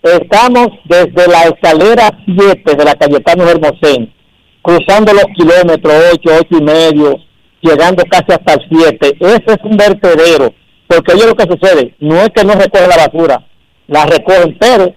estamos 0.03 0.68
desde 0.86 1.28
la 1.28 1.44
escalera 1.44 2.11
7 2.26 2.76
de 2.76 2.86
la 2.86 2.95
Cayetano 2.95 3.49
Hermosén, 3.49 4.14
cruzando 4.61 5.14
los 5.14 5.26
kilómetros 5.36 5.94
8, 6.14 6.30
8 6.41 6.48
y 6.52 6.61
medio, 6.61 7.18
llegando 7.61 8.03
casi 8.10 8.32
hasta 8.32 8.53
el 8.53 8.66
7. 8.70 9.18
Ese 9.20 9.44
es 9.48 9.57
un 9.64 9.76
vertedero, 9.76 10.53
porque 10.90 11.14
es 11.14 11.24
lo 11.24 11.36
que 11.36 11.44
sucede, 11.44 11.94
no 11.99 12.16
es 12.16 12.30
que 12.30 12.44
no 12.44 12.53
recoge 12.56 12.88
la 12.88 12.98
basura, 12.98 13.45
la 13.88 14.06
recogen, 14.07 14.57
pero 14.60 14.91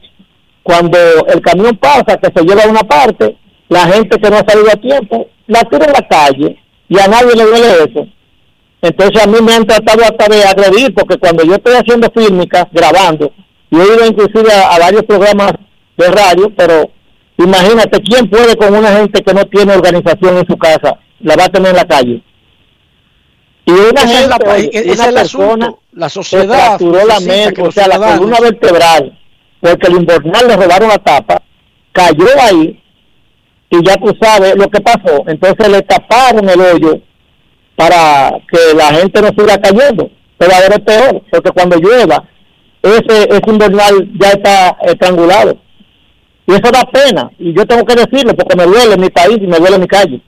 cuando 0.63 0.97
el 1.27 1.43
camión 1.43 1.77
pasa, 1.77 2.17
que 2.17 2.31
se 2.35 2.47
lleva 2.47 2.63
a 2.63 2.69
una 2.71 2.81
parte, 2.81 3.37
la 3.69 3.87
gente 3.89 4.19
que 4.19 4.31
no 4.31 4.37
ha 4.37 4.51
salido 4.51 4.71
a 4.73 4.81
tiempo, 4.81 5.27
la 5.49 5.61
tira 5.65 5.85
en 5.85 5.93
la 5.93 6.09
calle 6.09 6.59
y 6.89 6.99
a 6.99 7.09
nadie 7.09 7.37
le 7.37 7.45
duele 7.45 7.67
eso. 7.91 8.07
Entonces 8.81 9.23
a 9.23 9.27
mí 9.27 9.37
me 9.43 9.53
han 9.53 9.67
tratado 9.67 10.03
hasta 10.03 10.35
de 10.35 10.43
agredir, 10.45 10.95
porque 10.95 11.19
cuando 11.19 11.45
yo 11.45 11.57
estoy 11.57 11.75
haciendo 11.75 12.09
fílmicas, 12.15 12.67
grabando, 12.73 13.31
yo 13.71 13.83
he 13.83 13.95
ido 13.95 14.07
inclusive 14.07 14.51
a, 14.51 14.79
varios 14.79 15.05
programas 15.05 15.53
de 15.99 16.11
radio, 16.11 16.51
pero 16.57 16.91
imagínate, 17.37 18.01
¿quién 18.01 18.31
puede 18.31 18.57
con 18.57 18.75
una 18.75 18.93
gente 18.93 19.23
que 19.23 19.35
no 19.35 19.45
tiene 19.45 19.75
organización 19.75 20.39
en 20.39 20.47
su 20.47 20.57
casa? 20.57 20.99
La 21.21 21.37
va 21.37 21.45
a 21.45 21.49
tener 21.49 21.73
en 21.73 21.77
la 21.77 21.85
calle. 21.85 22.23
Y 23.65 23.71
una 23.71 24.01
gente, 24.01 24.29
la, 24.29 24.39
una 24.93 25.21
persona, 25.21 25.75
la 25.93 26.09
sociedad, 26.09 26.77
fracturó 26.77 27.07
la 27.07 27.21
mente, 27.21 27.63
o 27.63 27.71
sea, 27.71 27.87
la 27.87 27.99
columna 27.99 28.41
vertebral, 28.41 29.19
porque 29.61 29.87
el 29.87 29.99
invernal 29.99 30.49
le 30.49 30.57
robaron 30.57 30.89
la 30.89 30.99
tapa, 30.99 31.43
cayó 31.93 32.27
ahí, 32.41 32.83
y 33.71 33.87
ya 33.87 33.97
tú 33.97 34.13
sabes 34.21 34.57
lo 34.57 34.69
que 34.69 34.81
pasó. 34.81 35.25
Entonces 35.29 35.69
le 35.69 35.83
taparon 35.83 36.49
el 36.49 36.61
hoyo 36.61 37.01
para 37.77 38.33
que 38.51 38.75
la 38.77 38.93
gente 38.95 39.23
no 39.23 39.29
siga 39.29 39.61
cayendo. 39.61 40.11
Pero 40.37 40.53
ahora 40.55 40.75
es 40.75 40.81
peor, 40.81 41.23
porque 41.31 41.51
cuando 41.53 41.77
llueva, 41.77 42.29
ese, 42.83 43.29
ese 43.31 43.51
invernal 43.51 44.11
ya 44.21 44.31
está 44.31 44.77
estrangulado. 44.83 45.57
Y 46.47 46.53
eso 46.53 46.71
da 46.73 46.83
pena, 46.83 47.31
y 47.39 47.55
yo 47.55 47.65
tengo 47.65 47.85
que 47.85 47.95
decirlo, 47.95 48.35
porque 48.35 48.57
me 48.57 48.65
duele 48.65 48.97
mi 48.97 49.09
país 49.09 49.39
y 49.41 49.47
me 49.47 49.59
duele 49.59 49.79
mi 49.79 49.87
calle. 49.87 50.21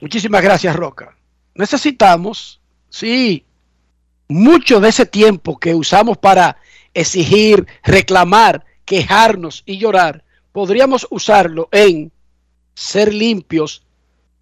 Muchísimas 0.00 0.42
gracias, 0.42 0.74
Roca. 0.74 1.17
Necesitamos, 1.58 2.60
sí, 2.88 3.44
mucho 4.28 4.78
de 4.78 4.90
ese 4.90 5.06
tiempo 5.06 5.58
que 5.58 5.74
usamos 5.74 6.16
para 6.16 6.56
exigir, 6.94 7.66
reclamar, 7.82 8.64
quejarnos 8.84 9.64
y 9.66 9.76
llorar, 9.78 10.22
podríamos 10.52 11.08
usarlo 11.10 11.68
en 11.72 12.12
ser 12.74 13.12
limpios, 13.12 13.82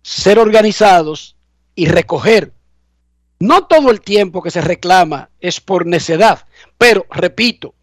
ser 0.03 0.39
organizados 0.39 1.37
y 1.75 1.87
recoger. 1.87 2.53
No 3.41 3.67
todo 3.67 3.91
el 3.91 4.03
tiempo 4.03 4.43
que 4.43 4.51
se 4.51 4.61
reclama 4.61 5.31
es 5.41 5.59
por 5.59 5.87
necedad, 5.87 6.45
pero 6.77 7.07
repito, 7.11 7.75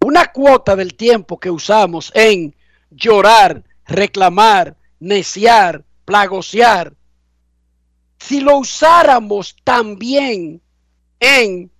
una 0.00 0.32
cuota 0.32 0.76
del 0.76 0.94
tiempo 0.94 1.38
que 1.38 1.50
usamos 1.50 2.10
en 2.14 2.56
llorar, 2.90 3.64
reclamar, 3.86 4.76
neciar, 4.98 5.84
plagosear, 6.06 6.94
si 8.26 8.40
lo 8.40 8.58
usáramos 8.58 9.56
también 9.64 10.60
en 11.18 11.70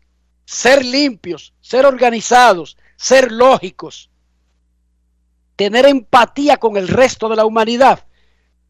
ser 0.44 0.84
limpios, 0.84 1.54
ser 1.60 1.86
organizados, 1.86 2.76
ser 2.96 3.30
lógicos, 3.30 4.10
tener 5.54 5.86
empatía 5.86 6.56
con 6.56 6.76
el 6.76 6.88
resto 6.88 7.28
de 7.28 7.36
la 7.36 7.46
humanidad, 7.46 8.04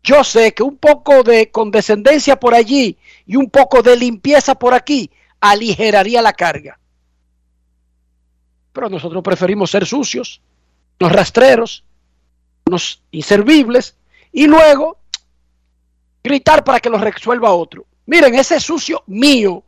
yo 0.02 0.22
sé 0.22 0.52
que 0.52 0.62
un 0.62 0.76
poco 0.76 1.22
de 1.22 1.50
condescendencia 1.50 2.38
por 2.38 2.54
allí 2.54 2.98
y 3.26 3.36
un 3.36 3.48
poco 3.48 3.82
de 3.82 3.96
limpieza 3.96 4.54
por 4.54 4.74
aquí 4.74 5.10
aligeraría 5.40 6.20
la 6.20 6.32
carga. 6.32 6.78
Pero 8.72 8.90
nosotros 8.90 9.22
preferimos 9.22 9.70
ser 9.70 9.86
sucios, 9.86 10.42
los 10.98 11.10
rastreros, 11.10 11.84
los 12.66 13.02
inservibles 13.12 13.96
y 14.32 14.46
luego 14.46 14.98
gritar 16.22 16.64
para 16.64 16.80
que 16.80 16.90
lo 16.90 16.98
resuelva 16.98 17.52
otro. 17.52 17.86
Miren, 18.06 18.34
ese 18.34 18.60
sucio 18.60 19.02
mío, 19.06 19.64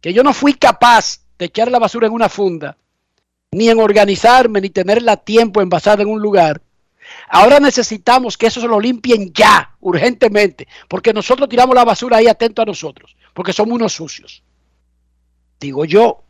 que 0.00 0.12
yo 0.12 0.22
no 0.22 0.32
fui 0.32 0.54
capaz 0.54 1.20
de 1.38 1.46
echar 1.46 1.70
la 1.70 1.78
basura 1.78 2.06
en 2.06 2.12
una 2.12 2.28
funda, 2.28 2.76
ni 3.52 3.68
en 3.68 3.80
organizarme, 3.80 4.60
ni 4.60 4.70
tenerla 4.70 5.16
tiempo 5.16 5.60
envasada 5.60 6.02
en 6.02 6.08
un 6.08 6.20
lugar. 6.20 6.62
Ahora 7.28 7.60
necesitamos 7.60 8.36
que 8.36 8.46
eso 8.46 8.60
se 8.60 8.68
lo 8.68 8.80
limpien 8.80 9.32
ya, 9.32 9.76
urgentemente, 9.80 10.66
porque 10.88 11.12
nosotros 11.12 11.48
tiramos 11.48 11.74
la 11.74 11.84
basura 11.84 12.18
ahí 12.18 12.28
atento 12.28 12.62
a 12.62 12.66
nosotros, 12.66 13.16
porque 13.32 13.52
somos 13.52 13.74
unos 13.74 13.92
sucios. 13.92 14.42
Digo 15.58 15.84
yo, 15.84 16.22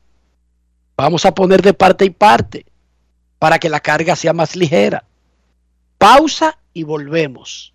vamos 0.97 1.25
a 1.27 1.35
poner 1.35 1.63
de 1.63 1.75
parte 1.75 2.05
y 2.05 2.11
parte 2.11 2.67
para 3.39 3.59
que 3.59 3.69
la 3.69 3.81
carga 3.81 4.17
sea 4.17 4.33
más 4.33 4.57
ligera. 4.57 5.05
Pausa 5.99 6.59
y 6.73 6.83
volvemos. 6.83 7.75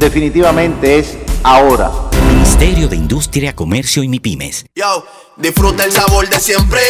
definitivamente 0.00 0.98
es 0.98 1.16
ahora. 1.44 1.92
Ministerio 2.26 2.88
de 2.88 2.96
Industria, 2.96 3.54
Comercio 3.54 4.02
y 4.02 4.08
MIPIMES. 4.08 4.64
Yo, 4.74 5.06
disfruta 5.36 5.84
el 5.84 5.92
sabor 5.92 6.28
de 6.28 6.40
siempre 6.40 6.80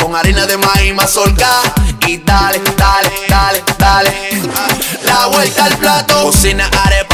con 0.00 0.16
harina 0.16 0.46
de 0.46 0.56
maíz 0.56 0.94
mazorca 0.94 1.46
y 2.06 2.16
dale, 2.18 2.60
dale, 2.76 3.10
dale, 3.28 3.62
dale. 3.78 4.12
La 5.04 5.26
vuelta 5.26 5.66
al 5.66 5.76
plato, 5.76 6.22
cocina 6.24 6.68
arepa, 6.84 7.13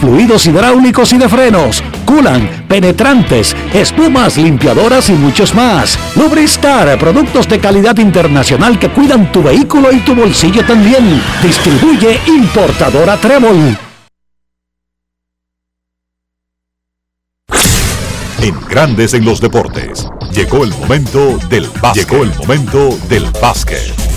fluidos 0.00 0.46
hidráulicos 0.46 1.12
y 1.12 1.18
de 1.18 1.28
frenos, 1.28 1.82
culan, 2.04 2.64
penetrantes, 2.68 3.54
espumas, 3.72 4.36
limpiadoras 4.36 5.08
y 5.10 5.12
muchos 5.12 5.54
más. 5.54 5.98
Lubristar, 6.16 6.98
productos 6.98 7.48
de 7.48 7.58
calidad 7.58 7.96
internacional 7.98 8.78
que 8.78 8.90
cuidan 8.90 9.30
tu 9.32 9.42
vehículo 9.42 9.92
y 9.92 10.00
tu 10.00 10.14
bolsillo 10.14 10.64
también. 10.64 11.22
Distribuye 11.42 12.20
importadora 12.26 13.16
Trébol. 13.16 13.76
En 18.42 18.58
Grandes 18.68 19.12
en 19.12 19.24
los 19.26 19.40
Deportes, 19.40 20.08
llegó 20.32 20.64
el 20.64 20.70
momento 20.70 21.38
del 21.50 21.68
básquet. 21.82 22.08
Llegó 22.08 22.24
el 22.24 22.34
momento 22.36 22.98
del 23.10 23.26
básquet. 23.40 24.09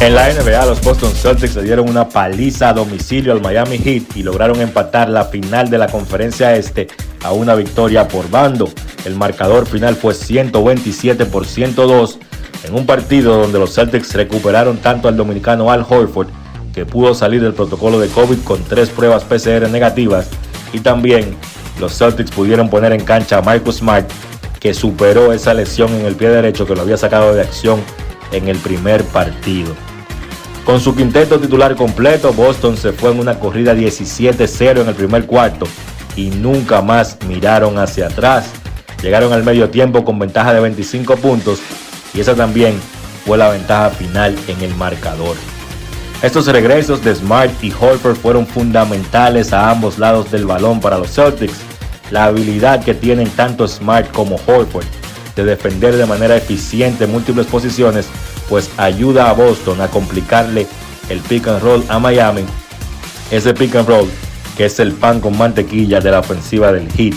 En 0.00 0.14
la 0.14 0.28
NBA, 0.32 0.66
los 0.66 0.82
Boston 0.82 1.12
Celtics 1.12 1.56
le 1.56 1.62
dieron 1.62 1.88
una 1.88 2.08
paliza 2.08 2.68
a 2.68 2.72
domicilio 2.74 3.32
al 3.32 3.40
Miami 3.40 3.78
Heat 3.78 4.16
y 4.16 4.22
lograron 4.22 4.60
empatar 4.60 5.08
la 5.08 5.24
final 5.24 5.70
de 5.70 5.78
la 5.78 5.86
conferencia 5.86 6.54
este 6.56 6.88
a 7.22 7.32
una 7.32 7.54
victoria 7.54 8.06
por 8.06 8.28
bando. 8.28 8.68
El 9.04 9.14
marcador 9.14 9.66
final 9.66 9.96
fue 9.96 10.14
127 10.14 11.24
por 11.26 11.46
102 11.46 12.18
en 12.64 12.74
un 12.74 12.86
partido 12.86 13.38
donde 13.38 13.58
los 13.58 13.74
Celtics 13.74 14.14
recuperaron 14.14 14.78
tanto 14.78 15.08
al 15.08 15.16
dominicano 15.16 15.70
Al 15.70 15.86
Horford, 15.88 16.28
que 16.74 16.84
pudo 16.84 17.14
salir 17.14 17.42
del 17.42 17.54
protocolo 17.54 17.98
de 17.98 18.08
COVID 18.08 18.38
con 18.42 18.62
tres 18.64 18.88
pruebas 18.88 19.24
PCR 19.24 19.68
negativas, 19.70 20.28
y 20.72 20.80
también 20.80 21.36
los 21.78 21.96
Celtics 21.96 22.30
pudieron 22.30 22.68
poner 22.68 22.92
en 22.92 23.04
cancha 23.04 23.38
a 23.38 23.42
Marcus 23.42 23.76
Smart, 23.76 24.10
que 24.60 24.74
superó 24.74 25.32
esa 25.32 25.52
lesión 25.52 25.92
en 25.94 26.06
el 26.06 26.14
pie 26.14 26.30
derecho 26.30 26.66
que 26.66 26.74
lo 26.74 26.82
había 26.82 26.96
sacado 26.96 27.34
de 27.34 27.42
acción 27.42 27.80
en 28.36 28.48
el 28.48 28.58
primer 28.58 29.04
partido. 29.04 29.74
Con 30.64 30.80
su 30.80 30.94
quinteto 30.94 31.38
titular 31.38 31.76
completo, 31.76 32.32
Boston 32.32 32.76
se 32.76 32.92
fue 32.92 33.12
en 33.12 33.20
una 33.20 33.38
corrida 33.38 33.74
17-0 33.74 34.80
en 34.80 34.88
el 34.88 34.94
primer 34.94 35.26
cuarto 35.26 35.66
y 36.16 36.30
nunca 36.30 36.80
más 36.80 37.18
miraron 37.26 37.78
hacia 37.78 38.06
atrás. 38.06 38.46
Llegaron 39.02 39.32
al 39.32 39.44
medio 39.44 39.68
tiempo 39.68 40.04
con 40.04 40.18
ventaja 40.18 40.54
de 40.54 40.60
25 40.60 41.16
puntos 41.16 41.60
y 42.14 42.20
esa 42.20 42.34
también 42.34 42.74
fue 43.26 43.36
la 43.36 43.50
ventaja 43.50 43.90
final 43.90 44.34
en 44.48 44.62
el 44.62 44.74
marcador. 44.74 45.36
Estos 46.22 46.46
regresos 46.46 47.04
de 47.04 47.14
Smart 47.14 47.52
y 47.62 47.70
Holford 47.70 48.16
fueron 48.16 48.46
fundamentales 48.46 49.52
a 49.52 49.70
ambos 49.70 49.98
lados 49.98 50.30
del 50.30 50.46
balón 50.46 50.80
para 50.80 50.96
los 50.96 51.12
Celtics. 51.12 51.58
La 52.10 52.24
habilidad 52.24 52.82
que 52.82 52.94
tienen 52.94 53.28
tanto 53.30 53.68
Smart 53.68 54.10
como 54.12 54.36
Holford 54.46 54.86
de 55.36 55.44
defender 55.44 55.96
de 55.96 56.06
manera 56.06 56.36
eficiente 56.36 57.06
múltiples 57.06 57.46
posiciones, 57.46 58.06
pues 58.48 58.70
ayuda 58.76 59.30
a 59.30 59.32
Boston 59.32 59.80
a 59.80 59.88
complicarle 59.88 60.66
el 61.08 61.20
pick 61.20 61.48
and 61.48 61.62
roll 61.62 61.84
a 61.88 61.98
Miami. 61.98 62.44
Ese 63.30 63.54
pick 63.54 63.74
and 63.76 63.88
roll 63.88 64.08
que 64.56 64.66
es 64.66 64.78
el 64.78 64.92
pan 64.92 65.20
con 65.20 65.36
mantequilla 65.36 66.00
de 66.00 66.10
la 66.10 66.20
ofensiva 66.20 66.72
del 66.72 66.90
Heat. 66.92 67.14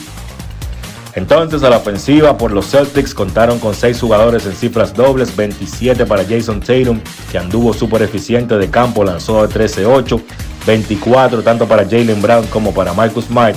Entonces 1.16 1.64
a 1.64 1.70
la 1.70 1.78
ofensiva 1.78 2.38
por 2.38 2.52
los 2.52 2.70
Celtics 2.70 3.14
contaron 3.14 3.58
con 3.58 3.74
6 3.74 4.00
jugadores 4.00 4.46
en 4.46 4.54
cifras 4.54 4.94
dobles, 4.94 5.36
27 5.36 6.06
para 6.06 6.24
Jason 6.24 6.60
Tatum, 6.60 7.00
que 7.32 7.40
anduvo 7.40 7.74
súper 7.74 8.04
eficiente 8.04 8.56
de 8.58 8.70
campo, 8.70 9.04
lanzó 9.04 9.46
de 9.48 9.54
13-8, 9.54 10.22
24 10.68 11.42
tanto 11.42 11.68
para 11.68 11.84
Jalen 11.86 12.22
Brown 12.22 12.46
como 12.48 12.72
para 12.72 12.94
Marcus 12.94 13.26
Smart, 13.26 13.56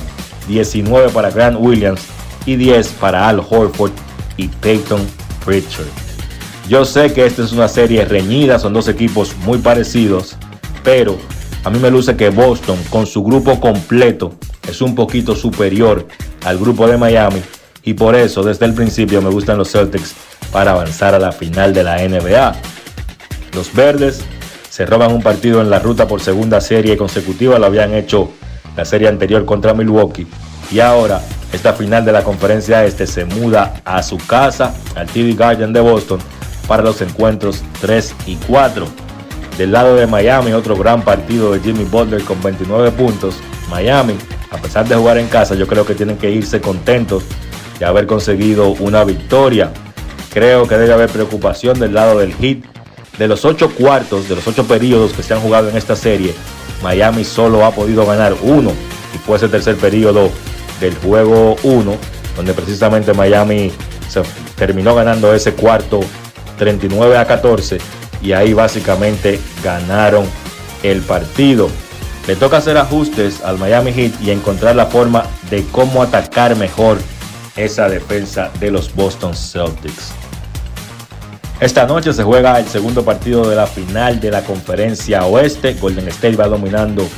19 0.48 1.10
para 1.10 1.30
Grant 1.30 1.58
Williams 1.60 2.00
y 2.46 2.56
10 2.56 2.88
para 2.92 3.28
Al 3.28 3.40
Horford 3.40 3.92
y 4.38 4.48
Peyton 4.48 5.06
Pritchard. 5.44 6.09
Yo 6.70 6.84
sé 6.84 7.12
que 7.12 7.26
esta 7.26 7.42
es 7.42 7.50
una 7.50 7.66
serie 7.66 8.04
reñida, 8.04 8.60
son 8.60 8.72
dos 8.72 8.86
equipos 8.86 9.34
muy 9.38 9.58
parecidos, 9.58 10.36
pero 10.84 11.18
a 11.64 11.70
mí 11.70 11.80
me 11.80 11.90
luce 11.90 12.14
que 12.14 12.30
Boston 12.30 12.78
con 12.90 13.08
su 13.08 13.24
grupo 13.24 13.58
completo 13.58 14.34
es 14.68 14.80
un 14.80 14.94
poquito 14.94 15.34
superior 15.34 16.06
al 16.44 16.58
grupo 16.58 16.86
de 16.86 16.96
Miami 16.96 17.42
y 17.82 17.94
por 17.94 18.14
eso 18.14 18.44
desde 18.44 18.66
el 18.66 18.74
principio 18.74 19.20
me 19.20 19.30
gustan 19.30 19.58
los 19.58 19.72
Celtics 19.72 20.14
para 20.52 20.70
avanzar 20.70 21.12
a 21.12 21.18
la 21.18 21.32
final 21.32 21.74
de 21.74 21.82
la 21.82 22.06
NBA. 22.06 22.54
Los 23.52 23.74
verdes 23.74 24.22
se 24.68 24.86
roban 24.86 25.12
un 25.12 25.22
partido 25.24 25.60
en 25.60 25.70
la 25.70 25.80
ruta 25.80 26.06
por 26.06 26.20
segunda 26.20 26.60
serie 26.60 26.96
consecutiva, 26.96 27.58
lo 27.58 27.66
habían 27.66 27.94
hecho 27.94 28.30
la 28.76 28.84
serie 28.84 29.08
anterior 29.08 29.44
contra 29.44 29.74
Milwaukee 29.74 30.28
y 30.70 30.78
ahora 30.78 31.20
esta 31.52 31.72
final 31.72 32.04
de 32.04 32.12
la 32.12 32.22
conferencia 32.22 32.84
este 32.84 33.08
se 33.08 33.24
muda 33.24 33.82
a 33.84 34.04
su 34.04 34.18
casa, 34.18 34.72
al 34.94 35.08
TV 35.08 35.32
Garden 35.32 35.72
de 35.72 35.80
Boston, 35.80 36.20
para 36.70 36.84
los 36.84 37.02
encuentros 37.02 37.64
3 37.80 38.14
y 38.26 38.36
4. 38.36 38.86
Del 39.58 39.72
lado 39.72 39.96
de 39.96 40.06
Miami, 40.06 40.52
otro 40.52 40.76
gran 40.76 41.02
partido 41.02 41.52
de 41.52 41.58
Jimmy 41.58 41.82
Butler 41.82 42.22
con 42.22 42.40
29 42.40 42.92
puntos. 42.92 43.34
Miami, 43.68 44.14
a 44.52 44.56
pesar 44.56 44.86
de 44.86 44.94
jugar 44.94 45.18
en 45.18 45.26
casa, 45.26 45.56
yo 45.56 45.66
creo 45.66 45.84
que 45.84 45.96
tienen 45.96 46.16
que 46.16 46.30
irse 46.30 46.60
contentos 46.60 47.24
de 47.80 47.86
haber 47.86 48.06
conseguido 48.06 48.68
una 48.78 49.02
victoria. 49.02 49.72
Creo 50.32 50.68
que 50.68 50.78
debe 50.78 50.92
haber 50.92 51.10
preocupación 51.10 51.80
del 51.80 51.92
lado 51.92 52.20
del 52.20 52.32
Heat. 52.34 52.58
De 53.18 53.26
los 53.26 53.44
8 53.44 53.72
cuartos, 53.76 54.28
de 54.28 54.36
los 54.36 54.46
8 54.46 54.68
periodos 54.68 55.12
que 55.12 55.24
se 55.24 55.34
han 55.34 55.40
jugado 55.40 55.70
en 55.70 55.76
esta 55.76 55.96
serie, 55.96 56.32
Miami 56.84 57.24
solo 57.24 57.64
ha 57.64 57.72
podido 57.72 58.06
ganar 58.06 58.36
uno 58.42 58.70
y 59.12 59.18
fue 59.18 59.38
ese 59.38 59.48
tercer 59.48 59.74
periodo 59.74 60.30
del 60.80 60.94
juego 60.94 61.56
1, 61.64 61.96
donde 62.36 62.54
precisamente 62.54 63.12
Miami 63.12 63.72
terminó 64.56 64.94
ganando 64.94 65.34
ese 65.34 65.52
cuarto 65.54 65.98
39 66.60 67.16
a 67.16 67.24
14 67.24 67.78
y 68.22 68.32
ahí 68.32 68.52
básicamente 68.52 69.40
ganaron 69.64 70.26
el 70.82 71.00
partido. 71.00 71.70
Le 72.28 72.36
toca 72.36 72.58
hacer 72.58 72.76
ajustes 72.76 73.42
al 73.42 73.58
Miami 73.58 73.92
Heat 73.94 74.12
y 74.20 74.30
encontrar 74.30 74.76
la 74.76 74.84
forma 74.84 75.24
de 75.50 75.64
cómo 75.72 76.02
atacar 76.02 76.54
mejor 76.56 76.98
esa 77.56 77.88
defensa 77.88 78.50
de 78.60 78.70
los 78.70 78.94
Boston 78.94 79.34
Celtics. 79.34 80.12
Esta 81.60 81.86
noche 81.86 82.12
se 82.12 82.22
juega 82.22 82.58
el 82.58 82.66
segundo 82.66 83.06
partido 83.06 83.48
de 83.48 83.56
la 83.56 83.66
final 83.66 84.20
de 84.20 84.30
la 84.30 84.42
conferencia 84.42 85.24
oeste. 85.24 85.74
Golden 85.80 86.08
State 86.08 86.36
va 86.36 86.46
dominando 86.46 87.08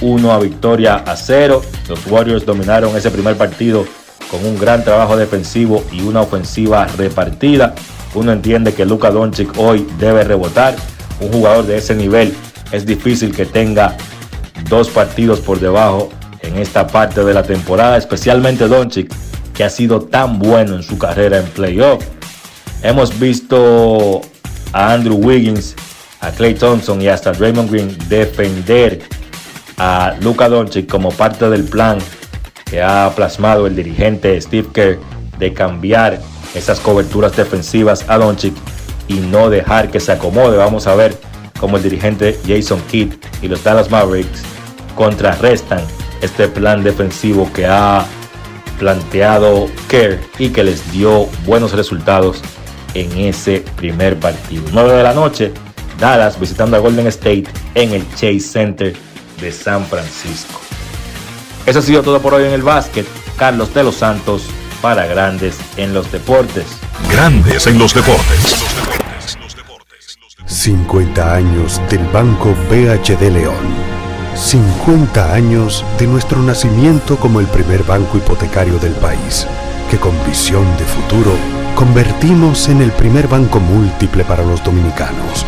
1 0.00 0.32
a 0.32 0.38
victoria 0.40 0.96
a 0.96 1.14
0. 1.16 1.62
Los 1.88 2.06
Warriors 2.08 2.44
dominaron 2.44 2.96
ese 2.96 3.10
primer 3.12 3.36
partido 3.36 3.84
con 4.32 4.44
un 4.44 4.58
gran 4.58 4.82
trabajo 4.82 5.16
defensivo 5.16 5.84
y 5.92 6.02
una 6.02 6.22
ofensiva 6.22 6.86
repartida. 6.96 7.74
Uno 8.14 8.32
entiende 8.32 8.74
que 8.74 8.84
Luka 8.84 9.10
Doncic 9.10 9.56
hoy 9.58 9.86
debe 9.98 10.24
rebotar. 10.24 10.74
Un 11.20 11.32
jugador 11.32 11.66
de 11.66 11.78
ese 11.78 11.94
nivel 11.94 12.34
es 12.72 12.86
difícil 12.86 13.34
que 13.34 13.46
tenga 13.46 13.96
dos 14.68 14.88
partidos 14.88 15.40
por 15.40 15.60
debajo 15.60 16.10
en 16.42 16.56
esta 16.56 16.86
parte 16.86 17.24
de 17.24 17.34
la 17.34 17.42
temporada, 17.42 17.96
especialmente 17.96 18.66
Doncic, 18.68 19.12
que 19.54 19.64
ha 19.64 19.70
sido 19.70 20.02
tan 20.02 20.38
bueno 20.38 20.76
en 20.76 20.82
su 20.82 20.98
carrera 20.98 21.38
en 21.38 21.46
playoff. 21.46 22.02
Hemos 22.82 23.18
visto 23.18 24.22
a 24.72 24.92
Andrew 24.92 25.16
Wiggins, 25.16 25.76
a 26.20 26.30
Clay 26.30 26.54
Thompson 26.54 27.00
y 27.02 27.08
hasta 27.08 27.32
Draymond 27.32 27.70
Green 27.70 27.96
defender 28.08 29.00
a 29.76 30.14
Luka 30.20 30.48
Doncic 30.48 30.88
como 30.88 31.10
parte 31.10 31.48
del 31.48 31.64
plan 31.64 31.98
que 32.64 32.82
ha 32.82 33.10
plasmado 33.14 33.66
el 33.66 33.76
dirigente 33.76 34.40
Steve 34.40 34.68
Kerr 34.72 34.98
de 35.38 35.52
cambiar 35.52 36.20
esas 36.54 36.80
coberturas 36.80 37.36
defensivas 37.36 38.04
a 38.08 38.18
Doncic 38.18 38.54
y 39.08 39.14
no 39.14 39.50
dejar 39.50 39.90
que 39.90 40.00
se 40.00 40.12
acomode. 40.12 40.56
Vamos 40.56 40.86
a 40.86 40.94
ver 40.94 41.16
cómo 41.58 41.76
el 41.76 41.82
dirigente 41.82 42.38
Jason 42.46 42.80
Kidd 42.90 43.14
y 43.42 43.48
los 43.48 43.62
Dallas 43.62 43.90
Mavericks 43.90 44.42
contrarrestan 44.94 45.80
este 46.20 46.48
plan 46.48 46.82
defensivo 46.82 47.50
que 47.52 47.66
ha 47.66 48.04
planteado 48.78 49.68
Kerr 49.88 50.20
y 50.38 50.48
que 50.50 50.64
les 50.64 50.90
dio 50.92 51.26
buenos 51.44 51.72
resultados 51.72 52.42
en 52.94 53.16
ese 53.18 53.64
primer 53.76 54.18
partido. 54.18 54.64
9 54.72 54.94
de 54.94 55.02
la 55.02 55.14
noche, 55.14 55.52
Dallas 55.98 56.40
visitando 56.40 56.76
a 56.76 56.80
Golden 56.80 57.06
State 57.08 57.44
en 57.74 57.92
el 57.92 58.08
Chase 58.14 58.40
Center 58.40 58.96
de 59.40 59.52
San 59.52 59.84
Francisco. 59.86 60.60
Eso 61.66 61.78
ha 61.80 61.82
sido 61.82 62.02
todo 62.02 62.20
por 62.20 62.34
hoy 62.34 62.44
en 62.44 62.52
el 62.52 62.62
básquet. 62.62 63.06
Carlos 63.36 63.72
de 63.74 63.84
los 63.84 63.96
Santos 63.96 64.44
para 64.80 65.06
Grandes 65.06 65.58
en 65.76 65.92
los 65.92 66.10
Deportes. 66.10 66.64
Grandes 67.10 67.66
en 67.66 67.78
los 67.78 67.94
Deportes. 67.94 68.56
50 70.46 71.34
años 71.34 71.80
del 71.90 72.04
Banco 72.08 72.54
BHD 72.70 73.30
León. 73.30 73.90
50 74.34 75.34
años 75.34 75.84
de 75.98 76.06
nuestro 76.06 76.40
nacimiento 76.42 77.16
como 77.16 77.40
el 77.40 77.46
primer 77.46 77.82
banco 77.84 78.16
hipotecario 78.16 78.78
del 78.78 78.92
país, 78.94 79.46
que 79.90 79.98
con 79.98 80.14
visión 80.26 80.64
de 80.78 80.84
futuro 80.84 81.32
convertimos 81.74 82.68
en 82.68 82.80
el 82.80 82.90
primer 82.92 83.28
banco 83.28 83.60
múltiple 83.60 84.24
para 84.24 84.44
los 84.44 84.62
dominicanos. 84.64 85.44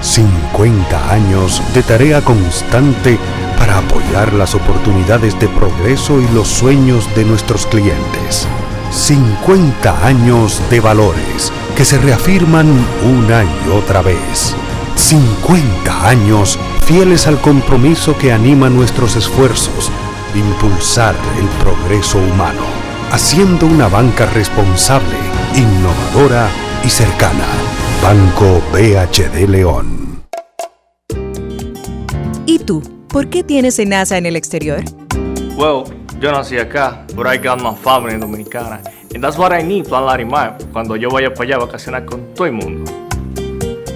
50 0.00 1.12
años 1.12 1.62
de 1.74 1.82
tarea 1.82 2.20
constante 2.20 3.18
para 3.58 3.78
apoyar 3.78 4.32
las 4.34 4.54
oportunidades 4.54 5.38
de 5.40 5.48
progreso 5.48 6.20
y 6.20 6.28
los 6.34 6.46
sueños 6.46 7.08
de 7.16 7.24
nuestros 7.24 7.66
clientes. 7.66 8.46
50 8.90 10.06
años 10.06 10.62
de 10.70 10.80
valores 10.80 11.52
que 11.76 11.84
se 11.84 11.98
reafirman 11.98 12.66
una 13.04 13.44
y 13.44 13.70
otra 13.70 14.02
vez. 14.02 14.54
50 14.96 16.08
años 16.08 16.58
fieles 16.84 17.26
al 17.26 17.40
compromiso 17.40 18.16
que 18.16 18.32
anima 18.32 18.70
nuestros 18.70 19.16
esfuerzos, 19.16 19.90
impulsar 20.34 21.14
el 21.38 21.46
progreso 21.62 22.18
humano, 22.18 22.62
haciendo 23.10 23.66
una 23.66 23.88
banca 23.88 24.26
responsable, 24.26 25.16
innovadora 25.54 26.48
y 26.84 26.88
cercana. 26.88 27.46
Banco 28.02 28.62
BHD 28.72 29.48
León. 29.48 30.22
¿Y 32.46 32.60
tú? 32.60 32.82
¿Por 33.08 33.28
qué 33.28 33.42
tienes 33.42 33.84
NASA 33.84 34.18
en 34.18 34.26
el 34.26 34.36
exterior? 34.36 34.82
Well, 35.56 35.84
yo 36.20 36.32
nací 36.32 36.58
acá, 36.58 37.06
but 37.14 37.26
I 37.26 37.38
got 37.38 37.60
my 37.60 37.74
family 37.74 38.18
dominicana. 38.18 38.80
And 39.14 39.22
that's 39.22 39.38
what 39.38 39.52
I 39.52 39.62
need, 39.62 39.86
Plan 39.86 40.04
Larimar, 40.04 40.58
cuando 40.72 40.96
yo 40.96 41.08
vaya 41.10 41.32
para 41.32 41.44
allá 41.44 41.56
a 41.56 41.66
vacacionar 41.66 42.04
con 42.04 42.34
todo 42.34 42.46
el 42.46 42.52
mundo. 42.52 42.90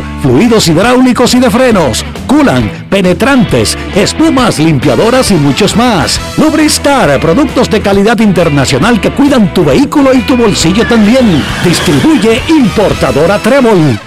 fluidos 0.21 0.67
hidráulicos 0.67 1.33
y 1.33 1.39
de 1.39 1.49
frenos, 1.49 2.05
culan, 2.27 2.87
penetrantes, 2.89 3.77
espumas, 3.95 4.59
limpiadoras 4.59 5.31
y 5.31 5.35
muchos 5.35 5.75
más. 5.75 6.19
Lubristar, 6.37 7.19
productos 7.19 7.69
de 7.69 7.81
calidad 7.81 8.19
internacional 8.19 8.99
que 8.99 9.11
cuidan 9.11 9.53
tu 9.53 9.63
vehículo 9.63 10.13
y 10.13 10.19
tu 10.21 10.37
bolsillo 10.37 10.85
también. 10.87 11.43
Distribuye 11.63 12.41
importadora 12.49 13.39
Trébol. 13.39 13.99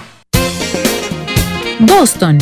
Boston, 1.81 2.39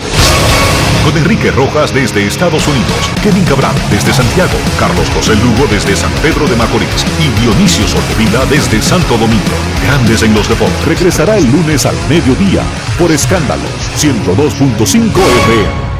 Con 1.05 1.17
Enrique 1.17 1.51
Rojas 1.51 1.93
desde 1.93 2.27
Estados 2.27 2.67
Unidos, 2.67 3.09
Kevin 3.23 3.45
Cabral 3.45 3.73
desde 3.89 4.11
Santiago, 4.11 4.51
Carlos 4.77 5.07
José 5.15 5.35
Lugo 5.35 5.67
desde 5.71 5.95
San 5.95 6.11
Pedro 6.21 6.45
de 6.47 6.57
Macorís 6.57 7.05
y 7.17 7.29
Dionisio 7.39 7.87
Solterida 7.87 8.45
desde 8.47 8.81
Santo 8.81 9.17
Domingo. 9.17 9.55
Grandes 9.85 10.21
en 10.21 10.33
los 10.33 10.49
Deportes. 10.49 10.85
Regresará 10.85 11.37
el 11.37 11.49
lunes 11.49 11.85
al 11.85 11.95
mediodía 12.09 12.61
por 12.99 13.09
Escándalo 13.09 13.63
102.5 13.97 15.07
FM. 15.45 15.91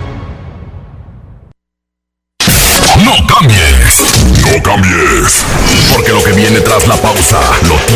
No 3.05 3.27
cambies, 3.27 4.03
no 4.41 4.61
cambies, 4.61 5.45
porque 5.95 6.11
lo 6.11 6.21
que 6.21 6.33
viene 6.33 6.59
tras 6.59 6.85
la 6.89 6.97
pausa 6.97 7.39
lo 7.69 7.75